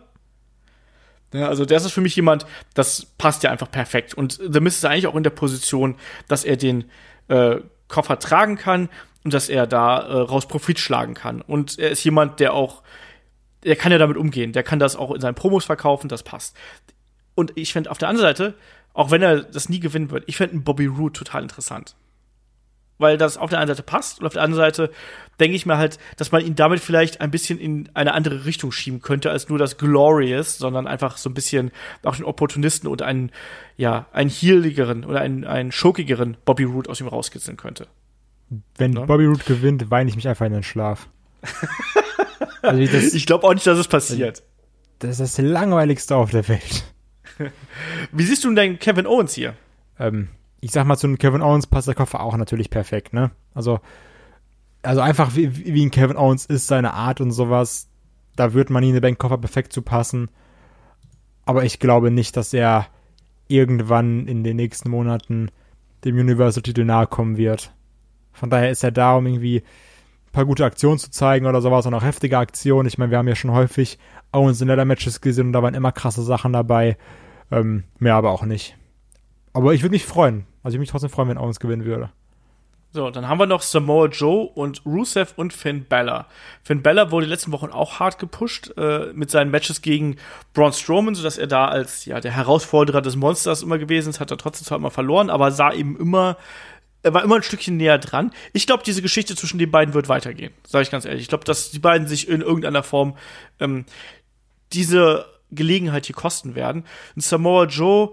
Ja, 1.33 1.49
also 1.49 1.65
das 1.65 1.85
ist 1.85 1.93
für 1.93 2.01
mich 2.01 2.15
jemand, 2.15 2.47
das 2.75 3.07
passt 3.17 3.43
ja 3.43 3.51
einfach 3.51 3.71
perfekt. 3.71 4.15
Und 4.15 4.39
The 4.47 4.61
Mist 4.61 4.79
ist 4.79 4.85
eigentlich 4.85 5.07
auch 5.07 5.15
in 5.15 5.23
der 5.23 5.31
Position, 5.31 5.97
dass 6.29 6.45
er 6.45 6.57
den 6.57 6.91
äh, 7.29 7.57
Koffer 7.89 8.19
tragen 8.19 8.57
kann 8.57 8.89
und 9.25 9.33
dass 9.33 9.49
er 9.49 9.67
da 9.67 9.99
äh, 9.99 10.13
raus 10.19 10.47
Profit 10.47 10.79
schlagen 10.79 11.15
kann. 11.15 11.41
Und 11.41 11.79
er 11.79 11.91
ist 11.91 12.05
jemand, 12.05 12.41
der 12.41 12.53
auch, 12.53 12.83
der 13.65 13.77
kann 13.77 13.93
ja 13.93 13.99
damit 13.99 14.17
umgehen. 14.17 14.53
Der 14.53 14.63
kann 14.63 14.79
das 14.79 14.95
auch 14.95 15.13
in 15.13 15.21
seinen 15.21 15.35
Promos 15.35 15.65
verkaufen, 15.65 16.09
das 16.09 16.23
passt. 16.23 16.57
Und 17.35 17.53
ich 17.57 17.73
fände 17.73 17.91
auf 17.91 17.99
der 17.99 18.09
anderen 18.09 18.29
Seite, 18.29 18.55
auch 18.93 19.11
wenn 19.11 19.23
er 19.23 19.43
das 19.43 19.71
nie 19.71 19.81
gewinnen 19.81 20.11
wird, 20.11 20.25
ich 20.27 20.37
fände 20.37 20.53
einen 20.53 20.65
Bobby 20.65 20.87
Roode 20.87 21.15
total 21.15 21.43
interessant 21.43 21.95
weil 22.99 23.19
das 23.19 23.37
auf 23.37 23.51
der 23.51 23.59
einen 23.59 23.69
Seite 23.69 23.83
passt 23.83 24.21
und 24.21 24.27
auf 24.27 24.33
der 24.33 24.43
anderen 24.43 24.63
Seite 24.63 24.91
denke 25.41 25.57
ich 25.57 25.67
mir 25.67 25.77
halt, 25.77 25.99
dass 26.17 26.31
man 26.31 26.45
ihn 26.45 26.55
damit 26.55 26.81
vielleicht 26.81 27.21
ein 27.21 27.31
bisschen 27.31 27.59
in 27.59 27.89
eine 27.95 28.15
andere 28.15 28.45
Richtung 28.45 28.71
schieben 28.71 29.01
könnte 29.01 29.31
als 29.31 29.49
nur 29.49 29.59
das 29.59 29.77
Glorious, 29.77 30.59
sondern 30.59 30.87
einfach 30.87 31.17
so 31.17 31.29
ein 31.31 31.35
bisschen 31.35 31.73
auch 32.05 32.17
den 32.17 32.25
Opportunisten 32.25 32.89
und 32.89 33.03
einen, 33.03 33.31
ja, 33.77 34.07
einen 34.13 34.31
healigeren 34.31 35.05
oder 35.05 35.21
einen, 35.21 35.45
einen 35.45 35.73
schokigeren 35.73 36.37
Bobby 36.45 36.65
Root 36.65 36.89
aus 36.89 37.01
ihm 37.01 37.09
rauskitzeln 37.09 37.57
könnte. 37.57 37.89
Wenn 38.77 38.93
ja? 38.93 39.05
Bobby 39.05 39.25
Root 39.25 39.47
gewinnt, 39.47 39.91
weine 39.91 40.11
ich 40.11 40.17
mich 40.17 40.29
einfach 40.29 40.47
in 40.47 40.53
den 40.53 40.63
Schlaf. 40.63 41.09
also 42.63 42.81
ich, 42.81 43.15
ich 43.15 43.27
glaube 43.27 43.47
auch 43.47 43.55
nicht, 43.55 43.67
dass 43.67 43.79
es 43.79 43.89
passiert. 43.89 44.43
Das 44.99 45.19
ist 45.19 45.39
das 45.39 45.39
langweiligste 45.45 46.15
auf 46.15 46.31
der 46.31 46.47
Welt. 46.49 46.85
Wie 48.13 48.23
siehst 48.23 48.45
du 48.45 48.55
denn 48.55 48.79
Kevin 48.79 49.07
Owens 49.07 49.35
hier? 49.35 49.55
Ähm, 49.99 50.29
ich 50.63 50.71
sag 50.71 50.87
mal, 50.87 50.97
zu 50.97 51.09
einem 51.09 51.19
Kevin 51.19 51.43
Owens 51.43 51.67
passt 51.67 51.89
der 51.89 51.97
Koffer 51.97 52.21
auch 52.21 52.37
natürlich 52.37 52.71
perfekt, 52.71 53.13
ne? 53.13 53.33
Also, 53.53 53.81
also 54.83 55.01
einfach 55.01 55.35
wie, 55.35 55.75
wie 55.75 55.85
ein 55.85 55.91
Kevin 55.91 56.17
Owens 56.17 56.47
ist, 56.47 56.69
seine 56.69 56.95
Art 56.95 57.21
und 57.21 57.33
sowas, 57.33 57.89
da 58.37 58.55
wird 58.55 58.71
man 58.71 58.85
in 58.85 58.93
den 58.93 59.03
Bankkoffer 59.03 59.39
perfekt 59.39 59.73
zu 59.73 59.83
passen. 59.83 60.31
Aber 61.45 61.65
ich 61.65 61.81
glaube 61.81 62.13
nicht, 62.13 62.37
dass 62.37 62.55
er 62.55 62.87
irgendwann 63.49 64.29
in 64.29 64.45
den 64.45 64.57
nächsten 64.57 64.89
Monaten 64.89 65.51
dem 66.05 66.17
Universal-Titel 66.17 66.85
nahe 66.85 67.09
kommen 67.09 67.37
wird. 67.37 67.73
Von 68.33 68.49
daher 68.49 68.71
ist 68.71 68.85
er 68.85 68.93
da, 68.93 69.17
um 69.17 69.27
irgendwie 69.27 69.59
ein 69.59 70.33
paar 70.33 70.47
gute 70.47 70.65
Aktionen 70.65 70.99
zu 70.99 71.11
zeigen 71.11 71.47
oder 71.47 71.61
sowas 71.61 71.87
und 71.87 71.95
auch 71.95 72.05
heftige 72.05 72.39
Aktionen. 72.39 72.87
Ich 72.87 72.99
meine, 72.99 73.11
wir 73.11 73.19
haben 73.19 73.29
ja 73.29 73.35
schon 73.35 73.51
häufig 73.51 73.99
Owens 74.31 74.61
in 74.61 74.69
Leather 74.69 74.85
Matches 74.85 75.21
gesehen 75.21 75.49
und 75.49 75.53
da 75.55 75.63
waren 75.63 75.75
immer 75.75 75.91
krasse 75.91 76.23
Sachen 76.23 76.53
dabei. 76.53 76.97
Ähm, 77.51 77.83
mehr 77.99 78.15
aber 78.15 78.31
auch 78.31 78.45
nicht. 78.45 78.77
Aber 79.53 79.75
ich 79.75 79.83
würde 79.83 79.95
mich 79.95 80.07
freuen. 80.07 80.47
Also 80.63 80.77
ich 80.77 80.81
mich 80.81 80.91
trotzdem 80.91 81.11
freuen, 81.11 81.29
wenn 81.29 81.39
Owens 81.39 81.61
gewinnen 81.61 81.85
würde. 81.85 82.11
So, 82.95 83.11
dann 83.11 83.27
haben 83.27 83.39
wir 83.39 83.47
noch 83.47 83.63
Samoa 83.63 84.07
Joe 84.09 84.51
und 84.55 84.85
Rusev 84.85 85.33
und 85.37 85.55
Finn 85.55 85.87
Balor. 85.89 86.27
Finn 86.63 86.83
Balor 86.83 87.11
wurde 87.11 87.25
die 87.25 87.31
letzten 87.31 87.51
Wochen 87.51 87.71
auch 87.71 88.01
hart 88.01 88.19
gepusht 88.19 88.71
äh, 88.77 89.13
mit 89.15 89.31
seinen 89.31 89.51
Matches 89.51 89.81
gegen 89.81 90.17
Braun 90.53 90.75
Strowman, 90.75 91.15
sodass 91.15 91.39
er 91.39 91.47
da 91.47 91.69
als 91.69 92.05
ja 92.05 92.21
der 92.21 92.33
Herausforderer 92.33 93.01
des 93.01 93.17
Monsters 93.17 93.63
immer 93.63 93.79
gewesen 93.79 94.11
ist, 94.11 94.21
hat 94.21 94.31
er 94.31 94.37
trotzdem 94.37 94.67
zwar 94.67 94.77
immer 94.77 94.91
verloren, 94.91 95.31
aber 95.31 95.53
sah 95.53 95.73
eben 95.73 95.97
immer 95.97 96.37
er 97.03 97.15
war 97.15 97.25
immer 97.25 97.37
ein 97.37 97.43
Stückchen 97.43 97.77
näher 97.77 97.99
dran. 97.99 98.31
Ich 98.53 98.67
glaube, 98.67 98.85
diese 98.85 99.03
Geschichte 99.03 99.35
zwischen 99.35 99.59
den 99.59 99.71
beiden 99.71 99.95
wird 99.95 100.09
weitergehen, 100.09 100.53
sage 100.65 100.83
ich 100.83 100.91
ganz 100.91 101.05
ehrlich. 101.05 101.23
Ich 101.23 101.29
glaube, 101.29 101.45
dass 101.45 101.71
die 101.71 101.81
beiden 101.81 102.07
sich 102.07 102.29
in 102.29 102.43
irgendeiner 102.43 102.85
Form 102.85 103.17
ähm, 103.59 103.87
diese 104.73 105.27
Gelegenheit 105.51 106.07
hier 106.07 106.15
kosten 106.15 106.55
werden. 106.55 106.85
Und 107.17 107.23
Samoa 107.23 107.65
Joe 107.65 108.13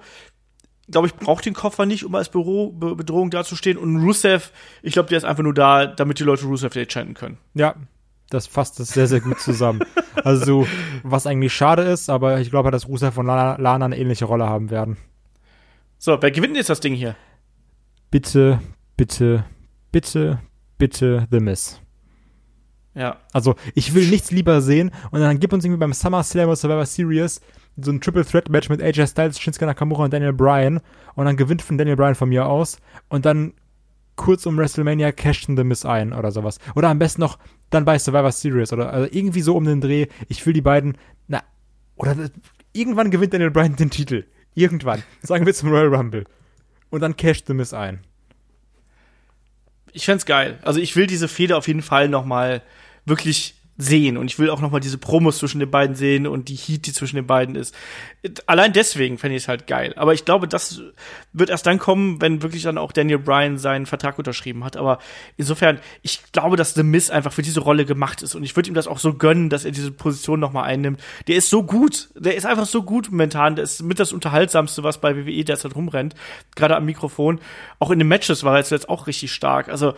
glaube 0.91 1.07
ich, 1.07 1.15
braucht 1.15 1.45
den 1.45 1.53
Koffer 1.53 1.85
nicht, 1.85 2.03
um 2.03 2.15
als 2.15 2.29
Büro, 2.29 2.71
Be 2.71 2.95
Bedrohung 2.95 3.29
dazustehen. 3.29 3.77
Und 3.77 3.97
Rusev, 3.97 4.51
ich 4.81 4.93
glaube, 4.93 5.09
der 5.09 5.17
ist 5.17 5.23
einfach 5.23 5.43
nur 5.43 5.53
da, 5.53 5.87
damit 5.87 6.19
die 6.19 6.23
Leute 6.23 6.45
Rusev 6.45 6.73
Day 6.73 6.85
chanten 6.85 7.13
können. 7.13 7.37
Ja, 7.53 7.75
das 8.29 8.47
fasst 8.47 8.79
das 8.79 8.89
sehr, 8.89 9.07
sehr 9.07 9.21
gut 9.21 9.39
zusammen. 9.39 9.81
also, 10.23 10.67
was 11.03 11.27
eigentlich 11.27 11.53
schade 11.53 11.83
ist, 11.83 12.09
aber 12.09 12.39
ich 12.39 12.49
glaube, 12.49 12.71
dass 12.71 12.87
Rusev 12.87 13.17
und 13.17 13.25
Lana, 13.25 13.57
Lana 13.59 13.85
eine 13.85 13.97
ähnliche 13.97 14.25
Rolle 14.25 14.47
haben 14.47 14.69
werden. 14.69 14.97
So, 15.97 16.21
wer 16.21 16.31
gewinnt 16.31 16.55
jetzt 16.55 16.69
das 16.69 16.79
Ding 16.79 16.93
hier? 16.93 17.15
Bitte, 18.11 18.59
bitte, 18.95 19.45
bitte, 19.91 20.39
bitte 20.77 21.27
The 21.31 21.39
Miss. 21.39 21.81
Ja. 22.95 23.17
Also, 23.33 23.55
ich 23.75 23.93
will 23.93 24.07
nichts 24.07 24.31
lieber 24.31 24.61
sehen 24.61 24.91
und 25.11 25.21
dann 25.21 25.39
gib 25.39 25.53
uns 25.53 25.63
irgendwie 25.63 25.79
beim 25.79 25.93
SummerSlam 25.93 26.47
oder 26.47 26.55
Survivor 26.55 26.85
Series 26.85 27.41
so 27.84 27.91
ein 27.91 28.01
Triple 28.01 28.25
Threat 28.25 28.49
Match 28.49 28.69
mit 28.69 28.82
AJ 28.82 29.07
Styles, 29.07 29.39
Shinsuke 29.39 29.65
Nakamura 29.65 30.05
und 30.05 30.13
Daniel 30.13 30.34
Bryan 30.34 30.80
und 31.15 31.25
dann 31.25 31.38
gewinnt 31.38 31.61
von 31.61 31.77
Daniel 31.77 31.95
Bryan 31.95 32.15
von 32.15 32.30
mir 32.30 32.45
aus 32.45 32.77
und 33.09 33.25
dann 33.25 33.53
kurz 34.15 34.45
um 34.45 34.57
WrestleMania 34.57 35.11
cashen 35.13 35.55
The 35.55 35.63
Miss 35.63 35.86
ein 35.86 36.13
oder 36.13 36.32
sowas. 36.32 36.59
Oder 36.75 36.89
am 36.89 36.99
besten 36.99 37.21
noch 37.21 37.39
dann 37.69 37.86
bei 37.86 37.97
Survivor 37.97 38.32
Series 38.32 38.73
oder 38.73 38.91
also 38.91 39.07
irgendwie 39.11 39.41
so 39.41 39.55
um 39.55 39.63
den 39.63 39.80
Dreh. 39.82 40.07
Ich 40.27 40.45
will 40.45 40.53
die 40.53 40.61
beiden, 40.61 40.97
na, 41.27 41.41
oder 41.95 42.15
irgendwann 42.73 43.11
gewinnt 43.11 43.34
Daniel 43.34 43.51
Bryan 43.51 43.75
den 43.75 43.89
Titel. 43.89 44.25
Irgendwann. 44.55 45.03
Sagen 45.21 45.45
wir 45.45 45.53
zum 45.53 45.69
Royal 45.69 45.93
Rumble. 45.93 46.25
Und 46.89 47.01
dann 47.01 47.15
casht 47.15 47.47
The 47.47 47.53
Miss 47.53 47.73
ein. 47.73 48.01
Ich 49.93 50.05
fänd's 50.05 50.25
geil. 50.25 50.59
Also 50.63 50.80
ich 50.80 50.95
will 50.95 51.07
diese 51.07 51.27
Fehde 51.27 51.55
auf 51.55 51.67
jeden 51.67 51.82
Fall 51.82 52.09
noch 52.09 52.25
mal 52.25 52.61
wirklich 53.05 53.55
sehen 53.82 54.17
und 54.17 54.30
ich 54.30 54.38
will 54.38 54.49
auch 54.49 54.59
noch 54.59 54.71
mal 54.71 54.82
diese 54.82 54.97
Promos 54.97 55.38
zwischen 55.38 55.59
den 55.59 55.71
beiden 55.71 55.95
sehen 55.95 56.27
und 56.27 56.49
die 56.49 56.55
Heat, 56.55 56.86
die 56.86 56.91
zwischen 56.91 57.15
den 57.15 57.25
beiden 57.25 57.55
ist. 57.55 57.73
Allein 58.45 58.73
deswegen 58.73 59.17
fände 59.17 59.38
ich 59.38 59.43
es 59.43 59.47
halt 59.47 59.67
geil. 59.67 59.93
Aber 59.95 60.13
ich 60.13 60.25
glaube, 60.25 60.49
das 60.49 60.82
wird 61.32 61.49
erst 61.49 61.65
dann 61.65 61.80
kommen, 61.80 62.19
wenn 62.19 62.41
wirklich 62.41 62.63
dann 62.63 62.77
auch 62.77 62.91
Daniel 62.91 63.19
Bryan 63.19 63.57
seinen 63.57 63.86
Vertrag 63.86 64.17
unterschrieben 64.17 64.65
hat. 64.65 64.75
Aber 64.75 64.99
insofern, 65.38 65.80
ich 66.01 66.19
glaube, 66.34 66.57
dass 66.57 66.73
The 66.73 66.84
Miz 66.84 67.09
einfach 67.09 67.32
für 67.32 67.41
diese 67.41 67.61
Rolle 67.61 67.86
gemacht 67.86 68.21
ist 68.21 68.36
und 68.36 68.43
ich 68.43 68.53
würde 68.57 68.69
ihm 68.69 68.73
das 68.73 68.86
auch 68.86 68.99
so 68.99 69.13
gönnen, 69.13 69.49
dass 69.49 69.63
er 69.63 69.71
diese 69.71 69.91
Position 69.91 70.41
noch 70.41 70.51
mal 70.51 70.63
einnimmt. 70.63 71.01
Der 71.30 71.38
ist 71.38 71.49
so 71.49 71.63
gut, 71.63 72.09
der 72.15 72.36
ist 72.36 72.45
einfach 72.45 72.65
so 72.65 72.84
gut 72.84 73.09
momentan. 73.09 73.55
Der 73.55 73.63
ist 73.63 73.82
mit 73.82 73.97
das 73.97 74.11
unterhaltsamste, 74.11 74.84
was 74.84 74.99
bei 74.99 75.15
WWE 75.15 75.45
derzeit 75.45 75.73
rumrennt, 75.75 76.15
gerade 76.53 76.75
am 76.75 76.84
Mikrofon. 76.84 77.39
Auch 77.80 77.91
in 77.91 77.99
den 77.99 78.09
Matches 78.09 78.43
war 78.43 78.57
er 78.57 78.63
jetzt 78.63 78.89
auch 78.89 79.07
richtig 79.07 79.32
stark. 79.32 79.69
Also 79.69 79.93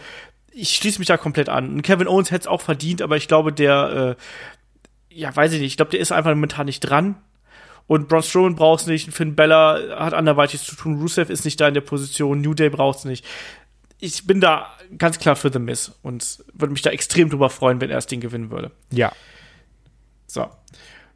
ich 0.52 0.76
schließe 0.76 1.00
mich 1.00 1.08
da 1.08 1.18
komplett 1.18 1.50
an. 1.50 1.70
Und 1.74 1.82
Kevin 1.82 2.08
Owens 2.08 2.32
hätte 2.32 2.42
es 2.42 2.48
auch 2.48 2.62
verdient, 2.62 3.02
aber 3.02 3.18
ich 3.18 3.28
glaube, 3.28 3.54
der, 3.54 4.18
äh, 4.18 5.16
ja, 5.16 5.36
weiß 5.36 5.54
ich 5.54 5.60
nicht, 5.60 5.72
ich 5.72 5.78
glaube, 5.78 5.92
der 5.92 6.00
ist 6.00 6.12
einfach 6.12 6.32
momentan 6.32 6.66
nicht 6.66 6.82
dran. 6.82 7.16
Und 7.88 8.08
Braun 8.08 8.24
Strowman 8.24 8.56
braucht's 8.56 8.86
nicht, 8.86 9.12
Finn 9.12 9.36
Bella 9.36 10.00
hat 10.00 10.14
anderweitig 10.14 10.62
zu 10.62 10.76
tun, 10.76 11.02
Rusev 11.02 11.30
ist 11.30 11.44
nicht 11.44 11.60
da 11.60 11.68
in 11.68 11.74
der 11.74 11.82
Position, 11.82 12.40
New 12.40 12.54
Day 12.54 12.70
braucht's 12.70 13.04
nicht. 13.04 13.26
Ich 14.00 14.26
bin 14.26 14.40
da 14.40 14.68
ganz 14.98 15.20
klar 15.20 15.36
für 15.36 15.52
The 15.52 15.60
Miz 15.60 15.92
und 16.02 16.44
würde 16.54 16.72
mich 16.72 16.82
da 16.82 16.90
extrem 16.90 17.30
drüber 17.30 17.50
freuen, 17.50 17.82
wenn 17.82 17.90
er 17.90 17.98
das 17.98 18.08
Ding 18.08 18.22
gewinnen 18.22 18.50
würde. 18.50 18.72
Ja. 18.92 19.12
So. 20.26 20.48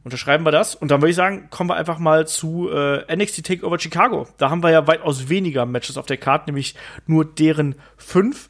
Unterschreiben 0.03 0.45
wir 0.45 0.51
das 0.51 0.75
und 0.75 0.91
dann 0.91 1.01
würde 1.01 1.09
ich 1.11 1.15
sagen, 1.15 1.49
kommen 1.49 1.69
wir 1.69 1.77
einfach 1.77 1.97
mal 1.97 2.27
zu 2.27 2.69
äh, 2.69 3.15
NXT 3.15 3.43
Takeover 3.45 3.79
Chicago. 3.79 4.27
Da 4.37 4.51
haben 4.51 4.61
wir 4.61 4.69
ja 4.69 4.85
weitaus 4.85 5.29
weniger 5.29 5.65
Matches 5.65 5.97
auf 5.97 6.05
der 6.05 6.17
Karte, 6.17 6.45
nämlich 6.47 6.75
nur 7.07 7.25
deren 7.25 7.75
fünf. 7.97 8.49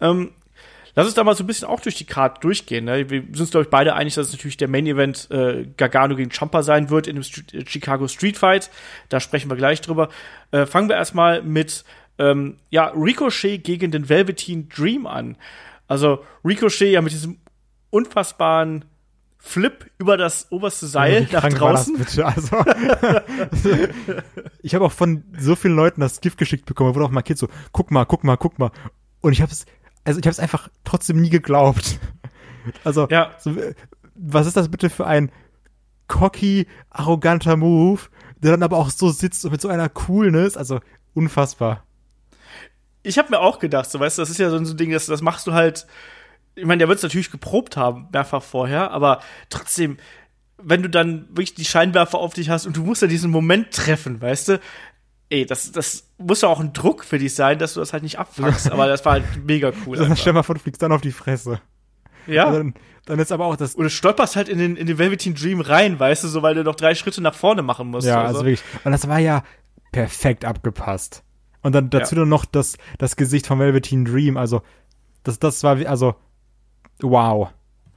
Ähm, 0.00 0.30
lass 0.94 1.06
uns 1.06 1.14
da 1.14 1.24
mal 1.24 1.34
so 1.36 1.44
ein 1.44 1.46
bisschen 1.46 1.68
auch 1.68 1.80
durch 1.80 1.94
die 1.94 2.04
Karte 2.04 2.40
durchgehen. 2.40 2.84
Ne? 2.84 3.08
Wir 3.10 3.20
sind 3.22 3.40
uns, 3.40 3.50
glaube 3.50 3.64
ich, 3.64 3.70
beide 3.70 3.94
einig, 3.94 4.14
dass 4.14 4.28
es 4.28 4.32
natürlich 4.32 4.56
der 4.56 4.68
Main 4.68 4.86
Event 4.86 5.30
äh, 5.30 5.66
Gargano 5.76 6.16
gegen 6.16 6.30
Champa 6.30 6.62
sein 6.62 6.90
wird 6.90 7.06
in 7.06 7.16
dem 7.16 7.22
St 7.22 7.54
äh, 7.54 7.64
Chicago 7.66 8.08
Street 8.08 8.36
Fight. 8.36 8.70
Da 9.08 9.20
sprechen 9.20 9.50
wir 9.50 9.56
gleich 9.56 9.80
drüber. 9.80 10.08
Äh, 10.50 10.66
fangen 10.66 10.88
wir 10.88 10.96
erstmal 10.96 11.42
mit 11.42 11.84
ähm, 12.18 12.56
ja, 12.70 12.86
Ricochet 12.88 13.62
gegen 13.62 13.90
den 13.90 14.08
Velveteen 14.08 14.68
Dream 14.68 15.06
an. 15.06 15.36
Also 15.88 16.24
Ricochet 16.44 16.90
ja 16.90 17.02
mit 17.02 17.12
diesem 17.12 17.38
unfassbaren 17.90 18.84
Flip 19.38 19.88
über 19.98 20.16
das 20.16 20.50
oberste 20.50 20.86
Seil 20.88 21.28
Wie 21.28 21.32
nach 21.32 21.48
draußen. 21.48 21.96
bitte? 21.96 22.26
Also, 22.26 22.56
ich 24.62 24.74
habe 24.74 24.84
auch 24.84 24.92
von 24.92 25.22
so 25.38 25.54
vielen 25.54 25.76
Leuten 25.76 26.00
das 26.00 26.20
Gift 26.20 26.36
geschickt 26.36 26.66
bekommen, 26.66 26.94
wurde 26.96 27.04
auch 27.04 27.10
markiert 27.10 27.38
so, 27.38 27.48
guck 27.70 27.92
mal, 27.92 28.04
guck 28.04 28.24
mal, 28.24 28.36
guck 28.36 28.58
mal. 28.58 28.72
Und 29.20 29.32
ich 29.32 29.40
habe 29.40 29.52
es, 29.52 29.64
also 30.06 30.18
ich 30.20 30.24
habe 30.26 30.30
es 30.32 30.40
einfach 30.40 30.68
trotzdem 30.84 31.20
nie 31.20 31.30
geglaubt. 31.30 31.98
Also, 32.82 33.06
Ja. 33.12 33.30
so, 33.38 33.54
was 34.16 34.48
ist 34.48 34.56
das 34.56 34.68
bitte 34.68 34.90
für 34.90 35.06
ein 35.06 35.30
cocky, 36.08 36.66
arroganter 36.90 37.56
Move, 37.56 38.00
der 38.38 38.50
dann 38.52 38.64
aber 38.64 38.76
auch 38.78 38.90
so 38.90 39.10
sitzt 39.10 39.44
und 39.44 39.52
mit 39.52 39.60
so 39.60 39.68
einer 39.68 39.88
Coolness, 39.88 40.56
also 40.56 40.80
unfassbar. 41.14 41.84
ich 43.04 43.18
habe 43.18 43.30
mir 43.30 43.38
auch 43.38 43.60
gedacht, 43.60 43.88
so 43.88 44.00
weißt 44.00 44.18
du, 44.18 44.22
das 44.22 44.30
ist 44.30 44.38
ja 44.38 44.50
so 44.50 44.56
ein 44.56 44.76
Ding, 44.76 44.90
das, 44.90 45.06
das 45.06 45.22
machst 45.22 45.46
du 45.46 45.52
halt. 45.52 45.86
Ich 46.56 46.64
meine, 46.64 46.78
der 46.78 46.88
wird 46.88 46.96
es 46.96 47.02
natürlich 47.04 47.30
geprobt 47.30 47.76
haben, 47.76 48.08
mehrfach 48.12 48.42
vorher, 48.42 48.90
aber 48.90 49.20
trotzdem, 49.48 49.96
wenn 50.58 50.82
du 50.82 50.90
dann 50.90 51.28
wirklich 51.28 51.54
die 51.54 51.64
Scheinwerfer 51.64 52.18
auf 52.18 52.34
dich 52.34 52.50
hast 52.50 52.66
und 52.66 52.76
du 52.76 52.82
musst 52.82 53.02
ja 53.02 53.06
diesen 53.08 53.30
Moment 53.30 53.70
treffen, 53.72 54.20
weißt 54.20 54.48
du, 54.48 54.60
ey, 55.28 55.46
das, 55.46 55.70
das 55.70 56.05
muss 56.18 56.40
ja 56.42 56.48
auch 56.48 56.60
ein 56.60 56.72
Druck 56.72 57.04
für 57.04 57.18
dich 57.18 57.34
sein, 57.34 57.58
dass 57.58 57.74
du 57.74 57.80
das 57.80 57.92
halt 57.92 58.02
nicht 58.02 58.18
abfuckst, 58.18 58.70
aber 58.72 58.86
das 58.86 59.04
war 59.04 59.12
halt 59.12 59.24
mega 59.44 59.72
cool. 59.86 59.96
Dann 59.96 60.16
stell 60.16 60.32
mal 60.32 60.42
vor, 60.42 60.54
du 60.54 60.60
fliegst 60.60 60.82
dann 60.82 60.92
auf 60.92 61.00
die 61.02 61.12
Fresse. 61.12 61.60
Ja. 62.26 62.50
Dann, 62.50 62.74
dann 63.04 63.18
ist 63.20 63.30
aber 63.30 63.44
auch 63.46 63.56
das, 63.56 63.74
Und 63.74 63.84
du 63.84 63.90
stolperst 63.90 64.34
halt 64.36 64.48
in 64.48 64.58
den, 64.58 64.76
in 64.76 64.86
den 64.86 64.98
Velveteen 64.98 65.34
Dream 65.34 65.60
rein, 65.60 65.98
weißt 66.00 66.24
du, 66.24 66.28
so 66.28 66.42
weil 66.42 66.54
du 66.54 66.64
noch 66.64 66.74
drei 66.74 66.94
Schritte 66.94 67.20
nach 67.22 67.34
vorne 67.34 67.62
machen 67.62 67.88
musst. 67.88 68.06
Ja, 68.06 68.18
oder 68.20 68.28
also 68.28 68.38
so. 68.40 68.44
wirklich. 68.46 68.64
Und 68.84 68.92
das 68.92 69.06
war 69.08 69.18
ja 69.18 69.44
perfekt 69.92 70.44
abgepasst. 70.44 71.22
Und 71.62 71.74
dann 71.74 71.90
dazu 71.90 72.14
Ja. 72.14 72.20
dann 72.22 72.28
noch 72.28 72.44
das, 72.44 72.76
das 72.98 73.16
Gesicht 73.16 73.46
von 73.46 73.58
Velveteen 73.58 74.04
Dream. 74.04 74.36
Also, 74.36 74.62
das, 75.22 75.38
das 75.38 75.62
war, 75.62 75.78
wie- 75.78 75.86
also, 75.86 76.14
wow. 77.00 77.50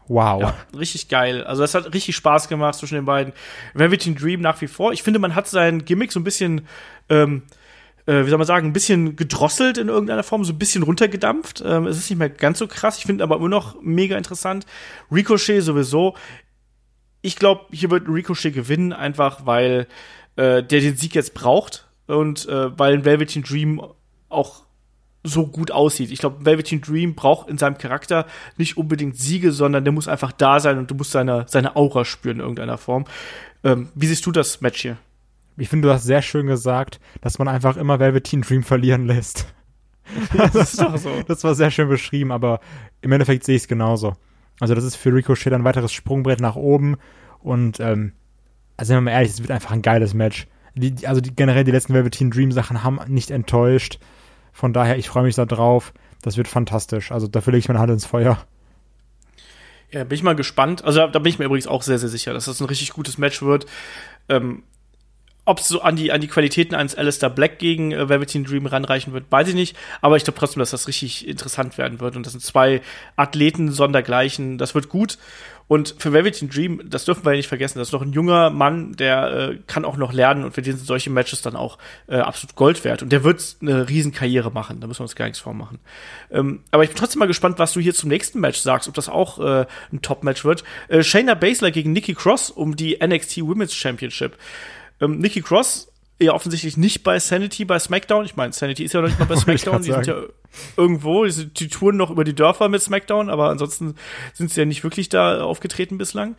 Wow. 0.08 0.42
Ja, 0.42 0.56
richtig 0.78 1.08
geil. 1.08 1.44
Also 1.44 1.64
es 1.64 1.76
hat 1.76 1.94
richtig 1.94 2.16
Spaß 2.16 2.48
gemacht 2.50 2.76
zwischen 2.76 2.96
den 2.96 3.06
beiden. 3.06 3.32
Velveteen 3.76 4.16
Dream 4.16 4.42
nach 4.42 4.60
wie 4.62 4.68
vor. 4.68 4.92
Ich 4.92 5.04
finde, 5.04 5.20
man 5.20 5.36
hat 5.36 5.48
sein 5.48 5.86
Gimmick 5.86 6.12
so 6.12 6.20
ein 6.20 6.24
bisschen, 6.24 6.62
ähm, 7.10 7.44
äh, 8.10 8.26
wie 8.26 8.30
soll 8.30 8.40
man 8.40 8.48
sagen, 8.48 8.68
ein 8.68 8.74
bisschen 8.74 9.16
gedrosselt 9.16 9.78
in 9.78 9.88
irgendeiner 9.88 10.24
Form, 10.24 10.44
so 10.44 10.52
ein 10.52 10.58
bisschen 10.58 10.82
runtergedampft. 10.82 11.62
Ähm, 11.64 11.86
es 11.86 11.98
ist 11.98 12.10
nicht 12.10 12.18
mehr 12.18 12.30
ganz 12.30 12.58
so 12.58 12.68
krass. 12.68 12.98
Ich 12.98 13.06
finde 13.06 13.24
aber 13.24 13.36
immer 13.36 13.50
noch 13.50 13.80
mega 13.82 14.18
interessant. 14.18 14.66
Ricochet 15.12 15.62
sowieso. 15.62 16.16
Ich 17.22 17.36
glaube, 17.36 17.66
hier 17.72 17.92
wird 17.92 18.08
Ricochet 18.08 18.54
gewinnen, 18.54 18.94
einfach 18.94 19.46
weil 19.46 19.88
äh, 20.38 20.64
der 20.64 20.82
den 20.82 20.96
Sieg 20.96 21.14
jetzt 21.14 21.36
braucht 21.36 21.88
und 22.08 22.48
äh, 22.48 22.78
weil 22.80 23.06
Velveteen 23.06 23.44
Dream 23.44 23.80
auch 24.30 24.64
so 25.24 25.46
gut 25.46 25.70
aussieht. 25.70 26.10
Ich 26.10 26.20
glaube, 26.20 26.46
Velveteen 26.46 26.82
Dream 26.82 27.14
braucht 27.14 27.48
in 27.48 27.60
seinem 27.60 27.78
Charakter 27.78 28.26
nicht 28.58 28.78
unbedingt 28.78 29.18
Siege, 29.18 29.52
sondern 29.52 29.84
der 29.84 29.94
muss 29.94 30.08
einfach 30.08 30.32
da 30.32 30.60
sein 30.60 30.80
und 30.80 30.90
du 30.90 30.96
musst 30.96 31.12
seine, 31.12 31.46
seine 31.48 31.76
Aura 31.76 32.06
spüren 32.06 32.38
in 32.38 32.42
irgendeiner 32.42 32.80
Form. 32.80 33.06
Ähm, 33.64 33.90
wie 33.94 34.08
siehst 34.08 34.26
du 34.26 34.32
das 34.32 34.62
Match 34.62 34.82
hier? 34.82 34.98
Ich 35.60 35.70
finde, 35.70 35.88
du 35.88 35.94
hast 35.94 36.04
sehr 36.04 36.22
schön 36.22 36.48
gesagt, 36.48 37.00
dass 37.22 37.38
man 37.40 37.48
einfach 37.48 37.78
immer 37.78 38.00
Velveteen 38.00 38.42
Dream 38.42 38.64
verlieren 38.64 39.06
lässt. 39.06 39.46
Das 40.36 40.56
ist 40.56 40.82
doch 40.82 40.98
so. 40.98 41.12
Das 41.28 41.44
war 41.44 41.54
sehr 41.56 41.70
schön 41.70 41.88
beschrieben, 41.88 42.32
aber 42.32 42.60
im 43.02 43.12
Endeffekt 43.12 43.44
sehe 43.44 43.56
ich 43.56 43.64
es 43.64 43.68
genauso. 43.68 44.16
Also, 44.60 44.74
das 44.76 44.84
ist 44.84 44.96
für 44.96 45.14
Ricochet 45.14 45.54
ein 45.54 45.64
weiteres 45.64 45.94
Sprungbrett 45.94 46.42
nach 46.42 46.56
oben 46.56 46.98
und, 47.42 47.80
ähm, 47.80 48.14
also, 48.76 48.88
sind 48.90 48.98
wir 48.98 49.02
mal 49.02 49.12
ehrlich, 49.12 49.32
es 49.32 49.40
wird 49.42 49.52
einfach 49.52 49.72
ein 49.72 49.82
geiles 49.82 50.14
Match. 50.14 50.48
Die, 50.76 50.92
die- 50.92 51.08
also, 51.08 51.22
die, 51.22 51.36
generell 51.36 51.64
die 51.64 51.72
letzten 51.72 51.94
Velveteen 51.94 52.32
Dream 52.32 52.52
Sachen 52.52 52.84
haben 52.84 53.00
nicht 53.08 53.30
enttäuscht. 53.32 54.00
Von 54.52 54.74
daher, 54.74 54.98
ich 54.98 55.08
freue 55.10 55.24
mich 55.24 55.36
da 55.36 55.46
drauf. 55.46 55.94
Das 56.22 56.36
wird 56.38 56.48
fantastisch. 56.48 57.12
Also, 57.12 57.28
dafür 57.28 57.52
lege 57.54 57.60
ich 57.60 57.68
meine 57.68 57.80
Hand 57.80 57.92
ins 57.92 58.06
Feuer. 58.06 58.40
Ja, 59.92 60.04
bin 60.04 60.16
ich 60.16 60.24
mal 60.24 60.36
gespannt. 60.36 60.84
Also 60.84 61.08
da 61.08 61.20
bin 61.20 61.30
ich 61.32 61.40
mir 61.40 61.46
übrigens 61.46 61.66
auch 61.68 61.82
sehr, 61.82 61.98
sehr 61.98 62.10
sicher, 62.10 62.34
dass 62.34 62.46
das 62.46 62.60
ein 62.62 62.66
richtig 62.68 62.92
gutes 62.92 63.18
Match 63.18 63.42
wird. 63.42 63.66
Ähm, 64.28 64.64
Ob 65.50 65.58
es 65.58 65.68
so 65.68 65.82
an 65.82 65.96
die, 65.96 66.12
an 66.12 66.22
die 66.22 66.28
Qualitäten 66.28 66.76
eines 66.76 66.94
Alistair 66.94 67.32
Black 67.32 67.58
gegen 67.58 67.92
äh, 67.92 68.08
Velveteen 68.08 68.44
Dream 68.44 68.68
ranreichen 68.68 69.14
wird, 69.14 69.32
weiß 69.32 69.48
ich 69.48 69.56
nicht. 69.56 69.76
Aber 70.00 70.16
ich 70.16 70.24
glaube 70.24 70.38
trotzdem, 70.38 70.60
dass 70.60 70.70
das 70.70 70.88
richtig 70.88 71.28
interessant 71.28 71.80
werden 71.80 72.00
wird. 72.00 72.16
Und 72.16 72.24
das 72.28 72.34
sind 72.34 72.42
zwei 72.42 72.82
Athleten 73.16 73.72
sondergleichen. 73.72 74.60
Das 74.60 74.76
wird 74.76 74.90
gut. 74.90 75.18
Und 75.68 75.96
für 75.98 76.14
Velveteen 76.14 76.50
Dream, 76.50 76.82
das 76.86 77.06
dürfen 77.06 77.26
wir 77.26 77.32
ja 77.32 77.38
nicht 77.38 77.48
vergessen, 77.48 77.80
das 77.80 77.88
ist 77.88 77.92
noch 77.94 78.04
ein 78.04 78.12
junger 78.12 78.52
Mann, 78.52 78.94
der 78.94 79.32
äh, 79.32 79.58
kann 79.66 79.86
auch 79.86 79.98
noch 79.98 80.14
lernen 80.14 80.44
und 80.44 80.54
für 80.54 80.64
den 80.64 80.76
sind 80.76 80.86
solche 80.86 81.10
Matches 81.10 81.44
dann 81.44 81.56
auch 81.56 81.80
äh, 82.08 82.18
absolut 82.18 82.56
Gold 82.56 82.84
wert. 82.84 83.02
Und 83.02 83.12
der 83.12 83.24
wird 83.24 83.58
eine 83.62 83.90
Riesenkarriere 83.90 84.52
machen, 84.52 84.80
da 84.80 84.88
müssen 84.88 85.00
wir 85.00 85.04
uns 85.04 85.16
gar 85.16 85.26
nichts 85.26 85.40
vormachen. 85.40 85.80
Ähm, 86.32 86.62
aber 86.72 86.84
ich 86.84 86.90
bin 86.90 86.98
trotzdem 86.98 87.20
mal 87.20 87.28
gespannt, 87.28 87.60
was 87.60 87.74
du 87.74 87.80
hier 87.80 87.94
zum 87.94 88.10
nächsten 88.10 88.40
Match 88.40 88.60
sagst, 88.60 88.88
ob 88.88 88.96
das 88.96 89.10
auch 89.10 89.40
äh, 89.40 89.66
ein 89.92 90.02
Top-Match 90.02 90.44
wird. 90.44 90.64
Äh, 90.88 91.04
Shayna 91.04 91.36
Baszler 91.36 91.70
gegen 91.70 91.92
Nikki 91.92 92.16
Cross 92.16 92.50
um 92.50 92.76
die 92.76 92.98
NXT 93.04 93.38
Women's 93.42 93.76
Championship. 93.76 94.38
Ähm, 95.02 95.20
Nikki 95.20 95.42
Cross 95.42 95.88
ja 96.22 96.34
offensichtlich 96.34 96.76
nicht 96.76 97.04
bei 97.04 97.18
Sanity 97.20 97.64
bei 97.64 97.80
SmackDown. 97.80 98.26
Ich 98.26 98.36
meine, 98.36 98.52
Sanity 98.52 98.84
ist 98.84 98.94
ja 98.94 99.00
noch 99.02 99.08
nicht 99.08 99.20
mal 99.20 99.26
bei 99.26 99.36
SmackDown. 99.38 99.82
Die 99.82 99.92
sind 99.92 100.06
ja 100.08 100.16
irgendwo, 100.76 101.24
die, 101.24 101.32
sind- 101.32 101.60
die 101.60 101.70
touren 101.70 101.96
noch 101.96 102.10
über 102.12 102.26
die 102.26 102.36
Dörfer 102.36 102.68
mit 102.68 102.82
SmackDown, 102.82 103.30
aber 103.30 103.50
ansonsten 103.50 103.96
sind 104.34 104.52
sie 104.52 104.60
ja 104.60 104.66
nicht 104.66 104.84
wirklich 104.84 105.08
da 105.10 105.42
aufgetreten 105.42 105.98
bislang. 105.98 106.36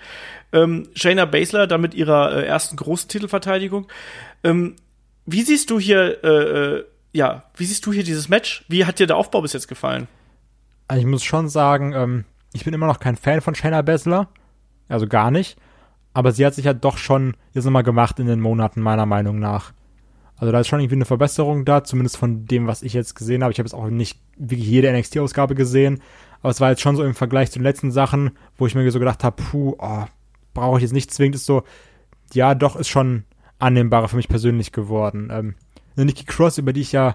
Ähm, 0.52 0.88
Shayna 0.94 1.24
Baszler 1.24 1.66
dann 1.66 1.80
mit 1.80 1.94
ihrer 1.94 2.36
äh, 2.36 2.44
ersten 2.44 2.76
großen 2.76 3.08
Titelverteidigung. 3.08 3.86
Ähm, 4.44 4.76
wie 5.24 5.42
siehst 5.42 5.70
du 5.70 5.78
hier, 5.80 6.22
äh, 6.24 6.28
äh, 6.78 6.84
ja, 7.12 7.44
wie 7.56 7.64
siehst 7.64 7.86
du 7.86 7.92
hier 7.92 8.04
dieses 8.04 8.28
Match? 8.28 8.64
Wie 8.68 8.84
hat 8.84 8.98
dir 8.98 9.06
der 9.06 9.16
Aufbau 9.16 9.40
bis 9.40 9.52
jetzt 9.54 9.68
gefallen? 9.68 10.08
Also 10.88 11.00
ich 11.00 11.06
muss 11.06 11.24
schon 11.24 11.48
sagen, 11.48 11.92
ähm, 11.94 12.24
ich 12.52 12.64
bin 12.64 12.74
immer 12.74 12.86
noch 12.86 13.00
kein 13.00 13.16
Fan 13.16 13.40
von 13.40 13.54
Shayna 13.54 13.80
Baszler. 13.80 14.28
Also 14.88 15.06
gar 15.06 15.30
nicht. 15.30 15.56
Aber 16.12 16.32
sie 16.32 16.44
hat 16.44 16.54
sich 16.54 16.64
ja 16.64 16.74
doch 16.74 16.98
schon 16.98 17.36
jetzt 17.52 17.64
nochmal 17.64 17.82
gemacht 17.82 18.18
in 18.18 18.26
den 18.26 18.40
Monaten, 18.40 18.80
meiner 18.80 19.06
Meinung 19.06 19.38
nach. 19.38 19.72
Also 20.36 20.52
da 20.52 20.60
ist 20.60 20.68
schon 20.68 20.80
irgendwie 20.80 20.96
eine 20.96 21.04
Verbesserung 21.04 21.64
da, 21.64 21.84
zumindest 21.84 22.16
von 22.16 22.46
dem, 22.46 22.66
was 22.66 22.82
ich 22.82 22.94
jetzt 22.94 23.14
gesehen 23.14 23.42
habe. 23.42 23.52
Ich 23.52 23.58
habe 23.58 23.66
jetzt 23.66 23.74
auch 23.74 23.88
nicht 23.88 24.18
wirklich 24.36 24.66
jede 24.66 24.90
NXT-Ausgabe 24.90 25.54
gesehen, 25.54 26.00
Aber 26.40 26.50
es 26.50 26.60
war 26.60 26.70
jetzt 26.70 26.80
schon 26.80 26.96
so 26.96 27.04
im 27.04 27.14
Vergleich 27.14 27.50
zu 27.50 27.58
den 27.58 27.64
letzten 27.64 27.92
Sachen, 27.92 28.30
wo 28.56 28.66
ich 28.66 28.74
mir 28.74 28.90
so 28.90 28.98
gedacht 28.98 29.22
habe, 29.22 29.42
puh, 29.42 29.76
oh, 29.78 30.04
brauche 30.54 30.78
ich 30.78 30.82
jetzt 30.82 30.94
nicht 30.94 31.12
zwingend, 31.12 31.36
ist 31.36 31.46
so, 31.46 31.62
ja, 32.32 32.54
doch, 32.54 32.76
ist 32.76 32.88
schon 32.88 33.24
annehmbarer 33.58 34.08
für 34.08 34.16
mich 34.16 34.28
persönlich 34.28 34.72
geworden. 34.72 35.28
Ähm, 35.30 35.54
Nikki 35.96 36.24
Cross, 36.24 36.56
über 36.58 36.72
die 36.72 36.80
ich 36.80 36.92
ja 36.92 37.14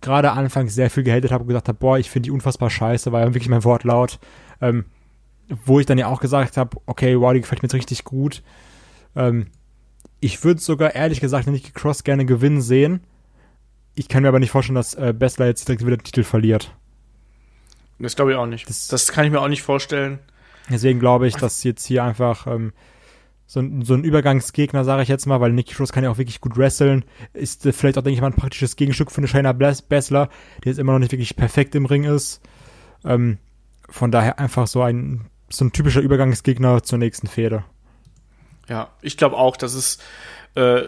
gerade 0.00 0.32
anfangs 0.32 0.74
sehr 0.74 0.90
viel 0.90 1.02
gehatet 1.02 1.32
habe 1.32 1.42
und 1.42 1.48
gesagt 1.48 1.68
habe, 1.68 1.78
boah, 1.78 1.98
ich 1.98 2.10
finde 2.10 2.26
die 2.26 2.30
unfassbar 2.30 2.70
scheiße, 2.70 3.10
war 3.10 3.20
ja 3.20 3.26
wirklich 3.34 3.48
mein 3.48 3.64
Wortlaut. 3.64 4.18
Ähm, 4.60 4.84
wo 5.64 5.80
ich 5.80 5.86
dann 5.86 5.98
ja 5.98 6.06
auch 6.06 6.20
gesagt 6.20 6.56
habe, 6.56 6.76
okay, 6.86 7.18
wow, 7.18 7.32
die 7.32 7.40
gefällt 7.40 7.62
mir 7.62 7.66
jetzt 7.66 7.74
richtig 7.74 8.04
gut. 8.04 8.42
Ähm, 9.16 9.46
ich 10.20 10.44
würde 10.44 10.60
sogar 10.60 10.94
ehrlich 10.94 11.20
gesagt 11.20 11.46
Nikki 11.46 11.72
Cross 11.72 12.04
gerne 12.04 12.24
gewinnen 12.24 12.60
sehen. 12.60 13.00
Ich 13.94 14.08
kann 14.08 14.22
mir 14.22 14.28
aber 14.28 14.40
nicht 14.40 14.50
vorstellen, 14.50 14.76
dass 14.76 14.94
äh, 14.94 15.14
Bessler 15.16 15.46
jetzt 15.46 15.66
direkt 15.66 15.84
wieder 15.84 15.96
den 15.96 16.04
Titel 16.04 16.22
verliert. 16.22 16.74
Das 17.98 18.14
glaube 18.14 18.32
ich 18.32 18.36
auch 18.36 18.46
nicht. 18.46 18.68
Das, 18.68 18.86
das, 18.88 19.10
kann 19.10 19.24
ich 19.24 19.32
mir 19.32 19.40
auch 19.40 19.48
nicht 19.48 19.62
vorstellen. 19.62 20.20
Deswegen 20.70 21.00
glaube 21.00 21.26
ich, 21.26 21.34
dass 21.34 21.64
jetzt 21.64 21.84
hier 21.86 22.04
einfach 22.04 22.46
ähm, 22.46 22.72
so, 23.46 23.60
ein, 23.60 23.82
so 23.82 23.94
ein 23.94 24.04
Übergangsgegner, 24.04 24.84
sage 24.84 25.02
ich 25.02 25.08
jetzt 25.08 25.26
mal, 25.26 25.40
weil 25.40 25.52
Nikki 25.52 25.74
Cross 25.74 25.92
kann 25.92 26.04
ja 26.04 26.10
auch 26.10 26.18
wirklich 26.18 26.40
gut 26.40 26.56
wresteln. 26.56 27.04
Ist 27.32 27.66
äh, 27.66 27.72
vielleicht 27.72 27.98
auch, 27.98 28.02
denke 28.02 28.14
ich 28.14 28.20
mal, 28.20 28.28
ein 28.28 28.34
praktisches 28.34 28.76
Gegenstück 28.76 29.10
für 29.10 29.18
eine 29.18 29.28
Shayna 29.28 29.52
Bessler, 29.52 30.28
die 30.62 30.68
jetzt 30.68 30.78
immer 30.78 30.92
noch 30.92 30.98
nicht 31.00 31.12
wirklich 31.12 31.34
perfekt 31.34 31.74
im 31.74 31.86
Ring 31.86 32.04
ist. 32.04 32.40
Ähm, 33.04 33.38
von 33.88 34.10
daher 34.10 34.38
einfach 34.38 34.66
so 34.66 34.82
ein, 34.82 35.26
so 35.48 35.64
ein 35.64 35.72
typischer 35.72 36.00
Übergangsgegner 36.00 36.82
zur 36.82 36.98
nächsten 36.98 37.26
Fehde. 37.26 37.64
Ja, 38.68 38.90
ich 39.00 39.16
glaube 39.16 39.36
auch, 39.36 39.56
dass 39.56 39.74
es 39.74 39.98
äh, 40.54 40.82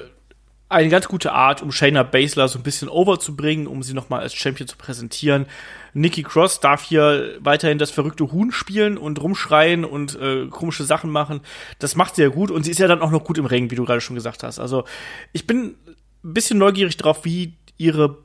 eine 0.71 0.89
ganz 0.89 1.09
gute 1.09 1.33
Art, 1.33 1.63
um 1.63 1.73
Shayna 1.73 2.05
Baszler 2.05 2.47
so 2.47 2.59
ein 2.59 2.63
bisschen 2.63 2.89
overzubringen, 2.89 3.67
um 3.67 3.83
sie 3.83 3.93
nochmal 3.93 4.21
als 4.21 4.35
Champion 4.35 4.69
zu 4.69 4.77
präsentieren. 4.77 5.47
Nikki 5.95 6.23
Cross 6.23 6.61
darf 6.61 6.85
hier 6.85 7.39
weiterhin 7.41 7.79
das 7.79 7.91
verrückte 7.91 8.31
Huhn 8.31 8.53
spielen 8.53 8.97
und 8.97 9.21
rumschreien 9.21 9.85
und 9.85 10.15
äh, 10.21 10.47
komische 10.47 10.85
Sachen 10.85 11.11
machen. 11.11 11.41
Das 11.81 11.97
macht 11.97 12.15
sie 12.15 12.23
ja 12.23 12.29
gut 12.29 12.53
und 12.53 12.63
sie 12.63 12.71
ist 12.71 12.79
ja 12.79 12.87
dann 12.87 13.03
auch 13.03 13.11
noch 13.11 13.25
gut 13.25 13.39
im 13.39 13.47
Ring, 13.47 13.71
wie 13.73 13.75
du 13.75 13.85
gerade 13.85 14.01
schon 14.01 14.15
gesagt 14.15 14.45
hast. 14.45 14.61
Also 14.61 14.85
ich 15.33 15.47
bin 15.47 15.75
ein 16.23 16.35
bisschen 16.35 16.59
neugierig 16.59 16.97
drauf, 16.97 17.25
wie 17.25 17.55
ihre 17.77 18.19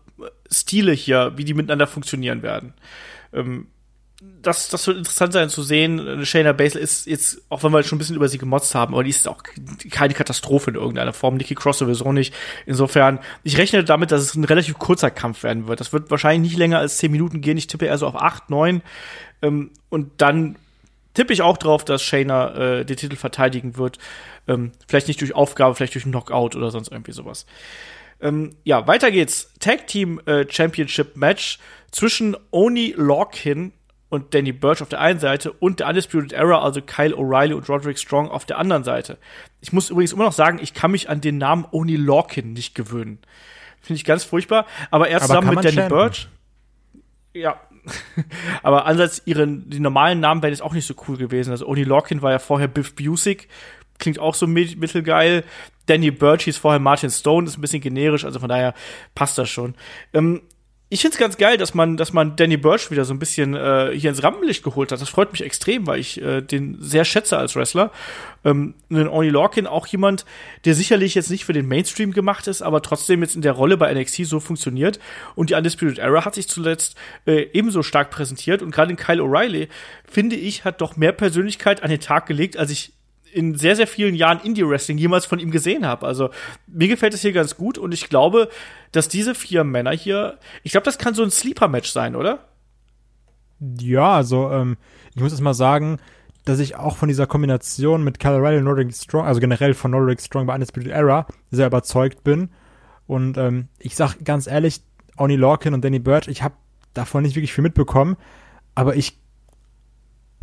Stile 0.52 0.92
hier, 0.92 1.34
wie 1.38 1.46
die 1.46 1.56
miteinander 1.56 1.88
funktionieren 1.88 2.44
werden. 2.44 2.74
Ähm, 3.34 3.68
das, 4.22 4.70
das 4.70 4.88
wird 4.88 4.98
interessant 4.98 5.34
sein 5.34 5.50
zu 5.50 5.62
sehen. 5.62 6.26
Shayna 6.26 6.54
Baszler 6.54 6.80
ist 6.80 7.06
jetzt, 7.06 7.42
auch 7.50 7.64
wenn 7.64 7.72
wir 7.72 7.84
schon 7.84 7.98
ein 7.98 8.00
bisschen 8.00 8.16
über 8.16 8.30
sie 8.30 8.38
gemotzt 8.38 8.74
haben, 8.74 8.94
aber 8.94 9.04
die 9.04 9.10
ist 9.10 9.28
auch 9.28 9.44
keine 9.92 10.14
Katastrophe 10.14 10.72
in 10.72 10.78
irgendeiner 10.78 11.12
Form. 11.12 11.36
Nikki 11.36 11.54
Cross 11.56 11.80
sowieso 11.80 12.14
nicht. 12.14 12.34
Insofern, 12.66 13.20
ich 13.44 13.58
rechne 13.58 13.84
damit, 13.84 14.12
dass 14.12 14.22
es 14.22 14.36
ein 14.36 14.46
relativ 14.46 14.80
kurzer 14.80 15.12
Kampf 15.12 15.44
werden 15.44 15.68
wird. 15.68 15.82
Das 15.82 15.92
wird 15.92 16.12
wahrscheinlich 16.12 16.52
nicht 16.52 16.58
länger 16.58 16.80
als 16.80 16.98
zehn 16.98 17.12
Minuten 17.12 17.42
gehen. 17.42 17.58
Ich 17.58 17.68
tippe 17.68 17.86
eher 17.86 17.98
so 17.98 18.08
auf 18.08 18.16
acht, 18.16 18.50
neun. 18.50 18.82
Ähm, 19.42 19.72
und 19.90 20.12
dann 20.18 20.56
tippe 21.14 21.34
ich 21.34 21.42
auch 21.42 21.58
drauf, 21.58 21.84
dass 21.84 22.02
Shayna 22.02 22.80
äh, 22.80 22.86
den 22.86 22.96
Titel 22.96 23.18
verteidigen 23.18 23.78
wird. 23.78 24.00
Ähm, 24.48 24.72
vielleicht 24.88 25.10
nicht 25.10 25.20
durch 25.20 25.36
Aufgabe, 25.36 25.76
vielleicht 25.76 25.96
durch 25.96 26.06
Knockout 26.06 26.56
oder 26.56 26.72
sonst 26.72 26.90
irgendwie 26.90 27.12
sowas. 27.12 27.46
Ähm, 28.22 28.56
ja, 28.64 28.88
weiter 28.88 29.12
geht's. 29.12 29.52
Tag 29.60 29.88
Team 29.88 30.22
äh, 30.26 30.46
Championship 30.50 31.18
Match 31.18 31.60
zwischen 31.92 32.38
Oni 32.52 32.94
Lorkin 32.96 33.74
und 34.16 34.34
Danny 34.34 34.52
Burch 34.52 34.82
auf 34.82 34.90
der 34.90 35.00
einen 35.00 35.20
Seite 35.20 35.52
und 35.52 35.80
der 35.80 35.88
Undisputed 35.88 36.34
Era, 36.34 36.62
also 36.62 36.82
Kyle 36.82 37.14
O'Reilly 37.16 37.54
und 37.54 37.70
Roderick 37.70 38.00
Strong 38.00 38.30
auf 38.30 38.46
der 38.46 38.58
anderen 38.58 38.84
Seite. 38.84 39.18
Ich 39.62 39.74
muss 39.74 39.90
übrigens 39.90 40.14
immer 40.14 40.26
noch 40.26 40.34
sagen, 40.34 40.60
ich 40.62 40.74
kann 40.74 40.92
mich 40.92 41.10
an 41.10 41.22
den 41.22 41.38
Namen 41.38 41.66
Oni 41.72 41.96
Lorkin 41.96 42.54
nicht 42.54 42.76
gewöhnen. 42.76 43.20
Finde 43.82 43.98
ich 43.98 44.06
ganz 44.06 44.24
furchtbar. 44.24 44.66
Aber 44.90 45.10
er 45.10 45.22
zusammen 45.22 45.50
mit 45.50 45.64
Danny 45.64 45.76
chanten. 45.76 45.90
Burch. 45.90 46.28
Ja. 47.34 47.60
aber 48.64 48.86
ansatz 48.86 49.22
ihren, 49.26 49.70
die 49.70 49.80
normalen 49.80 50.20
Namen 50.20 50.42
wären 50.42 50.52
jetzt 50.52 50.64
auch 50.64 50.74
nicht 50.74 50.88
so 50.88 50.96
cool 51.08 51.18
gewesen. 51.18 51.52
Also 51.52 51.68
Oni 51.68 51.84
Lorkin 51.84 52.24
war 52.24 52.32
ja 52.32 52.40
vorher 52.40 52.68
Biff 52.68 52.96
Busick. 52.96 53.48
Klingt 54.00 54.18
auch 54.18 54.34
so 54.34 54.48
mittelgeil. 54.48 55.44
Danny 55.86 56.12
Burch 56.12 56.46
hieß 56.46 56.58
vorher 56.58 56.80
Martin 56.80 57.12
Stone, 57.12 57.48
ist 57.48 57.58
ein 57.58 57.62
bisschen 57.62 57.82
generisch, 57.82 58.26
also 58.26 58.40
von 58.40 58.50
daher 58.50 58.74
passt 59.14 59.38
das 59.38 59.50
schon. 59.50 59.76
Ähm, 60.14 60.42
ich 60.96 61.02
finde 61.02 61.16
es 61.16 61.20
ganz 61.20 61.36
geil, 61.36 61.58
dass 61.58 61.74
man, 61.74 61.98
dass 61.98 62.14
man 62.14 62.38
Danny 62.38 62.56
Burch 62.56 62.90
wieder 62.90 63.04
so 63.04 63.14
ein 63.14 63.20
bisschen 63.20 63.54
äh, 63.54 63.92
hier 63.94 64.10
ins 64.10 64.24
Rampenlicht 64.24 64.64
geholt 64.64 64.94
hat. 64.94 65.02
Das 65.02 65.10
freut 65.10 65.30
mich 65.34 65.44
extrem, 65.44 65.88
weil 65.88 66.00
ich 66.00 66.22
äh, 66.22 66.40
den 66.40 66.78
sehr 66.80 67.04
schätze 67.04 67.38
als 67.38 67.58
Wrestler. 67.58 67.92
Ähm, 68.46 68.76
einen 68.90 69.10
Oni 69.10 69.28
Lorkin 69.28 69.68
auch 69.68 69.88
jemand, 69.88 70.24
der 70.64 70.74
sicherlich 70.74 71.14
jetzt 71.14 71.30
nicht 71.30 71.44
für 71.44 71.52
den 71.52 71.68
Mainstream 71.68 72.14
gemacht 72.14 72.48
ist, 72.48 72.62
aber 72.62 72.82
trotzdem 72.82 73.22
jetzt 73.24 73.36
in 73.36 73.42
der 73.42 73.52
Rolle 73.52 73.76
bei 73.76 73.94
NXT 73.94 74.26
so 74.26 74.40
funktioniert. 74.40 75.00
Und 75.36 75.50
die 75.50 75.56
Undisputed 75.56 76.00
Era 76.00 76.24
hat 76.24 76.36
sich 76.36 76.48
zuletzt 76.48 76.96
äh, 77.28 77.50
ebenso 77.52 77.84
stark 77.84 78.10
präsentiert. 78.10 78.62
Und 78.62 78.72
gerade 78.72 78.96
Kyle 78.96 79.22
O'Reilly, 79.22 79.68
finde 80.10 80.38
ich, 80.38 80.64
hat 80.64 80.80
doch 80.80 80.96
mehr 80.96 81.12
Persönlichkeit 81.12 81.84
an 81.84 81.90
den 81.90 82.00
Tag 82.00 82.26
gelegt, 82.26 82.56
als 82.56 82.72
ich 82.72 82.94
in 83.34 83.56
sehr, 83.56 83.76
sehr 83.76 83.88
vielen 83.88 84.16
Jahren 84.16 84.40
Indie-Wrestling 84.40 84.98
jemals 84.98 85.26
von 85.26 85.40
ihm 85.40 85.52
gesehen 85.52 85.86
habe. 85.86 86.06
Also 86.08 86.30
mir 86.68 86.88
gefällt 86.88 87.14
es 87.14 87.22
hier 87.22 87.34
ganz 87.34 87.58
gut 87.58 87.78
und 87.78 87.94
ich 87.94 88.10
glaube, 88.10 88.50
dass 88.92 89.10
diese 89.10 89.36
vier 89.36 89.64
Männer 89.64 89.92
hier, 89.92 90.40
ich 90.64 90.72
glaube, 90.72 90.86
das 90.86 90.98
kann 90.98 91.14
so 91.14 91.24
ein 91.24 91.32
Sleeper-Match 91.32 91.92
sein, 91.92 92.16
oder? 92.16 92.40
Ja, 93.60 94.16
also 94.16 94.50
ähm, 94.52 94.78
ich 95.16 95.22
muss 95.22 95.32
jetzt 95.32 95.42
mal 95.42 95.54
sagen, 95.54 96.00
dass 96.46 96.60
ich 96.60 96.76
auch 96.76 96.96
von 96.96 97.10
dieser 97.10 97.28
Kombination 97.28 98.04
mit 98.04 98.20
Kyle 98.20 98.38
O'Reilly 98.38 98.60
und 98.60 98.66
Nordic 98.66 98.94
Strong, 98.94 99.26
also 99.26 99.40
generell 99.40 99.74
von 99.74 99.92
Nordic 99.92 100.22
Strong 100.22 100.46
bei 100.46 100.54
Undisputed 100.54 100.92
Era, 100.92 101.26
sehr 101.52 101.68
überzeugt 101.68 102.24
bin. 102.24 102.50
Und 103.08 103.38
ähm, 103.38 103.68
ich 103.80 103.96
sag 103.96 104.24
ganz 104.24 104.48
ehrlich, 104.48 104.82
Oni 105.18 105.36
Lorcan 105.36 105.74
und 105.74 105.84
Danny 105.84 106.00
Birch, 106.00 106.28
ich 106.28 106.44
habe 106.44 106.56
davon 106.94 107.24
nicht 107.24 107.36
wirklich 107.36 107.54
viel 107.54 107.64
mitbekommen, 107.64 108.16
aber 108.76 108.96
ich 108.96 109.18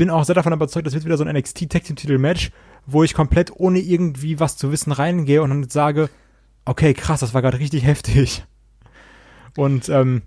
bin 0.02 0.10
auch 0.10 0.24
sehr 0.24 0.34
davon 0.34 0.52
überzeugt, 0.52 0.84
das 0.84 0.94
wird 0.94 1.04
wieder 1.04 1.16
so 1.16 1.22
ein 1.22 1.32
NXT 1.32 1.70
Tag 1.70 1.84
Team 1.84 1.94
Titel 1.94 2.18
Match, 2.18 2.50
wo 2.86 3.04
ich 3.04 3.14
komplett 3.14 3.52
ohne 3.54 3.78
irgendwie 3.78 4.40
was 4.40 4.56
zu 4.56 4.72
wissen 4.72 4.90
reingehe 4.90 5.40
und 5.40 5.50
dann 5.50 5.68
sage, 5.68 6.10
okay, 6.64 6.92
krass, 6.92 7.20
das 7.20 7.34
war 7.34 7.40
gerade 7.40 7.60
richtig 7.60 7.84
heftig. 7.86 8.44
Und 9.56 9.88
ähm, 9.90 10.22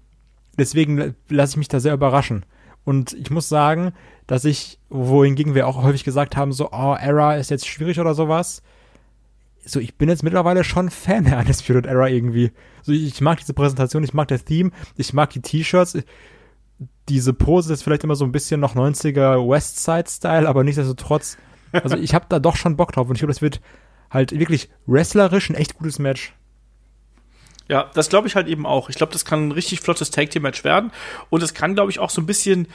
deswegen 0.58 1.14
lasse 1.28 1.52
ich 1.52 1.58
mich 1.58 1.68
da 1.68 1.82
sehr 1.82 1.94
überraschen. 1.94 2.46
Und 2.86 3.12
ich 3.12 3.30
muss 3.32 3.50
sagen, 3.50 3.92
dass 4.28 4.46
ich, 4.46 4.80
wohingegen 4.88 5.56
wir 5.56 5.68
auch 5.68 5.84
häufig 5.84 6.06
gesagt 6.06 6.38
haben, 6.38 6.54
so, 6.54 6.70
oh, 6.72 6.96
Era 6.98 7.36
ist 7.36 7.50
jetzt 7.50 7.68
schwierig 7.68 8.00
oder 8.00 8.14
sowas. 8.14 8.64
So, 9.66 9.82
ich 9.82 9.96
bin 9.96 10.08
jetzt 10.08 10.24
mittlerweile 10.24 10.64
schon 10.64 10.90
Fan 10.90 11.26
der 11.26 11.40
Undisputed 11.40 11.86
Era 11.86 12.08
irgendwie. 12.08 12.54
So, 12.82 12.94
ich 12.94 13.20
mag 13.20 13.40
diese 13.40 13.54
Präsentation, 13.54 14.06
ich 14.06 14.14
mag 14.14 14.30
das 14.30 14.46
Theme, 14.46 14.72
ich 14.96 15.12
mag 15.12 15.32
die 15.32 15.42
T-Shirts. 15.42 15.98
Diese 17.10 17.34
Pose 17.34 17.74
ist 17.74 17.84
vielleicht 17.84 18.04
immer 18.04 18.16
so 18.16 18.26
ein 18.26 18.32
bisschen 18.32 18.60
noch 18.60 18.76
90er 18.76 19.48
Westside-Style, 19.48 20.48
aber 20.48 20.64
nichtsdestotrotz 20.64 21.38
also 21.84 21.98
ich 21.98 22.14
habe 22.14 22.26
da 22.30 22.40
doch 22.40 22.56
schon 22.56 22.78
Bock 22.78 22.92
drauf 22.92 23.08
und 23.08 23.16
ich 23.16 23.20
glaube, 23.20 23.34
das 23.34 23.42
wird 23.42 23.62
halt 24.10 24.38
wirklich 24.38 24.70
wrestlerisch 24.86 25.50
ein 25.50 25.56
echt 25.56 25.78
gutes 25.78 26.00
Match. 26.00 26.34
Ja, 27.68 27.90
das 27.96 28.10
glaube 28.10 28.28
ich 28.28 28.36
halt 28.36 28.48
eben 28.48 28.66
auch. 28.66 28.90
Ich 28.90 28.96
glaube, 28.96 29.12
das 29.12 29.26
kann 29.26 29.48
ein 29.48 29.52
richtig 29.52 29.80
flottes 29.80 30.12
Tag 30.12 30.30
Team 30.30 30.44
Match 30.44 30.64
werden 30.64 30.92
und 31.30 31.42
es 31.42 31.54
kann 31.54 31.74
glaube 31.74 31.92
ich 31.92 32.00
auch 32.00 32.10
so 32.10 32.22
ein 32.22 32.28
bisschen 32.28 32.68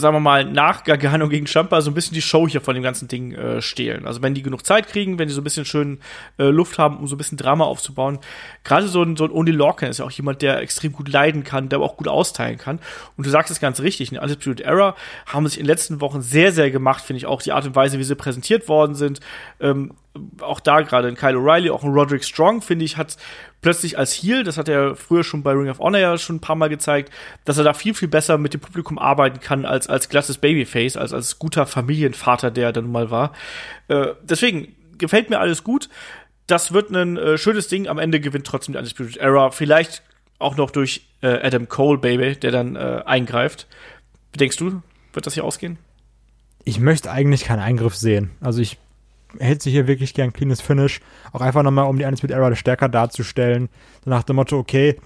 sagen 0.00 0.16
wir 0.16 0.20
mal, 0.20 0.44
nach 0.44 0.84
Gargano 0.84 1.28
gegen 1.28 1.46
Champa 1.46 1.80
so 1.80 1.90
ein 1.90 1.94
bisschen 1.94 2.14
die 2.14 2.22
Show 2.22 2.48
hier 2.48 2.60
von 2.60 2.74
dem 2.74 2.82
ganzen 2.82 3.06
Ding 3.06 3.32
äh, 3.32 3.62
stehlen. 3.62 4.06
Also 4.06 4.22
wenn 4.22 4.34
die 4.34 4.42
genug 4.42 4.66
Zeit 4.66 4.88
kriegen, 4.88 5.18
wenn 5.18 5.28
die 5.28 5.34
so 5.34 5.40
ein 5.40 5.44
bisschen 5.44 5.64
schön 5.64 6.00
äh, 6.38 6.44
Luft 6.44 6.78
haben, 6.78 6.96
um 6.96 7.06
so 7.06 7.14
ein 7.14 7.18
bisschen 7.18 7.38
Drama 7.38 7.64
aufzubauen. 7.64 8.18
Gerade 8.64 8.88
so 8.88 9.02
ein, 9.02 9.16
so 9.16 9.24
ein 9.24 9.30
Oni 9.30 9.50
Lorcan 9.50 9.90
ist 9.90 9.98
ja 9.98 10.04
auch 10.04 10.10
jemand, 10.10 10.42
der 10.42 10.60
extrem 10.60 10.92
gut 10.92 11.08
leiden 11.08 11.44
kann, 11.44 11.68
der 11.68 11.78
aber 11.78 11.86
auch 11.86 11.96
gut 11.96 12.08
austeilen 12.08 12.58
kann. 12.58 12.80
Und 13.16 13.26
du 13.26 13.30
sagst 13.30 13.50
es 13.50 13.60
ganz 13.60 13.80
richtig, 13.80 14.10
in 14.10 14.18
Undisputed 14.18 14.60
Era 14.60 14.96
haben 15.26 15.46
sich 15.46 15.58
in 15.58 15.64
den 15.64 15.68
letzten 15.68 16.00
Wochen 16.00 16.22
sehr, 16.22 16.52
sehr 16.52 16.70
gemacht, 16.70 17.04
finde 17.04 17.18
ich 17.18 17.26
auch, 17.26 17.42
die 17.42 17.52
Art 17.52 17.66
und 17.66 17.76
Weise, 17.76 17.98
wie 17.98 18.04
sie 18.04 18.16
präsentiert 18.16 18.68
worden 18.68 18.94
sind. 18.94 19.20
Ähm, 19.60 19.92
auch 20.40 20.60
da 20.60 20.80
gerade 20.80 21.08
in 21.08 21.14
Kyle 21.14 21.36
O'Reilly, 21.36 21.70
auch 21.70 21.84
in 21.84 21.90
Roderick 21.90 22.24
Strong, 22.24 22.62
finde 22.62 22.84
ich, 22.84 22.96
hat 22.96 23.16
plötzlich 23.60 23.98
als 23.98 24.12
Heel, 24.12 24.44
das 24.44 24.56
hat 24.56 24.68
er 24.68 24.96
früher 24.96 25.24
schon 25.24 25.42
bei 25.42 25.52
Ring 25.52 25.68
of 25.68 25.78
Honor 25.78 26.00
ja 26.00 26.18
schon 26.18 26.36
ein 26.36 26.40
paar 26.40 26.56
Mal 26.56 26.68
gezeigt, 26.68 27.12
dass 27.44 27.58
er 27.58 27.64
da 27.64 27.74
viel, 27.74 27.94
viel 27.94 28.08
besser 28.08 28.38
mit 28.38 28.54
dem 28.54 28.60
Publikum 28.60 28.98
arbeiten 28.98 29.40
kann 29.40 29.64
als 29.64 29.88
als 29.88 30.08
glattes 30.08 30.38
Babyface, 30.38 30.96
als 30.96 31.12
als 31.12 31.38
guter 31.38 31.66
Familienvater, 31.66 32.50
der 32.50 32.66
er 32.66 32.72
dann 32.72 32.90
mal 32.90 33.10
war. 33.10 33.32
Äh, 33.88 34.08
deswegen 34.22 34.74
gefällt 34.98 35.30
mir 35.30 35.40
alles 35.40 35.64
gut. 35.64 35.88
Das 36.46 36.72
wird 36.72 36.90
ein 36.90 37.16
äh, 37.16 37.38
schönes 37.38 37.68
Ding. 37.68 37.88
Am 37.88 37.98
Ende 37.98 38.20
gewinnt 38.20 38.46
trotzdem 38.46 38.72
die 38.72 38.78
Undisputed 38.78 39.18
Era. 39.18 39.50
Vielleicht 39.50 40.02
auch 40.38 40.56
noch 40.56 40.70
durch 40.70 41.06
äh, 41.22 41.28
Adam 41.28 41.68
Cole, 41.68 41.98
Baby, 41.98 42.34
der 42.36 42.50
dann 42.50 42.76
äh, 42.76 43.02
eingreift. 43.04 43.66
Wie 44.32 44.38
denkst 44.38 44.56
du, 44.56 44.82
wird 45.12 45.26
das 45.26 45.34
hier 45.34 45.44
ausgehen? 45.44 45.78
Ich 46.64 46.80
möchte 46.80 47.10
eigentlich 47.10 47.44
keinen 47.44 47.60
Eingriff 47.60 47.94
sehen. 47.94 48.30
Also 48.40 48.60
ich 48.60 48.78
hält 49.38 49.62
sich 49.62 49.72
hier 49.72 49.86
wirklich 49.86 50.14
gern 50.14 50.32
cleanes 50.32 50.60
Finish. 50.60 51.00
Auch 51.32 51.40
einfach 51.40 51.62
nochmal, 51.62 51.86
um 51.86 51.98
die 51.98 52.04
Undisputed 52.04 52.36
Era 52.36 52.54
stärker 52.56 52.88
darzustellen. 52.88 53.68
So 54.04 54.10
nach 54.10 54.22
dem 54.22 54.36
Motto, 54.36 54.58
okay, 54.58 54.96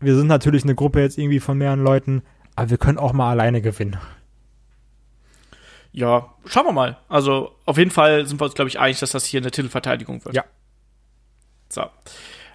wir 0.00 0.14
sind 0.16 0.26
natürlich 0.26 0.64
eine 0.64 0.74
Gruppe 0.74 1.00
jetzt 1.00 1.18
irgendwie 1.18 1.40
von 1.40 1.56
mehreren 1.56 1.82
Leuten, 1.82 2.22
aber 2.56 2.70
wir 2.70 2.78
können 2.78 2.98
auch 2.98 3.12
mal 3.12 3.30
alleine 3.30 3.62
gewinnen. 3.62 3.98
Ja, 5.92 6.34
schauen 6.46 6.66
wir 6.66 6.72
mal. 6.72 6.98
Also 7.08 7.54
auf 7.66 7.78
jeden 7.78 7.90
Fall 7.90 8.26
sind 8.26 8.40
wir 8.40 8.46
uns, 8.46 8.54
glaube 8.54 8.68
ich, 8.68 8.78
einig, 8.78 8.98
dass 8.98 9.12
das 9.12 9.26
hier 9.26 9.40
eine 9.40 9.50
Titelverteidigung 9.50 10.24
wird. 10.24 10.34
Ja. 10.34 10.44
So. 11.68 11.84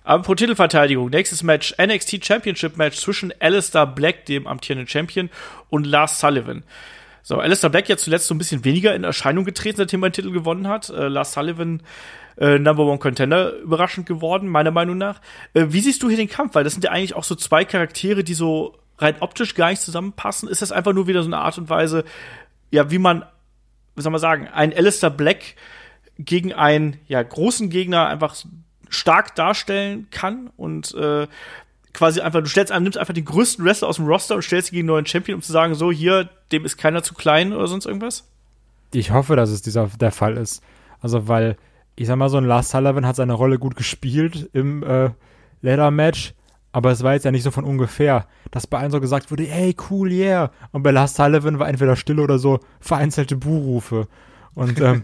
Pro 0.04 0.36
Titelverteidigung, 0.36 1.10
nächstes 1.10 1.44
Match, 1.44 1.76
NXT 1.80 2.26
Championship 2.26 2.78
Match 2.78 2.98
zwischen 2.98 3.34
Alistair 3.40 3.86
Black, 3.86 4.26
dem 4.26 4.48
amtierenden 4.48 4.88
Champion, 4.88 5.30
und 5.70 5.86
Lars 5.86 6.20
Sullivan. 6.20 6.64
So, 7.28 7.40
Alistair 7.40 7.70
Black 7.70 7.90
ja 7.90 7.98
zuletzt 7.98 8.28
so 8.28 8.34
ein 8.34 8.38
bisschen 8.38 8.64
weniger 8.64 8.96
in 8.96 9.04
Erscheinung 9.04 9.44
getreten, 9.44 9.76
seitdem 9.76 10.02
er 10.02 10.12
den 10.12 10.14
Titel 10.14 10.32
gewonnen 10.32 10.70
hat. 10.70 10.88
Äh, 10.88 11.10
Lars 11.10 11.34
Sullivan, 11.34 11.84
äh, 12.38 12.58
Number 12.58 12.86
One 12.86 13.00
Contender, 13.00 13.52
überraschend 13.58 14.08
geworden, 14.08 14.48
meiner 14.48 14.72
Meinung 14.72 14.98
nach. 14.98 15.20
Äh, 15.54 15.66
wie 15.68 15.82
siehst 15.82 16.02
du 16.02 16.08
hier 16.08 16.16
den 16.16 16.30
Kampf? 16.30 16.56
Weil 16.56 16.64
das 16.64 16.72
sind 16.72 16.86
ja 16.86 16.92
eigentlich 16.92 17.18
auch 17.18 17.26
so 17.26 17.36
zwei 17.36 17.66
Charaktere, 17.66 18.24
die 18.24 18.34
so 18.34 18.78
rein 18.98 19.16
optisch 19.20 19.56
gar 19.56 19.72
nicht 19.72 19.82
zusammenpassen. 19.82 20.48
Ist 20.48 20.62
das 20.62 20.72
einfach 20.72 20.94
nur 20.94 21.08
wieder 21.08 21.22
so 21.22 21.28
eine 21.28 21.40
Art 21.40 21.58
und 21.58 21.70
Weise, 21.70 22.06
ja, 22.72 22.92
wie 22.92 22.98
man, 22.98 23.26
wie 23.98 24.04
soll 24.04 24.14
man 24.14 24.22
sagen, 24.22 24.48
ein 24.48 24.74
Alistair 24.74 25.10
Black 25.10 25.56
gegen 26.18 26.54
einen 26.54 26.98
ja, 27.10 27.22
großen 27.22 27.70
Gegner 27.70 28.08
einfach 28.08 28.38
stark 28.88 29.36
darstellen 29.36 30.08
kann 30.12 30.50
und 30.56 30.96
äh, 30.96 31.28
quasi 31.98 32.22
einfach, 32.22 32.42
du 32.42 32.48
stellst 32.48 32.72
nimmst 32.72 32.98
einfach 32.98 33.16
den 33.16 33.26
größten 33.26 33.66
Wrestler 33.66 33.88
aus 33.88 33.96
dem 33.96 34.06
Roster 34.06 34.36
und 34.36 34.44
stellst 34.44 34.72
ihn 34.72 34.76
gegen 34.76 34.82
einen 34.84 34.96
neuen 34.96 35.06
Champion, 35.08 35.38
um 35.38 35.42
zu 35.42 35.52
sagen, 35.52 35.74
so 35.74 35.92
hier, 35.92 36.30
dem 36.52 36.64
ist 36.64 36.78
keiner 36.78 37.02
zu 37.02 37.16
klein 37.16 37.54
oder 37.54 37.68
sonst 37.68 37.88
irgendwas? 37.88 38.30
Ich 38.94 39.12
hoffe, 39.12 39.36
dass 39.36 39.50
es 39.50 39.64
dieser 39.64 39.88
der 40.00 40.12
Fall 40.12 40.38
ist. 40.38 40.62
Also, 41.02 41.28
weil, 41.28 41.58
ich 41.96 42.06
sag 42.06 42.18
mal, 42.18 42.30
so 42.30 42.38
ein 42.38 42.46
Lars 42.46 42.70
Sullivan 42.70 43.08
hat 43.08 43.16
seine 43.16 43.34
Rolle 43.34 43.58
gut 43.58 43.76
gespielt 43.76 44.48
im 44.54 44.84
äh, 44.84 45.10
Leather-Match, 45.62 46.36
aber 46.72 46.92
es 46.92 47.02
war 47.02 47.14
jetzt 47.14 47.26
ja 47.26 47.32
nicht 47.32 47.42
so 47.42 47.50
von 47.50 47.64
ungefähr, 47.64 48.28
dass 48.52 48.68
bei 48.68 48.78
allen 48.78 48.92
so 48.92 49.02
gesagt 49.02 49.32
wurde, 49.32 49.46
hey, 49.46 49.76
cool, 49.90 50.12
yeah. 50.12 50.52
Und 50.72 50.84
bei 50.84 50.92
Lars 50.92 51.16
Sullivan 51.16 51.58
war 51.58 51.68
entweder 51.68 51.96
Stille 51.96 52.22
oder 52.22 52.38
so 52.38 52.60
vereinzelte 52.80 53.36
Buhrufe. 53.36 54.08
Und 54.54 54.80
ähm, 54.80 55.04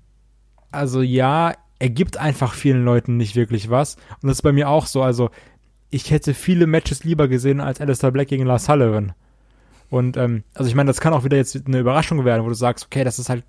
also 0.70 1.02
ja, 1.02 1.52
er 1.78 1.90
gibt 1.90 2.16
einfach 2.16 2.54
vielen 2.54 2.82
Leuten 2.82 3.18
nicht 3.18 3.36
wirklich 3.36 3.68
was. 3.68 3.96
Und 4.22 4.28
das 4.28 4.38
ist 4.38 4.42
bei 4.42 4.52
mir 4.52 4.70
auch 4.70 4.86
so. 4.86 5.02
Also 5.02 5.28
ich 5.94 6.10
hätte 6.10 6.34
viele 6.34 6.66
Matches 6.66 7.04
lieber 7.04 7.28
gesehen 7.28 7.60
als 7.60 7.80
Alistair 7.80 8.10
Black 8.10 8.26
gegen 8.26 8.46
Lars 8.46 8.64
Sullivan. 8.64 9.12
Und 9.90 10.16
ähm, 10.16 10.42
also 10.52 10.68
ich 10.68 10.74
meine, 10.74 10.88
das 10.88 11.00
kann 11.00 11.14
auch 11.14 11.22
wieder 11.22 11.36
jetzt 11.36 11.56
eine 11.66 11.78
Überraschung 11.78 12.24
werden, 12.24 12.44
wo 12.44 12.48
du 12.48 12.54
sagst, 12.54 12.86
okay, 12.86 13.04
das 13.04 13.20
ist 13.20 13.28
halt 13.28 13.44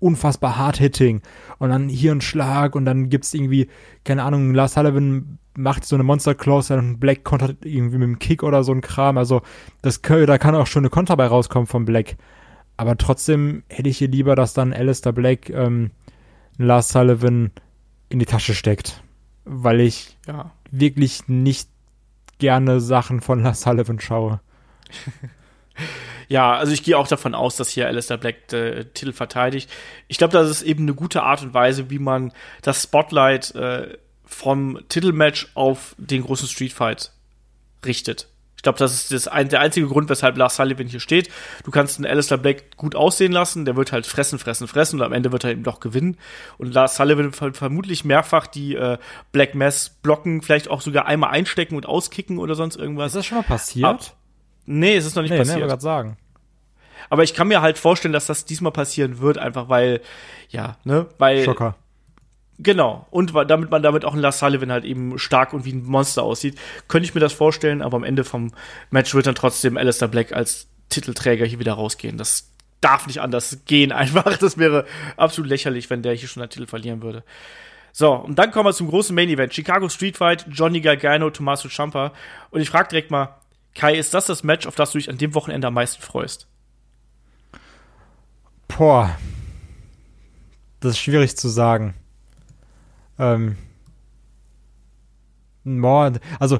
unfassbar 0.00 0.56
hard-hitting 0.56 1.20
und 1.58 1.68
dann 1.68 1.90
hier 1.90 2.12
ein 2.12 2.22
Schlag 2.22 2.74
und 2.74 2.86
dann 2.86 3.10
gibt's 3.10 3.34
irgendwie, 3.34 3.68
keine 4.02 4.22
Ahnung, 4.22 4.54
Lars 4.54 4.74
Sullivan 4.74 5.38
macht 5.56 5.84
so 5.84 5.94
eine 5.94 6.04
Monster 6.04 6.34
Close 6.34 6.74
und 6.74 7.00
Black 7.00 7.22
kontert 7.22 7.66
irgendwie 7.66 7.98
mit 7.98 8.08
dem 8.08 8.18
Kick 8.18 8.42
oder 8.42 8.64
so 8.64 8.72
ein 8.72 8.80
Kram. 8.80 9.18
Also 9.18 9.42
das 9.82 10.00
da 10.00 10.38
kann 10.38 10.54
auch 10.54 10.66
schon 10.66 10.82
eine 10.82 10.90
Konter 10.90 11.18
bei 11.18 11.26
rauskommen 11.26 11.66
von 11.66 11.84
Black. 11.84 12.16
Aber 12.78 12.96
trotzdem 12.96 13.62
hätte 13.68 13.90
ich 13.90 13.98
hier 13.98 14.08
lieber, 14.08 14.36
dass 14.36 14.54
dann 14.54 14.72
Alistair 14.72 15.12
Black 15.12 15.50
ähm, 15.50 15.90
Lars 16.56 16.88
Sullivan 16.88 17.50
in 18.08 18.18
die 18.18 18.26
Tasche 18.26 18.54
steckt. 18.54 19.02
Weil 19.44 19.80
ich 19.80 20.16
ja. 20.26 20.50
wirklich 20.70 21.28
nicht 21.28 21.68
gerne 22.38 22.80
Sachen 22.80 23.20
von 23.20 23.42
Lars 23.42 23.62
Sullivan 23.62 24.00
schaue. 24.00 24.40
ja, 26.28 26.54
also 26.54 26.72
ich 26.72 26.82
gehe 26.82 26.98
auch 26.98 27.08
davon 27.08 27.34
aus, 27.34 27.56
dass 27.56 27.70
hier 27.70 27.86
Alistair 27.86 28.18
Black 28.18 28.52
äh, 28.52 28.84
Titel 28.86 29.12
verteidigt. 29.12 29.70
Ich 30.08 30.18
glaube, 30.18 30.32
das 30.32 30.50
ist 30.50 30.62
eben 30.62 30.84
eine 30.84 30.94
gute 30.94 31.22
Art 31.22 31.42
und 31.42 31.54
Weise, 31.54 31.90
wie 31.90 31.98
man 31.98 32.32
das 32.62 32.82
Spotlight 32.82 33.54
äh, 33.54 33.96
vom 34.24 34.80
Titelmatch 34.88 35.48
auf 35.54 35.94
den 35.98 36.22
großen 36.22 36.48
Streetfight 36.48 37.12
richtet. 37.84 38.28
Ich 38.64 38.66
glaube, 38.66 38.78
das 38.78 38.94
ist 38.94 39.12
das 39.12 39.28
ein, 39.28 39.50
der 39.50 39.60
einzige 39.60 39.86
Grund, 39.86 40.08
weshalb 40.08 40.38
Lars 40.38 40.56
Sullivan 40.56 40.86
hier 40.86 40.98
steht. 40.98 41.28
Du 41.64 41.70
kannst 41.70 41.98
einen 41.98 42.06
Alistair 42.06 42.38
Black 42.38 42.78
gut 42.78 42.96
aussehen 42.96 43.30
lassen, 43.30 43.66
der 43.66 43.76
wird 43.76 43.92
halt 43.92 44.06
fressen, 44.06 44.38
fressen, 44.38 44.68
fressen 44.68 44.98
und 44.98 45.04
am 45.04 45.12
Ende 45.12 45.32
wird 45.32 45.44
er 45.44 45.50
eben 45.50 45.64
doch 45.64 45.80
gewinnen. 45.80 46.16
Und 46.56 46.72
Lars 46.72 46.96
Sullivan 46.96 47.38
wird 47.38 47.58
vermutlich 47.58 48.06
mehrfach 48.06 48.46
die 48.46 48.74
äh, 48.74 48.96
Black 49.32 49.54
Mass 49.54 49.90
blocken, 49.90 50.40
vielleicht 50.40 50.70
auch 50.70 50.80
sogar 50.80 51.04
einmal 51.04 51.28
einstecken 51.28 51.76
und 51.76 51.84
auskicken 51.84 52.38
oder 52.38 52.54
sonst 52.54 52.76
irgendwas. 52.76 53.08
Ist 53.08 53.16
das 53.16 53.26
schon 53.26 53.36
mal 53.36 53.44
passiert? 53.44 53.84
Ab 53.84 54.00
nee, 54.64 54.96
es 54.96 55.04
ist 55.04 55.14
noch 55.14 55.22
nicht 55.22 55.32
nee, 55.32 55.36
passiert. 55.36 55.70
Nee, 55.70 55.78
sagen. 55.80 56.16
Aber 57.10 57.22
ich 57.22 57.34
kann 57.34 57.48
mir 57.48 57.60
halt 57.60 57.76
vorstellen, 57.76 58.14
dass 58.14 58.24
das 58.24 58.46
diesmal 58.46 58.72
passieren 58.72 59.18
wird, 59.18 59.36
einfach 59.36 59.68
weil, 59.68 60.00
ja, 60.48 60.78
ne, 60.84 61.04
weil. 61.18 61.44
Schocker. 61.44 61.76
Genau. 62.58 63.06
Und 63.10 63.34
damit 63.34 63.70
man 63.70 63.82
damit 63.82 64.04
auch 64.04 64.14
ein 64.14 64.20
Lars 64.20 64.38
Sullivan 64.38 64.70
halt 64.70 64.84
eben 64.84 65.18
stark 65.18 65.52
und 65.52 65.64
wie 65.64 65.72
ein 65.72 65.84
Monster 65.84 66.22
aussieht, 66.22 66.58
könnte 66.88 67.08
ich 67.08 67.14
mir 67.14 67.20
das 67.20 67.32
vorstellen, 67.32 67.82
aber 67.82 67.96
am 67.96 68.04
Ende 68.04 68.24
vom 68.24 68.52
Match 68.90 69.14
wird 69.14 69.26
dann 69.26 69.34
trotzdem 69.34 69.76
Alistair 69.76 70.08
Black 70.08 70.32
als 70.32 70.68
Titelträger 70.88 71.46
hier 71.46 71.58
wieder 71.58 71.72
rausgehen. 71.72 72.16
Das 72.16 72.50
darf 72.80 73.06
nicht 73.06 73.20
anders 73.20 73.58
gehen 73.66 73.92
einfach. 73.92 74.38
Das 74.38 74.58
wäre 74.58 74.84
absolut 75.16 75.48
lächerlich, 75.48 75.90
wenn 75.90 76.02
der 76.02 76.14
hier 76.14 76.28
schon 76.28 76.42
einen 76.42 76.50
Titel 76.50 76.66
verlieren 76.66 77.02
würde. 77.02 77.24
So, 77.92 78.12
und 78.12 78.38
dann 78.38 78.50
kommen 78.50 78.66
wir 78.66 78.72
zum 78.72 78.88
großen 78.88 79.14
Main 79.14 79.28
Event. 79.28 79.54
Chicago 79.54 79.88
Street 79.88 80.16
Fight, 80.16 80.46
Johnny 80.50 80.80
Gargano, 80.80 81.30
Tommaso 81.30 81.68
Ciampa. 81.68 82.12
Und 82.50 82.60
ich 82.60 82.68
frage 82.68 82.88
direkt 82.88 83.10
mal, 83.10 83.36
Kai, 83.74 83.94
ist 83.96 84.14
das 84.14 84.26
das 84.26 84.44
Match, 84.44 84.66
auf 84.66 84.74
das 84.74 84.92
du 84.92 84.98
dich 84.98 85.10
an 85.10 85.18
dem 85.18 85.34
Wochenende 85.34 85.66
am 85.66 85.74
meisten 85.74 86.02
freust? 86.02 86.46
Boah. 88.68 89.16
Das 90.80 90.92
ist 90.92 90.98
schwierig 90.98 91.36
zu 91.36 91.48
sagen. 91.48 91.94
Ähm, 93.18 93.56
boah, 95.64 96.12
also 96.38 96.58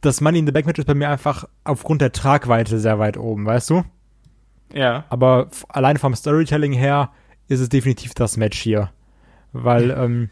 das 0.00 0.20
Money 0.20 0.40
in 0.40 0.46
the 0.46 0.52
Back 0.52 0.66
Match 0.66 0.78
ist 0.78 0.86
bei 0.86 0.94
mir 0.94 1.08
einfach 1.08 1.48
aufgrund 1.64 2.00
der 2.00 2.12
Tragweite 2.12 2.78
sehr 2.78 2.98
weit 2.98 3.16
oben, 3.16 3.46
weißt 3.46 3.70
du? 3.70 3.84
Ja. 4.74 5.04
Aber 5.10 5.48
allein 5.68 5.96
vom 5.96 6.14
Storytelling 6.14 6.72
her 6.72 7.10
ist 7.48 7.60
es 7.60 7.68
definitiv 7.68 8.14
das 8.14 8.36
Match 8.36 8.58
hier. 8.58 8.90
Weil, 9.52 9.90
ähm, 9.90 10.30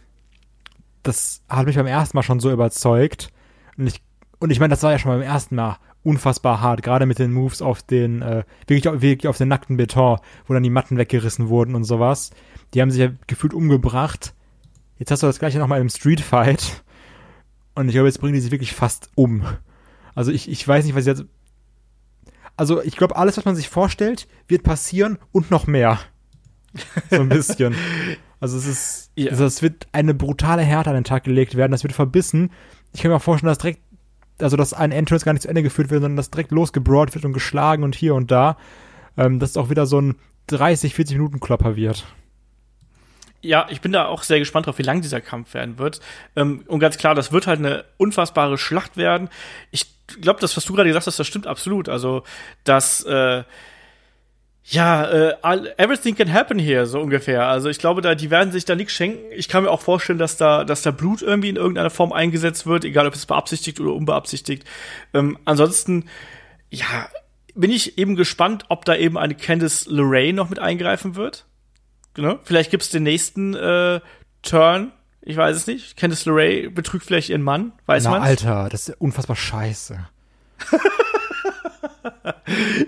das 1.02 1.42
hat 1.48 1.66
mich 1.66 1.76
beim 1.76 1.86
ersten 1.86 2.16
Mal 2.16 2.22
schon 2.22 2.40
so 2.40 2.50
überzeugt. 2.50 3.32
Und 3.76 3.86
ich, 3.86 4.02
und 4.38 4.50
ich 4.50 4.60
meine, 4.60 4.70
das 4.70 4.82
war 4.82 4.92
ja 4.92 4.98
schon 4.98 5.12
beim 5.12 5.22
ersten 5.22 5.54
Mal 5.54 5.76
unfassbar 6.02 6.60
hart, 6.60 6.82
gerade 6.82 7.06
mit 7.06 7.18
den 7.18 7.32
Moves 7.32 7.60
auf 7.60 7.82
den, 7.82 8.22
äh, 8.22 8.44
wirklich, 8.66 8.84
wirklich 9.02 9.28
auf 9.28 9.36
den 9.36 9.48
nackten 9.48 9.76
Beton, 9.76 10.18
wo 10.46 10.54
dann 10.54 10.62
die 10.62 10.70
Matten 10.70 10.96
weggerissen 10.96 11.48
wurden 11.48 11.74
und 11.74 11.84
sowas. 11.84 12.30
Die 12.72 12.80
haben 12.80 12.90
sich 12.90 13.00
ja 13.00 13.10
gefühlt 13.26 13.52
umgebracht. 13.52 14.34
Jetzt 15.00 15.10
hast 15.10 15.22
du 15.22 15.26
das 15.26 15.38
gleiche 15.38 15.58
nochmal 15.58 15.80
im 15.80 15.88
Street 15.88 16.20
Fight. 16.20 16.84
Und 17.74 17.88
ich 17.88 17.94
glaube, 17.94 18.06
jetzt 18.06 18.20
bringen 18.20 18.34
die 18.34 18.40
sich 18.40 18.50
wirklich 18.50 18.74
fast 18.74 19.08
um. 19.14 19.44
Also 20.14 20.30
ich, 20.30 20.48
ich 20.48 20.66
weiß 20.68 20.84
nicht, 20.84 20.94
was 20.94 21.06
jetzt. 21.06 21.24
Also 22.54 22.82
ich 22.82 22.96
glaube, 22.96 23.16
alles, 23.16 23.38
was 23.38 23.46
man 23.46 23.56
sich 23.56 23.70
vorstellt, 23.70 24.28
wird 24.46 24.62
passieren 24.62 25.18
und 25.32 25.50
noch 25.50 25.66
mehr. 25.66 25.98
So 27.10 27.20
ein 27.20 27.28
bisschen. 27.28 27.74
Also 28.42 28.56
es 28.56 28.66
ist, 28.66 29.10
ja. 29.16 29.32
also 29.32 29.44
es 29.44 29.60
wird 29.60 29.86
eine 29.92 30.14
brutale 30.14 30.62
Härte 30.62 30.88
an 30.88 30.96
den 30.96 31.04
Tag 31.04 31.24
gelegt 31.24 31.56
werden, 31.56 31.72
das 31.72 31.82
wird 31.82 31.92
verbissen. 31.92 32.50
Ich 32.94 33.02
kann 33.02 33.10
mir 33.10 33.20
vorstellen, 33.20 33.50
dass 33.50 33.58
direkt, 33.58 33.82
also 34.38 34.56
dass 34.56 34.72
ein 34.72 34.92
Entrance 34.92 35.26
gar 35.26 35.34
nicht 35.34 35.42
zu 35.42 35.48
Ende 35.48 35.62
geführt 35.62 35.90
wird, 35.90 36.00
sondern 36.00 36.16
dass 36.16 36.30
direkt 36.30 36.50
losgebrawlt 36.50 37.14
wird 37.14 37.26
und 37.26 37.34
geschlagen 37.34 37.82
und 37.82 37.94
hier 37.94 38.14
und 38.14 38.30
da. 38.30 38.56
Ähm, 39.18 39.40
dass 39.40 39.50
es 39.50 39.56
auch 39.58 39.68
wieder 39.68 39.84
so 39.84 40.00
ein 40.00 40.14
30, 40.46 40.94
40 40.94 41.18
Minuten 41.18 41.38
Klopper 41.38 41.76
wird. 41.76 42.06
Ja, 43.42 43.66
ich 43.70 43.80
bin 43.80 43.92
da 43.92 44.06
auch 44.06 44.22
sehr 44.22 44.38
gespannt 44.38 44.66
drauf, 44.66 44.78
wie 44.78 44.82
lang 44.82 45.00
dieser 45.00 45.20
Kampf 45.20 45.54
werden 45.54 45.78
wird. 45.78 46.00
Ähm, 46.36 46.62
und 46.66 46.78
ganz 46.78 46.98
klar, 46.98 47.14
das 47.14 47.32
wird 47.32 47.46
halt 47.46 47.58
eine 47.58 47.84
unfassbare 47.96 48.58
Schlacht 48.58 48.96
werden. 48.96 49.30
Ich 49.70 49.86
glaube, 50.20 50.40
das, 50.40 50.56
was 50.56 50.64
du 50.64 50.74
gerade 50.74 50.88
gesagt 50.88 51.06
hast, 51.06 51.18
das 51.18 51.26
stimmt 51.26 51.46
absolut. 51.46 51.88
Also, 51.88 52.22
dass 52.64 53.02
äh, 53.04 53.44
ja, 54.64 55.04
äh, 55.04 55.34
everything 55.78 56.14
can 56.14 56.32
happen 56.32 56.58
here, 56.58 56.86
so 56.86 57.00
ungefähr. 57.00 57.48
Also 57.48 57.68
ich 57.68 57.78
glaube, 57.78 58.02
da, 58.02 58.14
die 58.14 58.30
werden 58.30 58.52
sich 58.52 58.64
da 58.64 58.76
nichts 58.76 58.92
schenken. 58.92 59.32
Ich 59.32 59.48
kann 59.48 59.64
mir 59.64 59.70
auch 59.70 59.80
vorstellen, 59.80 60.18
dass 60.18 60.36
da, 60.36 60.64
dass 60.64 60.82
da 60.82 60.90
Blut 60.90 61.22
irgendwie 61.22 61.48
in 61.48 61.56
irgendeiner 61.56 61.90
Form 61.90 62.12
eingesetzt 62.12 62.66
wird, 62.66 62.84
egal 62.84 63.06
ob 63.06 63.14
es 63.14 63.26
beabsichtigt 63.26 63.80
oder 63.80 63.94
unbeabsichtigt. 63.94 64.64
Ähm, 65.12 65.38
ansonsten, 65.44 66.04
ja, 66.70 67.08
bin 67.54 67.72
ich 67.72 67.98
eben 67.98 68.14
gespannt, 68.14 68.66
ob 68.68 68.84
da 68.84 68.94
eben 68.94 69.18
eine 69.18 69.34
Candice 69.34 69.86
LeRae 69.86 70.32
noch 70.32 70.50
mit 70.50 70.60
eingreifen 70.60 71.16
wird 71.16 71.46
ne? 72.16 72.38
Vielleicht 72.44 72.70
gibt's 72.70 72.90
den 72.90 73.02
nächsten 73.02 73.54
äh, 73.54 74.00
Turn. 74.42 74.92
Ich 75.22 75.36
weiß 75.36 75.56
es 75.56 75.66
nicht. 75.66 75.96
Candice 75.96 76.26
LeRae 76.26 76.68
betrügt 76.68 77.04
vielleicht 77.04 77.28
ihren 77.28 77.42
Mann. 77.42 77.72
Weiß 77.86 78.04
man. 78.04 78.22
Alter, 78.22 78.68
das 78.70 78.88
ist 78.88 79.00
unfassbar 79.00 79.36
scheiße. 79.36 79.98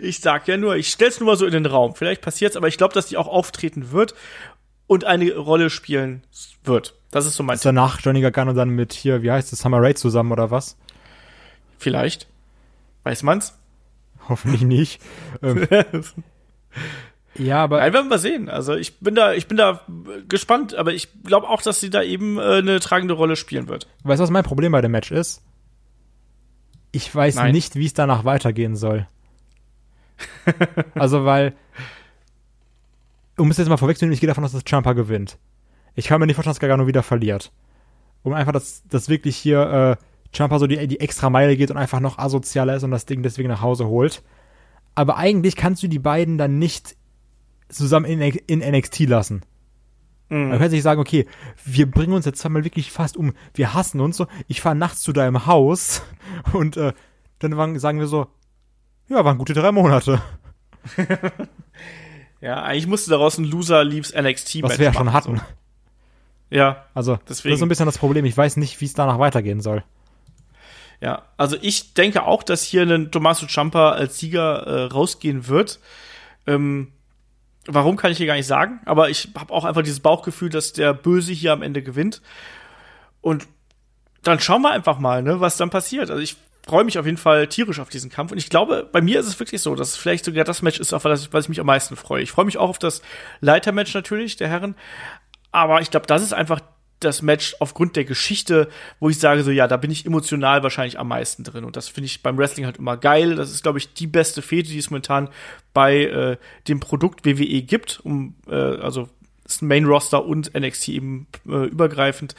ich 0.03 0.21
sag 0.21 0.49
ja 0.49 0.57
nur, 0.57 0.77
ich 0.77 0.89
stell's 0.89 1.21
nur 1.21 1.29
mal 1.29 1.37
so 1.37 1.47
in 1.47 1.53
den 1.53 1.67
Raum. 1.67 1.95
Vielleicht 1.95 2.23
passiert's, 2.23 2.57
aber 2.57 2.69
ich 2.69 2.79
glaube, 2.79 2.95
dass 2.95 3.07
die 3.07 3.17
auch 3.17 3.29
auftreten 3.29 3.93
wird 3.93 4.15
und 4.87 5.05
eine 5.05 5.35
Rolle 5.37 5.71
spielen 5.71 6.23
wird. 6.65 6.95
Das 7.11 7.27
ist 7.27 7.35
so 7.35 7.43
mein. 7.43 7.57
Ist 7.57 7.65
danach 7.65 8.01
Johnny 8.01 8.21
Gargano 8.21 8.53
dann 8.53 8.71
mit 8.71 8.93
hier, 8.93 9.23
wie 9.23 9.31
heißt 9.31 9.53
es, 9.53 9.61
Summer 9.61 9.83
Rae 9.83 9.95
zusammen 9.95 10.33
oder 10.33 10.51
was? 10.51 10.77
Vielleicht. 11.79 12.29
Weiß 13.05 13.23
man's? 13.23 13.59
Hoffentlich 14.29 14.63
nicht. 14.63 15.01
ähm, 15.43 15.67
Ja, 17.37 17.63
aber. 17.63 17.79
Nein, 17.79 17.93
werden 17.93 18.11
wir 18.11 18.19
sehen. 18.19 18.49
Also 18.49 18.75
ich 18.75 18.99
bin 18.99 19.15
da, 19.15 19.33
ich 19.33 19.49
bin 19.49 19.57
da 19.57 19.81
gespannt, 20.29 20.75
aber 20.75 20.93
ich 20.93 21.09
glaube 21.25 21.49
auch, 21.49 21.63
dass 21.63 21.81
sie 21.81 21.91
da 21.91 22.03
eben 22.03 22.39
äh, 22.39 22.59
eine 22.59 22.81
tragende 22.81 23.15
Rolle 23.15 23.37
spielen 23.37 23.69
wird. 23.69 23.87
Weißt 24.05 24.21
du, 24.21 24.23
was 24.23 24.31
mein 24.31 24.45
Problem 24.45 24.73
bei 24.73 24.81
dem 24.81 24.91
Match 24.91 25.11
ist? 25.11 25.43
Ich 26.93 27.15
weiß 27.15 27.37
Nein. 27.37 27.53
nicht, 27.53 27.75
wie 27.77 27.87
es 27.87 27.95
danach 27.95 28.25
weitergehen 28.25 28.77
soll. 28.77 29.07
also, 30.95 31.25
weil, 31.25 31.55
um 33.39 33.51
es 33.51 33.57
jetzt 33.57 33.69
mal 33.69 33.79
vorwegzunehmen, 33.79 34.13
ich 34.13 34.21
gehe 34.21 34.29
davon 34.29 34.45
aus, 34.45 34.53
dass 34.53 34.65
Champa 34.69 34.93
gewinnt. 34.93 35.39
Ich 35.95 36.07
kann 36.07 36.21
mir 36.21 36.27
nicht 36.27 36.37
vorstellen, 36.37 36.53
dass 36.53 36.61
Gargano 36.61 36.87
wieder 36.87 37.03
verliert. 37.03 37.51
Um 38.23 38.35
einfach, 38.35 38.53
dass, 38.53 38.83
dass 38.89 39.09
wirklich 39.09 39.37
hier 39.37 39.99
äh, 39.99 40.37
Champa 40.37 40.59
so 40.59 40.67
die, 40.67 40.87
die 40.87 41.01
extra 41.01 41.31
Meile 41.31 41.57
geht 41.57 41.71
und 41.71 41.77
einfach 41.79 42.01
noch 42.01 42.19
asozialer 42.19 42.77
ist 42.77 42.83
und 42.83 42.91
das 42.91 43.07
Ding 43.07 43.23
deswegen 43.23 43.49
nach 43.49 43.63
Hause 43.63 43.87
holt. 43.87 44.23
aber 44.95 45.17
eigentlich 45.17 45.57
kannst 45.57 45.83
du 45.83 45.89
die 45.89 45.99
beiden 45.99 46.39
dann 46.39 46.59
nicht 46.59 46.95
zusammen 47.73 48.07
in, 48.07 48.21
in 48.21 48.59
NXT 48.61 49.01
lassen. 49.01 49.43
Mhm. 50.29 50.49
Man 50.49 50.59
kann 50.59 50.71
sich 50.71 50.83
sagen, 50.83 51.01
okay, 51.01 51.27
wir 51.65 51.91
bringen 51.91 52.15
uns 52.15 52.25
jetzt 52.25 52.41
zweimal 52.41 52.65
wirklich 52.65 52.91
fast 52.91 53.17
um, 53.17 53.33
wir 53.55 53.75
hassen 53.75 54.01
uns 54.01 54.17
so, 54.17 54.27
ich 54.49 54.61
fahre 54.61 54.75
nachts 54.75 55.03
zu 55.03 55.13
deinem 55.13 55.47
Haus 55.47 56.03
und 56.53 56.77
äh, 56.77 56.93
dann 57.39 57.79
sagen 57.79 57.99
wir 57.99 58.07
so, 58.07 58.29
ja, 59.09 59.25
waren 59.25 59.39
gute 59.39 59.53
drei 59.53 59.73
Monate. 59.73 60.23
ja, 62.41 62.63
eigentlich 62.63 62.87
musste 62.87 63.11
daraus 63.11 63.37
ein 63.39 63.45
Loser 63.45 63.85
Leaves 63.85 64.15
NXT 64.15 64.57
Match 64.57 64.65
Was 64.65 64.79
wir 64.79 64.87
ja 64.87 64.95
schon 64.95 65.13
hatten. 65.13 65.37
So. 65.37 65.43
Ja, 66.51 66.85
also 66.95 67.17
deswegen. 67.17 67.29
das 67.29 67.45
ist 67.45 67.59
so 67.59 67.67
ein 67.67 67.69
bisschen 67.69 67.87
das 67.87 67.99
Problem. 67.99 68.25
Ich 68.25 68.37
weiß 68.37 68.57
nicht, 68.59 68.81
wie 68.81 68.85
es 68.85 68.95
danach 68.95 69.19
weitergehen 69.19 69.61
soll. 69.61 69.85
Ja, 71.01 71.23
also 71.37 71.57
ich 71.61 71.95
denke 71.95 72.25
auch, 72.25 72.43
dass 72.43 72.63
hier 72.63 72.83
ein 72.83 73.11
Tommaso 73.11 73.47
Ciampa 73.47 73.91
als 73.91 74.19
Sieger 74.19 74.67
äh, 74.67 74.85
rausgehen 74.85 75.49
wird. 75.49 75.81
Ähm, 76.47 76.93
warum 77.67 77.97
kann 77.97 78.11
ich 78.11 78.19
hier 78.19 78.27
gar 78.27 78.35
nicht 78.35 78.47
sagen, 78.47 78.81
aber 78.85 79.11
ich 79.11 79.29
habe 79.39 79.53
auch 79.53 79.65
einfach 79.65 79.83
dieses 79.83 80.01
Bauchgefühl, 80.01 80.49
dass 80.49 80.73
der 80.73 80.95
Böse 80.95 81.33
hier 81.33 81.53
am 81.53 81.63
Ende 81.63 81.83
gewinnt. 81.83 82.23
Und 83.21 83.47
dann 84.23 84.41
schauen 84.41 84.63
wir 84.63 84.71
einfach 84.71 84.99
mal, 84.99 85.23
ne, 85.23 85.41
was 85.41 85.57
dann 85.57 85.71
passiert. 85.71 86.11
Also 86.11 86.23
ich 86.23 86.37
freue 86.67 86.85
mich 86.85 86.99
auf 86.99 87.07
jeden 87.07 87.19
Fall 87.19 87.49
tierisch 87.49 87.81
auf 87.81 87.89
diesen 87.89 88.11
Kampf. 88.11 88.33
Und 88.33 88.39
ich 88.39 88.49
glaube, 88.49 88.89
bei 88.91 89.01
mir 89.01 89.21
ist 89.21 89.27
es 89.27 89.39
wirklich 89.39 89.63
so, 89.63 89.75
dass 89.75 89.91
es 89.91 89.97
vielleicht 89.97 90.25
sogar 90.25 90.45
das 90.45 90.63
Match 90.63 90.79
ist, 90.79 90.93
auf 90.93 91.03
das 91.03 91.33
was 91.33 91.45
ich 91.45 91.49
mich 91.49 91.61
am 91.61 91.67
meisten 91.67 91.97
freue. 91.97 92.23
Ich 92.23 92.33
freue 92.33 92.45
mich 92.45 92.59
auch 92.59 92.69
auf 92.69 92.79
das 92.79 93.03
Leitermatch 93.41 93.95
natürlich, 93.95 94.37
der 94.37 94.49
Herren. 94.49 94.77
Aber 95.51 95.81
ich 95.81 95.91
glaube, 95.91 96.07
das 96.07 96.23
ist 96.23 96.33
einfach 96.33 96.61
das 97.05 97.23
Match 97.23 97.57
aufgrund 97.61 97.97
der 97.97 98.05
Geschichte, 98.05 98.69
wo 99.01 99.09
ich 99.09 99.19
sage, 99.19 99.43
so 99.43 99.51
ja, 99.51 99.69
da 99.69 99.77
bin 99.77 99.91
ich 99.91 100.07
emotional 100.07 100.63
wahrscheinlich 100.63 100.99
am 100.99 101.09
meisten 101.09 101.45
drin. 101.45 101.65
Und 101.65 101.77
das 101.77 101.89
finde 101.89 102.07
ich 102.07 102.23
beim 102.23 102.39
Wrestling 102.39 102.67
halt 102.67 102.79
immer 102.79 102.97
geil. 102.97 103.35
Das 103.37 103.51
ist, 103.51 103.63
glaube 103.63 103.79
ich, 103.79 103.95
die 103.95 104.07
beste 104.07 104.43
Fete, 104.43 104.71
die 104.71 104.79
es 104.79 104.91
momentan 104.91 105.29
bei 105.75 106.05
äh, 106.05 106.37
dem 106.69 106.81
Produkt 106.81 107.25
WWE 107.25 107.63
gibt. 107.63 108.01
Um, 108.05 108.35
äh, 108.49 108.55
also 108.55 109.09
Main 109.61 109.85
Roster 109.85 110.25
und 110.25 110.55
NXT 110.55 110.89
eben 110.89 111.27
äh, 111.47 111.67
übergreifend. 111.67 112.35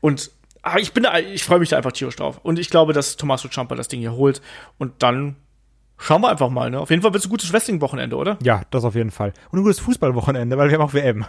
Und 0.00 0.30
aber 0.62 0.80
ich 0.80 0.92
bin, 0.92 1.06
ich 1.32 1.42
freue 1.42 1.58
mich 1.58 1.70
da 1.70 1.76
einfach 1.76 1.92
tierisch 1.92 2.16
drauf. 2.16 2.40
Und 2.42 2.58
ich 2.58 2.70
glaube, 2.70 2.92
dass 2.92 3.16
Tommaso 3.16 3.48
Ciampa 3.48 3.74
das 3.74 3.88
Ding 3.88 4.00
hier 4.00 4.12
holt. 4.12 4.40
Und 4.78 5.02
dann 5.02 5.36
schauen 5.98 6.22
wir 6.22 6.30
einfach 6.30 6.50
mal. 6.50 6.70
Ne? 6.70 6.78
Auf 6.78 6.90
jeden 6.90 7.02
Fall 7.02 7.12
wird 7.12 7.22
es 7.22 7.26
ein 7.26 7.30
gutes 7.30 7.52
Wrestling-Wochenende, 7.52 8.16
oder? 8.16 8.38
Ja, 8.42 8.62
das 8.70 8.84
auf 8.84 8.94
jeden 8.94 9.10
Fall. 9.10 9.32
Und 9.50 9.58
ein 9.58 9.62
gutes 9.62 9.80
Fußball-Wochenende, 9.80 10.56
weil 10.56 10.68
wir 10.68 10.78
haben 10.78 10.84
auch 10.84 10.94
WM. 10.94 11.24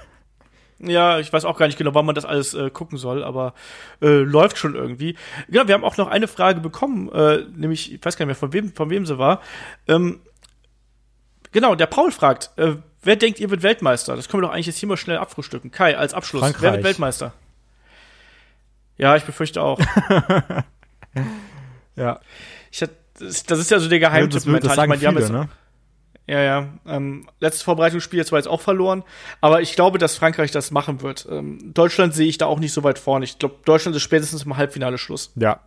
Ja, 0.85 1.19
ich 1.19 1.31
weiß 1.31 1.45
auch 1.45 1.57
gar 1.57 1.67
nicht 1.67 1.77
genau, 1.77 1.93
wann 1.93 2.05
man 2.05 2.15
das 2.15 2.25
alles 2.25 2.53
äh, 2.53 2.69
gucken 2.69 2.97
soll, 2.97 3.23
aber 3.23 3.53
äh, 4.01 4.07
läuft 4.07 4.57
schon 4.57 4.75
irgendwie. 4.75 5.15
Genau, 5.47 5.67
wir 5.67 5.73
haben 5.73 5.83
auch 5.83 5.97
noch 5.97 6.07
eine 6.07 6.27
Frage 6.27 6.59
bekommen, 6.59 7.09
äh, 7.11 7.45
nämlich, 7.55 7.93
ich 7.93 8.03
weiß 8.03 8.17
gar 8.17 8.25
nicht 8.25 8.35
mehr, 8.35 8.35
von 8.35 8.53
wem, 8.53 8.73
von 8.73 8.89
wem 8.89 9.05
sie 9.05 9.17
war. 9.17 9.41
Ähm, 9.87 10.19
genau, 11.51 11.75
der 11.75 11.85
Paul 11.85 12.11
fragt, 12.11 12.51
äh, 12.57 12.75
wer 13.01 13.15
denkt, 13.15 13.39
ihr 13.39 13.49
wird 13.49 13.63
Weltmeister? 13.63 14.15
Das 14.15 14.27
können 14.27 14.43
wir 14.43 14.47
doch 14.47 14.53
eigentlich 14.53 14.67
jetzt 14.67 14.77
hier 14.77 14.89
mal 14.89 14.97
schnell 14.97 15.17
abfrühstücken. 15.17 15.71
Kai, 15.71 15.97
als 15.97 16.13
Abschluss, 16.13 16.41
Frankreich. 16.41 16.61
wer 16.61 16.73
wird 16.73 16.83
Weltmeister? 16.83 17.33
Ja, 18.97 19.15
ich 19.15 19.23
befürchte 19.23 19.61
auch. 19.61 19.79
ja. 21.95 22.19
Ich, 22.71 22.83
das 23.19 23.59
ist 23.59 23.71
ja 23.71 23.79
so 23.79 23.89
der 23.89 23.99
Geheimtipp 23.99 24.41
ja, 24.41 24.47
momentan. 24.47 24.67
Das 24.67 24.75
sagen 24.75 24.93
ich 24.93 25.01
meine, 25.01 25.21
viele, 25.21 25.31
ne? 25.31 25.49
Ja, 26.25 26.41
ja. 26.41 26.69
Ähm, 26.85 27.27
letztes 27.39 27.63
Vorbereitungsspiel 27.63 28.17
jetzt 28.17 28.31
war 28.31 28.39
jetzt 28.39 28.47
auch 28.47 28.61
verloren, 28.61 29.03
aber 29.41 29.61
ich 29.61 29.75
glaube, 29.75 29.97
dass 29.97 30.15
Frankreich 30.15 30.51
das 30.51 30.71
machen 30.71 31.01
wird. 31.01 31.27
Ähm, 31.29 31.73
Deutschland 31.73 32.13
sehe 32.13 32.27
ich 32.27 32.37
da 32.37 32.45
auch 32.45 32.59
nicht 32.59 32.71
so 32.71 32.83
weit 32.83 32.97
vorne. 32.97 33.25
Ich 33.25 33.39
glaube, 33.39 33.55
Deutschland 33.65 33.95
ist 33.95 34.03
spätestens 34.03 34.43
im 34.43 34.55
Halbfinale 34.55 34.97
Schluss. 34.97 35.33
Ja. 35.35 35.59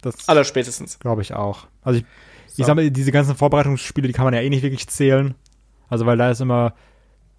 Das 0.00 0.28
Aller 0.28 0.44
spätestens. 0.44 0.98
Glaube 0.98 1.22
ich 1.22 1.34
auch. 1.34 1.66
Also 1.82 2.00
ich, 2.00 2.04
so. 2.46 2.62
ich 2.62 2.66
sag 2.66 2.76
mal, 2.76 2.90
diese 2.90 3.12
ganzen 3.12 3.34
Vorbereitungsspiele, 3.34 4.06
die 4.06 4.12
kann 4.12 4.24
man 4.24 4.34
ja 4.34 4.40
eh 4.40 4.50
nicht 4.50 4.62
wirklich 4.62 4.88
zählen. 4.88 5.34
Also 5.88 6.06
weil 6.06 6.16
da 6.16 6.30
ist 6.30 6.40
immer, 6.40 6.74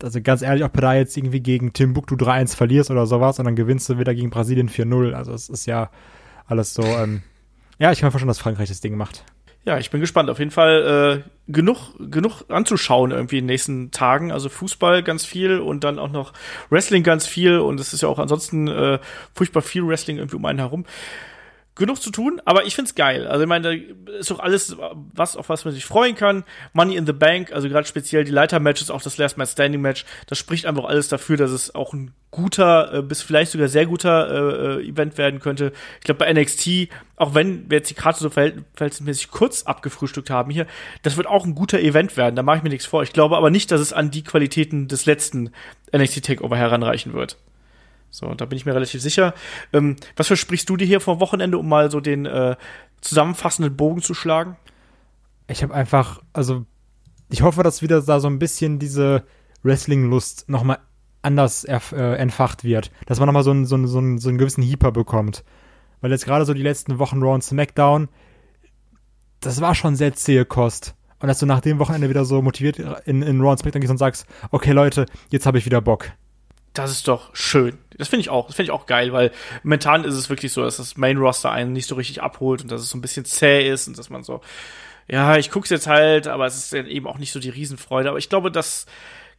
also 0.01 0.21
ganz 0.21 0.41
ehrlich, 0.41 0.63
ob 0.63 0.73
du 0.73 0.81
da 0.81 0.93
jetzt 0.93 1.15
irgendwie 1.15 1.39
gegen 1.39 1.73
Timbuktu 1.73 2.15
3-1 2.15 2.55
verlierst 2.55 2.91
oder 2.91 3.05
sowas 3.05 3.39
und 3.39 3.45
dann 3.45 3.55
gewinnst 3.55 3.89
du 3.89 3.99
wieder 3.99 4.13
gegen 4.13 4.29
Brasilien 4.29 4.69
4-0. 4.69 5.13
Also 5.13 5.33
es 5.33 5.49
ist 5.49 5.65
ja 5.65 5.89
alles 6.45 6.73
so, 6.73 6.83
ähm, 6.83 7.21
ja, 7.79 7.91
ich 7.91 7.99
kann 7.99 8.07
mir 8.07 8.11
vorstellen, 8.11 8.27
dass 8.27 8.39
Frankreich 8.39 8.69
das 8.69 8.81
Ding 8.81 8.95
macht. 8.95 9.23
Ja, 9.65 9.77
ich 9.77 9.89
bin 9.91 10.01
gespannt. 10.01 10.29
Auf 10.29 10.39
jeden 10.39 10.51
Fall 10.51 11.23
äh, 11.25 11.51
genug, 11.51 11.93
genug 11.99 12.43
anzuschauen 12.49 13.11
irgendwie 13.11 13.37
in 13.37 13.45
den 13.45 13.53
nächsten 13.53 13.91
Tagen. 13.91 14.31
Also 14.31 14.49
Fußball 14.49 15.03
ganz 15.03 15.25
viel 15.25 15.59
und 15.59 15.85
dann 15.85 15.99
auch 15.99 16.11
noch 16.11 16.33
Wrestling 16.69 17.03
ganz 17.03 17.27
viel. 17.27 17.59
Und 17.59 17.79
es 17.79 17.93
ist 17.93 18.01
ja 18.01 18.09
auch 18.09 18.19
ansonsten 18.19 18.67
äh, 18.67 18.99
furchtbar 19.33 19.61
viel 19.61 19.87
Wrestling 19.87 20.17
irgendwie 20.17 20.35
um 20.35 20.45
einen 20.45 20.59
herum 20.59 20.85
genug 21.75 22.01
zu 22.01 22.11
tun, 22.11 22.39
aber 22.45 22.65
ich 22.65 22.75
find's 22.75 22.93
geil. 22.93 23.25
Also 23.27 23.43
ich 23.43 23.49
meine, 23.49 23.63
da 23.63 24.13
ist 24.13 24.29
doch 24.29 24.39
alles, 24.39 24.77
was 25.13 25.35
auf 25.35 25.49
was 25.49 25.65
man 25.65 25.73
sich 25.73 25.85
freuen 25.85 26.15
kann. 26.15 26.43
Money 26.73 26.95
in 26.95 27.05
the 27.05 27.13
Bank, 27.13 27.51
also 27.51 27.67
gerade 27.67 27.87
speziell 27.87 28.23
die 28.23 28.31
Leiter-Matches, 28.31 28.91
auch 28.91 29.01
das 29.01 29.17
Last 29.17 29.37
Man 29.37 29.47
Standing 29.47 29.81
Match, 29.81 30.05
das 30.27 30.37
spricht 30.37 30.65
einfach 30.65 30.85
alles 30.85 31.07
dafür, 31.07 31.37
dass 31.37 31.51
es 31.51 31.73
auch 31.73 31.93
ein 31.93 32.13
guter, 32.29 32.93
äh, 32.93 33.01
bis 33.01 33.21
vielleicht 33.21 33.51
sogar 33.51 33.67
sehr 33.67 33.85
guter 33.85 34.79
äh, 34.79 34.81
äh 34.81 34.89
Event 34.89 35.17
werden 35.17 35.39
könnte. 35.39 35.71
Ich 35.99 36.05
glaube 36.05 36.19
bei 36.19 36.31
NXT, 36.31 36.89
auch 37.15 37.33
wenn 37.33 37.69
wir 37.69 37.77
jetzt 37.77 37.89
die 37.89 37.95
Karte 37.95 38.19
so 38.19 38.29
verhältnismäßig 38.29 39.31
kurz 39.31 39.63
abgefrühstückt 39.63 40.29
haben 40.29 40.51
hier, 40.51 40.67
das 41.01 41.17
wird 41.17 41.27
auch 41.27 41.45
ein 41.45 41.55
guter 41.55 41.79
Event 41.79 42.17
werden. 42.17 42.35
Da 42.35 42.43
mache 42.43 42.57
ich 42.57 42.63
mir 42.63 42.69
nichts 42.69 42.85
vor. 42.85 43.03
Ich 43.03 43.13
glaube 43.13 43.37
aber 43.37 43.49
nicht, 43.49 43.71
dass 43.71 43.81
es 43.81 43.93
an 43.93 44.11
die 44.11 44.23
Qualitäten 44.23 44.87
des 44.87 45.05
letzten 45.05 45.51
NXT 45.95 46.25
Takeover 46.25 46.57
heranreichen 46.57 47.13
wird. 47.13 47.37
So, 48.13 48.31
da 48.35 48.45
bin 48.45 48.57
ich 48.57 48.65
mir 48.67 48.75
relativ 48.75 49.01
sicher. 49.01 49.33
Ähm, 49.73 49.95
was 50.15 50.27
versprichst 50.27 50.69
du 50.69 50.77
dir 50.77 50.85
hier 50.85 50.99
vor 50.99 51.19
Wochenende, 51.19 51.57
um 51.57 51.67
mal 51.67 51.89
so 51.89 51.99
den 51.99 52.27
äh, 52.27 52.55
zusammenfassenden 53.01 53.75
Bogen 53.75 54.03
zu 54.03 54.13
schlagen? 54.13 54.55
Ich 55.47 55.63
habe 55.63 55.73
einfach, 55.73 56.21
also 56.31 56.63
ich 57.31 57.41
hoffe, 57.41 57.63
dass 57.63 57.81
wieder 57.81 58.03
da 58.03 58.19
so 58.19 58.27
ein 58.27 58.37
bisschen 58.37 58.77
diese 58.77 59.23
Wrestling-Lust 59.63 60.47
nochmal 60.47 60.77
anders 61.23 61.63
äh, 61.63 61.77
entfacht 62.17 62.63
wird. 62.63 62.91
Dass 63.07 63.17
man 63.17 63.25
nochmal 63.25 63.43
so 63.43 63.49
einen, 63.49 63.65
so, 63.65 63.77
so, 63.87 63.99
so 64.17 64.29
einen 64.29 64.37
gewissen 64.37 64.61
Heeper 64.61 64.91
bekommt. 64.91 65.43
Weil 65.99 66.11
jetzt 66.11 66.25
gerade 66.25 66.45
so 66.45 66.53
die 66.53 66.61
letzten 66.61 66.99
Wochen 66.99 67.19
Raw 67.19 67.33
und 67.33 67.43
SmackDown, 67.43 68.09
das 69.39 69.59
war 69.59 69.73
schon 69.73 69.95
sehr 69.95 70.13
zähe 70.13 70.45
Kost. 70.45 70.93
Und 71.19 71.29
dass 71.29 71.39
du 71.39 71.47
nach 71.47 71.61
dem 71.61 71.79
Wochenende 71.79 72.09
wieder 72.09 72.25
so 72.25 72.43
motiviert 72.43 72.77
in, 73.07 73.23
in 73.23 73.41
Raw 73.41 73.53
und 73.53 73.57
SmackDown 73.57 73.81
gehst 73.81 73.91
und 73.91 73.97
sagst, 73.97 74.27
okay 74.51 74.71
Leute, 74.71 75.07
jetzt 75.31 75.47
habe 75.47 75.57
ich 75.57 75.65
wieder 75.65 75.81
Bock. 75.81 76.11
Das 76.73 76.91
ist 76.91 77.07
doch 77.07 77.35
schön. 77.35 77.77
Das 77.97 78.07
finde 78.07 78.21
ich 78.21 78.29
auch. 78.29 78.47
Das 78.47 78.55
finde 78.55 78.71
ich 78.71 78.71
auch 78.71 78.87
geil, 78.87 79.13
weil 79.13 79.31
momentan 79.61 80.03
ist 80.03 80.15
es 80.15 80.29
wirklich 80.29 80.51
so, 80.51 80.63
dass 80.63 80.77
das 80.77 80.97
Main 80.97 81.17
Roster 81.17 81.51
einen 81.51 81.71
nicht 81.71 81.87
so 81.87 81.95
richtig 81.95 82.23
abholt 82.23 82.63
und 82.63 82.71
dass 82.71 82.81
es 82.81 82.89
so 82.89 82.97
ein 82.97 83.01
bisschen 83.01 83.25
zäh 83.25 83.69
ist 83.69 83.87
und 83.87 83.97
dass 83.97 84.09
man 84.09 84.23
so, 84.23 84.41
ja, 85.07 85.37
ich 85.37 85.51
guck's 85.51 85.69
jetzt 85.69 85.87
halt, 85.87 86.27
aber 86.27 86.45
es 86.45 86.57
ist 86.57 86.73
eben 86.73 87.07
auch 87.07 87.19
nicht 87.19 87.31
so 87.31 87.39
die 87.39 87.49
Riesenfreude. 87.49 88.09
Aber 88.09 88.17
ich 88.17 88.29
glaube, 88.29 88.51
das 88.51 88.87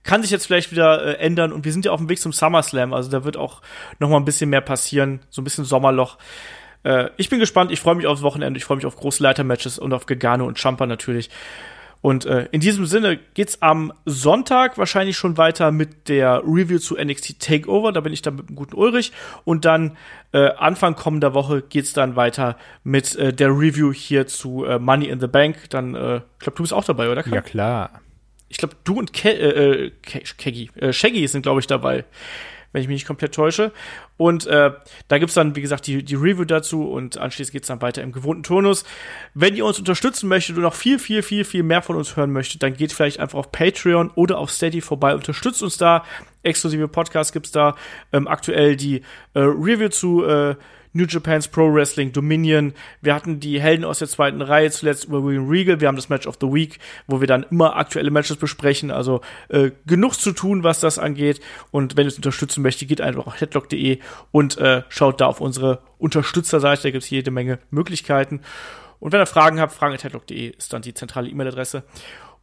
kann 0.05 0.23
sich 0.23 0.31
jetzt 0.31 0.47
vielleicht 0.47 0.71
wieder 0.71 1.05
äh, 1.05 1.25
ändern 1.25 1.53
und 1.53 1.65
wir 1.65 1.73
sind 1.73 1.85
ja 1.85 1.91
auf 1.91 1.99
dem 1.99 2.09
Weg 2.09 2.21
zum 2.21 2.33
SummerSlam, 2.33 2.93
also 2.93 3.11
da 3.11 3.25
wird 3.25 3.37
auch 3.37 3.63
noch 3.99 4.11
mal 4.11 4.19
ein 4.19 4.25
bisschen 4.25 4.51
mehr 4.51 4.61
passieren, 4.61 5.21
so 5.31 5.41
ein 5.41 5.45
bisschen 5.45 5.65
Sommerloch. 5.65 6.19
Äh, 6.85 7.09
ich 7.17 7.31
bin 7.31 7.41
gespannt, 7.41 7.73
ich 7.73 7.81
freue 7.81 7.95
mich 7.97 8.07
aufs 8.07 8.23
Wochenende, 8.23 8.59
ich 8.59 8.65
freue 8.65 8.77
mich 8.77 8.87
auf 8.87 8.97
große 8.97 9.23
Leitermatches 9.23 9.79
und 9.79 9.93
auf 9.93 10.07
Gegano 10.07 10.47
und 10.47 10.59
Champa 10.59 10.87
natürlich. 10.87 11.31
Und 12.05 12.27
äh, 12.27 12.49
in 12.53 12.61
diesem 12.61 12.85
Sinne 12.85 13.19
geht's 13.33 13.63
am 13.63 13.91
Sonntag 14.05 14.77
wahrscheinlich 14.77 15.17
schon 15.17 15.39
weiter 15.39 15.73
mit 15.73 16.11
der 16.11 16.43
Review 16.45 16.79
zu 16.79 17.03
NXT 17.03 17.41
Takeover. 17.41 17.93
Da 17.93 18.03
bin 18.03 18.13
ich 18.13 18.21
dann 18.21 18.37
mit 18.37 18.51
dem 18.51 18.57
guten 18.57 18.77
Ulrich. 18.77 19.11
Und 19.47 19.65
dann 19.65 19.97
äh, 20.33 20.51
Anfang 20.51 20.97
kommender 20.97 21.33
Woche 21.33 21.63
geht's 21.63 21.95
dann 21.95 22.15
weiter 22.15 22.59
mit 22.83 23.17
äh, 23.17 23.33
der 23.33 23.49
Review 23.49 23.95
hier 23.95 24.27
zu 24.27 24.67
äh, 24.67 24.79
Money 24.79 25.07
in 25.07 25.19
the 25.19 25.27
Bank. 25.29 25.71
Dann, 25.71 25.95
äh, 25.95 26.17
ich 26.17 26.41
glaube, 26.41 26.57
du 26.57 26.63
bist 26.65 26.75
auch 26.75 26.85
dabei, 26.85 27.09
oder? 27.09 27.23
Kai? 27.23 27.37
Ja, 27.37 27.41
klar. 27.41 28.03
Ich 28.51 28.59
glaube, 28.59 28.77
du 28.85 28.99
und 28.99 29.15
Ke 29.15 29.31
äh, 29.31 29.87
äh, 29.87 29.91
Keggy, 30.03 30.73
äh, 30.75 30.93
Shaggy 30.93 31.27
sind, 31.27 31.41
glaube 31.41 31.61
ich, 31.61 31.67
dabei 31.67 32.05
wenn 32.75 32.83
ich 32.83 32.89
mich 32.89 32.97
nicht 32.97 33.07
komplett 33.07 33.33
täusche. 33.33 33.71
Und 34.17 34.47
äh, 34.47 34.73
da 35.07 35.19
gibt's 35.19 35.35
dann, 35.35 35.55
wie 35.55 35.61
gesagt, 35.61 35.87
die, 35.87 36.03
die 36.03 36.17
Review 36.17 36.45
dazu 36.45 36.91
und 36.91 37.17
anschließend 37.17 37.53
geht's 37.53 37.69
dann 37.69 37.81
weiter 37.81 38.03
im 38.03 38.11
gewohnten 38.11 38.43
Turnus. 38.43 38.85
Wenn 39.33 39.55
ihr 39.55 39.65
uns 39.65 39.79
unterstützen 39.79 40.29
möchtet 40.29 40.57
und 40.57 40.63
noch 40.63 40.75
viel, 40.75 40.99
viel, 40.99 41.23
viel, 41.23 41.45
viel 41.45 41.63
mehr 41.63 41.83
von 41.83 41.95
uns 41.95 42.17
hören 42.17 42.33
möchtet, 42.33 42.65
dann 42.65 42.75
geht 42.75 42.93
vielleicht 42.93 43.21
einfach 43.21 43.39
auf 43.39 43.53
Patreon 43.53 44.11
oder 44.17 44.39
auf 44.39 44.51
Steady 44.51 44.81
vorbei, 44.81 45.15
unterstützt 45.15 45.63
uns 45.63 45.77
da. 45.77 46.05
Exklusive 46.43 46.89
Podcasts 46.89 47.33
gibt's 47.33 47.53
da. 47.53 47.77
Ähm, 48.13 48.27
aktuell 48.27 48.75
die 48.75 49.03
äh, 49.35 49.41
Review 49.41 49.89
zu 49.89 50.25
äh, 50.25 50.57
New 50.95 51.05
Japan's 51.05 51.49
Pro 51.49 51.73
Wrestling 51.73 52.13
Dominion. 52.13 52.73
Wir 53.03 53.15
hatten 53.15 53.41
die 53.41 53.61
Helden 53.61 53.85
aus 53.85 53.99
der 53.99 54.09
zweiten 54.09 54.41
Reihe 54.41 54.71
zuletzt 54.71 55.05
über 55.05 55.23
William 55.23 55.49
Regal. 55.49 55.81
Wir 55.81 55.89
haben 55.89 55.97
das 55.97 56.09
Match 56.09 56.27
of 56.27 56.39
the 56.41 56.47
Week, 56.47 56.79
wo 57.07 57.21
wir 57.21 57.27
dann 57.27 57.45
immer 57.51 57.77
aktuelle 57.77 58.11
Matches 58.11 58.37
besprechen. 58.37 58.91
Also 58.91 59.21
äh, 59.49 59.73
genug 59.87 60.15
zu 60.15 60.33
tun, 60.33 60.63
was 60.63 60.81
das 60.81 60.99
angeht. 60.99 61.41
Und 61.71 61.97
wenn 61.97 62.07
ihr 62.07 62.09
es 62.09 62.17
unterstützen 62.17 62.63
möchtet, 62.63 62.89
geht 62.89 63.01
einfach 63.01 63.27
auf 63.27 63.41
headlock.de 63.41 63.99
und 64.31 64.57
äh, 64.59 64.83
schaut 64.89 65.21
da 65.21 65.27
auf 65.27 65.41
unsere 65.41 65.83
Unterstützerseite. 65.99 66.85
Da 66.85 66.91
gibt 66.93 67.05
es 67.05 67.11
jede 67.11 67.31
Menge 67.31 67.59
Möglichkeiten. 67.71 68.41
Und 69.01 69.13
wenn 69.13 69.21
ihr 69.21 69.27
Fragen 69.27 69.61
habt, 69.61 69.73
fragen.headlock.de 69.75 70.51
ist 70.57 70.73
dann 70.73 70.83
die 70.83 70.95
zentrale 70.95 71.29
E-Mail-Adresse. 71.29 71.83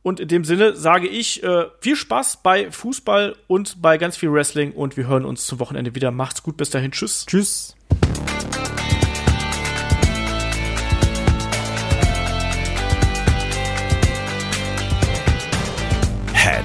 Und 0.03 0.19
in 0.19 0.27
dem 0.27 0.43
Sinne 0.43 0.75
sage 0.75 1.07
ich 1.07 1.43
äh, 1.43 1.65
viel 1.79 1.95
Spaß 1.95 2.41
bei 2.43 2.71
Fußball 2.71 3.35
und 3.47 3.81
bei 3.81 3.97
ganz 3.97 4.17
viel 4.17 4.31
Wrestling 4.31 4.73
und 4.73 4.97
wir 4.97 5.07
hören 5.07 5.25
uns 5.25 5.45
zum 5.45 5.59
Wochenende 5.59 5.95
wieder. 5.95 6.11
Macht's 6.11 6.43
gut, 6.43 6.57
bis 6.57 6.71
dahin. 6.71 6.91
Tschüss. 6.91 7.25
Tschüss. 7.27 7.75